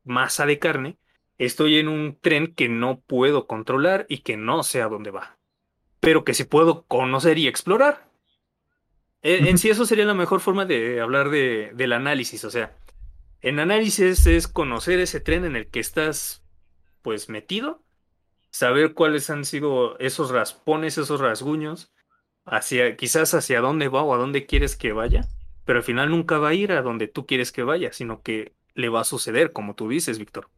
masa 0.04 0.46
de 0.46 0.60
carne, 0.60 0.98
estoy 1.38 1.80
en 1.80 1.88
un 1.88 2.18
tren 2.20 2.54
que 2.54 2.70
no 2.70 3.00
puedo 3.00 3.48
controlar 3.48 4.06
y 4.10 4.20
que 4.20 4.38
no 4.38 4.64
sé 4.64 4.82
a 4.82 4.90
dónde 4.90 5.12
va, 5.12 5.38
pero 6.00 6.24
que 6.24 6.34
sí 6.34 6.44
puedo 6.44 6.84
conocer 6.84 7.38
y 7.38 7.48
explorar. 7.48 8.10
En, 9.22 9.58
sí 9.58 9.70
eso 9.70 9.86
sería 9.86 10.04
la 10.04 10.14
mejor 10.14 10.42
forma 10.42 10.66
de 10.66 11.00
hablar 11.00 11.30
de, 11.30 11.72
del 11.74 11.94
análisis, 11.94 12.44
o 12.44 12.52
sea, 12.52 12.76
en 13.44 13.60
análisis 13.60 14.26
es 14.26 14.48
conocer 14.48 15.00
ese 15.00 15.20
tren 15.20 15.44
en 15.44 15.56
el 15.58 15.68
que 15.68 15.82
estás 15.82 16.44
pues 17.02 17.28
metido, 17.28 17.84
saber 18.50 18.94
cuáles 18.94 19.30
han 19.30 19.44
sido 19.44 20.00
esos 20.00 20.32
raspones, 20.32 20.98
esos 20.98 21.20
rasguños, 21.20 21.92
hacia 22.46 22.96
quizás 22.96 23.34
hacia 23.34 23.60
dónde 23.60 23.90
va 23.90 24.02
o 24.02 24.14
a 24.14 24.18
dónde 24.18 24.46
quieres 24.46 24.78
que 24.78 24.94
vaya, 24.94 25.28
pero 25.66 25.80
al 25.80 25.84
final 25.84 26.10
nunca 26.10 26.38
va 26.38 26.50
a 26.50 26.54
ir 26.54 26.72
a 26.72 26.82
donde 26.82 27.08
tú 27.08 27.26
quieres 27.26 27.52
que 27.52 27.64
vaya, 27.64 27.92
sino 27.92 28.22
que 28.22 28.54
le 28.76 28.88
va 28.88 29.02
a 29.02 29.06
suceder, 29.06 29.52
como 29.52 29.76
tú 29.76 29.90
dices, 29.90 30.20
Víctor. 30.20 30.50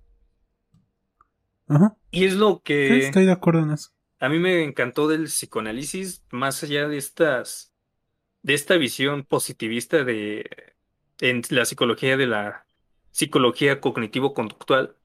Ajá. 1.68 1.98
Y 2.12 2.26
es 2.26 2.36
lo 2.36 2.62
que... 2.64 3.00
estoy 3.00 3.26
de 3.26 3.32
acuerdo 3.32 3.62
en 3.64 3.72
eso. 3.72 3.90
A 4.20 4.30
mí 4.30 4.38
me 4.38 4.64
encantó 4.64 5.08
del 5.08 5.26
psicoanálisis, 5.26 6.24
más 6.30 6.64
allá 6.64 6.88
de 6.88 6.98
estas, 6.98 7.74
de 8.44 8.54
esta 8.54 8.78
visión 8.78 9.24
positivista 9.24 10.04
de 10.04 10.76
en 11.20 11.42
la 11.50 11.66
psicología 11.66 12.18
de 12.18 12.28
la 12.28 12.64
psicología 13.16 13.80
cognitivo-conductual, 13.80 14.97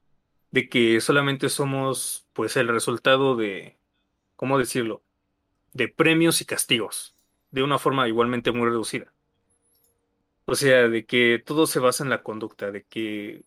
de 0.50 0.68
que 0.68 1.00
solamente 1.00 1.48
somos, 1.48 2.26
pues, 2.32 2.56
el 2.56 2.66
resultado 2.66 3.36
de, 3.36 3.78
¿cómo 4.34 4.58
decirlo? 4.58 5.04
De 5.74 5.86
premios 5.86 6.40
y 6.40 6.44
castigos, 6.44 7.14
de 7.52 7.62
una 7.62 7.78
forma 7.78 8.08
igualmente 8.08 8.50
muy 8.50 8.68
reducida. 8.68 9.12
O 10.46 10.56
sea, 10.56 10.88
de 10.88 11.06
que 11.06 11.40
todo 11.46 11.68
se 11.68 11.78
basa 11.78 12.02
en 12.02 12.10
la 12.10 12.24
conducta, 12.24 12.72
de 12.72 12.82
que 12.82 13.44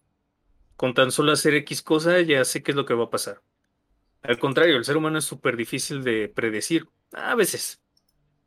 con 0.78 0.94
tan 0.94 1.12
solo 1.12 1.34
hacer 1.34 1.56
X 1.56 1.82
cosa 1.82 2.22
ya 2.22 2.46
sé 2.46 2.64
qué 2.64 2.72
es 2.72 2.78
lo 2.78 2.86
que 2.86 2.94
va 2.94 3.04
a 3.04 3.10
pasar. 3.10 3.42
Al 4.22 4.40
contrario, 4.40 4.78
el 4.78 4.86
ser 4.86 4.96
humano 4.96 5.20
es 5.20 5.26
súper 5.26 5.58
difícil 5.58 6.06
de 6.06 6.30
predecir. 6.30 6.88
A 7.12 7.36
veces. 7.36 7.82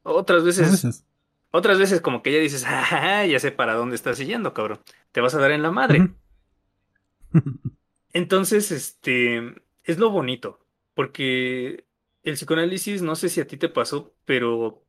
Otras 0.03 0.45
veces, 0.45 1.05
Otras 1.51 1.79
veces 1.79 2.01
como 2.01 2.23
que 2.23 2.33
ya 2.33 2.39
dices, 2.39 2.65
ah, 2.67 3.25
ya 3.27 3.39
sé 3.39 3.53
para 3.53 3.75
dónde 3.75 3.97
estás 3.97 4.19
yendo, 4.19 4.53
cabrón. 4.53 4.81
Te 5.13 5.21
vas 5.21 5.35
a 5.35 5.41
dar 5.41 5.51
en 5.53 5.63
la 5.63 5.71
madre. 5.71 6.11
Entonces, 8.13 8.71
este, 8.71 9.55
es 9.85 9.99
lo 9.99 10.11
bonito, 10.11 10.59
porque 10.95 11.85
el 12.23 12.35
psicoanálisis, 12.35 13.03
no 13.03 13.15
sé 13.15 13.29
si 13.29 13.41
a 13.41 13.47
ti 13.47 13.57
te 13.57 13.69
pasó, 13.69 14.15
pero 14.25 14.87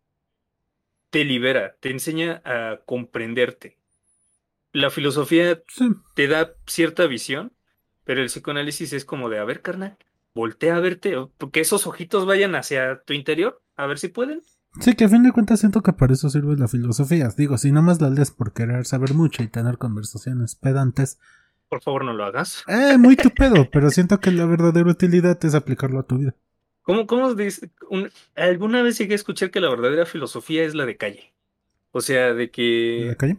te 1.09 1.23
libera, 1.23 1.75
te 1.79 1.89
enseña 1.89 2.41
a 2.45 2.81
comprenderte. 2.85 3.77
La 4.71 4.89
filosofía 4.89 5.63
te 6.15 6.27
da 6.27 6.55
cierta 6.65 7.07
visión, 7.07 7.53
pero 8.03 8.21
el 8.21 8.27
psicoanálisis 8.27 8.93
es 8.93 9.05
como 9.05 9.29
de, 9.29 9.39
a 9.39 9.43
ver, 9.43 9.61
carnal, 9.61 9.97
voltea 10.33 10.75
a 10.75 10.79
verte, 10.79 11.15
que 11.51 11.59
esos 11.59 11.87
ojitos 11.87 12.25
vayan 12.25 12.55
hacia 12.55 13.01
tu 13.03 13.13
interior, 13.13 13.61
a 13.75 13.87
ver 13.87 13.99
si 13.99 14.07
pueden. 14.07 14.41
Sí, 14.79 14.95
que 14.95 15.05
a 15.05 15.09
fin 15.09 15.23
de 15.23 15.31
cuentas 15.31 15.59
siento 15.59 15.81
que 15.81 15.93
para 15.93 16.13
eso 16.13 16.29
sirve 16.29 16.55
la 16.55 16.67
filosofía. 16.67 17.29
Digo, 17.35 17.57
si 17.57 17.71
no 17.71 17.81
más 17.81 18.01
la 18.01 18.09
lees 18.09 18.31
por 18.31 18.53
querer 18.53 18.85
saber 18.85 19.13
mucho 19.13 19.43
y 19.43 19.47
tener 19.47 19.77
conversaciones 19.77 20.55
pedantes. 20.55 21.19
Por 21.69 21.81
favor, 21.81 22.05
no 22.05 22.13
lo 22.13 22.23
hagas. 22.23 22.63
Eh, 22.67 22.97
muy 22.97 23.15
tu 23.15 23.29
pedo, 23.31 23.69
pero 23.71 23.89
siento 23.89 24.19
que 24.19 24.31
la 24.31 24.45
verdadera 24.45 24.89
utilidad 24.89 25.43
es 25.43 25.55
aplicarlo 25.55 25.99
a 25.99 26.03
tu 26.03 26.19
vida. 26.19 26.35
¿Cómo, 26.83 27.05
cómo 27.05 27.33
dice? 27.33 27.69
alguna 28.35 28.81
vez 28.81 28.97
llegué 28.97 29.13
a 29.13 29.15
escuchar 29.15 29.51
que 29.51 29.59
la 29.59 29.69
verdadera 29.69 30.05
filosofía 30.05 30.63
es 30.63 30.73
la 30.73 30.85
de 30.85 30.95
calle. 30.95 31.33
O 31.91 32.01
sea, 32.01 32.33
de 32.33 32.49
que. 32.51 32.99
¿La 33.01 33.09
de 33.09 33.17
calle? 33.17 33.37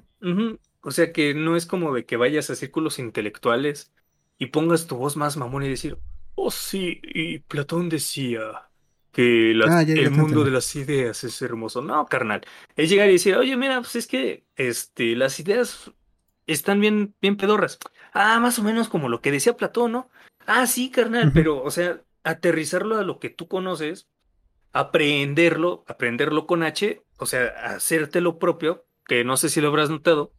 O 0.83 0.91
sea, 0.91 1.13
que 1.13 1.35
no 1.35 1.57
es 1.57 1.67
como 1.67 1.95
de 1.95 2.05
que 2.05 2.17
vayas 2.17 2.51
a 2.51 2.57
círculos 2.57 2.99
intelectuales 2.99 3.93
y 4.39 4.47
pongas 4.47 4.87
tu 4.87 4.97
voz 4.97 5.17
más 5.17 5.37
mamón 5.37 5.65
y 5.65 5.69
decir, 5.69 5.99
oh 6.35 6.51
sí, 6.51 7.01
y 7.03 7.41
Platón 7.41 7.89
decía 7.89 8.68
que 9.13 9.55
ah, 9.69 9.83
el 9.83 10.11
mundo 10.11 10.45
de 10.45 10.51
las 10.51 10.75
ideas 10.77 11.25
es 11.25 11.41
hermoso. 11.43 11.83
No, 11.83 12.07
carnal. 12.07 12.43
Es 12.77 12.91
llegar 12.91 13.09
y 13.09 13.13
decir, 13.15 13.37
oye, 13.37 13.57
mira, 13.57 13.81
pues 13.81 13.97
es 13.97 14.07
que 14.07 14.45
este, 14.57 15.17
las 15.17 15.41
ideas 15.41 15.91
están 16.47 16.81
bien, 16.81 17.15
bien 17.21 17.37
pedorras. 17.37 17.79
Ah, 18.13 18.41
más 18.41 18.59
o 18.59 18.63
menos 18.63 18.89
como 18.89 19.09
lo 19.09 19.21
que 19.21 19.31
decía 19.31 19.57
Platón, 19.57 19.93
¿no? 19.93 20.11
Ah, 20.47 20.67
sí, 20.67 20.91
carnal, 20.91 21.31
pero, 21.33 21.63
o 21.63 21.71
sea, 21.71 22.01
aterrizarlo 22.25 22.97
a 22.97 23.05
lo 23.05 23.19
que 23.19 23.29
tú 23.29 23.49
conoces, 23.49 24.09
aprenderlo, 24.73 25.85
aprenderlo 25.87 26.47
con 26.47 26.63
H, 26.63 27.03
o 27.19 27.27
sea, 27.27 27.47
hacerte 27.65 28.21
lo 28.21 28.39
propio, 28.39 28.87
que 29.07 29.25
no 29.25 29.37
sé 29.37 29.51
si 29.51 29.61
lo 29.61 29.69
habrás 29.69 29.91
notado, 29.91 30.33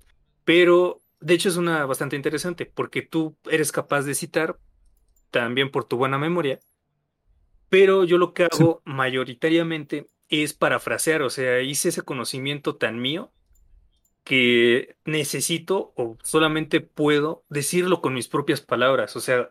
pero 0.45 1.01
de 1.19 1.33
hecho 1.35 1.49
es 1.49 1.57
una 1.57 1.85
bastante 1.85 2.15
interesante, 2.15 2.65
porque 2.65 3.01
tú 3.01 3.37
eres 3.49 3.71
capaz 3.71 4.01
de 4.03 4.15
citar 4.15 4.57
también 5.31 5.69
por 5.69 5.85
tu 5.85 5.97
buena 5.97 6.17
memoria, 6.17 6.59
pero 7.69 8.03
yo 8.03 8.17
lo 8.17 8.33
que 8.33 8.45
hago 8.45 8.81
mayoritariamente 8.85 10.07
es 10.27 10.53
parafrasear, 10.53 11.21
o 11.21 11.29
sea, 11.29 11.61
hice 11.61 11.89
ese 11.89 12.01
conocimiento 12.03 12.75
tan 12.75 12.99
mío 12.99 13.31
que 14.23 14.95
necesito 15.05 15.93
o 15.95 16.17
solamente 16.23 16.81
puedo 16.81 17.43
decirlo 17.49 18.01
con 18.01 18.13
mis 18.13 18.27
propias 18.27 18.61
palabras, 18.61 19.15
o 19.15 19.21
sea, 19.21 19.49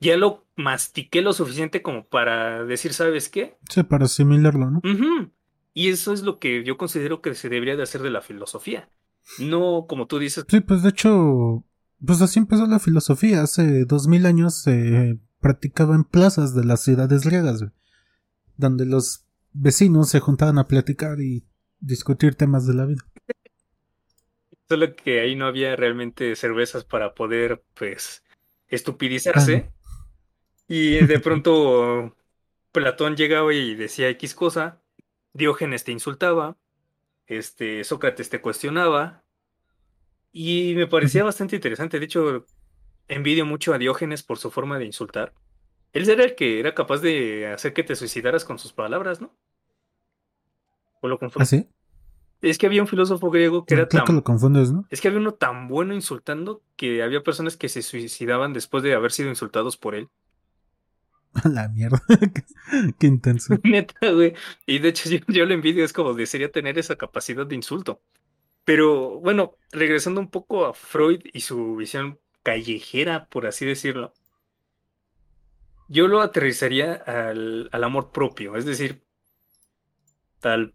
ya 0.00 0.16
lo 0.16 0.46
mastiqué 0.56 1.22
lo 1.22 1.32
suficiente 1.32 1.82
como 1.82 2.06
para 2.06 2.64
decir, 2.64 2.92
¿sabes 2.92 3.28
qué? 3.28 3.56
Sí, 3.68 3.82
para 3.82 4.06
asimilarlo, 4.06 4.70
¿no? 4.70 4.80
Y 5.72 5.88
eso 5.88 6.12
es 6.12 6.22
lo 6.22 6.38
que 6.38 6.64
yo 6.64 6.76
considero 6.76 7.20
que 7.20 7.34
se 7.34 7.48
debería 7.48 7.76
de 7.76 7.82
hacer 7.82 8.02
de 8.02 8.10
la 8.10 8.20
filosofía. 8.20 8.88
No 9.38 9.86
como 9.88 10.06
tú 10.06 10.18
dices. 10.18 10.44
Sí, 10.48 10.60
pues 10.60 10.82
de 10.82 10.90
hecho, 10.90 11.64
pues 12.04 12.20
así 12.20 12.38
empezó 12.38 12.66
la 12.66 12.78
filosofía. 12.78 13.42
Hace 13.42 13.84
dos 13.84 14.06
mil 14.06 14.26
años 14.26 14.62
se 14.62 15.18
practicaba 15.44 15.94
en 15.94 16.04
plazas 16.04 16.54
de 16.54 16.64
las 16.64 16.82
ciudades 16.82 17.26
griegas, 17.26 17.62
donde 18.56 18.86
los 18.86 19.26
vecinos 19.52 20.08
se 20.08 20.18
juntaban 20.18 20.58
a 20.58 20.64
platicar 20.64 21.20
y 21.20 21.44
discutir 21.80 22.34
temas 22.34 22.66
de 22.66 22.72
la 22.72 22.86
vida. 22.86 23.02
Solo 24.66 24.96
que 24.96 25.20
ahí 25.20 25.36
no 25.36 25.44
había 25.44 25.76
realmente 25.76 26.34
cervezas 26.34 26.84
para 26.84 27.12
poder, 27.12 27.62
pues, 27.74 28.24
estupidizarse. 28.68 29.70
Y 30.66 31.04
de 31.04 31.20
pronto 31.20 32.16
Platón 32.72 33.14
llegaba 33.14 33.52
y 33.52 33.74
decía 33.74 34.08
X 34.08 34.34
cosa, 34.34 34.80
Diógenes 35.34 35.84
te 35.84 35.92
insultaba, 35.92 36.56
este, 37.26 37.84
Sócrates 37.84 38.30
te 38.30 38.40
cuestionaba, 38.40 39.24
Y 40.32 40.72
me 40.74 40.86
parecía 40.86 41.22
bastante 41.22 41.56
interesante. 41.56 41.98
De 41.98 42.06
hecho, 42.06 42.46
envidio 43.08 43.46
mucho 43.46 43.74
a 43.74 43.78
Diógenes 43.78 44.22
por 44.22 44.38
su 44.38 44.50
forma 44.50 44.78
de 44.78 44.86
insultar. 44.86 45.32
Él 45.92 46.08
era 46.08 46.24
el 46.24 46.34
que 46.34 46.58
era 46.60 46.74
capaz 46.74 46.98
de 46.98 47.52
hacer 47.52 47.72
que 47.72 47.84
te 47.84 47.96
suicidaras 47.96 48.44
con 48.44 48.58
sus 48.58 48.72
palabras, 48.72 49.20
¿no? 49.20 49.32
¿O 51.00 51.08
lo 51.08 51.18
¿Ah, 51.36 51.44
sí? 51.44 51.68
Es 52.40 52.58
que 52.58 52.66
había 52.66 52.82
un 52.82 52.88
filósofo 52.88 53.30
griego 53.30 53.64
que 53.64 53.74
era 53.74 53.88
tan... 53.88 54.04
que 54.04 54.12
lo 54.12 54.24
confundes, 54.24 54.72
¿no? 54.72 54.86
Es 54.90 55.00
que 55.00 55.08
había 55.08 55.20
uno 55.20 55.34
tan 55.34 55.68
bueno 55.68 55.94
insultando 55.94 56.62
que 56.76 57.02
había 57.02 57.22
personas 57.22 57.56
que 57.56 57.68
se 57.68 57.82
suicidaban 57.82 58.52
después 58.52 58.82
de 58.82 58.94
haber 58.94 59.12
sido 59.12 59.28
insultados 59.28 59.76
por 59.76 59.94
él. 59.94 60.08
La 61.44 61.68
mierda. 61.68 62.02
qué, 62.98 63.06
intenso. 63.06 63.54
Neta, 63.64 64.10
güey. 64.10 64.34
Y 64.66 64.78
de 64.78 64.88
hecho 64.88 65.08
yo, 65.08 65.18
yo, 65.28 65.46
lo 65.46 65.54
envidio, 65.54 65.84
es 65.84 65.92
como 65.92 66.14
desearía 66.14 66.50
tener 66.50 66.78
esa 66.78 66.96
capacidad 66.96 67.46
de 67.46 67.54
insulto. 67.54 68.00
Pero 68.64 69.20
bueno, 69.20 69.56
regresando 69.72 70.20
un 70.20 70.30
poco 70.30 70.66
a 70.66 70.74
Freud 70.74 71.20
y 71.32 71.40
su 71.40 71.76
visión 71.76 72.18
callejera, 72.44 73.26
por 73.28 73.48
así 73.48 73.66
decirlo, 73.66 74.14
yo 75.88 76.06
lo 76.08 76.20
aterrizaría 76.20 76.94
al, 76.94 77.68
al 77.72 77.84
amor 77.84 78.12
propio, 78.12 78.56
es 78.56 78.64
decir, 78.64 79.02
tal 80.40 80.74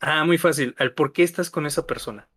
Ah, 0.00 0.24
muy 0.24 0.38
fácil. 0.38 0.74
Al 0.78 0.94
por 0.94 1.12
qué 1.12 1.22
estás 1.22 1.50
con 1.50 1.66
esa 1.66 1.86
persona. 1.86 2.28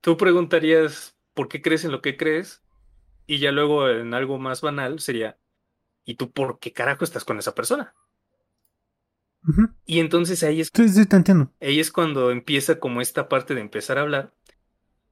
Tú 0.00 0.16
preguntarías 0.16 1.16
por 1.34 1.48
qué 1.48 1.60
crees 1.60 1.84
en 1.84 1.92
lo 1.92 2.00
que 2.00 2.16
crees 2.16 2.62
y 3.26 3.38
ya 3.38 3.52
luego 3.52 3.88
en 3.88 4.14
algo 4.14 4.38
más 4.38 4.60
banal 4.60 5.00
sería, 5.00 5.38
¿y 6.04 6.14
tú 6.14 6.30
por 6.30 6.58
qué 6.58 6.72
carajo 6.72 7.04
estás 7.04 7.24
con 7.24 7.38
esa 7.38 7.54
persona? 7.54 7.94
Y 9.84 10.00
entonces 10.00 10.42
ahí 10.42 10.60
es... 10.60 10.70
Sí, 10.74 10.88
sí, 10.88 11.06
te 11.06 11.16
entiendo. 11.16 11.52
Ahí 11.60 11.80
es 11.80 11.92
cuando 11.92 12.30
empieza 12.30 12.78
como 12.80 13.00
esta 13.00 13.28
parte 13.28 13.54
de 13.54 13.60
empezar 13.60 13.98
a 13.98 14.02
hablar. 14.02 14.32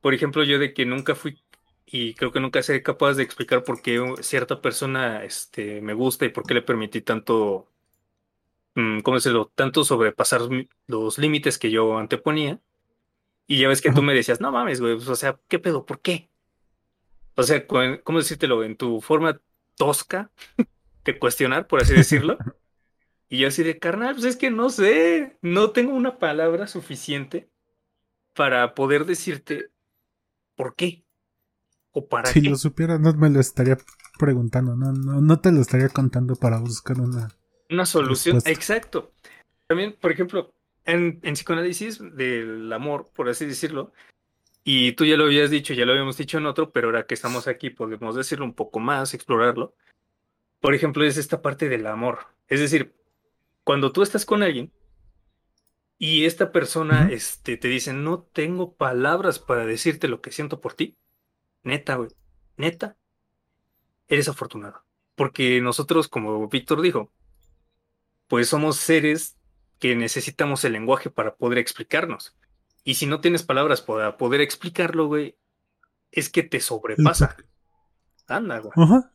Por 0.01 0.15
ejemplo, 0.15 0.43
yo 0.45 0.59
de 0.59 0.75
que 0.75 0.87
nunca 0.87 1.15
fui 1.15 1.44
y 1.87 2.15
creo 2.15 2.33
que 2.33 2.41
nunca 2.41 2.63
seré 2.63 2.83
capaz 2.83 3.15
de 3.15 3.23
explicar 3.23 3.65
por 3.65 3.83
qué 3.83 4.15
cierta 4.23 4.61
persona 4.61 5.25
este, 5.25 5.81
me 5.81 5.95
gusta 5.95 6.25
y 6.25 6.31
por 6.31 6.47
qué 6.47 6.55
le 6.55 6.63
permití 6.63 7.03
tanto 7.03 7.69
Mm, 8.75 9.01
¿cómo 9.01 9.17
decirlo? 9.17 9.53
Tanto 9.55 9.85
sobrepasar 9.85 10.43
los 10.87 11.19
límites 11.19 11.59
que 11.59 11.71
yo 11.71 11.97
anteponía. 11.99 12.61
Y 13.47 13.61
ya 13.61 13.69
ves 13.69 13.83
que 13.83 13.93
tú 13.93 14.03
me 14.03 14.15
decías, 14.15 14.41
no 14.41 14.51
mames, 14.53 14.81
güey, 14.81 14.97
pues, 14.97 15.09
o 15.09 15.17
sea, 15.17 15.39
¿qué 15.49 15.59
pedo? 15.59 15.85
¿Por 15.85 16.01
qué? 16.01 16.31
O 17.37 17.43
sea, 17.43 17.67
¿cómo 17.67 18.19
decírtelo? 18.19 18.65
En 18.65 18.77
tu 18.77 19.01
forma 19.01 19.41
tosca 19.77 20.31
de 21.05 21.19
cuestionar, 21.19 21.67
por 21.67 21.83
así 21.83 21.95
decirlo. 21.95 22.39
y 23.29 23.39
yo 23.39 23.49
así 23.49 23.63
de, 23.63 23.79
carnal, 23.79 24.15
pues 24.15 24.25
es 24.25 24.37
que 24.37 24.51
no 24.51 24.71
sé, 24.71 25.37
no 25.43 25.71
tengo 25.71 25.95
una 25.95 26.19
palabra 26.19 26.67
suficiente 26.67 27.51
para 28.33 28.75
poder 28.75 29.05
decirte 29.05 29.71
por 30.57 30.75
qué. 30.75 31.04
O 31.95 32.07
para 32.07 32.29
si 32.29 32.43
lo 32.43 32.57
supiera, 32.57 32.99
no 32.99 33.15
me 33.15 33.31
lo 33.31 33.41
estaría 33.41 33.79
preguntando, 34.19 34.77
no, 34.77 34.93
no, 34.93 35.21
no 35.21 35.41
te 35.41 35.53
lo 35.53 35.61
estaría 35.61 35.89
contando 35.89 36.35
para 36.37 36.59
buscar 36.59 37.01
una 37.01 37.29
una 37.71 37.87
solución, 37.87 38.39
exacto. 38.45 39.13
También, 39.67 39.97
por 39.99 40.13
ejemplo, 40.13 40.55
en, 40.85 41.21
psicoanálisis 41.21 41.99
del 42.15 42.73
amor, 42.73 43.11
por 43.15 43.29
así 43.29 43.47
decirlo, 43.47 43.93
y 44.63 44.93
tú 44.93 45.05
ya 45.05 45.17
lo 45.17 45.25
habías 45.25 45.51
dicho, 45.51 45.75
ya 45.75 45.85
lo 45.85 45.93
habíamos 45.93 46.17
dicho 46.17 46.39
en 46.39 46.47
otro, 46.47 46.73
pero 46.73 46.89
ahora 46.89 47.07
que 47.07 47.15
estamos 47.15 47.49
aquí 47.49 47.71
podemos 47.71 48.17
decirlo 48.17 48.45
un 48.45 48.55
poco 48.55 48.81
más, 48.81 49.15
explorarlo. 49.15 49.75
Por 50.61 50.75
ejemplo, 50.75 51.05
es 51.05 51.17
esta 51.17 51.43
parte 51.43 51.69
del 51.69 51.87
amor. 51.87 52.27
Es 52.49 52.61
decir, 52.61 52.95
cuando 53.63 53.93
tú 53.93 54.03
estás 54.03 54.25
con 54.25 54.43
alguien 54.43 54.73
y 55.99 56.25
esta 56.25 56.53
persona 56.53 57.09
este, 57.11 57.57
te 57.57 57.69
dice, 57.69 57.93
no 57.93 58.23
tengo 58.23 58.75
palabras 58.75 59.39
para 59.39 59.67
decirte 59.67 60.09
lo 60.09 60.21
que 60.21 60.33
siento 60.33 60.61
por 60.61 60.75
ti, 60.75 60.97
neta, 61.65 61.97
güey, 61.97 62.11
neta, 62.57 62.97
eres 64.09 64.29
afortunado. 64.29 64.85
Porque 65.17 65.61
nosotros, 65.61 66.09
como 66.09 66.49
Víctor 66.49 66.81
dijo, 66.83 67.13
pues 68.29 68.49
somos 68.49 68.77
seres 68.77 69.37
que 69.79 69.97
necesitamos 69.97 70.65
el 70.65 70.73
lenguaje 70.73 71.11
para 71.11 71.35
poder 71.35 71.59
explicarnos. 71.59 72.37
Y 72.85 72.95
si 72.95 73.07
no 73.07 73.21
tienes 73.21 73.43
palabras 73.43 73.81
para 73.81 74.17
poder 74.17 74.41
explicarlo, 74.41 75.07
güey, 75.07 75.37
es 76.13 76.31
que 76.31 76.43
te 76.43 76.61
sobrepasa. 76.61 77.37
Anda, 78.27 78.59
güey. 78.59 78.73
Ajá. 78.77 79.11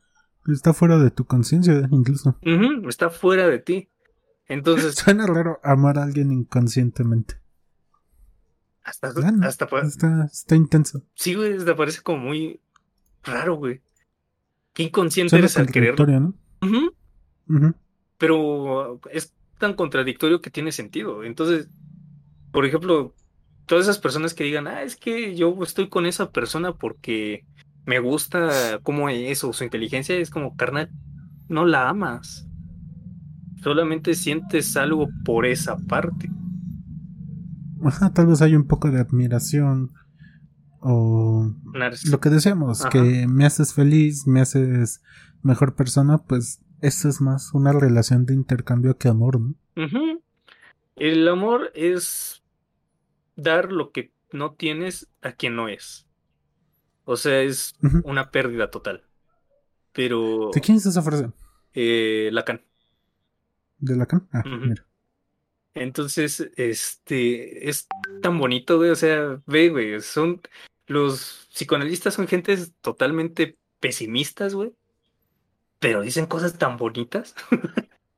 Está 0.47 0.73
fuera 0.73 0.97
de 0.97 1.11
tu 1.11 1.25
conciencia, 1.25 1.87
incluso. 1.91 2.37
Está 2.87 3.09
fuera 3.09 3.47
de 3.47 3.59
ti. 3.59 3.89
Entonces. 4.47 4.95
Suena 4.97 5.27
raro 5.27 5.59
amar 5.63 5.99
a 5.99 6.03
alguien 6.03 6.31
inconscientemente. 6.31 7.35
Hasta, 8.89 9.07
hasta 9.43 9.79
está, 9.81 10.25
está, 10.25 10.55
intenso. 10.55 11.03
Sí, 11.13 11.35
güey, 11.35 11.57
te 11.57 11.75
parece 11.75 12.01
como 12.01 12.17
muy 12.17 12.59
raro, 13.23 13.55
güey. 13.55 13.81
Qué 14.73 14.83
inconsciente 14.83 15.37
eres 15.37 15.57
al 15.57 15.71
quererlo. 15.71 16.05
¿no? 16.07 16.33
Uh 16.61 17.73
pero 18.19 18.99
es 19.11 19.33
tan 19.57 19.73
contradictorio 19.73 20.41
que 20.41 20.51
tiene 20.51 20.71
sentido. 20.71 21.23
Entonces, 21.23 21.69
por 22.51 22.65
ejemplo, 22.65 23.15
todas 23.65 23.85
esas 23.85 23.97
personas 23.97 24.33
que 24.33 24.43
digan, 24.43 24.67
ah, 24.67 24.83
es 24.83 24.95
que 24.95 25.35
yo 25.35 25.57
estoy 25.63 25.89
con 25.89 26.05
esa 26.05 26.31
persona 26.31 26.73
porque 26.73 27.45
me 27.85 27.99
gusta 27.99 28.79
cómo 28.83 29.09
es 29.09 29.43
o 29.43 29.53
su 29.53 29.63
inteligencia, 29.63 30.15
es 30.15 30.29
como, 30.29 30.55
carnal, 30.55 30.89
no 31.47 31.65
la 31.65 31.89
amas. 31.89 32.45
Solamente 33.63 34.13
sientes 34.15 34.75
algo 34.77 35.09
por 35.23 35.45
esa 35.45 35.77
parte. 35.77 36.29
Ajá, 37.83 38.13
tal 38.13 38.27
vez 38.27 38.41
hay 38.41 38.55
un 38.55 38.67
poco 38.67 38.91
de 38.91 38.99
admiración 38.99 39.93
o 40.81 41.53
lo 42.05 42.19
que 42.19 42.29
decíamos, 42.29 42.85
que 42.85 43.27
me 43.27 43.45
haces 43.45 43.73
feliz, 43.73 44.27
me 44.27 44.41
haces 44.41 45.01
mejor 45.41 45.75
persona, 45.75 46.19
pues 46.19 46.61
eso 46.81 47.09
es 47.09 47.19
más 47.19 47.53
una 47.53 47.73
relación 47.73 48.25
de 48.25 48.33
intercambio 48.33 48.97
que 48.97 49.09
amor, 49.09 49.39
¿no? 49.41 49.55
El 50.95 51.27
amor 51.27 51.71
es 51.75 52.43
dar 53.35 53.71
lo 53.71 53.91
que 53.91 54.13
no 54.31 54.53
tienes 54.53 55.09
a 55.21 55.33
quien 55.33 55.55
no 55.55 55.67
es. 55.67 56.07
O 57.05 57.17
sea, 57.17 57.41
es 57.41 57.75
una 58.03 58.31
pérdida 58.31 58.69
total. 58.69 59.03
Pero. 59.93 60.51
¿De 60.53 60.61
quién 60.61 60.77
es 60.77 60.85
esa 60.85 61.01
frase? 61.01 61.31
Eh, 61.73 62.29
Lacan. 62.31 62.61
¿De 63.79 63.95
Lacan? 63.95 64.27
Ah, 64.31 64.43
mira. 64.45 64.85
Entonces, 65.79 66.49
este. 66.55 67.69
Es 67.69 67.87
tan 68.21 68.37
bonito, 68.37 68.77
güey. 68.77 68.91
O 68.91 68.95
sea, 68.95 69.41
ve, 69.45 69.69
güey. 69.69 70.01
Son. 70.01 70.41
Los 70.87 71.47
psicoanalistas 71.53 72.15
son 72.15 72.27
gentes 72.27 72.73
totalmente 72.81 73.57
pesimistas, 73.79 74.53
güey 74.55 74.73
pero 75.79 76.01
dicen 76.01 76.27
cosas 76.27 76.57
tan 76.57 76.77
bonitas. 76.77 77.35
o 77.51 77.57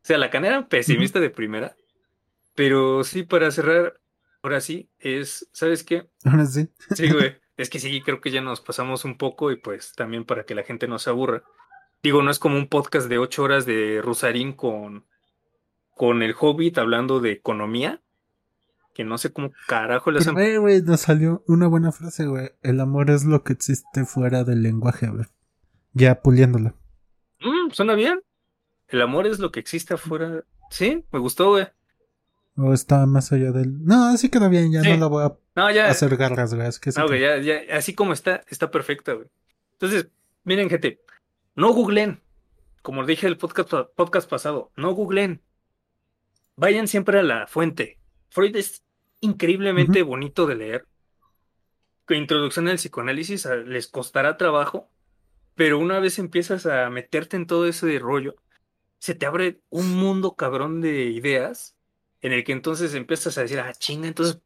sea, 0.02 0.18
la 0.18 0.30
cana 0.30 0.48
era 0.48 0.68
pesimista 0.68 1.20
de 1.20 1.30
primera, 1.30 1.76
pero 2.56 3.04
sí, 3.04 3.24
para 3.24 3.52
cerrar, 3.52 4.00
ahora 4.42 4.60
sí, 4.60 4.90
es, 5.00 5.48
¿sabes 5.54 5.84
qué? 5.84 6.10
Ahora 6.26 6.46
sí. 6.46 6.68
Sí, 6.96 7.10
güey. 7.10 7.40
Es 7.58 7.70
que 7.70 7.80
sí, 7.80 8.02
creo 8.02 8.22
que 8.22 8.32
ya 8.32 8.42
nos 8.42 8.60
pasamos 8.60 9.06
un 9.06 9.20
poco 9.20 9.52
y 9.52 9.56
pues 9.56 9.94
también 9.94 10.26
para 10.26 10.46
que 10.46 10.56
la 10.56 10.64
gente 10.64 10.88
no 10.88 10.98
se 10.98 11.12
aburra. 11.12 11.44
Digo, 12.02 12.24
no 12.24 12.32
es 12.32 12.40
como 12.40 12.58
un 12.58 12.68
podcast 12.68 13.08
de 13.08 13.20
ocho 13.20 13.44
horas 13.44 13.68
de 13.68 14.02
Rusarín 14.02 14.54
con, 14.54 15.06
con 15.96 16.24
el 16.24 16.36
Hobbit 16.40 16.78
hablando 16.78 17.20
de 17.20 17.32
economía. 17.32 18.02
Que 18.94 19.06
no 19.06 19.18
sé 19.18 19.32
cómo 19.32 19.52
carajo 19.68 20.12
le 20.12 20.20
hacen. 20.20 20.36
güey, 20.60 20.82
nos 20.82 21.02
salió 21.02 21.44
una 21.48 21.68
buena 21.68 21.92
frase, 21.92 22.26
güey. 22.26 22.52
El 22.62 22.80
amor 22.82 23.10
es 23.10 23.24
lo 23.24 23.44
que 23.44 23.54
existe 23.54 24.04
fuera 24.06 24.44
del 24.44 24.64
lenguaje, 24.64 25.08
güey. 25.08 25.26
Ya 25.94 26.22
puliéndola. 26.22 26.76
Mm, 27.40 27.72
suena 27.72 27.94
bien. 27.96 28.22
El 28.90 29.02
amor 29.02 29.28
es 29.28 29.40
lo 29.40 29.52
que 29.52 29.62
existe 29.62 29.94
afuera. 29.94 30.44
Sí, 30.70 31.06
me 31.12 31.20
gustó, 31.20 31.52
güey. 31.52 31.68
O 32.58 32.74
está 32.74 33.06
más 33.06 33.32
allá 33.32 33.52
del. 33.52 33.84
No, 33.86 34.10
así 34.10 34.30
queda 34.30 34.50
bien, 34.50 34.72
ya 34.72 34.82
no 34.82 34.98
la 34.98 35.08
voy 35.08 35.24
a 35.24 35.90
hacer 35.90 36.18
garras, 36.18 36.54
güey. 36.54 36.68
que 36.82 36.92
no, 36.98 37.08
güey, 37.08 37.22
ya, 37.22 37.38
ya, 37.38 37.78
así 37.78 37.96
como 37.96 38.12
está, 38.14 38.44
está 38.50 38.70
perfecta, 38.72 39.14
güey. 39.14 39.28
Entonces, 39.74 40.10
miren, 40.44 40.70
gente, 40.70 41.02
no 41.56 41.74
googlen. 41.74 42.22
Como 42.82 43.06
dije 43.06 43.28
el 43.28 43.38
podcast, 43.38 43.72
podcast 43.96 44.30
pasado, 44.30 44.72
no 44.76 44.94
googlen. 44.94 45.42
Vayan 46.62 46.88
siempre 46.88 47.18
a 47.18 47.24
la 47.24 47.48
fuente. 47.48 47.98
Freud 48.30 48.56
es 48.56 48.84
increíblemente 49.20 50.04
bonito 50.04 50.46
de 50.46 50.56
leer. 50.56 50.88
Introducción 52.08 52.68
al 52.68 52.76
psicoanálisis 52.76 53.48
les 53.66 53.88
costará 53.88 54.38
trabajo, 54.38 54.88
pero 55.56 55.80
una 55.80 56.00
vez 56.00 56.20
empiezas 56.20 56.68
a 56.68 56.88
meterte 56.92 57.36
en 57.36 57.48
todo 57.48 57.66
ese 57.66 57.98
rollo, 57.98 58.36
se 59.00 59.16
te 59.16 59.26
abre 59.26 59.60
un 59.72 59.96
mundo 59.96 60.36
cabrón 60.36 60.82
de 60.82 61.06
ideas 61.06 61.76
en 62.20 62.32
el 62.32 62.44
que 62.44 62.52
entonces 62.52 62.94
empiezas 62.94 63.40
a 63.40 63.42
decir, 63.42 63.60
ah, 63.60 63.74
chinga, 63.74 64.08
entonces 64.08 64.40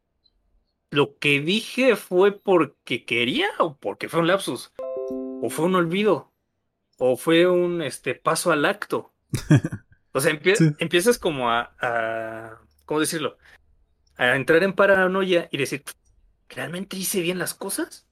lo 0.92 1.18
que 1.18 1.42
dije 1.42 1.98
fue 1.98 2.32
porque 2.32 3.04
quería 3.04 3.50
o 3.60 3.76
porque 3.76 4.08
fue 4.08 4.22
un 4.22 4.28
lapsus, 4.28 4.72
o 5.10 5.50
fue 5.50 5.66
un 5.66 5.76
olvido, 5.76 6.32
o 6.98 7.18
fue 7.18 7.46
un 7.46 7.82
este, 7.82 8.16
paso 8.16 8.54
al 8.54 8.64
acto. 8.64 9.14
O 10.16 10.22
sea, 10.22 10.32
empiezas 10.80 11.20
como 11.20 11.52
a, 11.52 11.76
a, 11.82 12.62
¿cómo 12.86 13.02
decirlo? 13.02 13.38
A 14.16 14.38
entrar 14.38 14.64
en 14.64 14.72
paranoia 14.72 15.50
y 15.52 15.58
decir, 15.58 15.84
¿realmente 16.48 16.96
hice 16.96 17.20
bien 17.20 17.38
las 17.38 17.54
cosas? 17.54 18.08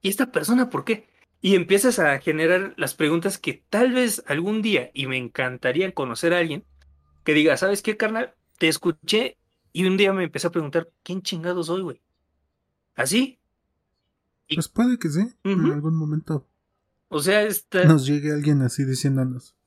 ¿y 0.00 0.08
esta 0.08 0.32
persona 0.32 0.70
por 0.70 0.86
qué? 0.86 1.06
Y 1.42 1.54
empiezas 1.54 1.98
a 1.98 2.18
generar 2.18 2.72
las 2.78 2.94
preguntas 2.94 3.36
que 3.36 3.62
tal 3.68 3.92
vez 3.92 4.24
algún 4.26 4.62
día, 4.62 4.90
y 4.94 5.06
me 5.06 5.18
encantaría 5.18 5.92
conocer 5.92 6.32
a 6.32 6.38
alguien, 6.38 6.64
que 7.24 7.34
diga, 7.34 7.58
¿sabes 7.58 7.82
qué, 7.82 7.98
carnal? 7.98 8.34
Te 8.56 8.68
escuché 8.68 9.36
y 9.74 9.84
un 9.84 9.98
día 9.98 10.14
me 10.14 10.24
empecé 10.24 10.46
a 10.46 10.50
preguntar, 10.50 10.88
¿quién 11.02 11.20
chingado 11.20 11.62
soy, 11.62 11.82
güey? 11.82 12.00
¿Así? 12.94 13.38
Pues 14.52 14.68
puede 14.68 14.98
que 14.98 15.10
sí, 15.10 15.28
en 15.44 15.66
algún 15.66 15.94
momento. 15.94 16.46
O 17.08 17.20
sea, 17.20 17.42
está... 17.42 17.84
nos 17.84 18.06
llegue 18.06 18.32
alguien 18.32 18.62
así 18.62 18.86
diciéndonos. 18.86 19.57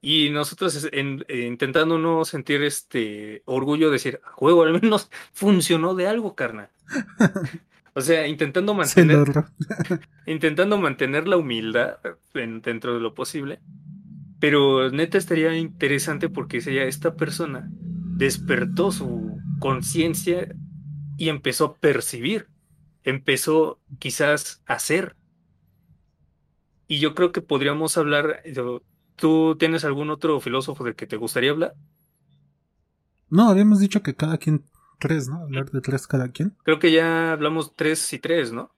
Y 0.00 0.30
nosotros 0.30 0.88
en, 0.92 1.24
intentando 1.28 1.98
no 1.98 2.24
sentir 2.24 2.62
este 2.62 3.42
orgullo 3.46 3.86
de 3.86 3.94
decir, 3.94 4.20
juego, 4.22 4.62
al 4.62 4.80
menos 4.80 5.10
funcionó 5.32 5.94
de 5.94 6.06
algo, 6.06 6.34
carnal. 6.34 6.70
o 7.94 8.00
sea, 8.00 8.26
intentando 8.26 8.74
mantener. 8.74 9.26
intentando 10.26 10.78
mantener 10.78 11.26
la 11.26 11.36
humildad 11.36 11.98
dentro 12.32 12.94
de 12.94 13.00
lo 13.00 13.14
posible. 13.14 13.60
Pero 14.40 14.90
neta 14.90 15.18
estaría 15.18 15.56
interesante 15.56 16.28
porque 16.28 16.60
sería 16.60 16.84
esta 16.84 17.16
persona 17.16 17.68
despertó 18.18 18.90
su 18.90 19.38
conciencia 19.60 20.52
y 21.16 21.28
empezó 21.28 21.64
a 21.64 21.74
percibir. 21.76 22.48
Empezó 23.04 23.80
quizás 24.00 24.60
a 24.66 24.78
ser. 24.80 25.14
Y 26.88 26.98
yo 26.98 27.14
creo 27.14 27.30
que 27.30 27.40
podríamos 27.40 27.96
hablar. 27.96 28.42
¿Tú 29.18 29.56
tienes 29.58 29.84
algún 29.84 30.10
otro 30.10 30.40
filósofo 30.40 30.84
del 30.84 30.94
que 30.94 31.08
te 31.08 31.16
gustaría 31.16 31.50
hablar? 31.50 31.74
No, 33.28 33.48
habíamos 33.48 33.80
dicho 33.80 34.00
que 34.00 34.14
cada 34.14 34.38
quien 34.38 34.64
tres, 35.00 35.28
¿no? 35.28 35.42
Hablar 35.42 35.70
de 35.70 35.80
tres 35.80 36.06
cada 36.06 36.30
quien. 36.30 36.56
Creo 36.62 36.78
que 36.78 36.92
ya 36.92 37.32
hablamos 37.32 37.74
tres 37.74 38.12
y 38.12 38.20
tres, 38.20 38.52
¿no? 38.52 38.72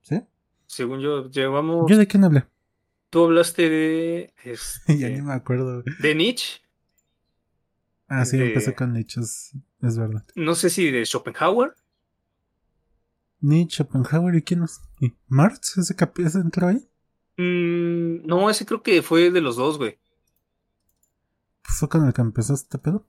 ¿Sí? 0.00 0.22
Según 0.66 1.00
yo, 1.00 1.28
llevamos. 1.30 1.90
¿Yo 1.90 1.98
de 1.98 2.06
quién 2.06 2.24
hablé? 2.24 2.46
Tú 3.10 3.24
hablaste 3.24 3.68
de. 3.68 4.34
Este, 4.44 4.98
ya 4.98 5.10
ni 5.10 5.20
me 5.20 5.34
acuerdo. 5.34 5.82
De 6.00 6.14
Nietzsche. 6.14 6.62
Ah, 8.08 8.24
sí, 8.24 8.40
empecé 8.40 8.74
con 8.74 8.94
Nietzsche, 8.94 9.20
es, 9.20 9.98
verdad. 9.98 10.24
No 10.36 10.54
sé 10.54 10.70
si 10.70 10.90
de 10.90 11.04
Schopenhauer. 11.04 11.74
Nietzsche, 13.40 13.84
Schopenhauer 13.84 14.36
y 14.36 14.42
quién 14.42 14.60
más. 14.60 14.80
¿Y 15.00 15.12
Marx? 15.28 15.76
¿Ese, 15.76 15.94
¿Ese 16.16 16.38
entró 16.38 16.68
ahí? 16.68 16.88
Mm, 17.36 18.26
no, 18.26 18.48
ese 18.50 18.64
creo 18.66 18.82
que 18.82 19.02
fue 19.02 19.30
de 19.30 19.40
los 19.40 19.56
dos, 19.56 19.78
güey. 19.78 19.98
¿Fue 21.62 21.88
con 21.88 22.06
el 22.06 22.12
que 22.12 22.22
empezó 22.22 22.54
este 22.54 22.78
pedo? 22.78 23.06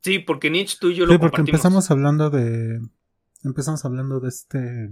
Sí, 0.00 0.20
porque 0.20 0.50
Nietzsche 0.50 0.78
tú 0.80 0.88
y 0.88 0.94
yo 0.94 1.04
lo 1.04 1.12
Sí, 1.12 1.18
porque 1.18 1.40
empezamos 1.40 1.90
hablando 1.90 2.30
de. 2.30 2.80
Empezamos 3.44 3.84
hablando 3.84 4.20
de 4.20 4.28
este. 4.28 4.90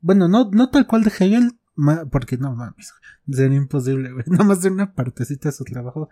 Bueno, 0.00 0.28
no, 0.28 0.50
no 0.52 0.70
tal 0.70 0.86
cual 0.86 1.02
de 1.02 1.10
Hegel, 1.10 1.58
porque 2.10 2.36
no 2.36 2.54
mames, 2.54 2.94
sería 3.28 3.56
imposible, 3.56 4.12
güey. 4.12 4.24
Nada 4.28 4.44
más 4.44 4.62
de 4.62 4.70
una 4.70 4.94
partecita 4.94 5.48
de 5.48 5.54
su 5.54 5.64
trabajo, 5.64 6.08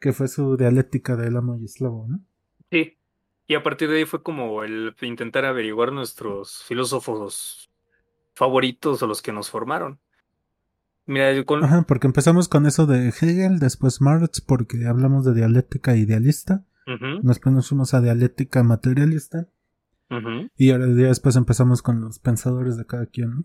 que 0.00 0.12
fue 0.12 0.28
su 0.28 0.56
dialéctica 0.56 1.16
del 1.16 1.36
amo 1.36 1.56
y 1.58 1.64
esclavo, 1.64 2.06
¿no? 2.08 2.20
Sí. 2.70 2.98
Y 3.46 3.54
a 3.54 3.62
partir 3.62 3.90
de 3.90 3.98
ahí 3.98 4.04
fue 4.04 4.22
como 4.22 4.62
el 4.62 4.94
intentar 5.02 5.44
averiguar 5.44 5.92
nuestros 5.92 6.62
filósofos 6.62 7.70
favoritos 8.34 9.02
o 9.02 9.06
los 9.06 9.22
que 9.22 9.32
nos 9.32 9.50
formaron. 9.50 9.98
Mira, 11.06 11.44
con... 11.44 11.64
Ajá, 11.64 11.82
porque 11.82 12.06
empezamos 12.06 12.48
con 12.48 12.66
eso 12.66 12.86
de 12.86 13.08
Hegel, 13.08 13.58
después 13.58 14.00
Marx, 14.00 14.40
porque 14.40 14.86
hablamos 14.86 15.24
de 15.24 15.34
dialéctica 15.34 15.96
idealista. 15.96 16.64
Después 17.22 17.54
nos 17.54 17.68
fuimos 17.68 17.94
a 17.94 18.00
dialéctica 18.00 18.62
materialista. 18.62 19.48
Y 20.56 20.70
ahora 20.70 20.86
día 20.88 21.08
después 21.08 21.36
empezamos 21.36 21.80
con 21.80 22.00
los 22.00 22.18
pensadores 22.18 22.76
de 22.76 22.84
cada 22.84 23.06
quien, 23.06 23.30
¿no? 23.30 23.44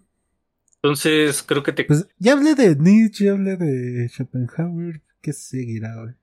Entonces, 0.75 1.43
creo 1.43 1.63
que 1.63 1.71
te. 1.71 1.85
Pues 1.85 2.07
ya 2.17 2.33
hablé 2.33 2.55
de 2.55 2.75
Nietzsche, 2.75 3.25
ya 3.25 3.31
hablé 3.31 3.57
de 3.57 4.07
Schopenhauer. 4.09 5.01
¿Qué 5.21 5.33
seguirá, 5.33 5.95
güey? 5.95 6.15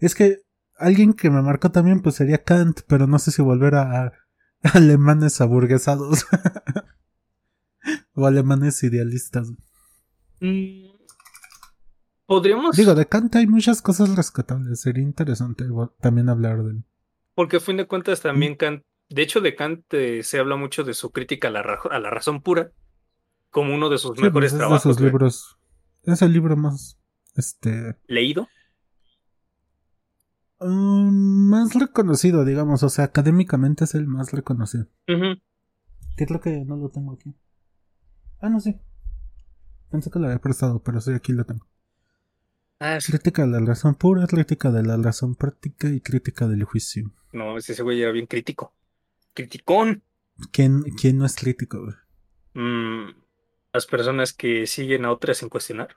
Es 0.00 0.14
que 0.14 0.42
alguien 0.76 1.14
que 1.14 1.30
me 1.30 1.42
marcó 1.42 1.70
también, 1.70 2.00
pues 2.00 2.16
sería 2.16 2.44
Kant, 2.44 2.80
pero 2.86 3.06
no 3.06 3.18
sé 3.18 3.30
si 3.30 3.42
volver 3.42 3.74
a 3.74 4.12
alemanes 4.74 5.40
aburguesados. 5.40 6.26
o 8.14 8.26
alemanes 8.26 8.82
idealistas. 8.82 9.52
Mm, 10.40 10.90
podríamos. 12.26 12.76
Digo, 12.76 12.94
de 12.94 13.06
Kant 13.06 13.36
hay 13.36 13.46
muchas 13.46 13.82
cosas 13.82 14.14
rescatables. 14.16 14.80
Sería 14.80 15.02
interesante 15.02 15.64
también 16.00 16.28
hablar 16.28 16.62
de 16.62 16.70
él. 16.70 16.84
Porque 17.34 17.56
a 17.56 17.60
fin 17.60 17.76
de 17.76 17.86
cuentas 17.86 18.20
también 18.20 18.56
Kant. 18.56 18.82
De 19.08 19.22
hecho, 19.22 19.40
de 19.40 19.54
Kant 19.54 19.84
eh, 19.92 20.22
se 20.22 20.38
habla 20.38 20.56
mucho 20.56 20.84
de 20.84 20.94
su 20.94 21.10
crítica 21.10 21.48
a 21.48 21.50
la, 21.50 21.60
a 21.60 21.98
la 21.98 22.10
razón 22.10 22.42
pura. 22.42 22.72
Como 23.50 23.74
uno 23.74 23.90
de 23.90 23.98
sus 23.98 24.12
pues, 24.12 24.22
mejores 24.22 24.56
trabajos. 24.56 24.96
Es 24.96 25.00
libros. 25.00 25.58
Es 26.04 26.22
el 26.22 26.32
libro 26.32 26.56
más. 26.56 26.98
Este. 27.36 27.96
¿Leído? 28.06 28.48
Mm, 30.60 31.50
más 31.50 31.74
reconocido, 31.74 32.44
digamos. 32.44 32.82
O 32.82 32.88
sea, 32.88 33.04
académicamente 33.06 33.84
es 33.84 33.94
el 33.94 34.06
más 34.06 34.32
reconocido. 34.32 34.86
Que 35.06 36.26
creo 36.26 36.40
que 36.40 36.64
no 36.64 36.76
lo 36.76 36.88
tengo 36.90 37.12
aquí. 37.12 37.34
Ah, 38.42 38.50
no, 38.50 38.60
sí. 38.60 38.76
Pensé 39.90 40.10
que 40.10 40.18
lo 40.18 40.26
había 40.26 40.40
prestado, 40.40 40.82
pero 40.82 41.00
sí, 41.00 41.12
aquí 41.12 41.32
lo 41.32 41.44
tengo. 41.44 41.64
Ah, 42.80 42.98
Crítica 43.04 43.42
de 43.42 43.48
la 43.48 43.60
razón 43.60 43.94
pura, 43.94 44.26
crítica 44.26 44.72
de 44.72 44.82
la 44.82 44.96
razón 44.96 45.36
práctica 45.36 45.88
y 45.88 46.00
crítica 46.00 46.48
del 46.48 46.64
juicio. 46.64 47.12
No, 47.32 47.56
ese 47.56 47.80
güey 47.84 48.02
era 48.02 48.10
bien 48.10 48.26
crítico. 48.26 48.74
Criticón. 49.32 50.02
¿Quién, 50.50 50.82
quién 51.00 51.18
no 51.18 51.24
es 51.24 51.36
crítico, 51.36 51.80
güey? 51.80 51.94
Mm, 52.54 53.14
las 53.72 53.86
personas 53.86 54.32
que 54.32 54.66
siguen 54.66 55.04
a 55.04 55.12
otras 55.12 55.38
sin 55.38 55.48
cuestionar. 55.48 55.96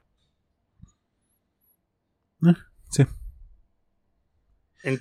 Ah, 2.43 2.55
sí. 2.91 3.05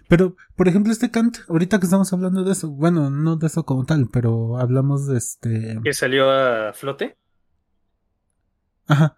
Pero, 0.09 0.35
por 0.57 0.67
ejemplo, 0.67 0.91
este 0.91 1.11
Kant, 1.11 1.41
ahorita 1.47 1.79
que 1.79 1.85
estamos 1.85 2.11
hablando 2.15 2.43
de 2.43 2.53
eso, 2.53 2.71
bueno, 2.71 3.11
no 3.11 3.37
de 3.37 3.49
eso 3.49 3.67
como 3.67 3.85
tal, 3.85 4.09
pero 4.11 4.57
hablamos 4.57 5.07
de 5.07 5.19
este... 5.19 5.79
¿Que 5.85 5.93
salió 5.93 6.31
a 6.31 6.73
flote? 6.73 7.19
Ajá. 8.87 9.17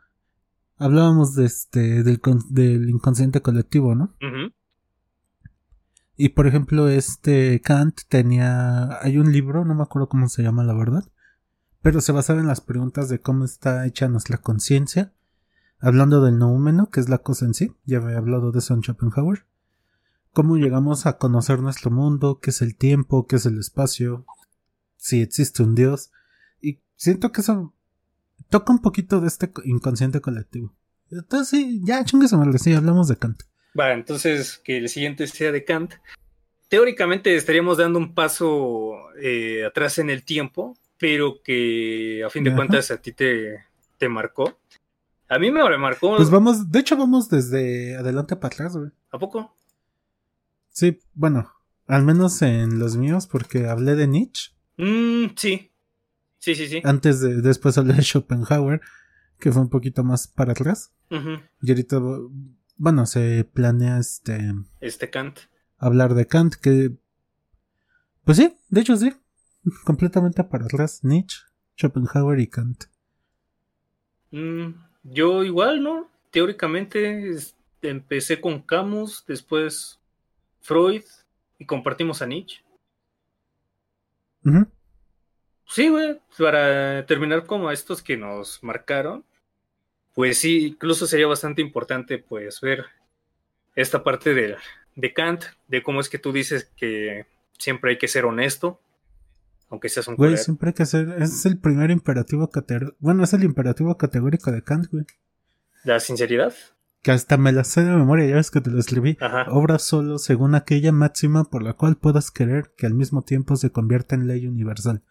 Hablábamos 0.79 1.35
de 1.35 1.47
este, 1.47 2.03
del, 2.03 2.21
del 2.51 2.91
inconsciente 2.91 3.41
colectivo, 3.41 3.95
¿no? 3.95 4.15
Y 6.17 6.31
por 6.31 6.47
ejemplo, 6.47 6.89
este 6.89 7.61
Kant 7.61 8.01
tenía. 8.09 9.03
Hay 9.03 9.19
un 9.19 9.33
libro, 9.33 9.65
no 9.65 9.75
me 9.75 9.83
acuerdo 9.83 10.09
cómo 10.09 10.29
se 10.29 10.43
llama, 10.43 10.65
la 10.65 10.75
verdad. 10.75 11.05
Pero 11.83 12.01
se 12.01 12.13
basaba 12.13 12.41
en 12.41 12.47
las 12.47 12.61
preguntas 12.61 13.09
de 13.09 13.21
cómo 13.21 13.45
está 13.45 13.87
hecha 13.87 14.09
nuestra 14.09 14.39
conciencia. 14.39 15.13
Hablando 15.79 16.23
del 16.23 16.39
noumeno, 16.39 16.91
que 16.91 17.01
es 17.01 17.09
la 17.09 17.19
cosa 17.19 17.45
en 17.45 17.55
sí. 17.55 17.75
Ya 17.85 17.99
había 17.99 18.19
hablado 18.19 18.51
de 18.51 18.61
eso 18.61 18.75
en 18.75 18.83
Schopenhauer. 18.83 19.47
Cómo 20.33 20.57
llegamos 20.57 21.07
a 21.07 21.17
conocer 21.19 21.61
nuestro 21.61 21.91
mundo, 21.91 22.41
qué 22.41 22.51
es 22.51 22.61
el 22.61 22.77
tiempo, 22.77 23.27
qué 23.27 23.37
es 23.37 23.47
el 23.47 23.59
espacio, 23.59 24.27
si 24.97 25.23
existe 25.23 25.63
un 25.63 25.75
Dios. 25.75 26.11
Y 26.61 26.81
siento 26.97 27.33
que 27.33 27.43
eso 27.43 27.75
toca 28.49 28.73
un 28.73 28.81
poquito 28.81 29.21
de 29.21 29.29
este 29.29 29.51
inconsciente 29.65 30.21
colectivo. 30.21 30.75
Entonces, 31.11 31.49
sí, 31.49 31.81
ya 31.85 32.05
chungue 32.05 32.29
se 32.29 32.59
sí, 32.59 32.75
hablamos 32.75 33.09
de 33.09 33.17
Kant. 33.17 33.43
Va, 33.79 33.93
entonces 33.93 34.61
que 34.65 34.79
el 34.79 34.89
siguiente 34.89 35.27
sea 35.27 35.53
de 35.53 35.65
Kant. 35.65 35.95
Teóricamente 36.69 37.35
estaríamos 37.37 37.79
dando 37.79 37.99
un 37.99 38.15
paso 38.15 38.95
eh, 39.21 39.65
atrás 39.65 39.99
en 39.99 40.11
el 40.11 40.25
tiempo, 40.25 40.77
pero 40.99 41.41
que 41.43 42.25
a 42.27 42.31
fin 42.31 42.43
de 42.43 42.55
cuentas 42.55 42.91
a 42.91 43.01
ti 43.01 43.13
te, 43.13 43.65
te 43.99 44.09
marcó. 44.09 44.59
A 45.29 45.39
mí 45.39 45.51
me 45.51 45.79
marcó. 45.79 46.17
Pues 46.17 46.31
vamos, 46.31 46.71
de 46.71 46.79
hecho 46.81 46.97
vamos 46.97 47.29
desde 47.29 47.97
adelante 47.97 48.37
para 48.37 48.55
atrás, 48.55 48.77
güey. 48.77 48.91
¿A 49.11 49.19
poco? 49.19 49.55
Sí, 50.69 51.01
bueno, 51.15 51.53
al 51.87 52.03
menos 52.03 52.43
en 52.43 52.79
los 52.79 52.97
míos, 52.97 53.27
porque 53.27 53.67
hablé 53.67 53.95
de 53.95 54.07
Nietzsche. 54.07 54.53
Mm, 54.77 55.35
sí, 55.37 55.73
Sí, 56.47 56.55
sí, 56.55 56.69
sí. 56.69 56.81
Antes 56.85 57.21
de, 57.21 57.43
después 57.43 57.75
de 57.75 58.03
Schopenhauer, 58.03 58.81
que 59.41 59.51
fue 59.51 59.63
un 59.63 59.69
poquito 59.69 60.05
más 60.05 60.29
para 60.29 60.53
atrás. 60.53 60.93
Y 61.11 61.69
ahorita, 61.69 62.01
bueno, 62.77 63.05
se 63.07 63.43
planea 63.53 63.99
este... 63.99 64.55
Este 64.81 65.11
Kant. 65.11 65.41
Hablar 65.77 66.15
de 66.15 66.29
Kant, 66.29 66.55
que... 66.55 66.93
Pues 68.25 68.39
sí, 68.39 68.57
de 68.69 68.81
hecho 68.81 68.97
sí. 68.97 69.13
Completamente 69.85 70.45
para 70.45 70.67
atrás. 70.67 71.01
Nietzsche, 71.03 71.39
Schopenhauer 71.77 72.39
y 72.39 72.47
Kant. 72.47 72.85
Mm, 74.31 74.69
yo 75.03 75.43
igual, 75.43 75.83
¿no? 75.83 76.13
Teóricamente 76.31 77.37
empecé 77.83 78.41
con 78.41 78.63
Camus, 78.63 79.25
después 79.27 79.99
Freud 80.61 81.03
y 81.59 81.67
compartimos 81.67 82.23
a 82.23 82.27
Nietzsche. 82.27 82.63
Sí, 85.69 85.89
güey, 85.89 86.19
para 86.39 87.05
terminar 87.07 87.45
como 87.45 87.71
estos 87.71 88.03
que 88.03 88.17
nos 88.17 88.63
marcaron, 88.63 89.25
pues 90.15 90.39
sí, 90.39 90.69
incluso 90.69 91.07
sería 91.07 91.27
bastante 91.27 91.61
importante 91.61 92.19
pues 92.19 92.61
ver 92.61 92.87
esta 93.75 94.03
parte 94.03 94.33
de, 94.33 94.57
de 94.95 95.13
Kant, 95.13 95.45
de 95.69 95.83
cómo 95.83 96.01
es 96.01 96.09
que 96.09 96.19
tú 96.19 96.33
dices 96.33 96.73
que 96.77 97.27
siempre 97.59 97.93
hay 97.93 97.99
que 97.99 98.09
ser 98.09 98.25
honesto, 98.25 98.81
Aunque 99.69 99.89
seas 99.89 100.09
un 100.09 100.17
Güey, 100.17 100.37
siempre 100.37 100.71
hay 100.71 100.75
que 100.75 100.85
hacer. 100.85 101.17
Es 101.19 101.45
el 101.45 101.59
primer 101.59 101.91
imperativo 101.91 102.49
categórico. 102.51 102.97
Bueno, 103.01 103.25
es 103.25 103.33
el 103.33 103.45
imperativo 103.45 103.97
categórico 103.97 104.53
de 104.53 104.63
Kant, 104.63 104.91
güey. 104.91 105.05
La 105.85 106.01
sinceridad. 106.01 106.55
Que 107.03 107.11
hasta 107.11 107.37
me 107.37 107.53
la 107.53 107.65
sé 107.65 107.85
de 107.85 107.91
memoria, 107.91 108.27
ya 108.27 108.37
ves 108.37 108.51
que 108.51 108.61
te 108.61 108.71
lo 108.71 108.79
escribí. 108.79 109.17
Ajá. 109.21 109.47
Obra 109.51 109.79
solo 109.79 110.19
según 110.19 110.55
aquella 110.55 110.93
máxima 110.93 111.45
por 111.45 111.63
la 111.63 111.75
cual 111.75 111.97
puedas 111.97 112.31
querer 112.31 112.73
que 112.77 112.87
al 112.87 112.95
mismo 112.95 113.23
tiempo 113.23 113.57
se 113.57 113.71
convierta 113.71 114.15
en 114.15 114.27
ley 114.27 114.47
universal. 114.47 115.03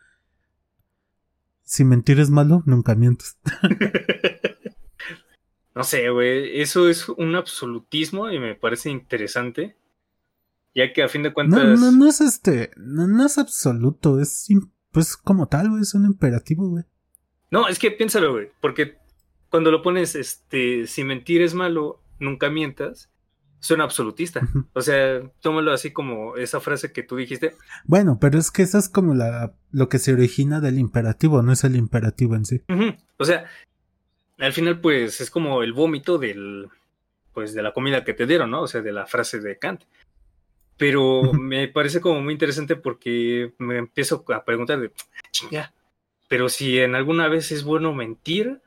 Si 1.66 1.84
mentir 1.84 2.20
es 2.20 2.30
malo, 2.30 2.64
nunca 2.66 2.96
mientes. 2.96 3.38
no 5.76 5.84
sé, 5.84 6.10
güey. 6.10 6.62
Eso 6.62 6.88
es 6.88 7.10
un 7.10 7.36
absolutismo 7.36 8.32
y 8.32 8.40
me 8.40 8.56
parece 8.56 8.90
interesante. 8.90 9.76
Ya 10.74 10.94
que 10.94 11.04
a 11.04 11.10
fin 11.10 11.24
de 11.24 11.34
cuentas. 11.34 11.64
No, 11.64 11.76
no, 11.76 11.92
no 11.92 12.08
es 12.08 12.22
este. 12.22 12.72
No, 12.78 13.08
no 13.08 13.26
es 13.26 13.38
absoluto, 13.38 14.22
es 14.22 14.48
pues 14.92 15.18
como 15.18 15.48
tal, 15.48 15.70
güey, 15.70 15.82
es 15.82 15.94
un 15.94 16.06
imperativo, 16.06 16.70
güey. 16.70 16.86
No, 17.52 17.68
es 17.68 17.80
que 17.80 17.92
piénsalo, 17.92 18.32
güey, 18.32 18.52
porque 18.62 18.98
cuando 19.50 19.72
lo 19.72 19.82
pones, 19.82 20.16
este, 20.16 20.88
si 20.88 21.04
mentir 21.04 21.42
es 21.42 21.54
malo, 21.54 22.02
nunca 22.20 22.50
mientas, 22.50 23.10
suena 23.60 23.84
absolutista. 23.84 24.48
O 24.73 24.82
sea, 24.82 25.22
tómalo 25.41 25.72
así 25.72 25.91
como 25.91 26.36
esa 26.36 26.60
frase 26.60 26.91
que 26.91 27.03
tú 27.03 27.15
dijiste. 27.15 27.56
Bueno, 27.86 28.18
pero 28.19 28.38
es 28.38 28.52
que 28.52 28.61
esa 28.61 28.77
es 28.77 28.90
como 28.90 29.14
la 29.14 29.53
lo 29.72 29.90
que 29.90 29.99
se 29.99 30.14
origina 30.14 30.61
del 30.61 30.80
imperativo, 30.80 31.41
no 31.41 31.52
es 31.52 31.64
el 31.64 31.76
imperativo 31.76 32.36
en 32.36 32.45
sí. 32.45 32.61
O 33.18 33.26
sea, 33.26 33.45
al 34.38 34.53
final, 34.53 34.80
pues, 34.80 35.22
es 35.22 35.30
como 35.30 35.64
el 35.64 35.73
vómito 35.73 36.18
del, 36.18 36.69
pues, 37.34 37.53
de 37.53 37.61
la 37.61 37.73
comida 37.73 38.03
que 38.03 38.14
te 38.14 38.26
dieron, 38.26 38.52
¿no? 38.52 38.61
O 38.61 38.68
sea, 38.68 38.82
de 38.82 38.94
la 38.94 39.06
frase 39.06 39.40
de 39.40 39.57
Kant. 39.57 39.84
Pero 40.77 41.34
me 41.34 41.68
parece 41.68 42.02
como 42.02 42.22
muy 42.22 42.34
interesante 42.34 42.76
porque 42.76 43.53
me 43.57 43.77
empiezo 43.77 44.26
a 44.34 44.44
preguntar 44.44 44.80
de, 44.80 44.91
chinga, 45.32 45.73
pero 46.27 46.49
si 46.49 46.80
en 46.80 46.95
alguna 46.95 47.27
vez 47.27 47.52
es 47.52 47.64
bueno 47.64 47.94
mentir, 47.94 48.61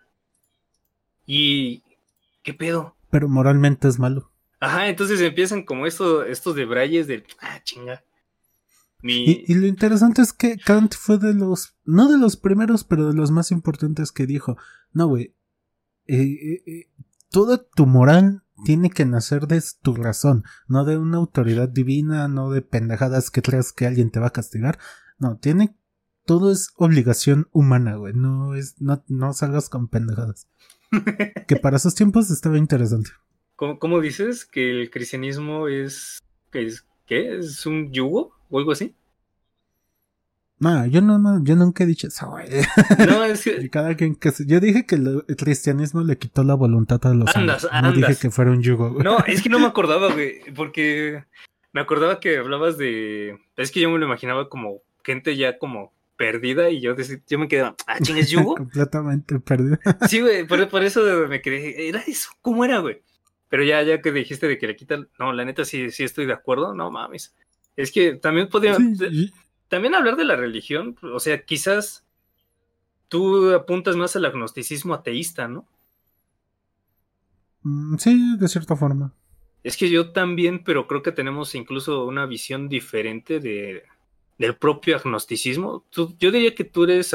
¿y 1.27 1.83
qué 2.43 2.55
pedo? 2.55 2.97
Pero 3.11 3.29
moralmente 3.29 3.89
es 3.89 3.99
malo. 3.99 4.31
Ajá, 4.61 4.89
entonces 4.89 5.21
empiezan 5.21 5.65
como 5.65 5.87
esto, 5.87 6.25
estos 6.25 6.57
debrayes 6.57 7.07
de, 7.07 7.25
ah, 7.41 7.61
chinga. 7.63 8.03
Mi... 9.01 9.25
Y, 9.25 9.45
y 9.47 9.55
lo 9.55 9.67
interesante 9.67 10.23
es 10.23 10.33
que 10.33 10.57
Kant 10.59 10.95
fue 10.95 11.19
de 11.19 11.33
los, 11.33 11.77
no 11.85 12.11
de 12.11 12.19
los 12.19 12.37
primeros, 12.37 12.83
pero 12.83 13.07
de 13.07 13.15
los 13.15 13.31
más 13.31 13.53
importantes 13.53 14.11
que 14.11 14.27
dijo, 14.27 14.57
no, 14.93 15.07
güey, 15.07 15.35
eh, 16.07 16.23
eh, 16.23 16.63
eh, 16.67 16.89
toda 17.31 17.63
tu 17.63 17.87
moral 17.87 18.43
tiene 18.65 18.91
que 18.91 19.05
nacer 19.05 19.47
de 19.47 19.63
tu 19.83 19.95
razón, 19.95 20.43
no 20.67 20.85
de 20.85 20.97
una 20.97 21.19
autoridad 21.19 21.69
divina, 21.69 22.27
no 22.27 22.51
de 22.51 22.63
pendejadas 22.63 23.31
que 23.31 23.43
creas 23.43 23.73
que 23.73 23.87
alguien 23.87 24.11
te 24.11 24.19
va 24.19 24.29
a 24.29 24.33
castigar, 24.33 24.79
no, 25.19 25.37
tiene, 25.37 25.77
todo 26.25 26.51
es 26.51 26.73
obligación 26.77 27.49
humana, 27.53 27.97
güey, 27.97 28.15
no 28.15 28.55
es, 28.55 28.81
no, 28.81 29.05
no 29.07 29.33
salgas 29.33 29.69
con 29.69 29.87
pendejadas. 29.87 30.49
que 31.47 31.57
para 31.57 31.77
esos 31.77 31.95
tiempos 31.95 32.31
estaba 32.31 32.59
interesante. 32.59 33.11
¿Cómo, 33.59 33.81
cómo 33.81 34.01
dices 34.01 34.45
que 34.45 34.71
el 34.71 34.89
cristianismo 34.89 35.67
es, 35.67 36.21
que 36.53 36.65
es, 36.65 36.87
¿qué? 37.07 37.39
¿Es 37.39 37.67
un 37.67 37.91
yugo 37.93 38.31
o 38.51 38.59
algo 38.61 38.71
así? 38.71 38.95
No, 40.61 40.87
yo 40.87 41.01
no, 41.01 41.19
no, 41.19 41.43
yo 41.43 41.57
nunca 41.57 41.83
he 41.83 41.87
dicho 41.89 42.07
eso, 42.07 42.31
güey. 42.31 42.47
No, 43.07 43.25
es 43.25 43.43
que, 43.43 43.69
cada 43.71 43.97
quien 43.97 44.15
que 44.15 44.31
Yo 44.47 44.61
dije 44.61 44.87
que 44.87 44.95
el 44.95 45.25
cristianismo 45.37 46.03
le 46.05 46.19
quitó 46.19 46.45
la 46.45 46.55
voluntad 46.55 47.05
a 47.07 47.15
los 47.15 47.35
Andas, 47.35 47.65
hombres. 47.65 47.83
No 47.83 47.93
dije 47.93 48.17
que 48.21 48.31
fuera 48.31 48.53
un 48.53 48.63
yugo, 48.63 48.91
güey. 48.93 49.03
no, 49.03 49.19
es 49.27 49.43
que 49.43 49.49
no 49.49 49.59
me 49.59 49.67
acordaba, 49.73 50.13
güey, 50.13 50.41
porque 50.55 51.25
me 51.73 51.81
acordaba 51.81 52.21
que 52.21 52.39
hablabas 52.39 52.79
de, 52.79 53.39
es 53.57 53.73
que 53.73 53.81
yo 53.81 53.91
me 53.91 53.99
lo 53.99 54.07
imaginaba 54.07 54.49
como 54.49 54.83
gente 55.05 55.37
ya 55.37 55.59
como 55.59 55.93
perdida 56.17 56.71
y 56.71 56.81
yo, 56.81 56.95
dec- 56.95 57.23
yo 57.29 57.39
me 57.41 57.49
quedaba, 57.49 57.75
ah, 57.89 57.99
ching, 58.01 58.19
¿es 58.19 58.31
yugo? 58.31 58.55
Completamente 58.57 59.41
perdido. 59.41 59.79
Sí, 60.09 60.21
güey, 60.21 60.47
por, 60.47 60.69
por 60.69 60.85
eso 60.85 61.03
me 61.29 61.41
quedé. 61.43 61.89
¿Era 61.89 62.01
eso? 62.07 62.31
¿Cómo 62.41 62.65
era, 62.65 62.79
güey? 62.79 63.01
Pero 63.49 63.65
ya, 63.65 63.83
ya 63.83 64.01
que 64.03 64.13
dijiste 64.13 64.47
de 64.49 64.59
que 64.59 64.67
le 64.67 64.77
quitan. 64.77 65.09
No, 65.19 65.33
la 65.33 65.45
neta 65.45 65.65
sí, 65.65 65.91
sí 65.91 66.05
estoy 66.05 66.27
de 66.27 66.33
acuerdo. 66.35 66.75
No 66.75 66.91
mames. 66.91 67.35
Es 67.77 67.93
que 67.93 68.15
también 68.15 68.49
podría. 68.49 68.75
Sí, 68.75 68.95
de- 68.95 69.09
y- 69.09 69.33
También 69.69 69.95
hablar 69.95 70.17
de 70.17 70.25
la 70.25 70.37
religión. 70.37 70.97
O 71.03 71.21
sea, 71.21 71.45
quizás 71.45 72.05
tú 73.09 73.53
apuntas 73.55 73.97
más 73.97 74.17
al 74.17 74.25
agnosticismo 74.25 74.95
ateísta, 74.95 75.49
¿no? 75.49 75.67
mm, 77.63 77.97
sí, 77.99 78.37
de 78.39 78.49
cierta 78.49 78.77
forma. 78.77 79.13
Es 79.63 79.77
que 79.77 79.91
yo 79.91 80.13
también, 80.13 80.65
pero 80.65 80.87
creo 80.87 81.03
que 81.03 81.13
tenemos 81.13 81.55
incluso 81.55 82.05
una 82.07 82.27
visión 82.27 82.69
diferente 82.69 83.41
de, 83.41 83.85
del 84.39 84.57
propio 84.57 84.97
agnosticismo. 84.97 85.85
Tú- 85.91 86.17
yo 86.19 86.31
diría 86.31 86.55
que 86.55 86.65
tú 86.65 86.85
eres 86.85 87.13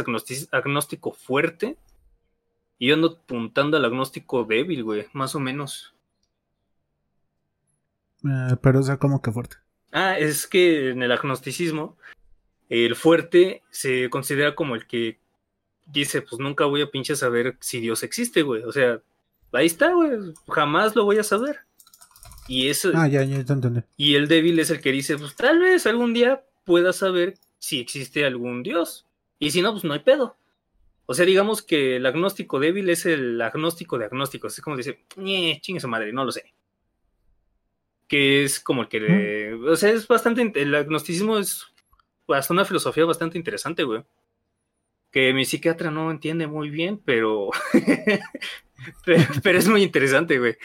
agnóstico 0.52 1.12
fuerte 1.14 1.78
y 2.78 2.88
yo 2.88 2.96
ando 2.96 3.20
apuntando 3.24 3.78
al 3.78 3.86
agnóstico 3.86 4.44
débil, 4.44 4.84
güey, 4.84 5.08
más 5.14 5.36
o 5.36 5.40
menos. 5.40 5.93
Eh, 8.26 8.56
pero, 8.62 8.80
o 8.80 8.84
sea, 8.84 8.98
como 8.98 9.22
que 9.22 9.32
fuerte. 9.32 9.58
Ah, 9.92 10.18
es 10.18 10.48
que 10.48 10.90
en 10.90 11.04
el 11.04 11.12
agnosticismo, 11.12 11.98
el 12.70 12.96
fuerte 12.96 13.62
se 13.70 14.10
considera 14.10 14.56
como 14.56 14.76
el 14.76 14.88
que 14.88 15.20
dice, 15.86 16.22
pues 16.22 16.40
nunca 16.40 16.66
voy 16.66 16.82
a 16.82 16.90
pinche 16.90 17.16
saber 17.16 17.58
si 17.60 17.80
Dios 17.80 18.02
existe, 18.04 18.42
güey. 18.42 18.64
O 18.64 18.72
sea, 18.72 19.02
ahí 19.52 19.66
está, 19.68 19.94
güey, 19.94 20.12
jamás 20.48 20.96
lo 20.96 21.06
voy 21.06 21.18
a 21.20 21.24
saber. 21.24 21.60
Y 22.48 22.70
eso, 22.70 22.92
Ah, 22.96 23.08
ya, 23.08 23.24
ya, 23.24 23.44
te 23.46 23.54
entendí. 23.54 23.82
y 23.96 24.16
el 24.16 24.28
débil 24.28 24.60
es 24.60 24.70
el 24.70 24.82
que 24.82 24.92
dice, 24.92 25.18
pues 25.18 25.36
tal 25.36 25.60
vez 25.60 25.86
algún 25.86 26.14
día 26.14 26.44
pueda 26.66 26.92
saber 26.92 27.36
si 27.60 27.80
existe 27.80 28.26
algún 28.26 28.64
Dios. 28.64 29.06
Y 29.40 29.52
si 29.52 29.62
no, 29.62 29.72
pues 29.72 29.84
no 29.84 29.94
hay 29.94 30.00
pedo. 30.00 30.36
O 31.06 31.14
sea, 31.14 31.26
digamos 31.26 31.62
que 31.62 31.98
el 31.98 32.06
agnóstico 32.06 32.60
débil 32.60 32.90
es 32.90 33.06
el 33.06 33.42
agnóstico 33.42 33.98
de 33.98 34.06
agnósticos. 34.06 34.54
Es 34.58 34.64
como 34.64 34.78
dice, 34.78 35.00
"Ñe, 35.18 35.60
chingue 35.62 35.80
su 35.82 35.88
madre, 35.88 36.12
no 36.14 36.24
lo 36.26 36.32
sé. 36.32 36.54
Que 38.08 38.44
es 38.44 38.60
como 38.60 38.84
el 38.84 38.88
que... 38.90 39.00
le- 39.00 39.54
O 39.56 39.76
sea, 39.76 39.90
es 39.92 40.08
bastante... 40.08 40.52
El 40.56 40.76
agnosticismo 40.76 41.38
es 41.40 41.66
hasta 42.28 42.54
una 42.54 42.66
filosofía 42.66 43.06
bastante 43.06 43.38
interesante, 43.38 43.84
güey. 43.84 44.04
Que 45.12 45.34
mi 45.34 45.46
psiquiatra 45.46 45.92
no 45.92 46.10
entiende 46.12 46.48
muy 46.48 46.70
bien, 46.70 47.00
pero... 47.04 47.50
pero, 49.06 49.24
pero 49.42 49.58
es 49.60 49.68
muy 49.68 49.84
interesante, 49.84 50.40
güey. 50.40 50.56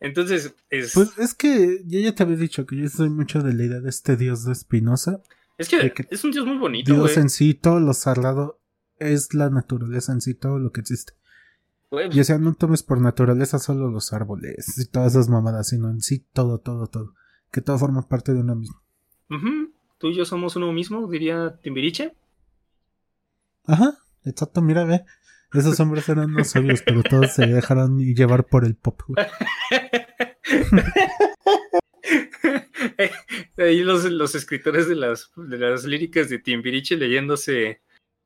Entonces, 0.00 0.54
es... 0.70 0.92
Pues 0.94 1.16
es 1.18 1.34
que 1.34 1.80
yo 1.86 2.00
ya 2.00 2.14
te 2.14 2.22
había 2.22 2.36
dicho 2.36 2.66
que 2.66 2.76
yo 2.76 2.88
soy 2.88 3.08
mucho 3.10 3.40
de 3.42 3.54
la 3.54 3.64
idea 3.64 3.80
de 3.80 3.88
este 3.88 4.16
dios 4.16 4.44
de 4.44 4.54
Spinoza. 4.54 5.20
Es 5.58 5.68
que 5.68 5.92
es 6.10 6.24
un 6.24 6.32
dios 6.32 6.44
muy 6.46 6.58
bonito, 6.58 6.92
Dios 6.92 7.12
güey. 7.12 7.18
en 7.20 7.30
sí, 7.30 7.54
todo 7.54 7.78
lo 7.78 7.92
sagrado 7.94 8.60
es 8.98 9.32
la 9.34 9.48
naturaleza 9.50 10.12
en 10.12 10.20
sí, 10.20 10.34
todo 10.34 10.58
lo 10.58 10.72
que 10.72 10.80
existe. 10.80 11.12
Y 12.10 12.20
o 12.20 12.24
sea, 12.24 12.38
no 12.38 12.54
tomes 12.54 12.82
por 12.82 12.98
naturaleza 13.00 13.58
solo 13.58 13.90
los 13.90 14.14
árboles 14.14 14.78
y 14.78 14.86
todas 14.86 15.12
esas 15.12 15.28
mamadas, 15.28 15.68
sino 15.68 15.90
en 15.90 16.00
sí 16.00 16.24
todo, 16.32 16.58
todo, 16.58 16.86
todo. 16.86 17.14
Que 17.50 17.60
todo 17.60 17.78
forma 17.78 18.08
parte 18.08 18.32
de 18.32 18.40
uno 18.40 18.54
mismo. 18.56 18.80
Tú 19.98 20.08
y 20.08 20.14
yo 20.14 20.24
somos 20.24 20.56
uno 20.56 20.72
mismo, 20.72 21.06
diría 21.06 21.58
Timbiriche. 21.62 22.14
Ajá, 23.64 23.98
exacto, 24.24 24.62
mira, 24.62 24.84
ve. 24.84 25.04
Esos 25.52 25.78
hombres 25.80 26.08
eran 26.08 26.30
unos 26.30 26.48
sabios, 26.48 26.80
pero 26.82 27.02
todos 27.02 27.32
se 27.32 27.46
dejaron 27.46 27.98
llevar 27.98 28.46
por 28.46 28.64
el 28.64 28.74
pop. 28.74 29.02
Ahí 33.58 33.82
los, 33.82 34.04
los 34.10 34.34
escritores 34.34 34.88
de 34.88 34.94
las, 34.96 35.30
de 35.36 35.58
las 35.58 35.84
líricas 35.84 36.30
de 36.30 36.38
Timbiriche 36.38 36.96
leyéndose, 36.96 37.82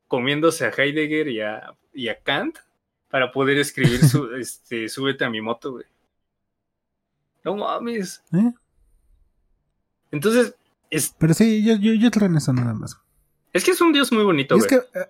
comiéndose 0.06 0.66
a 0.66 0.70
Heidegger 0.70 1.26
y 1.28 1.40
a, 1.40 1.74
y 1.92 2.06
a 2.08 2.22
Kant 2.22 2.58
para 3.10 3.30
poder 3.32 3.58
escribir 3.58 4.04
su, 4.06 4.26
este, 4.36 4.88
súbete 4.88 5.24
a 5.24 5.30
mi 5.30 5.40
moto, 5.40 5.72
güey. 5.72 5.84
No 7.44 7.56
mames. 7.56 8.22
¿Eh? 8.32 8.52
Entonces, 10.10 10.54
es, 10.90 11.14
Pero 11.18 11.34
sí, 11.34 11.64
yo, 11.64 11.76
yo, 11.76 11.92
yo 11.94 12.10
creo 12.10 12.26
en 12.26 12.36
eso 12.36 12.52
nada 12.52 12.74
más. 12.74 12.98
es 13.52 13.64
que 13.64 13.72
es 13.72 13.80
un 13.80 13.92
dios 13.92 14.12
muy 14.12 14.24
bonito, 14.24 14.56
Y 14.56 14.58
güey. 14.58 14.70
es 14.70 14.80
que, 14.92 14.98
eh, 14.98 15.06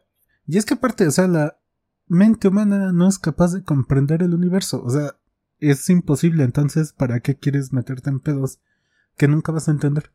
y 0.47 0.59
es 0.59 0.65
que 0.65 0.75
aparte, 0.75 1.07
o 1.07 1.11
sea, 1.11 1.27
la 1.27 1.59
mente 2.07 2.49
humana 2.49 2.93
no 2.93 3.09
es 3.09 3.19
capaz 3.19 3.53
de 3.53 3.65
comprender 3.65 4.23
el 4.23 4.35
universo. 4.35 4.83
O 4.83 4.91
sea, 4.91 5.17
es 5.59 5.89
imposible. 5.91 6.45
Entonces, 6.45 6.93
¿para 6.93 7.21
qué 7.21 7.37
quieres 7.37 7.73
meterte 7.73 8.11
en 8.11 8.21
pedos 8.21 8.61
que 9.17 9.29
nunca 9.29 9.53
vas 9.53 9.69
a 9.69 9.73
entender? 9.73 10.11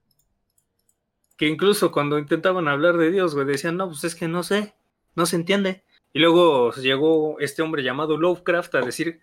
que 1.37 1.47
incluso 1.47 1.91
cuando 1.91 2.19
intentaban 2.19 2.67
hablar 2.67 2.97
de 2.97 3.09
Dios, 3.09 3.33
güey, 3.33 3.47
decían, 3.47 3.75
no, 3.75 3.87
pues 3.87 4.03
es 4.03 4.13
que 4.13 4.27
no 4.27 4.43
sé, 4.43 4.75
no 5.15 5.25
se 5.25 5.37
entiende. 5.37 5.83
Y 6.13 6.19
luego 6.19 6.73
llegó 6.73 7.39
este 7.39 7.61
hombre 7.61 7.83
llamado 7.83 8.17
Lovecraft 8.17 8.75
a 8.75 8.81
decir, 8.81 9.19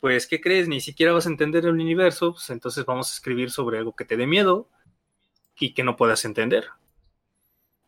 pues, 0.00 0.26
¿qué 0.26 0.40
crees? 0.40 0.68
Ni 0.68 0.80
siquiera 0.80 1.12
vas 1.12 1.26
a 1.26 1.30
entender 1.30 1.64
el 1.64 1.72
universo, 1.74 2.32
pues 2.32 2.50
entonces 2.50 2.84
vamos 2.84 3.10
a 3.10 3.14
escribir 3.14 3.50
sobre 3.50 3.78
algo 3.78 3.94
que 3.94 4.04
te 4.04 4.16
dé 4.16 4.26
miedo 4.26 4.68
y 5.58 5.74
que 5.74 5.84
no 5.84 5.96
puedas 5.96 6.24
entender. 6.24 6.66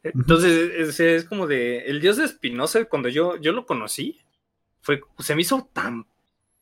Entonces, 0.03 0.71
es, 0.77 1.01
es 1.01 1.25
como 1.25 1.47
de, 1.49 1.79
el 1.87 2.01
dios 2.01 2.17
de 2.17 2.29
Spinoza, 2.29 2.85
cuando 2.85 3.09
yo, 3.09 3.37
yo 3.41 3.51
lo 3.53 3.67
conocí, 3.67 4.21
fue, 4.81 5.01
se 5.19 5.35
me 5.35 5.41
hizo 5.43 5.69
tan, 5.73 6.07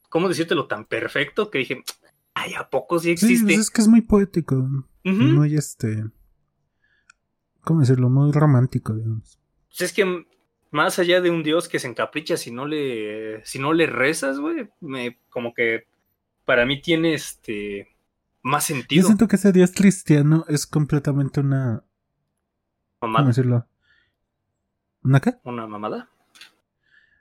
¿cómo 0.09 0.29
decírtelo? 0.29 0.67
Tan 0.67 0.87
perfecto 0.87 1.51
que 1.51 1.59
dije, 1.59 1.85
ay, 2.33 2.55
¿a 2.55 2.71
poco 2.71 2.99
sí 2.99 3.09
Sí, 3.09 3.13
existe? 3.13 3.45
pues 3.45 3.59
es 3.59 3.71
que 3.71 3.83
es 3.83 3.89
muy 3.89 4.01
poético. 4.01 4.57
Ujú. 4.57 5.13
Muy 5.23 5.55
este. 5.57 6.05
¿Cómo 7.61 7.81
decirlo? 7.81 8.09
Muy 8.09 8.33
romántico, 8.33 8.95
digamos. 8.95 9.39
pues 9.69 9.83
es 9.83 9.93
que 9.93 10.27
más 10.75 10.99
allá 10.99 11.21
de 11.21 11.31
un 11.31 11.45
Dios 11.45 11.69
que 11.69 11.79
se 11.79 11.87
encapricha 11.87 12.37
si 12.37 12.51
no 12.51 12.67
le, 12.67 13.45
si 13.47 13.61
no 13.61 13.73
le 13.73 13.87
rezas, 13.87 14.41
güey, 14.41 14.69
me, 14.81 15.19
como 15.31 15.55
que 15.55 15.87
para 16.45 16.67
mí 16.67 16.83
tiene 16.83 17.15
este 17.15 17.95
más 18.43 18.65
sentido. 18.65 19.03
Yo 19.03 19.07
siento 19.07 19.29
que 19.29 19.37
ese 19.37 19.53
Dios 19.53 19.71
cristiano 19.73 20.45
es 20.49 20.67
completamente 20.67 21.41
una. 21.41 21.85
¿Mamada? 23.01 23.23
¿Cómo 23.23 23.29
decirlo? 23.29 23.67
¿Una 25.05 25.21
qué? 25.21 25.37
¿Una 25.45 25.69
mamada? 25.69 26.11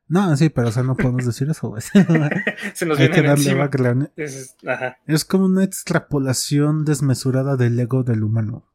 No, 0.07 0.35
sí, 0.35 0.49
pero 0.49 0.69
o 0.69 0.71
sea, 0.71 0.81
no 0.81 0.95
podemos 0.95 1.23
decir 1.23 1.47
eso, 1.49 1.69
güey. 1.69 1.81
Se 2.73 2.85
nos 2.87 2.97
viene 2.97 3.17
encima. 3.19 3.69
Es, 4.15 4.57
ajá. 4.65 4.97
Es 5.05 5.25
como 5.25 5.45
una 5.45 5.63
extrapolación 5.63 6.85
desmesurada 6.85 7.55
del 7.55 7.79
ego 7.79 8.03
del 8.03 8.23
humano. 8.23 8.67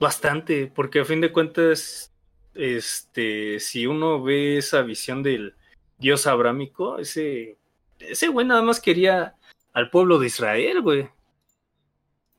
Bastante, 0.00 0.72
porque 0.74 1.00
a 1.00 1.04
fin 1.04 1.20
de 1.20 1.30
cuentas, 1.30 2.13
este, 2.54 3.60
si 3.60 3.86
uno 3.86 4.22
ve 4.22 4.58
esa 4.58 4.82
visión 4.82 5.22
del 5.22 5.54
Dios 5.98 6.26
abrámico, 6.26 6.98
ese, 6.98 7.58
ese 7.98 8.28
güey 8.28 8.46
nada 8.46 8.62
más 8.62 8.80
quería 8.80 9.34
al 9.72 9.90
pueblo 9.90 10.18
de 10.18 10.26
Israel, 10.26 10.80
güey. 10.80 11.08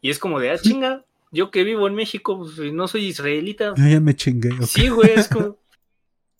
Y 0.01 0.09
es 0.09 0.19
como 0.19 0.39
de, 0.39 0.51
ah, 0.51 0.57
chinga, 0.57 1.05
yo 1.31 1.51
que 1.51 1.63
vivo 1.63 1.87
en 1.87 1.95
México, 1.95 2.37
pues 2.37 2.71
no 2.73 2.87
soy 2.87 3.05
israelita. 3.05 3.73
Yo 3.75 3.87
ya 3.87 3.99
me 3.99 4.15
chingué. 4.15 4.51
Sí, 4.65 4.89
güey, 4.89 5.11
es 5.11 5.27
como. 5.27 5.57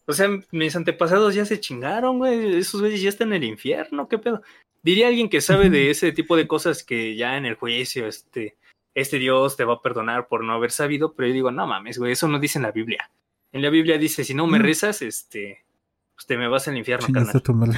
O 0.08 0.14
sea, 0.14 0.30
mis 0.52 0.76
antepasados 0.76 1.34
ya 1.34 1.46
se 1.46 1.60
chingaron, 1.60 2.20
güey. 2.20 2.58
Esos 2.58 2.80
güeyes 2.80 3.02
ya 3.02 3.10
están 3.10 3.30
en 3.30 3.42
el 3.42 3.50
infierno, 3.50 4.08
¿qué 4.08 4.20
pedo? 4.20 4.44
Diría 4.84 5.08
alguien 5.08 5.30
que 5.30 5.42
sabe 5.42 5.72
de 5.72 5.90
ese 5.90 6.12
tipo 6.12 6.38
de 6.38 6.48
cosas 6.48 6.84
que 6.84 7.16
ya 7.16 7.38
en 7.38 7.48
el 7.48 7.56
juicio, 7.56 8.06
este, 8.06 8.56
este 8.94 9.18
Dios 9.18 9.58
te 9.58 9.66
va 9.66 9.74
a 9.74 9.82
perdonar 9.82 10.28
por 10.28 10.44
no 10.44 10.54
haber 10.54 10.70
sabido, 10.70 11.16
pero 11.16 11.28
yo 11.28 11.34
digo, 11.34 11.50
no 11.50 11.66
mames, 11.66 11.98
güey, 11.98 12.12
eso 12.12 12.28
no 12.28 12.38
dice 12.38 12.60
en 12.60 12.64
la 12.64 12.72
Biblia. 12.72 13.10
En 13.56 13.62
la 13.62 13.70
Biblia 13.70 13.98
dice, 13.98 14.26
si 14.26 14.34
no 14.34 14.48
me 14.48 14.60
Mm. 14.60 14.64
rezas, 14.64 15.02
este, 15.02 15.60
pues 16.14 16.26
te 16.28 16.38
me 16.38 16.50
vas 16.50 16.68
al 16.68 16.78
infierno, 16.78 17.08
carnal. 17.08 17.32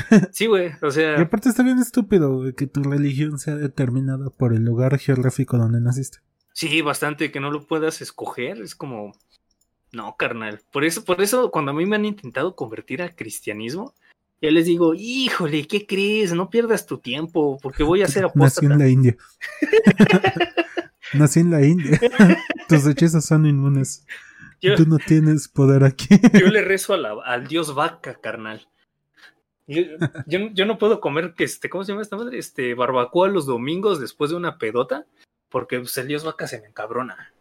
Sí, 0.34 0.48
güey, 0.48 0.72
o 0.82 0.88
Y 0.88 0.92
sea, 0.92 1.22
aparte 1.22 1.50
está 1.50 1.62
bien 1.62 1.78
estúpido, 1.78 2.34
güey, 2.38 2.54
que 2.54 2.66
tu 2.66 2.82
religión 2.82 3.38
sea 3.38 3.56
determinada 3.56 4.32
por 4.32 4.54
el 4.54 4.64
lugar 4.66 4.98
geográfico 4.98 5.58
donde 5.60 5.80
naciste. 5.80 6.18
sí, 6.54 6.82
bastante 6.82 7.32
que 7.32 7.40
no 7.40 7.52
lo 7.52 7.68
puedas 7.68 8.02
escoger, 8.02 8.60
es 8.60 8.74
como, 8.74 9.14
no, 9.92 10.16
carnal. 10.18 10.62
Por 10.72 10.84
eso, 10.84 11.06
por 11.06 11.22
eso, 11.22 11.52
cuando 11.52 11.70
a 11.72 11.74
mí 11.76 11.86
me 11.86 11.96
han 11.96 12.06
intentado 12.06 12.56
convertir 12.56 13.04
al 13.04 13.16
cristianismo, 13.16 13.94
ya 14.42 14.50
les 14.50 14.66
digo, 14.66 14.94
híjole, 14.96 15.68
¿qué 15.68 15.86
crees? 15.86 16.34
No 16.34 16.50
pierdas 16.50 16.88
tu 16.88 16.98
tiempo, 16.98 17.60
porque 17.62 17.84
voy 17.84 18.02
a 18.02 18.08
ser 18.08 18.24
Nací 18.36 18.66
en 18.66 18.72
apóstata. 18.72 18.78
la 18.78 18.88
India. 18.90 19.16
Nací 21.14 21.40
en 21.40 21.52
la 21.52 21.64
India. 21.66 22.00
Tus 22.68 22.86
hechizos 22.88 23.24
son 23.26 23.46
inmunes. 23.46 24.06
Yo, 24.62 24.76
Tú 24.76 24.86
no 24.86 24.98
tienes 24.98 25.48
poder 25.48 25.84
aquí. 25.84 26.08
yo 26.34 26.48
le 26.48 26.62
rezo 26.64 26.94
a 26.94 26.98
la- 26.98 27.22
al 27.24 27.48
dios 27.48 27.76
vaca, 27.76 28.16
carnal. 28.20 28.68
Yo, 29.68 29.82
yo, 30.26 30.40
yo 30.54 30.66
no 30.66 30.78
puedo 30.78 31.00
comer, 31.02 31.34
que 31.36 31.44
este, 31.44 31.70
¿cómo 31.70 31.84
se 31.84 31.92
llama 31.92 32.02
esta 32.02 32.16
madre? 32.18 32.38
Este, 32.40 32.74
barbacoa 32.74 33.28
los 33.28 33.46
domingos 33.46 34.00
después 34.00 34.32
de 34.32 34.38
una 34.38 34.58
pedota, 34.58 35.06
porque 35.50 35.80
pues, 35.80 35.98
el 35.98 36.08
dios 36.08 36.24
vaca 36.24 36.48
se 36.48 36.62
me 36.62 36.68
encabrona. 36.68 37.34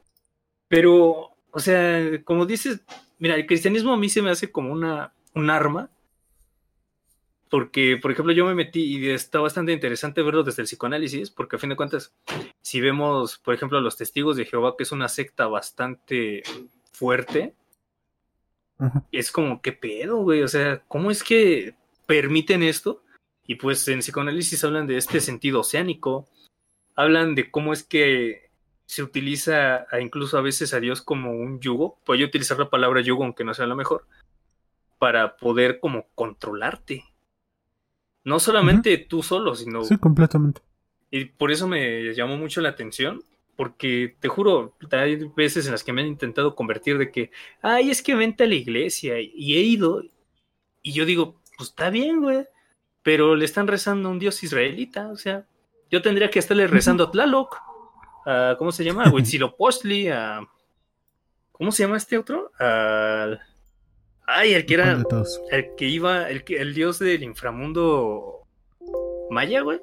Pero, 0.69 1.31
o 1.53 1.59
sea, 1.61 2.23
como 2.25 2.45
dices, 2.45 2.81
mira, 3.19 3.37
el 3.37 3.47
cristianismo 3.47 3.93
a 3.93 3.97
mí 3.97 4.09
se 4.09 4.23
me 4.23 4.31
hace 4.31 4.51
como 4.51 4.73
una, 4.73 5.13
un 5.35 5.51
arma, 5.51 5.89
porque, 7.49 7.97
por 8.03 8.11
ejemplo, 8.11 8.33
yo 8.33 8.45
me 8.45 8.55
metí 8.57 8.83
y 8.99 9.09
está 9.11 9.39
bastante 9.39 9.73
interesante 9.73 10.21
verlo 10.23 10.43
desde 10.43 10.63
el 10.63 10.67
psicoanálisis, 10.67 11.31
porque 11.31 11.57
a 11.57 11.59
fin 11.61 11.71
de 11.71 11.77
cuentas, 11.77 12.13
si 12.61 12.81
vemos, 12.81 13.39
por 13.39 13.55
ejemplo, 13.55 13.79
a 13.79 13.81
los 13.81 13.97
testigos 13.97 14.37
de 14.37 14.47
Jehová, 14.47 14.75
que 14.77 14.83
es 14.83 14.91
una 14.91 15.09
secta 15.09 15.47
bastante 15.47 16.43
fuerte, 16.97 17.55
es 19.13 19.31
como, 19.33 19.61
¿qué 19.63 19.73
pedo, 19.73 20.17
güey? 20.19 20.43
O 20.43 20.49
sea, 20.49 20.83
¿cómo 20.89 21.11
es 21.11 21.23
que 21.23 21.75
permiten 22.07 22.63
esto? 22.63 23.03
Y 23.47 23.57
pues 23.57 23.87
en 23.89 24.01
psicoanálisis 24.01 24.63
hablan 24.65 24.87
de 24.87 24.97
este 24.97 25.21
sentido 25.21 25.61
oceánico, 25.61 26.27
hablan 26.95 27.35
de 27.35 27.51
cómo 27.51 27.73
es 27.73 27.83
que 27.85 28.51
se 28.87 29.03
utiliza 29.03 29.87
a- 29.91 30.01
incluso 30.01 30.39
a 30.39 30.43
veces 30.43 30.73
a 30.75 30.81
Dios 30.81 31.03
como 31.03 31.33
un 31.33 31.61
yugo, 31.61 31.99
voy 32.07 32.23
a 32.23 32.27
utilizar 32.27 32.59
la 32.59 32.71
palabra 32.71 33.01
yugo 33.03 33.25
aunque 33.25 33.45
no 33.45 33.53
sea 33.55 33.67
la 33.67 33.75
mejor, 33.75 34.07
para 34.99 35.37
poder 35.37 35.79
como 35.81 36.07
controlarte. 36.15 37.05
No 38.25 38.41
solamente 38.41 38.97
tú 38.99 39.23
solo, 39.23 39.55
sino 39.55 39.85
Sí, 39.85 39.97
completamente. 39.99 40.61
y 41.11 41.27
por 41.27 41.53
eso 41.53 41.69
me 41.69 42.13
llamó 42.15 42.37
mucho 42.37 42.61
la 42.61 42.71
atención, 42.71 43.23
porque 43.57 44.17
te 44.21 44.29
juro, 44.29 44.77
hay 44.93 45.17
veces 45.37 45.67
en 45.67 45.73
las 45.73 45.83
que 45.83 45.93
me 45.93 46.03
han 46.03 46.09
intentado 46.09 46.55
convertir 46.55 46.99
de 46.99 47.11
que, 47.11 47.31
ay, 47.63 47.91
es 47.91 48.03
que 48.03 48.15
vente 48.15 48.45
a 48.45 48.47
la 48.47 48.55
iglesia, 48.55 49.19
y 49.21 49.57
he 49.57 49.61
ido, 49.61 50.03
y 50.83 50.93
yo 50.93 51.05
digo, 51.07 51.41
pues 51.57 51.71
está 51.71 51.91
bien, 51.91 52.21
güey, 52.21 52.47
pero 53.03 53.35
le 53.35 53.45
están 53.45 53.67
rezando 53.67 54.09
a 54.09 54.13
un 54.13 54.19
dios 54.19 54.43
israelita, 54.43 55.09
o 55.09 55.17
sea, 55.17 55.47
yo 55.91 56.03
tendría 56.03 56.31
que 56.31 56.39
estarle 56.39 56.67
rezando 56.67 57.05
a 57.05 57.11
Tlaloc, 57.11 57.57
a, 58.27 58.57
¿cómo 58.59 58.73
se 58.73 58.85
llama? 58.85 59.05
A 59.05 59.11
Huitzilopochtli, 59.13 60.09
a... 60.09 60.41
¿Cómo 61.53 61.73
se 61.73 61.85
llama 61.85 61.97
este 61.97 62.19
otro? 62.19 62.51
Al... 62.59 63.41
Ay, 64.27 64.53
el 64.53 64.67
que 64.67 64.75
era... 64.75 65.03
El 65.51 65.75
que 65.77 65.87
iba, 65.87 66.29
el, 66.29 66.45
que- 66.45 66.61
el 66.61 66.75
dios 66.75 66.99
del 66.99 67.23
inframundo 67.23 68.43
maya, 69.31 69.63
güey. 69.63 69.81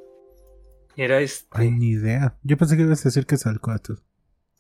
Era 0.95 1.19
este. 1.21 1.47
Ay, 1.51 1.71
ni 1.71 1.89
idea. 1.91 2.37
Yo 2.43 2.57
pensé 2.57 2.77
que 2.77 2.83
ibas 2.83 3.01
a 3.01 3.09
decir 3.09 3.25
que 3.25 3.35
es 3.35 3.45
Alcoatl. 3.45 3.93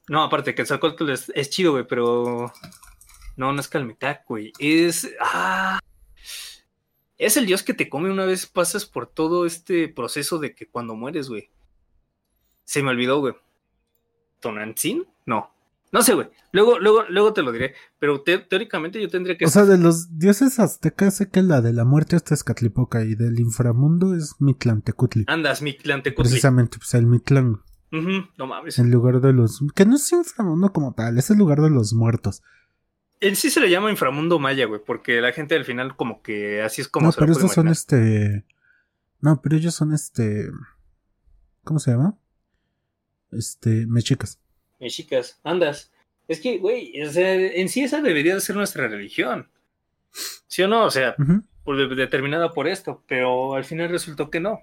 No, 0.09 0.23
aparte 0.23 0.53
que 0.53 0.63
el 0.63 0.67
Zacotl 0.67 1.09
es, 1.09 1.31
es 1.35 1.49
chido, 1.49 1.71
güey, 1.73 1.87
pero. 1.87 2.51
No, 3.35 3.51
no 3.53 3.59
es 3.59 3.67
Calmitac, 3.67 4.27
güey. 4.27 4.51
Es. 4.59 5.09
Ah. 5.21 5.79
Es 7.17 7.37
el 7.37 7.45
dios 7.45 7.63
que 7.63 7.73
te 7.73 7.89
come 7.89 8.11
una 8.11 8.25
vez 8.25 8.47
pasas 8.47 8.85
por 8.85 9.07
todo 9.07 9.45
este 9.45 9.87
proceso 9.87 10.39
de 10.39 10.55
que 10.55 10.67
cuando 10.67 10.95
mueres, 10.95 11.29
güey. 11.29 11.49
Se 12.65 12.83
me 12.83 12.89
olvidó, 12.89 13.19
güey. 13.19 13.35
¿Tonantzin? 14.39 15.07
No. 15.25 15.53
No 15.93 16.01
sé, 16.03 16.15
güey. 16.15 16.27
Luego, 16.51 16.79
luego, 16.79 17.03
luego 17.09 17.31
te 17.33 17.41
lo 17.43 17.51
diré. 17.51 17.75
Pero 17.99 18.21
te- 18.21 18.39
teóricamente 18.39 18.99
yo 19.01 19.07
tendría 19.09 19.37
que. 19.37 19.45
O 19.45 19.49
sea, 19.49 19.63
de 19.63 19.77
los 19.77 20.17
dioses 20.17 20.59
aztecas 20.59 21.15
sé 21.15 21.29
que 21.29 21.41
la 21.43 21.61
de 21.61 21.71
la 21.71 21.85
muerte 21.85 22.15
es 22.15 22.23
Tezcatlipoca 22.23 23.03
y 23.05 23.13
del 23.15 23.39
inframundo 23.39 24.15
es 24.15 24.35
Mitlantecutli. 24.39 25.25
Andas, 25.27 25.61
mi 25.61 25.73
Tlantecutli. 25.77 26.29
Precisamente, 26.29 26.79
pues 26.79 26.93
el 26.95 27.05
Mitlán, 27.05 27.61
No 27.91 28.47
mames. 28.47 28.79
el 28.79 28.89
lugar 28.89 29.21
de 29.21 29.33
los... 29.33 29.61
Que 29.75 29.85
no 29.85 29.95
es 29.95 30.11
inframundo 30.11 30.73
como 30.73 30.93
tal, 30.95 31.17
es 31.19 31.29
el 31.29 31.37
lugar 31.37 31.61
de 31.61 31.69
los 31.69 31.93
muertos. 31.93 32.41
En 33.19 33.35
sí 33.35 33.49
se 33.51 33.61
le 33.61 33.69
llama 33.69 33.91
inframundo 33.91 34.39
maya, 34.39 34.65
güey, 34.65 34.81
porque 34.85 35.21
la 35.21 35.31
gente 35.31 35.55
al 35.55 35.63
final 35.63 35.95
como 35.95 36.21
que 36.23 36.61
así 36.63 36.81
es 36.81 36.89
como 36.89 37.05
no, 37.05 37.11
se 37.11 37.21
lo 37.21 37.25
pero 37.27 37.33
puede 37.35 37.45
estos 37.45 37.53
son 37.55 37.67
este... 37.69 38.45
No, 39.21 39.39
pero 39.41 39.55
ellos 39.55 39.75
son 39.75 39.93
este... 39.93 40.49
¿Cómo 41.63 41.79
se 41.79 41.91
llama? 41.91 42.17
Este, 43.31 43.85
mexicas. 43.87 44.39
Mexicas, 44.83 45.39
andas. 45.43 45.91
Es 46.27 46.39
que, 46.39 46.57
güey, 46.59 47.01
o 47.01 47.11
sea, 47.11 47.33
en 47.33 47.67
sí 47.69 47.81
esa 47.83 48.01
debería 48.01 48.35
de 48.35 48.41
ser 48.41 48.55
nuestra 48.55 48.87
religión. 48.87 49.49
¿Sí 50.47 50.61
o 50.61 50.67
no? 50.67 50.85
O 50.85 50.91
sea, 50.91 51.15
por- 51.63 51.95
determinada 51.95 52.51
por 52.53 52.67
esto, 52.67 53.03
pero 53.07 53.55
al 53.55 53.65
final 53.65 53.89
resultó 53.89 54.29
que 54.29 54.39
no. 54.39 54.59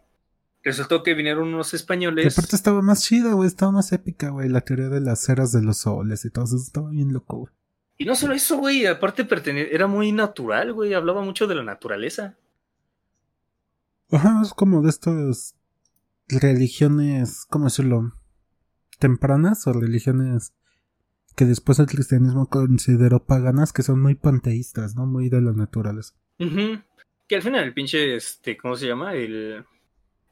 Resultó 0.62 1.02
que 1.02 1.14
vinieron 1.14 1.48
unos 1.48 1.72
Y 1.72 1.76
españoles. 1.76 2.36
aparte 2.38 2.55
estaba 2.55 2.82
más 2.82 3.02
chida, 3.02 3.32
güey, 3.32 3.47
estaba 3.48 3.72
más 3.72 3.92
épica, 3.92 4.28
güey, 4.28 4.48
la 4.48 4.60
teoría 4.60 4.88
de 4.90 5.01
las 5.01 5.28
eras 5.28 5.52
de 5.52 5.62
los 5.62 5.78
soles 5.78 6.24
y 6.24 6.30
todo 6.30 6.44
eso, 6.44 6.56
estaba 6.56 6.90
bien 6.90 7.12
loco, 7.12 7.38
güey. 7.38 7.52
Y 7.98 8.05
no 8.05 8.14
solo 8.14 8.34
eso, 8.34 8.56
güey, 8.59 8.86
aparte 8.86 9.26
era 9.74 9.86
muy 9.86 10.12
natural, 10.12 10.72
güey, 10.72 10.94
hablaba 10.94 11.22
mucho 11.22 11.47
de 11.47 11.55
la 11.55 11.62
naturaleza. 11.64 12.36
Ajá, 14.10 14.40
es 14.42 14.52
como 14.55 14.82
de 14.82 14.90
estas 14.90 15.55
religiones, 16.28 17.47
¿cómo 17.48 17.66
decirlo? 17.66 18.12
Tempranas 19.01 19.66
o 19.66 19.72
religiones 19.72 20.52
que 21.35 21.47
después 21.47 21.78
el 21.78 21.86
cristianismo 21.86 22.48
consideró 22.48 23.24
paganas, 23.24 23.72
que 23.72 23.82
son 23.82 24.01
muy 24.01 24.14
panteístas, 24.14 24.94
¿no? 24.94 25.06
Muy 25.06 25.28
de 25.28 25.40
la 25.40 25.52
naturaleza. 25.52 26.14
Ujú. 26.39 26.82
Que 27.27 27.36
al 27.36 27.43
final 27.43 27.64
el 27.64 27.74
pinche, 27.74 28.14
este, 28.14 28.56
¿cómo 28.56 28.77
se 28.77 28.86
llama? 28.86 29.14
El, 29.14 29.64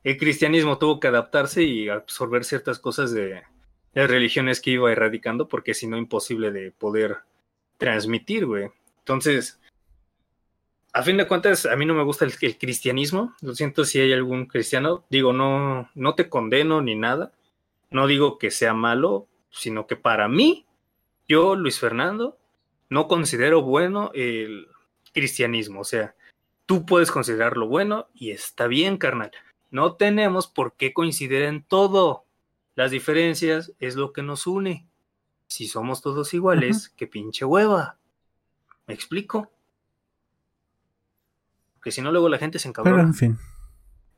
el 0.05 0.16
cristianismo 0.19 0.78
tuvo 0.78 1.01
que 1.01 1.09
adaptarse 1.09 1.62
y 1.62 1.89
absorber 1.89 2.45
ciertas 2.45 2.78
cosas 2.78 3.12
de 3.12 3.43
las 3.95 4.11
religiones 4.11 4.61
que 4.61 4.73
iba 4.73 4.93
erradicando, 4.93 5.49
porque 5.49 5.74
si 5.74 5.86
no, 5.86 5.97
imposible 5.97 6.53
de 6.53 6.73
poder 6.73 7.19
transmitir, 7.78 8.47
güey. 8.47 8.70
Entonces, 8.99 9.59
a 10.93 11.03
fin 11.03 11.16
de 11.16 11.27
cuentas, 11.27 11.65
a 11.66 11.77
mí 11.77 11.86
no 11.86 11.95
me 11.95 12.03
gusta 12.03 12.24
el, 12.24 12.32
el 12.40 12.59
cristianismo. 12.59 13.35
Lo 13.40 13.55
siento 13.55 13.85
si 13.85 14.01
hay 14.01 14.12
algún 14.12 14.47
cristiano. 14.47 15.05
Digo, 15.09 15.32
no, 15.32 15.89
no 15.95 16.15
te 16.15 16.28
condeno 16.28 16.82
ni 16.82 16.97
nada. 16.97 17.32
No 17.90 18.06
digo 18.06 18.39
que 18.39 18.51
sea 18.51 18.74
malo, 18.74 19.28
sino 19.51 19.86
que 19.86 19.97
para 19.97 20.28
mí, 20.28 20.66
yo, 21.27 21.56
Luis 21.56 21.78
Fernando, 21.81 22.39
no 22.90 23.09
considero 23.09 23.62
bueno 23.62 24.10
el 24.15 24.69
cristianismo. 25.12 25.81
O 25.81 25.85
sea, 25.85 26.15
tú 26.66 26.85
puedes 26.86 27.10
considerarlo 27.10 27.66
bueno 27.66 28.09
y 28.15 28.31
está 28.31 28.66
bien, 28.66 28.98
carnal. 28.98 29.31
No 29.70 29.94
tenemos 29.97 30.47
por 30.47 30.74
qué 30.74 30.93
coincidir 30.93 31.43
en 31.43 31.62
todo. 31.62 32.24
Las 32.74 32.90
diferencias 32.90 33.73
es 33.81 33.97
lo 33.97 34.12
que 34.12 34.23
nos 34.23 34.47
une. 34.47 34.86
Si 35.47 35.66
somos 35.66 36.02
todos 36.02 36.32
iguales, 36.35 36.90
qué 36.90 37.06
pinche 37.06 37.44
hueva. 37.44 37.98
¿Me 38.86 38.94
explico? 38.94 39.51
Porque 41.74 41.90
si 41.90 42.02
no, 42.02 42.12
luego 42.12 42.28
la 42.28 42.39
gente 42.39 42.59
se 42.59 42.70
Pero 42.70 42.82
encabrona. 42.82 43.02
en 43.02 43.15
fin. 43.15 43.39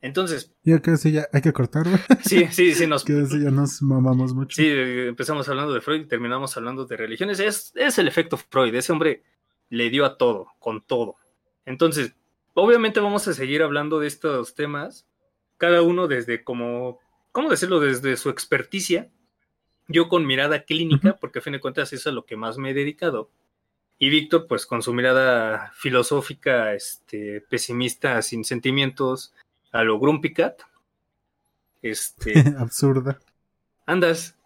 Entonces, 0.02 0.52
Ya 0.62 0.80
que 0.80 0.96
sí, 0.96 1.12
ya 1.12 1.28
hay 1.32 1.42
que 1.42 1.52
cortar, 1.52 1.84
güey. 1.84 2.00
sí, 2.24 2.46
sí, 2.50 2.74
sí, 2.74 2.86
nos, 2.86 3.04
Que 3.06 3.24
ya 3.42 3.50
nos 3.50 3.82
mamamos 3.82 4.34
mucho. 4.34 4.56
Sí, 4.56 4.66
empezamos 4.68 5.48
hablando 5.48 5.74
de 5.74 5.80
Freud 5.80 6.02
y 6.02 6.06
terminamos 6.06 6.56
hablando 6.56 6.86
de 6.86 6.96
religiones. 6.96 7.40
Es, 7.40 7.72
es 7.74 7.98
el 7.98 8.08
efecto 8.08 8.36
Freud. 8.36 8.74
Ese 8.74 8.92
hombre 8.92 9.22
le 9.68 9.90
dio 9.90 10.04
a 10.04 10.16
todo, 10.16 10.48
con 10.58 10.82
todo. 10.82 11.16
Entonces, 11.66 12.14
obviamente 12.54 13.00
vamos 13.00 13.28
a 13.28 13.34
seguir 13.34 13.62
hablando 13.62 14.00
de 14.00 14.06
estos 14.06 14.54
temas, 14.54 15.06
cada 15.58 15.82
uno 15.82 16.08
desde 16.08 16.42
como, 16.42 16.98
¿cómo 17.32 17.50
decirlo? 17.50 17.80
Desde 17.80 18.16
su 18.16 18.30
experticia. 18.30 19.10
Yo 19.86 20.08
con 20.08 20.24
mirada 20.24 20.62
clínica, 20.62 21.16
porque 21.20 21.40
a 21.40 21.42
fin 21.42 21.52
de 21.52 21.60
cuentas 21.60 21.92
eso 21.92 21.96
es 21.96 22.06
a 22.06 22.14
lo 22.14 22.24
que 22.24 22.36
más 22.36 22.58
me 22.58 22.70
he 22.70 22.74
dedicado. 22.74 23.30
Y 23.98 24.08
Víctor, 24.08 24.46
pues 24.46 24.64
con 24.64 24.82
su 24.82 24.94
mirada 24.94 25.72
filosófica, 25.74 26.74
este, 26.74 27.42
pesimista, 27.42 28.22
sin 28.22 28.44
sentimientos, 28.44 29.34
a 29.72 29.84
lo 29.84 29.98
Grumpy 29.98 30.32
Cat. 30.32 30.60
Este, 31.82 32.32
Absurda. 32.58 33.18
andas. 33.86 34.36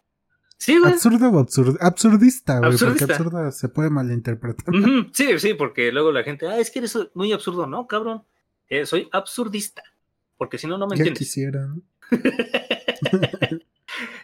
Sí, 0.56 0.78
güey. 0.78 0.92
O 0.92 1.38
absurd 1.40 1.76
absurdista, 1.80 2.58
güey. 2.60 2.70
Porque 2.70 2.84
Absurdista. 2.84 3.14
absurda 3.16 3.52
se 3.52 3.68
puede 3.68 3.90
malinterpretar. 3.90 4.72
Sí, 5.12 5.38
sí, 5.38 5.54
porque 5.54 5.90
luego 5.92 6.10
la 6.12 6.22
gente, 6.22 6.46
ah, 6.46 6.58
es 6.58 6.70
que 6.70 6.78
eres 6.78 6.96
muy 7.14 7.32
absurdo, 7.32 7.66
no, 7.66 7.86
cabrón. 7.86 8.22
Eh, 8.68 8.86
soy 8.86 9.08
absurdista, 9.12 9.82
porque 10.38 10.56
si 10.56 10.66
no, 10.66 10.78
no 10.78 10.86
me 10.86 10.96
Ya 10.96 11.00
entiendes. 11.02 11.18
quisiera, 11.18 11.66
¿no? 11.66 11.82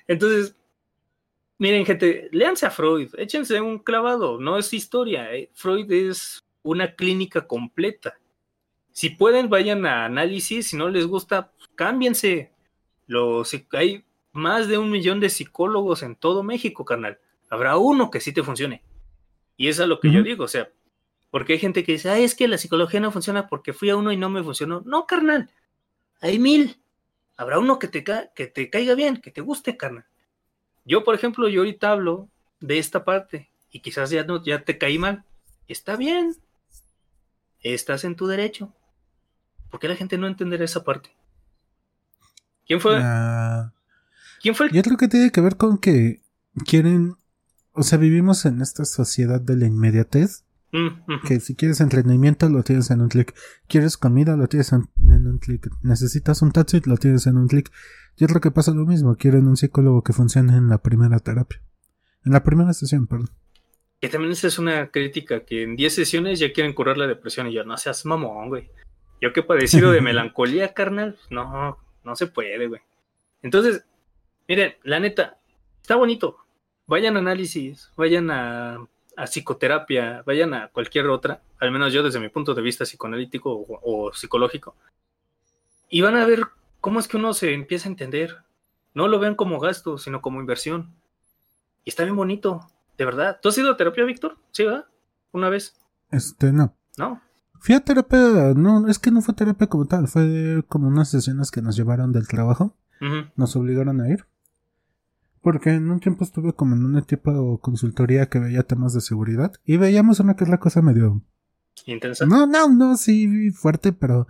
Entonces, 0.06 0.54
miren, 1.58 1.84
gente, 1.84 2.28
léanse 2.32 2.66
a 2.66 2.70
Freud, 2.70 3.10
échense 3.18 3.60
un 3.60 3.78
clavado, 3.78 4.38
no 4.40 4.56
es 4.56 4.72
historia. 4.72 5.34
eh, 5.34 5.50
Freud 5.54 5.90
es 5.92 6.42
una 6.62 6.94
clínica 6.94 7.46
completa. 7.46 8.18
Si 9.00 9.08
pueden, 9.08 9.48
vayan 9.48 9.86
a 9.86 10.04
análisis, 10.04 10.68
si 10.68 10.76
no 10.76 10.90
les 10.90 11.06
gusta, 11.06 11.52
cámbiense. 11.74 12.52
Los, 13.06 13.50
hay 13.72 14.04
más 14.32 14.68
de 14.68 14.76
un 14.76 14.90
millón 14.90 15.20
de 15.20 15.30
psicólogos 15.30 16.02
en 16.02 16.16
todo 16.16 16.42
México, 16.42 16.84
carnal. 16.84 17.18
Habrá 17.48 17.78
uno 17.78 18.10
que 18.10 18.20
sí 18.20 18.30
te 18.34 18.42
funcione. 18.42 18.82
Y 19.56 19.68
eso 19.68 19.84
es 19.84 19.88
lo 19.88 20.00
que 20.00 20.12
yo 20.12 20.22
digo, 20.22 20.44
o 20.44 20.48
sea, 20.48 20.68
porque 21.30 21.54
hay 21.54 21.58
gente 21.58 21.82
que 21.82 21.92
dice, 21.92 22.10
ah, 22.10 22.18
es 22.18 22.34
que 22.34 22.46
la 22.46 22.58
psicología 22.58 23.00
no 23.00 23.10
funciona 23.10 23.48
porque 23.48 23.72
fui 23.72 23.88
a 23.88 23.96
uno 23.96 24.12
y 24.12 24.18
no 24.18 24.28
me 24.28 24.42
funcionó. 24.42 24.82
No, 24.84 25.06
carnal, 25.06 25.48
hay 26.20 26.38
mil. 26.38 26.76
Habrá 27.38 27.58
uno 27.58 27.78
que 27.78 27.88
te, 27.88 28.04
ca- 28.04 28.30
que 28.34 28.48
te 28.48 28.68
caiga 28.68 28.94
bien, 28.94 29.16
que 29.16 29.30
te 29.30 29.40
guste, 29.40 29.78
carnal. 29.78 30.04
Yo, 30.84 31.04
por 31.04 31.14
ejemplo, 31.14 31.48
yo 31.48 31.62
ahorita 31.62 31.90
hablo 31.90 32.28
de 32.60 32.76
esta 32.78 33.02
parte 33.02 33.48
y 33.70 33.80
quizás 33.80 34.10
ya, 34.10 34.24
no, 34.24 34.44
ya 34.44 34.62
te 34.62 34.76
caí 34.76 34.98
mal. 34.98 35.24
Está 35.68 35.96
bien. 35.96 36.36
Estás 37.62 38.04
en 38.04 38.14
tu 38.14 38.26
derecho. 38.26 38.74
¿Por 39.70 39.80
qué 39.80 39.88
la 39.88 39.96
gente 39.96 40.18
no 40.18 40.26
entenderá 40.26 40.64
esa 40.64 40.84
parte? 40.84 41.10
¿Quién 42.66 42.80
fue? 42.80 43.00
¿Quién 44.40 44.54
fue 44.54 44.66
el 44.66 44.72
yo 44.72 44.82
creo 44.82 44.96
que 44.96 45.08
tiene 45.08 45.30
que 45.30 45.40
ver 45.40 45.56
con 45.56 45.78
que 45.78 46.22
quieren. 46.66 47.16
O 47.72 47.82
sea, 47.82 47.98
vivimos 47.98 48.44
en 48.46 48.60
esta 48.60 48.84
sociedad 48.84 49.40
de 49.40 49.56
la 49.56 49.66
inmediatez. 49.66 50.44
Mm, 50.72 50.86
mm, 51.06 51.22
Que 51.26 51.40
si 51.40 51.56
quieres 51.56 51.80
entretenimiento, 51.80 52.48
lo 52.48 52.62
tienes 52.62 52.90
en 52.90 53.00
un 53.00 53.08
clic. 53.08 53.34
Quieres 53.66 53.96
comida, 53.96 54.36
lo 54.36 54.46
tienes 54.46 54.72
en, 54.72 54.88
en 55.08 55.26
un 55.26 55.38
clic. 55.38 55.68
Necesitas 55.82 56.42
un 56.42 56.52
taxi, 56.52 56.80
lo 56.84 56.96
tienes 56.96 57.26
en 57.26 57.38
un 57.38 57.48
clic. 57.48 57.70
Yo 58.16 58.26
creo 58.28 58.40
que 58.40 58.50
pasa 58.50 58.72
lo 58.72 58.86
mismo. 58.86 59.16
Quieren 59.16 59.48
un 59.48 59.56
psicólogo 59.56 60.02
que 60.02 60.12
funcione 60.12 60.56
en 60.56 60.68
la 60.68 60.78
primera 60.78 61.18
terapia. 61.18 61.60
En 62.24 62.32
la 62.32 62.42
primera 62.44 62.72
sesión, 62.72 63.06
perdón. 63.06 63.30
Que 64.00 64.08
también 64.08 64.32
esa 64.32 64.46
es 64.46 64.58
una 64.58 64.90
crítica, 64.90 65.44
que 65.44 65.62
en 65.62 65.76
10 65.76 65.94
sesiones 65.94 66.38
ya 66.38 66.52
quieren 66.52 66.72
curar 66.72 66.96
la 66.96 67.06
depresión 67.06 67.46
y 67.48 67.52
yo, 67.52 67.64
no 67.64 67.76
seas 67.76 68.06
mamón, 68.06 68.48
güey. 68.48 68.70
Yo 69.20 69.32
que 69.32 69.40
he 69.40 69.44
padecido 69.44 69.92
de 69.92 70.00
melancolía, 70.02 70.72
carnal, 70.74 71.18
no, 71.30 71.78
no 72.04 72.16
se 72.16 72.26
puede, 72.26 72.66
güey. 72.66 72.80
Entonces, 73.42 73.84
miren, 74.48 74.74
la 74.82 75.00
neta, 75.00 75.38
está 75.80 75.96
bonito. 75.96 76.38
Vayan 76.86 77.16
a 77.16 77.20
análisis, 77.20 77.92
vayan 77.96 78.30
a, 78.30 78.86
a 79.16 79.26
psicoterapia, 79.26 80.22
vayan 80.26 80.54
a 80.54 80.68
cualquier 80.68 81.06
otra, 81.06 81.42
al 81.58 81.70
menos 81.70 81.92
yo 81.92 82.02
desde 82.02 82.20
mi 82.20 82.28
punto 82.28 82.54
de 82.54 82.62
vista 82.62 82.84
psicoanalítico 82.84 83.52
o, 83.52 83.80
o 83.82 84.12
psicológico, 84.12 84.74
y 85.88 86.00
van 86.00 86.16
a 86.16 86.24
ver 86.24 86.44
cómo 86.80 87.00
es 87.00 87.08
que 87.08 87.16
uno 87.16 87.34
se 87.34 87.52
empieza 87.52 87.88
a 87.88 87.92
entender. 87.92 88.38
No 88.94 89.08
lo 89.08 89.18
vean 89.18 89.34
como 89.34 89.60
gasto, 89.60 89.98
sino 89.98 90.22
como 90.22 90.40
inversión. 90.40 90.94
Y 91.84 91.90
está 91.90 92.04
bien 92.04 92.16
bonito, 92.16 92.70
de 92.96 93.04
verdad. 93.04 93.38
¿Tú 93.42 93.48
has 93.48 93.58
ido 93.58 93.70
a 93.70 93.76
terapia, 93.76 94.04
Víctor? 94.04 94.36
Sí, 94.52 94.64
¿verdad? 94.64 94.86
Una 95.32 95.48
vez. 95.48 95.76
Este, 96.10 96.52
no. 96.52 96.74
No. 96.96 97.20
Fui 97.60 97.74
a 97.74 97.80
terapia, 97.80 98.54
no, 98.56 98.88
es 98.88 98.98
que 98.98 99.10
no 99.10 99.20
fue 99.20 99.34
terapia 99.34 99.66
como 99.66 99.86
tal, 99.86 100.08
fue 100.08 100.64
como 100.68 100.88
unas 100.88 101.10
sesiones 101.10 101.50
que 101.50 101.60
nos 101.60 101.76
llevaron 101.76 102.10
del 102.10 102.26
trabajo, 102.26 102.76
nos 103.36 103.54
obligaron 103.54 104.00
a 104.00 104.08
ir. 104.08 104.26
Porque 105.42 105.70
en 105.70 105.90
un 105.90 106.00
tiempo 106.00 106.24
estuve 106.24 106.54
como 106.54 106.74
en 106.74 106.84
una 106.84 107.02
tipo 107.02 107.32
de 107.32 107.58
consultoría 107.60 108.28
que 108.28 108.38
veía 108.38 108.62
temas 108.62 108.92
de 108.92 109.00
seguridad 109.00 109.52
y 109.64 109.76
veíamos 109.76 110.20
una 110.20 110.36
que 110.36 110.44
es 110.44 110.50
la 110.50 110.58
cosa 110.58 110.82
medio... 110.82 111.22
Intensa. 111.86 112.26
No, 112.26 112.46
no, 112.46 112.68
no, 112.68 112.96
sí, 112.96 113.50
fuerte, 113.52 113.92
pero 113.92 114.26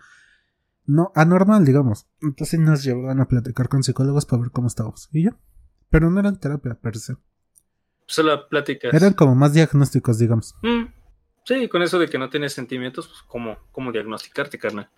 no, 0.86 1.12
anormal, 1.14 1.64
digamos. 1.64 2.06
Entonces 2.20 2.58
nos 2.58 2.82
llevaban 2.82 3.20
a 3.20 3.28
platicar 3.28 3.68
con 3.68 3.82
psicólogos 3.82 4.26
para 4.26 4.42
ver 4.42 4.50
cómo 4.50 4.66
estábamos. 4.66 5.08
Y 5.12 5.24
ya. 5.24 5.36
Pero 5.88 6.10
no 6.10 6.20
eran 6.20 6.38
terapia 6.38 6.74
per 6.74 6.96
se. 6.96 7.16
Solo 8.06 8.48
pláticas. 8.48 8.92
Eran 8.92 9.14
como 9.14 9.36
más 9.36 9.52
diagnósticos, 9.52 10.18
digamos. 10.18 10.56
Mm, 10.62 10.86
Sí, 11.50 11.68
con 11.68 11.82
eso 11.82 11.98
de 11.98 12.08
que 12.08 12.16
no 12.18 12.30
tienes 12.30 12.52
sentimientos, 12.52 13.08
pues 13.08 13.22
cómo, 13.26 13.58
cómo 13.72 13.90
diagnosticarte, 13.90 14.56
carnal. 14.58 14.88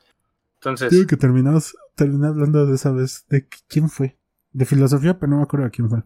Entonces, 0.56 0.90
Digo 0.90 1.06
que 1.06 1.16
terminamos, 1.16 1.74
terminé 1.94 2.26
hablando 2.26 2.66
de 2.66 2.74
esa 2.74 2.92
vez. 2.92 3.24
¿De 3.30 3.48
qu- 3.48 3.62
quién 3.68 3.88
fue? 3.88 4.18
De 4.52 4.66
filosofía, 4.66 5.18
pero 5.18 5.30
no 5.30 5.38
me 5.38 5.42
acuerdo 5.44 5.64
de 5.64 5.70
quién 5.72 5.88
fue. 5.88 6.02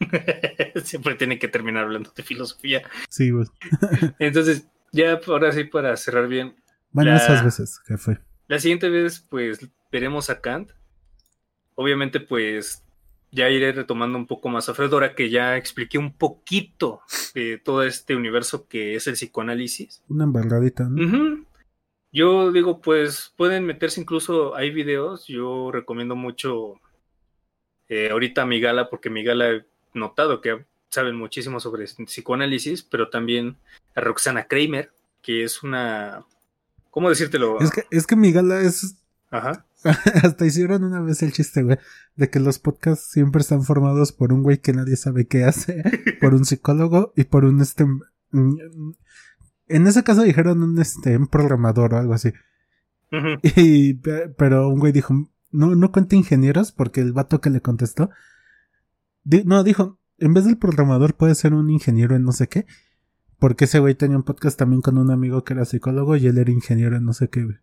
siempre 0.84 1.16
tiene 1.16 1.38
que 1.38 1.48
terminar 1.48 1.84
hablando 1.84 2.12
de 2.14 2.22
filosofía. 2.22 2.82
Sí, 3.08 3.30
güey. 3.30 3.46
Entonces, 4.18 4.66
ya 4.92 5.18
ahora 5.26 5.50
sí, 5.52 5.64
para 5.64 5.96
cerrar 5.96 6.28
bien, 6.28 6.54
Bueno, 6.92 7.10
La- 7.10 7.16
esas 7.16 7.44
veces 7.44 7.80
que 7.86 7.96
fue. 7.98 8.18
La 8.48 8.58
siguiente 8.60 8.88
vez, 8.88 9.20
pues, 9.28 9.68
veremos 9.90 10.30
a 10.30 10.40
Kant. 10.40 10.70
Obviamente, 11.74 12.20
pues, 12.20 12.84
ya 13.32 13.48
iré 13.48 13.72
retomando 13.72 14.18
un 14.18 14.26
poco 14.26 14.48
más 14.50 14.68
a 14.68 14.74
Freud, 14.74 14.92
ahora 14.92 15.14
que 15.14 15.30
ya 15.30 15.56
expliqué 15.56 15.98
un 15.98 16.12
poquito 16.12 17.00
de 17.34 17.58
todo 17.58 17.82
este 17.82 18.14
universo 18.14 18.68
que 18.68 18.94
es 18.94 19.06
el 19.06 19.14
psicoanálisis. 19.14 20.02
Una 20.08 20.24
embarradita, 20.24 20.88
¿no? 20.88 21.44
Yo 22.12 22.52
digo, 22.52 22.82
pues, 22.82 23.32
pueden 23.36 23.64
meterse 23.64 24.00
incluso, 24.02 24.54
hay 24.54 24.70
videos, 24.70 25.26
yo 25.26 25.72
recomiendo 25.72 26.14
mucho 26.14 26.74
eh, 27.88 28.10
ahorita 28.10 28.42
a 28.42 28.46
Migala, 28.46 28.90
porque 28.90 29.08
Migala 29.08 29.50
he 29.50 29.64
notado 29.94 30.42
que 30.42 30.66
saben 30.90 31.16
muchísimo 31.16 31.58
sobre 31.58 31.86
psicoanálisis, 31.86 32.82
pero 32.82 33.08
también 33.08 33.56
a 33.94 34.02
Roxana 34.02 34.44
Kramer, 34.44 34.92
que 35.22 35.42
es 35.42 35.62
una... 35.62 36.26
¿Cómo 36.90 37.08
decírtelo? 37.08 37.58
Es 37.60 37.70
que, 37.70 37.84
es 37.90 38.06
que 38.06 38.16
mi 38.16 38.30
gala 38.30 38.60
es. 38.60 39.01
Ajá. 39.32 39.66
Hasta 40.22 40.46
hicieron 40.46 40.84
una 40.84 41.00
vez 41.00 41.22
el 41.24 41.32
chiste, 41.32 41.62
güey. 41.64 41.78
De 42.14 42.30
que 42.30 42.38
los 42.38 42.60
podcasts 42.60 43.10
siempre 43.10 43.40
están 43.40 43.62
formados 43.64 44.12
por 44.12 44.32
un 44.32 44.42
güey 44.44 44.58
que 44.58 44.72
nadie 44.72 44.94
sabe 44.96 45.26
qué 45.26 45.42
hace. 45.44 45.82
por 46.20 46.34
un 46.34 46.44
psicólogo 46.44 47.12
y 47.16 47.24
por 47.24 47.44
un 47.44 47.60
este. 47.60 47.84
En 49.68 49.86
ese 49.86 50.02
caso 50.04 50.22
dijeron 50.22 50.62
un 50.62 50.78
este 50.78 51.16
un 51.16 51.26
programador 51.26 51.94
o 51.94 51.98
algo 51.98 52.14
así. 52.14 52.32
Y, 53.56 53.94
pe- 53.94 54.28
pero 54.30 54.68
un 54.68 54.78
güey 54.80 54.92
dijo, 54.92 55.12
no, 55.50 55.74
no 55.74 55.92
cuenta 55.92 56.16
ingenieros, 56.16 56.72
porque 56.72 57.00
el 57.02 57.12
vato 57.12 57.40
que 57.42 57.50
le 57.50 57.60
contestó, 57.60 58.08
di- 59.22 59.44
no, 59.44 59.62
dijo, 59.64 59.98
en 60.18 60.32
vez 60.32 60.46
del 60.46 60.56
programador 60.56 61.14
puede 61.14 61.34
ser 61.34 61.52
un 61.52 61.68
ingeniero 61.68 62.16
en 62.16 62.22
no 62.22 62.32
sé 62.32 62.48
qué, 62.48 62.64
porque 63.38 63.66
ese 63.66 63.80
güey 63.80 63.94
tenía 63.96 64.16
un 64.16 64.22
podcast 64.22 64.58
también 64.58 64.80
con 64.80 64.96
un 64.96 65.10
amigo 65.10 65.44
que 65.44 65.52
era 65.52 65.66
psicólogo 65.66 66.16
y 66.16 66.26
él 66.26 66.38
era 66.38 66.50
ingeniero 66.50 66.96
en 66.96 67.04
no 67.04 67.12
sé 67.12 67.28
qué, 67.28 67.44
güey. 67.44 67.56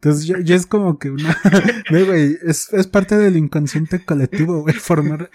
Entonces 0.00 0.26
ya, 0.26 0.38
ya 0.40 0.54
es 0.54 0.66
como 0.66 0.98
que 0.98 1.10
una, 1.10 1.36
güey, 1.90 2.36
es, 2.42 2.72
es 2.72 2.86
parte 2.86 3.16
del 3.16 3.36
inconsciente 3.36 4.04
colectivo, 4.04 4.60
güey, 4.62 4.74
formar, 4.76 5.30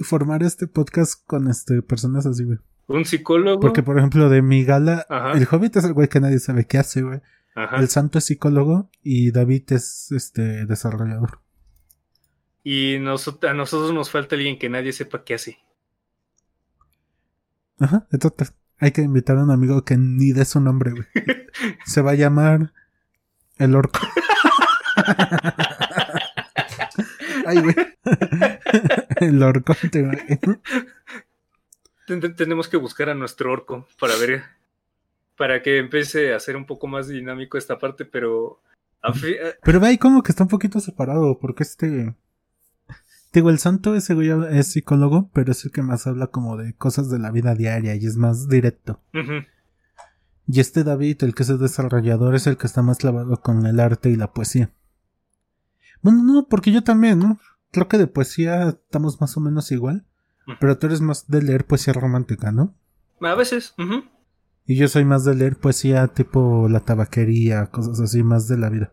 formar 0.00 0.42
este 0.42 0.66
podcast 0.66 1.24
con 1.26 1.48
este 1.48 1.80
personas 1.82 2.26
así, 2.26 2.42
güey. 2.44 2.58
Un 2.88 3.04
psicólogo. 3.04 3.60
Porque, 3.60 3.84
por 3.84 3.96
ejemplo, 3.98 4.28
de 4.28 4.42
mi 4.42 4.64
gala, 4.64 5.06
Ajá. 5.08 5.32
el 5.32 5.46
hobbit 5.48 5.76
es 5.76 5.84
el 5.84 5.92
güey 5.92 6.08
que 6.08 6.18
nadie 6.18 6.40
sabe 6.40 6.66
qué 6.66 6.78
hace, 6.78 7.02
güey. 7.02 7.20
El 7.76 7.88
santo 7.88 8.18
es 8.18 8.24
psicólogo 8.24 8.90
y 9.02 9.30
David 9.32 9.64
es 9.72 10.10
este 10.12 10.66
desarrollador. 10.66 11.40
Y 12.64 12.98
nos- 13.00 13.28
a 13.42 13.54
nosotros 13.54 13.92
nos 13.92 14.10
falta 14.10 14.34
alguien 14.34 14.58
que 14.58 14.68
nadie 14.68 14.92
sepa 14.92 15.24
qué 15.24 15.34
hace. 15.34 15.58
Ajá, 17.78 18.06
entonces 18.12 18.54
hay 18.78 18.92
que 18.92 19.02
invitar 19.02 19.38
a 19.38 19.44
un 19.44 19.50
amigo 19.50 19.84
que 19.84 19.96
ni 19.96 20.32
dé 20.32 20.44
su 20.44 20.60
nombre, 20.60 20.90
güey. 20.92 21.04
Se 21.86 22.02
va 22.02 22.12
a 22.12 22.14
llamar 22.14 22.72
el 23.60 23.76
orco. 23.76 24.00
Ay, 27.46 27.60
güey. 27.60 27.74
El 29.16 29.42
orco. 29.42 29.74
te 32.06 32.30
Tenemos 32.30 32.68
que 32.68 32.76
buscar 32.76 33.10
a 33.10 33.14
nuestro 33.14 33.52
orco 33.52 33.86
para 33.98 34.16
ver, 34.16 34.42
para 35.36 35.62
que 35.62 35.78
empiece 35.78 36.34
a 36.34 36.40
ser 36.40 36.56
un 36.56 36.66
poco 36.66 36.86
más 36.86 37.06
dinámico 37.08 37.58
esta 37.58 37.78
parte, 37.78 38.04
pero... 38.04 38.60
Pero 39.62 39.80
ve 39.80 39.98
como 39.98 40.22
que 40.22 40.32
está 40.32 40.44
un 40.44 40.48
poquito 40.48 40.80
separado, 40.80 41.38
porque 41.38 41.62
este... 41.62 42.14
Digo, 43.32 43.50
el 43.50 43.58
santo 43.58 43.94
ese 43.94 44.14
güey 44.14 44.30
es 44.50 44.72
psicólogo, 44.72 45.30
pero 45.32 45.52
es 45.52 45.64
el 45.64 45.70
que 45.70 45.82
más 45.82 46.06
habla 46.08 46.26
como 46.26 46.56
de 46.56 46.74
cosas 46.74 47.10
de 47.10 47.20
la 47.20 47.30
vida 47.30 47.54
diaria 47.54 47.94
y 47.94 48.04
es 48.04 48.16
más 48.16 48.48
directo. 48.48 49.00
Y 50.46 50.60
este 50.60 50.84
David, 50.84 51.22
el 51.22 51.34
que 51.34 51.42
es 51.42 51.48
el 51.48 51.58
desarrollador, 51.58 52.34
es 52.34 52.46
el 52.46 52.56
que 52.56 52.66
está 52.66 52.82
más 52.82 52.98
clavado 52.98 53.40
con 53.40 53.66
el 53.66 53.78
arte 53.78 54.10
y 54.10 54.16
la 54.16 54.32
poesía. 54.32 54.72
Bueno, 56.02 56.22
no, 56.22 56.48
porque 56.48 56.72
yo 56.72 56.82
también, 56.82 57.18
¿no? 57.18 57.38
Creo 57.70 57.88
que 57.88 57.98
de 57.98 58.06
poesía 58.06 58.70
estamos 58.70 59.20
más 59.20 59.36
o 59.36 59.40
menos 59.40 59.70
igual. 59.70 60.06
Pero 60.58 60.78
tú 60.78 60.86
eres 60.86 61.00
más 61.00 61.28
de 61.28 61.42
leer 61.42 61.66
poesía 61.66 61.92
romántica, 61.92 62.50
¿no? 62.50 62.74
A 63.20 63.34
veces. 63.34 63.74
Y 64.66 64.76
yo 64.76 64.88
soy 64.88 65.04
más 65.04 65.24
de 65.24 65.34
leer 65.34 65.56
poesía 65.56 66.08
tipo 66.08 66.68
la 66.68 66.80
tabaquería, 66.80 67.66
cosas 67.66 68.00
así, 68.00 68.22
más 68.22 68.48
de 68.48 68.58
la 68.58 68.70
vida. 68.70 68.92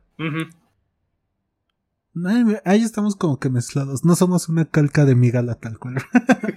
ahí 2.65 2.84
estamos 2.84 3.15
como 3.15 3.40
que 3.40 3.49
mezclados. 3.49 4.06
No 4.06 4.15
somos 4.15 4.49
una 4.49 4.65
calca 4.65 5.06
de 5.06 5.15
migala 5.15 5.56
tal 5.56 5.80
cual. 5.80 5.95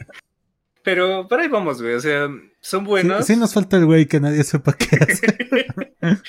Pero 0.82 1.28
por 1.28 1.40
ahí 1.40 1.48
vamos, 1.48 1.82
güey. 1.82 1.94
O 1.94 2.01
sea, 2.01 2.28
son 2.61 2.85
buenos. 2.85 3.27
Sí, 3.27 3.36
nos 3.36 3.55
falta 3.55 3.77
el 3.77 3.86
güey 3.86 4.07
que 4.07 4.20
nadie 4.20 4.44
sepa 4.44 4.73
qué 4.74 4.97
hace. 4.97 5.66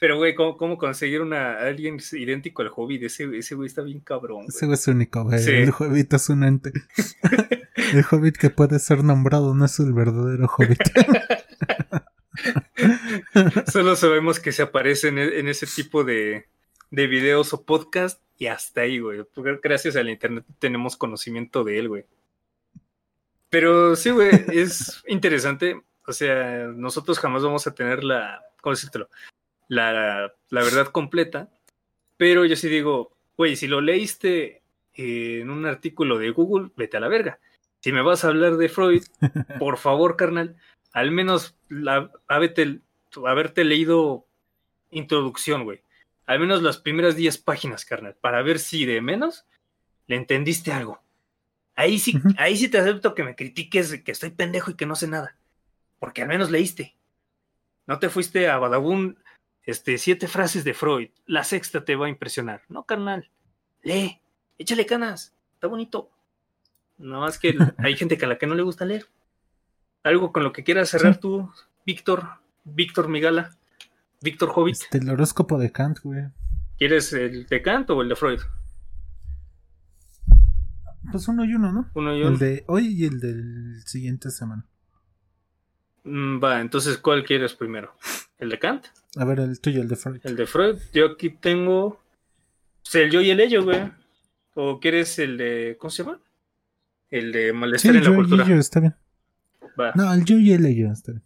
Pero, 0.00 0.16
güey, 0.16 0.36
¿cómo, 0.36 0.78
conseguir 0.78 1.22
una 1.22 1.58
alguien 1.58 1.98
idéntico 2.12 2.62
al 2.62 2.70
Hobbit? 2.74 3.02
Ese, 3.02 3.36
ese 3.36 3.56
güey 3.56 3.66
está 3.66 3.82
bien 3.82 3.98
cabrón. 3.98 4.44
Ese 4.48 4.66
güey 4.66 4.74
es 4.74 4.86
único, 4.86 5.24
güey. 5.24 5.44
El 5.44 5.72
Hobbit 5.76 6.14
es 6.14 6.28
un 6.28 6.44
ente. 6.44 6.72
el 7.92 8.04
Hobbit 8.08 8.36
que 8.36 8.50
puede 8.50 8.78
ser 8.78 9.02
nombrado 9.02 9.54
no 9.54 9.64
es 9.64 9.78
el 9.80 9.92
verdadero 9.92 10.46
Hobbit. 10.46 10.78
Solo 13.72 13.96
sabemos 13.96 14.38
que 14.38 14.52
se 14.52 14.62
aparece 14.62 15.08
en, 15.08 15.18
en 15.18 15.48
ese 15.48 15.66
tipo 15.66 16.04
de, 16.04 16.46
de 16.92 17.06
videos 17.08 17.52
o 17.52 17.64
podcast 17.64 18.22
y 18.36 18.46
hasta 18.46 18.82
ahí, 18.82 19.00
güey. 19.00 19.24
Gracias 19.62 19.96
al 19.96 20.08
internet 20.08 20.44
tenemos 20.60 20.96
conocimiento 20.96 21.64
de 21.64 21.78
él, 21.78 21.88
güey. 21.88 22.04
Pero 23.50 23.96
sí, 23.96 24.10
güey, 24.10 24.30
es 24.52 25.02
interesante. 25.06 25.80
O 26.06 26.12
sea, 26.12 26.66
nosotros 26.74 27.18
jamás 27.18 27.42
vamos 27.42 27.66
a 27.66 27.74
tener 27.74 28.04
la, 28.04 28.42
¿cómo 28.60 28.74
decírtelo? 28.74 29.08
La, 29.68 30.32
la 30.50 30.62
verdad 30.62 30.88
completa. 30.88 31.50
Pero 32.16 32.44
yo 32.44 32.56
sí 32.56 32.68
digo, 32.68 33.16
güey, 33.36 33.56
si 33.56 33.68
lo 33.68 33.80
leíste 33.80 34.62
en 34.94 35.50
un 35.50 35.66
artículo 35.66 36.18
de 36.18 36.30
Google, 36.30 36.70
vete 36.76 36.96
a 36.96 37.00
la 37.00 37.08
verga. 37.08 37.38
Si 37.80 37.92
me 37.92 38.02
vas 38.02 38.24
a 38.24 38.28
hablar 38.28 38.56
de 38.56 38.68
Freud, 38.68 39.04
por 39.58 39.78
favor, 39.78 40.16
carnal, 40.16 40.56
al 40.92 41.10
menos 41.12 41.56
la, 41.68 42.10
haberte, 42.26 42.80
haberte 43.24 43.64
leído 43.64 44.26
introducción, 44.90 45.64
güey. 45.64 45.82
Al 46.26 46.40
menos 46.40 46.62
las 46.62 46.78
primeras 46.78 47.16
10 47.16 47.38
páginas, 47.38 47.84
carnal, 47.84 48.16
para 48.20 48.42
ver 48.42 48.58
si 48.58 48.84
de 48.84 49.00
menos 49.00 49.46
le 50.06 50.16
entendiste 50.16 50.72
algo. 50.72 51.00
Ahí 51.78 52.00
sí, 52.00 52.20
ahí 52.38 52.56
sí 52.56 52.68
te 52.68 52.78
acepto 52.78 53.14
que 53.14 53.22
me 53.22 53.36
critiques 53.36 54.02
que 54.02 54.10
estoy 54.10 54.30
pendejo 54.30 54.72
y 54.72 54.74
que 54.74 54.84
no 54.84 54.96
sé 54.96 55.06
nada. 55.06 55.36
Porque 56.00 56.22
al 56.22 56.28
menos 56.28 56.50
leíste. 56.50 56.96
No 57.86 58.00
te 58.00 58.08
fuiste 58.08 58.48
a 58.48 58.58
Badabun, 58.58 59.16
este, 59.62 59.96
siete 59.98 60.26
frases 60.26 60.64
de 60.64 60.74
Freud. 60.74 61.10
La 61.24 61.44
sexta 61.44 61.84
te 61.84 61.94
va 61.94 62.06
a 62.06 62.08
impresionar. 62.08 62.62
No, 62.68 62.82
carnal. 62.82 63.30
Lee, 63.84 64.20
échale 64.58 64.86
canas. 64.86 65.36
Está 65.54 65.68
bonito. 65.68 66.10
Nada 66.98 67.20
más 67.20 67.38
que 67.38 67.56
hay 67.78 67.94
gente 67.94 68.18
que 68.18 68.24
a 68.24 68.28
la 68.28 68.38
que 68.38 68.48
no 68.48 68.56
le 68.56 68.62
gusta 68.64 68.84
leer. 68.84 69.06
Algo 70.02 70.32
con 70.32 70.42
lo 70.42 70.52
que 70.52 70.64
quieras 70.64 70.88
cerrar 70.88 71.18
tú, 71.18 71.48
Víctor, 71.86 72.26
Víctor 72.64 73.06
Migala, 73.06 73.56
Víctor 74.20 74.50
Hobbit. 74.52 74.82
Este, 74.82 74.98
el 74.98 75.10
horóscopo 75.10 75.56
de 75.58 75.70
Kant, 75.70 76.00
güey. 76.00 76.24
¿Quieres 76.76 77.12
el 77.12 77.46
de 77.46 77.62
Kant 77.62 77.88
o 77.90 78.02
el 78.02 78.08
de 78.08 78.16
Freud? 78.16 78.40
Pues 81.10 81.28
uno 81.28 81.44
y 81.44 81.54
uno, 81.54 81.72
¿no? 81.72 81.90
Uno 81.94 82.16
y 82.16 82.20
uno. 82.20 82.30
El 82.30 82.38
de 82.38 82.64
hoy 82.66 82.88
y 82.88 83.04
el 83.04 83.20
del 83.20 83.82
siguiente 83.86 84.30
semana. 84.30 84.66
Mm, 86.04 86.42
va, 86.42 86.60
entonces, 86.60 86.98
¿cuál 86.98 87.24
quieres 87.24 87.54
primero? 87.54 87.94
¿El 88.38 88.50
de 88.50 88.58
Kant? 88.58 88.86
A 89.16 89.24
ver, 89.24 89.40
el 89.40 89.60
tuyo, 89.60 89.82
el 89.82 89.88
de 89.88 89.96
Freud. 89.96 90.20
El 90.24 90.36
de 90.36 90.46
Freud. 90.46 90.78
Yo 90.92 91.06
aquí 91.06 91.30
tengo. 91.30 92.02
Pues, 92.82 92.94
el 92.94 93.10
yo 93.10 93.20
y 93.20 93.30
el 93.30 93.40
ello, 93.40 93.64
güey. 93.64 93.90
¿O 94.54 94.80
quieres 94.80 95.18
el 95.18 95.36
de. 95.36 95.76
¿Cómo 95.78 95.90
se 95.90 96.04
llama? 96.04 96.20
El 97.10 97.32
de 97.32 97.52
malestar 97.52 97.96
en 97.96 98.04
la 98.04 98.14
cultura. 98.14 98.44
Y 98.48 98.52
está 98.52 98.80
bien. 98.80 98.94
Va. 99.78 99.92
No, 99.94 100.12
el 100.12 100.24
yo 100.24 100.38
y 100.38 100.52
el 100.52 100.64
ello 100.66 100.92
está 100.92 101.12
bien. 101.12 101.24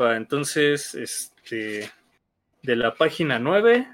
Va, 0.00 0.16
entonces, 0.16 0.94
este. 0.94 1.90
De 2.62 2.76
la 2.76 2.94
página 2.94 3.38
9 3.38 3.86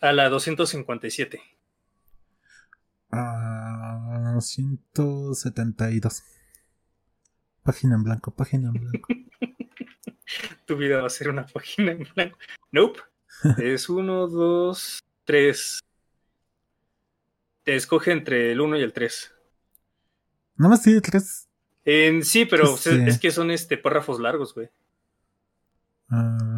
a 0.00 0.12
la 0.12 0.28
257. 0.28 1.42
Ah, 3.12 4.38
172. 4.40 6.22
Página 7.62 7.94
en 7.96 8.04
blanco, 8.04 8.34
página 8.34 8.68
en 8.68 8.74
blanco. 8.74 9.08
tu 10.66 10.76
vida 10.76 11.00
va 11.00 11.06
a 11.06 11.10
ser 11.10 11.28
una 11.28 11.46
página 11.46 11.92
en 11.92 12.06
blanco. 12.14 12.38
Nope. 12.72 13.00
es 13.58 13.88
1, 13.88 14.28
2, 14.28 15.00
3. 15.24 15.80
Te 17.64 17.76
escoge 17.76 18.12
entre 18.12 18.52
el 18.52 18.60
1 18.60 18.76
y 18.78 18.82
el 18.82 18.92
3. 18.92 19.34
Nada 20.56 20.70
más 20.70 20.82
tiene 20.82 21.00
3. 21.00 21.48
En, 21.84 22.24
sí, 22.24 22.44
pero 22.44 22.74
este 22.74 23.08
es 23.08 23.18
que 23.18 23.30
son 23.30 23.50
este 23.50 23.78
párrafos 23.78 24.20
largos, 24.20 24.54
güey. 24.54 24.68
Ah. 26.08 26.49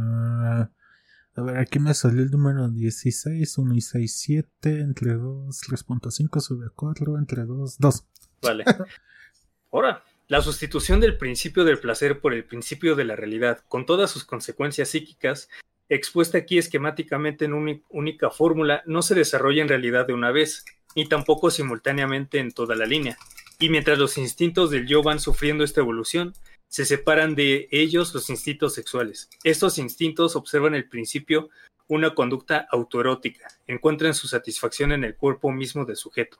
A 1.35 1.43
ver, 1.43 1.57
aquí 1.57 1.79
me 1.79 1.95
salió 1.95 2.23
el 2.23 2.31
número 2.31 2.69
16, 2.69 3.59
1 3.59 3.75
y 3.75 3.81
6, 3.81 4.17
7, 4.17 4.81
entre 4.81 5.15
2, 5.15 5.61
3.5 5.63 6.41
sube 6.41 6.67
a 6.67 6.71
4, 6.75 7.19
entre 7.19 7.45
2, 7.45 7.79
2. 7.79 8.05
Vale. 8.43 8.65
Ahora, 9.73 10.05
la 10.29 10.43
sustitución 10.43 11.01
del 11.01 11.17
principio 11.17 11.65
del 11.65 11.79
placer 11.79 12.21
por 12.21 12.35
el 12.35 12.45
principio 12.45 12.97
de 12.97 13.05
la 13.05 13.17
realidad, 13.17 13.65
con 13.69 13.87
todas 13.87 14.11
sus 14.11 14.25
consecuencias 14.25 14.91
psíquicas, 14.91 15.49
expuesta 15.89 16.39
aquí 16.39 16.59
esquemáticamente 16.59 17.47
en 17.47 17.55
una 17.55 17.79
única 17.89 18.31
fórmula, 18.31 18.83
no 18.85 19.01
se 19.01 19.15
desarrolla 19.15 19.63
en 19.63 19.69
realidad 19.69 20.07
de 20.07 20.13
una 20.13 20.31
vez, 20.31 20.67
ni 20.95 21.09
tampoco 21.09 21.51
simultáneamente 21.51 22.39
en 22.39 22.53
toda 22.53 22.77
la 22.77 22.85
línea. 22.85 23.17
Y 23.59 23.71
mientras 23.71 23.99
los 23.99 24.19
instintos 24.19 24.71
del 24.71 24.87
yo 24.87 25.03
van 25.03 25.21
sufriendo 25.21 25.65
esta 25.65 25.81
evolución, 25.81 26.35
se 26.73 26.87
separan 26.87 27.35
de 27.35 27.69
ellos 27.71 28.15
los 28.15 28.31
instintos 28.31 28.73
sexuales. 28.73 29.29
Estos 29.45 29.77
instintos 29.77 30.37
observan 30.37 30.75
el 30.75 30.89
principio 30.89 31.51
una 31.87 32.15
conducta 32.15 32.67
autoerótica, 32.71 33.47
encuentran 33.67 34.15
su 34.15 34.27
satisfacción 34.27 34.93
en 34.93 35.05
el 35.05 35.15
cuerpo 35.15 35.53
mismo 35.53 35.85
del 35.85 35.97
sujeto, 35.97 36.39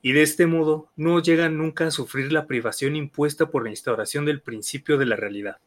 y 0.00 0.12
de 0.12 0.22
este 0.22 0.46
modo 0.46 0.88
no 0.96 1.20
llegan 1.20 1.58
nunca 1.58 1.86
a 1.86 1.90
sufrir 1.90 2.32
la 2.32 2.46
privación 2.46 2.96
impuesta 2.96 3.50
por 3.50 3.64
la 3.64 3.68
instauración 3.68 4.24
del 4.24 4.40
principio 4.40 4.96
de 4.96 5.04
la 5.04 5.16
realidad. 5.16 5.58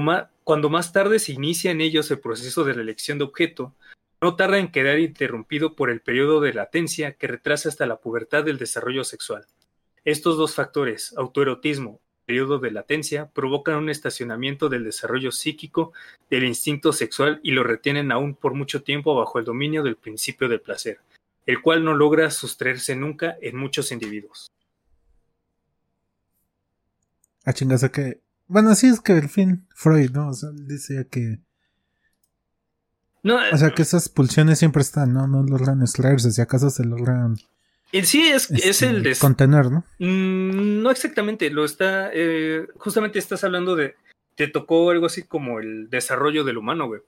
Más, 0.00 0.26
cuando 0.44 0.70
más 0.70 0.92
tarde 0.92 1.18
se 1.18 1.32
inicia 1.32 1.72
en 1.72 1.80
ellos 1.80 2.08
el 2.12 2.20
proceso 2.20 2.62
de 2.62 2.76
la 2.76 2.82
elección 2.82 3.18
de 3.18 3.24
objeto, 3.24 3.74
no 4.20 4.36
tarda 4.36 4.58
en 4.58 4.70
quedar 4.70 5.00
interrumpido 5.00 5.74
por 5.74 5.90
el 5.90 6.02
periodo 6.02 6.40
de 6.40 6.54
latencia 6.54 7.14
que 7.14 7.26
retrasa 7.26 7.68
hasta 7.68 7.84
la 7.86 7.96
pubertad 7.96 8.44
del 8.44 8.58
desarrollo 8.58 9.02
sexual. 9.02 9.44
Estos 10.04 10.36
dos 10.36 10.54
factores, 10.54 11.14
autoerotismo 11.16 12.00
periodo 12.26 12.58
de 12.58 12.70
latencia 12.70 13.30
provocan 13.32 13.76
un 13.76 13.88
estacionamiento 13.88 14.68
del 14.68 14.84
desarrollo 14.84 15.32
psíquico 15.32 15.92
del 16.28 16.44
instinto 16.44 16.92
sexual 16.92 17.40
y 17.42 17.52
lo 17.52 17.62
retienen 17.62 18.12
aún 18.12 18.34
por 18.34 18.54
mucho 18.54 18.82
tiempo 18.82 19.14
bajo 19.14 19.38
el 19.38 19.44
dominio 19.44 19.82
del 19.82 19.96
principio 19.96 20.48
del 20.48 20.60
placer, 20.60 20.98
el 21.46 21.62
cual 21.62 21.84
no 21.84 21.94
logra 21.94 22.30
sustraerse 22.30 22.96
nunca 22.96 23.36
en 23.40 23.56
muchos 23.56 23.92
individuos. 23.92 24.50
A 27.44 27.52
chingazo 27.52 27.90
que. 27.92 28.20
Bueno, 28.48 28.74
sí 28.74 28.88
es 28.88 29.00
que 29.00 29.12
el 29.12 29.28
fin, 29.28 29.66
Freud, 29.74 30.10
¿no? 30.10 30.28
O 30.28 30.34
sea, 30.34 30.50
dice 30.52 31.06
que. 31.08 31.38
No, 33.22 33.38
o 33.52 33.56
sea, 33.56 33.70
que 33.70 33.82
esas 33.82 34.08
pulsiones 34.08 34.58
siempre 34.58 34.82
están, 34.82 35.12
¿no? 35.12 35.26
No 35.26 35.42
logran 35.42 35.80
extraerse, 35.80 36.30
si 36.30 36.40
acaso 36.40 36.70
se 36.70 36.84
logran 36.84 37.36
sí 38.02 38.28
es, 38.28 38.50
es 38.50 38.82
el 38.82 39.02
de... 39.02 39.16
Contener, 39.16 39.70
¿no? 39.70 39.84
Mm, 39.98 40.82
no 40.82 40.90
exactamente, 40.90 41.50
lo 41.50 41.64
está... 41.64 42.10
Eh, 42.12 42.66
justamente 42.76 43.18
estás 43.18 43.44
hablando 43.44 43.76
de... 43.76 43.94
Te 44.34 44.48
tocó 44.48 44.90
algo 44.90 45.06
así 45.06 45.22
como 45.22 45.60
el 45.60 45.88
desarrollo 45.88 46.44
del 46.44 46.58
humano, 46.58 46.86
güey. 46.86 47.00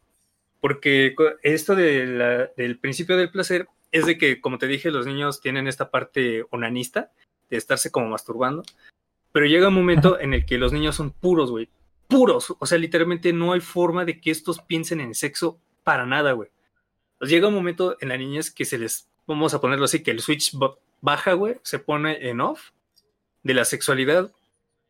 Porque 0.60 1.14
esto 1.42 1.74
de 1.76 2.48
del 2.56 2.78
principio 2.78 3.16
del 3.16 3.30
placer 3.30 3.68
es 3.92 4.06
de 4.06 4.18
que, 4.18 4.40
como 4.40 4.58
te 4.58 4.66
dije, 4.66 4.90
los 4.90 5.06
niños 5.06 5.40
tienen 5.40 5.68
esta 5.68 5.90
parte 5.90 6.44
onanista, 6.50 7.12
de 7.50 7.56
estarse 7.56 7.90
como 7.90 8.08
masturbando. 8.08 8.62
Pero 9.32 9.46
llega 9.46 9.68
un 9.68 9.74
momento 9.74 10.18
en 10.18 10.34
el 10.34 10.46
que 10.46 10.58
los 10.58 10.72
niños 10.72 10.96
son 10.96 11.10
puros, 11.10 11.50
güey. 11.50 11.68
Puros. 12.08 12.54
O 12.58 12.66
sea, 12.66 12.78
literalmente 12.78 13.32
no 13.32 13.52
hay 13.52 13.60
forma 13.60 14.04
de 14.04 14.20
que 14.20 14.30
estos 14.30 14.60
piensen 14.60 15.00
en 15.00 15.14
sexo 15.14 15.58
para 15.84 16.06
nada, 16.06 16.32
güey. 16.32 16.50
Llega 17.20 17.48
un 17.48 17.54
momento 17.54 17.96
en 18.00 18.08
la 18.08 18.16
niñez 18.16 18.50
que 18.50 18.64
se 18.64 18.78
les 18.78 19.08
vamos 19.28 19.54
a 19.54 19.60
ponerlo 19.60 19.84
así, 19.84 20.02
que 20.02 20.10
el 20.10 20.20
switch 20.20 20.56
baja, 21.00 21.34
güey, 21.34 21.60
se 21.62 21.78
pone 21.78 22.28
en 22.28 22.40
off 22.40 22.70
de 23.44 23.54
la 23.54 23.64
sexualidad 23.64 24.32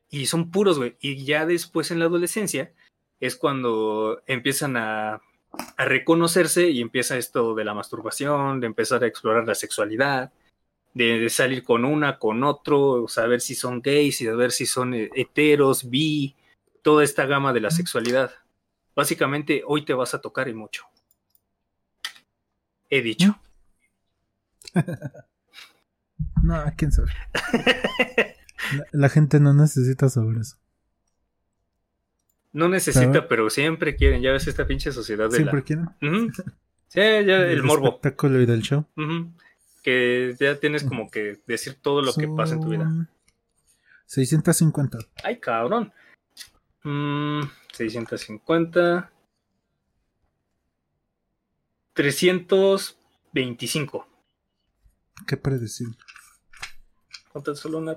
y 0.09 0.27
son 0.27 0.51
puros, 0.51 0.79
güey. 0.79 0.97
Y 1.01 1.25
ya 1.25 1.45
después 1.45 1.91
en 1.91 1.99
la 1.99 2.07
adolescencia 2.07 2.73
es 3.21 3.37
cuando 3.37 4.23
empiezan 4.27 4.77
a, 4.77 5.21
a 5.77 5.85
reconocerse 5.85 6.71
y 6.71 6.81
empieza 6.81 7.19
esto 7.19 7.55
de 7.55 7.65
la 7.65 7.75
masturbación, 7.75 8.61
de 8.61 8.67
empezar 8.67 9.03
a 9.03 9.07
explorar 9.07 9.47
la 9.47 9.55
sexualidad, 9.55 10.33
de, 10.95 11.29
salir 11.31 11.63
con 11.63 11.85
una, 11.85 12.19
con 12.19 12.43
otro, 12.45 13.07
saber 13.09 13.41
si 13.41 13.55
son 13.55 13.81
gays 13.81 14.21
y 14.21 14.27
saber 14.27 14.53
si 14.53 14.67
son 14.67 14.95
eh, 14.95 15.11
heteros, 15.15 15.89
bi, 15.89 16.35
toda 16.83 17.05
esta 17.05 17.27
gama 17.27 17.53
de 17.53 17.61
la 17.61 17.71
sexualidad. 17.71 18.33
Básicamente, 18.95 19.63
hoy 19.67 19.85
te 19.85 19.95
vas 19.95 20.15
a 20.15 20.21
tocar 20.21 20.49
y 20.49 20.55
mucho. 20.55 20.85
He 22.91 23.03
dicho. 23.03 23.39
no, 26.43 26.65
quién 26.77 26.93
sabe. 26.93 27.11
la, 28.93 29.09
gente 29.09 29.41
no 29.41 29.55
necesita 29.55 30.09
saber 30.09 30.39
eso. 30.39 30.57
No 32.53 32.69
necesita, 32.69 33.27
pero 33.29 33.51
siempre 33.51 33.97
quieren. 33.97 34.23
Ya 34.23 34.33
ves 34.33 34.49
esta 34.49 34.67
pinche 34.67 34.91
sociedad 34.93 35.31
de 35.31 35.37
¿Siempre 35.37 35.63
quieren? 35.63 35.91
Sí, 36.89 37.01
ya 37.01 37.21
el, 37.21 37.63
morbo. 37.63 37.89
espectáculo 37.89 38.41
y 38.41 38.47
del 38.47 38.63
show. 38.63 38.87
Que 39.83 40.35
ya 40.39 40.59
tienes 40.59 40.85
como 40.85 41.11
que 41.11 41.41
decir 41.47 41.77
todo 41.81 42.01
lo 42.03 42.15
que 42.15 42.29
pasa 42.29 42.55
en 42.55 42.61
tu 42.61 42.71
vida. 42.71 42.91
650. 44.07 44.99
Ay, 45.23 45.39
cabrón. 45.39 45.93
650. 47.73 49.13
325. 51.93 54.09
Qué 55.27 55.37
predecible. 55.37 55.97
Conta 57.33 57.55
solo 57.55 57.79
una, 57.79 57.97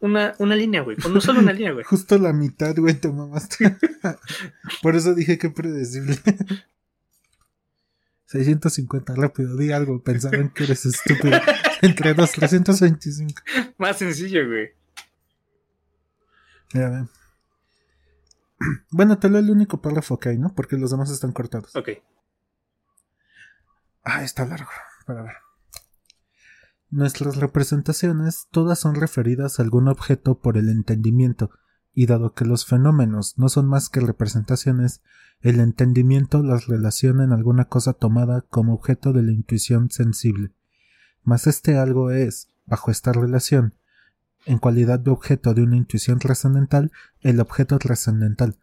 una, 0.00 0.34
una 0.38 0.56
línea, 0.56 0.82
güey. 0.82 0.96
Con 0.96 1.14
no 1.14 1.20
solo 1.20 1.40
una 1.40 1.52
línea, 1.52 1.72
güey. 1.72 1.84
Justo 1.88 2.18
la 2.18 2.32
mitad, 2.32 2.76
güey, 2.76 2.94
te 2.94 3.08
mamaste. 3.08 3.76
Por 4.82 4.96
eso 4.96 5.14
dije 5.14 5.38
que 5.38 5.50
predecible. 5.50 6.18
650, 8.26 9.14
rápido, 9.14 9.56
di 9.56 9.72
algo. 9.72 10.02
Pensaban 10.02 10.50
que 10.50 10.64
eres 10.64 10.84
estúpido. 10.84 11.40
Entre 11.80 12.12
dos, 12.12 12.32
325. 12.32 13.42
Más 13.78 13.96
sencillo, 13.96 14.46
güey. 14.46 14.70
Mira, 16.74 16.90
ven. 16.90 17.08
Bueno, 18.90 19.18
te 19.18 19.30
leo 19.30 19.38
el 19.38 19.50
único 19.50 19.80
párrafo 19.80 20.18
que 20.18 20.30
hay, 20.30 20.38
¿no? 20.38 20.52
Porque 20.54 20.76
los 20.76 20.90
demás 20.90 21.10
están 21.10 21.32
cortados. 21.32 21.74
Ok. 21.76 21.90
Ah, 24.02 24.24
está 24.24 24.44
largo. 24.44 24.70
Para 25.06 25.22
ver. 25.22 25.34
Nuestras 26.90 27.36
representaciones 27.36 28.48
todas 28.50 28.78
son 28.78 28.94
referidas 28.94 29.58
a 29.58 29.62
algún 29.62 29.88
objeto 29.88 30.38
por 30.38 30.56
el 30.56 30.70
entendimiento, 30.70 31.50
y 31.92 32.06
dado 32.06 32.32
que 32.32 32.46
los 32.46 32.64
fenómenos 32.64 33.38
no 33.38 33.48
son 33.48 33.66
más 33.66 33.90
que 33.90 34.00
representaciones, 34.00 35.02
el 35.40 35.60
entendimiento 35.60 36.42
las 36.42 36.66
relaciona 36.66 37.24
en 37.24 37.32
alguna 37.32 37.66
cosa 37.66 37.92
tomada 37.92 38.40
como 38.42 38.72
objeto 38.72 39.12
de 39.12 39.22
la 39.22 39.32
intuición 39.32 39.90
sensible. 39.90 40.52
Mas 41.24 41.46
este 41.46 41.76
algo 41.76 42.10
es, 42.10 42.48
bajo 42.66 42.90
esta 42.90 43.12
relación, 43.12 43.74
en 44.46 44.58
cualidad 44.58 44.98
de 44.98 45.10
objeto 45.10 45.52
de 45.52 45.62
una 45.62 45.76
intuición 45.76 46.18
trascendental, 46.18 46.90
el 47.20 47.38
objeto 47.40 47.78
trascendental. 47.78 48.56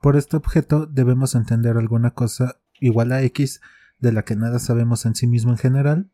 Por 0.00 0.16
este 0.16 0.36
objeto 0.36 0.86
debemos 0.86 1.36
entender 1.36 1.76
alguna 1.76 2.10
cosa 2.10 2.56
igual 2.80 3.12
a 3.12 3.22
X 3.22 3.60
de 4.00 4.12
la 4.12 4.24
que 4.24 4.34
nada 4.34 4.58
sabemos 4.58 5.06
en 5.06 5.14
sí 5.14 5.28
mismo 5.28 5.52
en 5.52 5.58
general, 5.58 6.10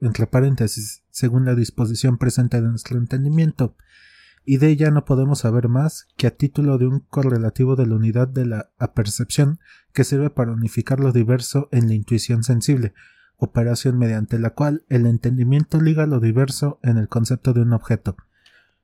entre 0.00 0.26
paréntesis, 0.26 1.02
según 1.10 1.44
la 1.44 1.54
disposición 1.54 2.18
presente 2.18 2.60
de 2.60 2.68
nuestro 2.68 2.98
entendimiento, 2.98 3.76
y 4.44 4.56
de 4.56 4.68
ella 4.68 4.90
no 4.90 5.04
podemos 5.04 5.40
saber 5.40 5.68
más 5.68 6.06
que 6.16 6.26
a 6.26 6.36
título 6.36 6.78
de 6.78 6.86
un 6.86 7.00
correlativo 7.00 7.76
de 7.76 7.86
la 7.86 7.96
unidad 7.96 8.28
de 8.28 8.46
la 8.46 8.70
apercepción 8.78 9.60
que 9.92 10.04
sirve 10.04 10.30
para 10.30 10.52
unificar 10.52 11.00
lo 11.00 11.12
diverso 11.12 11.68
en 11.70 11.88
la 11.88 11.94
intuición 11.94 12.42
sensible, 12.44 12.94
operación 13.36 13.98
mediante 13.98 14.38
la 14.38 14.50
cual 14.50 14.84
el 14.88 15.06
entendimiento 15.06 15.80
liga 15.80 16.06
lo 16.06 16.18
diverso 16.18 16.80
en 16.82 16.96
el 16.96 17.08
concepto 17.08 17.52
de 17.52 17.60
un 17.60 17.72
objeto. 17.72 18.16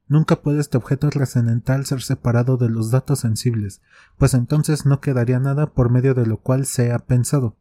Nunca 0.06 0.42
puede 0.42 0.60
este 0.60 0.76
objeto 0.76 1.08
trascendental 1.08 1.86
ser 1.86 2.02
separado 2.02 2.58
de 2.58 2.68
los 2.68 2.90
datos 2.90 3.20
sensibles, 3.20 3.80
pues 4.18 4.34
entonces 4.34 4.84
no 4.84 5.00
quedaría 5.00 5.40
nada 5.40 5.72
por 5.72 5.90
medio 5.90 6.14
de 6.14 6.26
lo 6.26 6.38
cual 6.38 6.66
sea 6.66 6.98
pensado. 6.98 7.56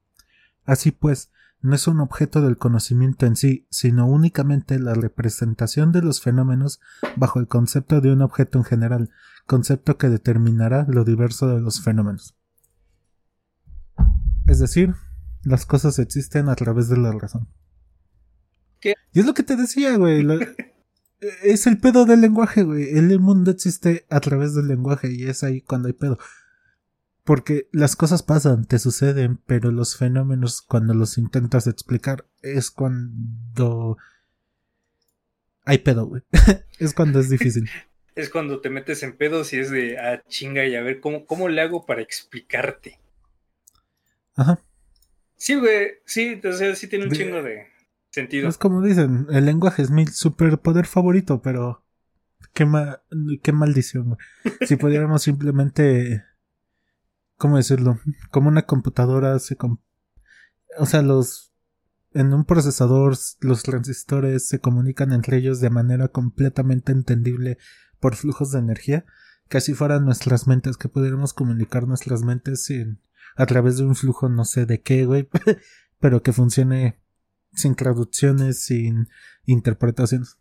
Así 0.66 0.92
pues, 0.92 1.32
no 1.64 1.76
es 1.76 1.88
un 1.88 2.02
objeto 2.02 2.42
del 2.42 2.58
conocimiento 2.58 3.26
en 3.26 3.38
sí, 3.38 3.66
sino 3.72 4.06
únicamente 4.06 4.78
la 4.80 4.94
representación 4.94 5.94
de 5.94 6.02
los 6.02 6.22
fenómenos 6.22 6.82
bajo 7.16 7.40
el 7.40 7.48
concepto 7.48 8.02
de 8.02 8.12
un 8.12 8.22
objeto 8.22 8.58
en 8.58 8.66
general, 8.66 9.10
concepto 9.48 9.98
que 9.98 10.10
determinará 10.10 10.86
lo 10.90 11.06
diverso 11.06 11.48
de 11.48 11.62
los 11.62 11.82
fenómenos. 11.82 12.36
Es 14.46 14.60
decir, 14.60 14.94
las 15.44 15.66
cosas 15.66 16.00
existen 16.00 16.50
a 16.50 16.56
través 16.56 16.90
de 16.90 16.98
la 16.98 17.14
razón. 17.14 17.48
¿Qué? 18.82 18.96
Y 19.14 19.22
es 19.22 19.26
lo 19.26 19.34
que 19.34 19.44
te 19.44 19.56
decía, 19.56 19.96
güey. 19.96 20.28
es 21.44 21.66
el 21.66 21.78
pedo 21.78 22.06
del 22.06 22.20
lenguaje, 22.20 22.64
güey. 22.64 22.90
El 22.90 23.18
mundo 23.22 23.52
existe 23.52 24.06
a 24.10 24.20
través 24.20 24.54
del 24.54 24.68
lenguaje 24.68 25.14
y 25.14 25.24
es 25.24 25.44
ahí 25.44 25.62
cuando 25.62 25.88
hay 25.88 25.94
pedo. 25.94 26.18
Porque 27.24 27.70
las 27.72 27.96
cosas 27.96 28.22
pasan, 28.22 28.66
te 28.66 28.80
suceden, 28.80 29.40
pero 29.46 29.72
los 29.72 29.98
fenómenos 29.98 30.62
cuando 30.62 30.94
los 30.94 31.18
intentas 31.18 31.68
explicar 31.68 32.26
es 32.42 32.70
cuando 32.70 33.98
hay 35.66 35.78
pedo, 35.80 36.06
güey. 36.06 36.22
es 36.80 36.94
cuando 36.94 37.20
es 37.20 37.30
difícil. 37.30 37.70
es 38.16 38.30
cuando 38.30 38.60
te 38.60 38.70
metes 38.70 39.04
en 39.04 39.16
pedos 39.16 39.54
y 39.54 39.60
es 39.60 39.72
de, 39.72 39.98
ah, 39.98 40.22
chinga, 40.28 40.66
y 40.66 40.76
a 40.76 40.82
ver, 40.82 41.00
¿cómo, 41.00 41.26
cómo 41.26 41.50
le 41.50 41.62
hago 41.62 41.86
para 41.86 42.02
explicarte? 42.02 43.00
Ajá. 44.36 44.60
Sí, 45.36 45.56
güey, 45.56 45.92
sí, 46.06 46.40
o 46.44 46.54
sea, 46.54 46.76
sí 46.76 46.88
tiene 46.88 47.06
un 47.06 47.12
chingo 47.12 47.42
de 47.42 47.68
sentido. 48.10 48.48
Es 48.48 48.58
como 48.58 48.82
dicen, 48.82 49.28
el 49.30 49.46
lenguaje 49.46 49.82
es 49.82 49.92
mi 49.92 50.06
superpoder 50.06 50.86
favorito, 50.86 51.42
pero 51.42 51.84
qué, 52.54 52.68
qué 53.42 53.52
maldición, 53.52 54.10
güey. 54.10 54.58
si 54.68 54.76
pudiéramos 54.76 55.24
simplemente 55.24 56.24
¿cómo 57.44 57.58
decirlo? 57.58 58.00
Como 58.32 58.48
una 58.48 58.62
computadora 58.62 59.38
se... 59.38 59.58
o 60.80 60.86
sea, 60.86 61.02
los... 61.02 61.52
En 62.14 62.34
un 62.34 62.46
procesador 62.46 63.18
los 63.42 63.64
transistores 63.64 64.48
se 64.48 64.60
comunican 64.60 65.12
entre 65.12 65.40
ellos 65.40 65.60
de 65.60 65.70
manera 65.70 66.08
completamente 66.08 66.94
entendible 66.94 67.58
por 68.00 68.16
flujos 68.16 68.54
de 68.54 68.60
energía, 68.60 69.06
casi 69.50 69.74
fueran 69.74 70.06
nuestras 70.06 70.48
mentes, 70.48 70.78
que 70.78 70.88
pudiéramos 70.88 71.34
comunicar 71.34 71.86
nuestras 71.86 72.24
mentes 72.24 72.64
sin, 72.64 73.02
a 73.36 73.46
través 73.46 73.78
de 73.78 73.84
un 73.84 73.96
flujo 73.96 74.30
no 74.30 74.46
sé 74.46 74.66
de 74.66 74.82
qué, 74.82 75.06
güey, 75.06 75.28
pero 76.00 76.24
que 76.24 76.32
funcione 76.32 77.02
sin 77.52 77.76
traducciones, 77.76 78.64
sin 78.64 79.10
interpretaciones. 79.46 80.38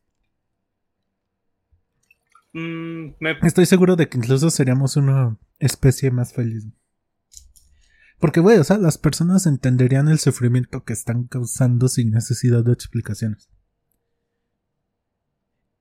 Mm, 2.53 3.15
Estoy 3.43 3.67
seguro 3.67 3.97
de 3.97 4.09
que 4.09 4.19
incluso 4.19 4.51
seríamos 4.51 4.97
una 4.97 5.37
especie 5.59 6.13
más 6.13 6.33
feliz. 6.33 6.69
Porque, 8.23 8.39
güey, 8.39 8.57
o 8.59 8.63
sea, 8.63 8.79
las 8.79 8.99
personas 8.99 9.47
entenderían 9.47 10.07
el 10.07 10.21
sufrimiento 10.21 10.85
que 10.85 10.93
están 10.93 11.25
causando 11.25 11.89
sin 11.89 12.13
necesidad 12.13 12.63
de 12.63 12.73
explicaciones. 12.73 13.51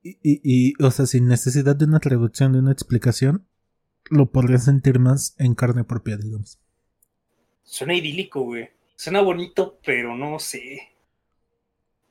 Y, 0.02 0.18
y, 0.24 0.74
o 0.82 0.90
sea, 0.90 1.06
sin 1.06 1.28
necesidad 1.28 1.76
de 1.76 1.84
una 1.84 2.00
traducción, 2.00 2.52
de 2.52 2.58
una 2.58 2.72
explicación, 2.72 3.46
lo 4.10 4.32
podrían 4.32 4.58
sentir 4.58 4.98
más 4.98 5.36
en 5.38 5.54
carne 5.54 5.84
propia, 5.84 6.16
digamos. 6.16 6.58
Suena 7.62 7.94
idílico, 7.94 8.40
güey. 8.42 8.70
Suena 8.96 9.20
bonito, 9.20 9.78
pero 9.86 10.16
no 10.16 10.40
sé. 10.40 10.80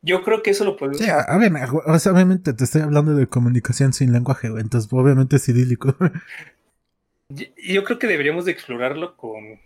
Yo 0.01 0.23
creo 0.23 0.41
que 0.41 0.51
eso 0.51 0.63
lo 0.63 0.77
puedo. 0.77 0.93
Sí, 0.93 1.09
obviamente 1.09 2.53
te 2.53 2.63
estoy 2.63 2.83
hablando 2.83 3.15
de 3.15 3.27
comunicación 3.27 3.91
sin 3.91 4.13
lenguaje, 4.13 4.49
güey. 4.49 4.63
Entonces, 4.63 4.89
obviamente 4.93 5.35
es 5.35 5.49
idílico. 5.49 5.93
Yo 7.29 7.83
creo 7.83 7.99
que 7.99 8.07
deberíamos 8.07 8.45
de 8.45 8.53
explorarlo 8.53 9.17
con 9.17 9.59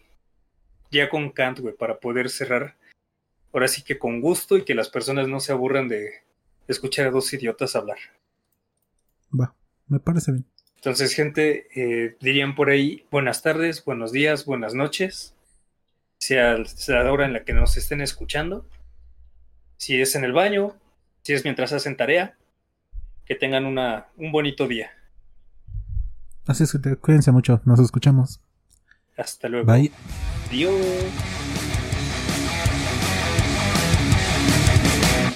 ya 0.96 1.10
con 1.10 1.32
Kant, 1.32 1.60
güey, 1.60 1.76
para 1.76 2.00
poder 2.00 2.30
cerrar 2.30 2.76
ahora 3.54 3.68
sí 3.68 3.84
que 3.84 3.98
con 3.98 4.20
gusto 4.20 4.58
y 4.58 4.66
que 4.66 4.76
las 4.76 4.90
personas 4.90 5.28
no 5.28 5.40
se 5.40 5.54
aburran 5.54 5.88
de 5.88 6.24
escuchar 6.68 7.08
a 7.08 7.12
dos 7.12 7.32
idiotas 7.34 7.76
hablar. 7.76 7.98
Va, 9.38 9.56
me 9.88 10.00
parece 10.00 10.32
bien. 10.34 10.46
Entonces, 10.76 11.14
gente, 11.14 11.68
eh, 11.76 12.18
dirían 12.20 12.54
por 12.54 12.70
ahí 12.70 13.06
buenas 13.10 13.42
tardes, 13.42 13.84
buenos 13.84 14.12
días, 14.12 14.46
buenas 14.46 14.76
noches, 14.76 15.34
sea 16.18 16.58
la 16.88 17.12
hora 17.12 17.26
en 17.26 17.34
la 17.34 17.44
que 17.44 17.54
nos 17.54 17.78
estén 17.78 18.02
escuchando. 18.02 18.68
Si 19.78 20.00
es 20.00 20.16
en 20.16 20.24
el 20.24 20.34
baño, 20.34 20.76
si 21.24 21.34
es 21.34 21.44
mientras 21.44 21.74
hacen 21.74 21.98
tarea, 21.98 22.38
que 23.26 23.36
tengan 23.36 23.66
una, 23.66 24.08
un 24.18 24.32
bonito 24.32 24.68
día. 24.68 24.92
Así 26.46 26.64
es 26.64 26.78
cuídense 27.02 27.32
mucho, 27.32 27.62
nos 27.66 27.80
escuchamos. 27.80 28.40
Hasta 29.18 29.50
luego. 29.50 29.66
Bye. 29.66 29.92
Adiós. 30.56 31.12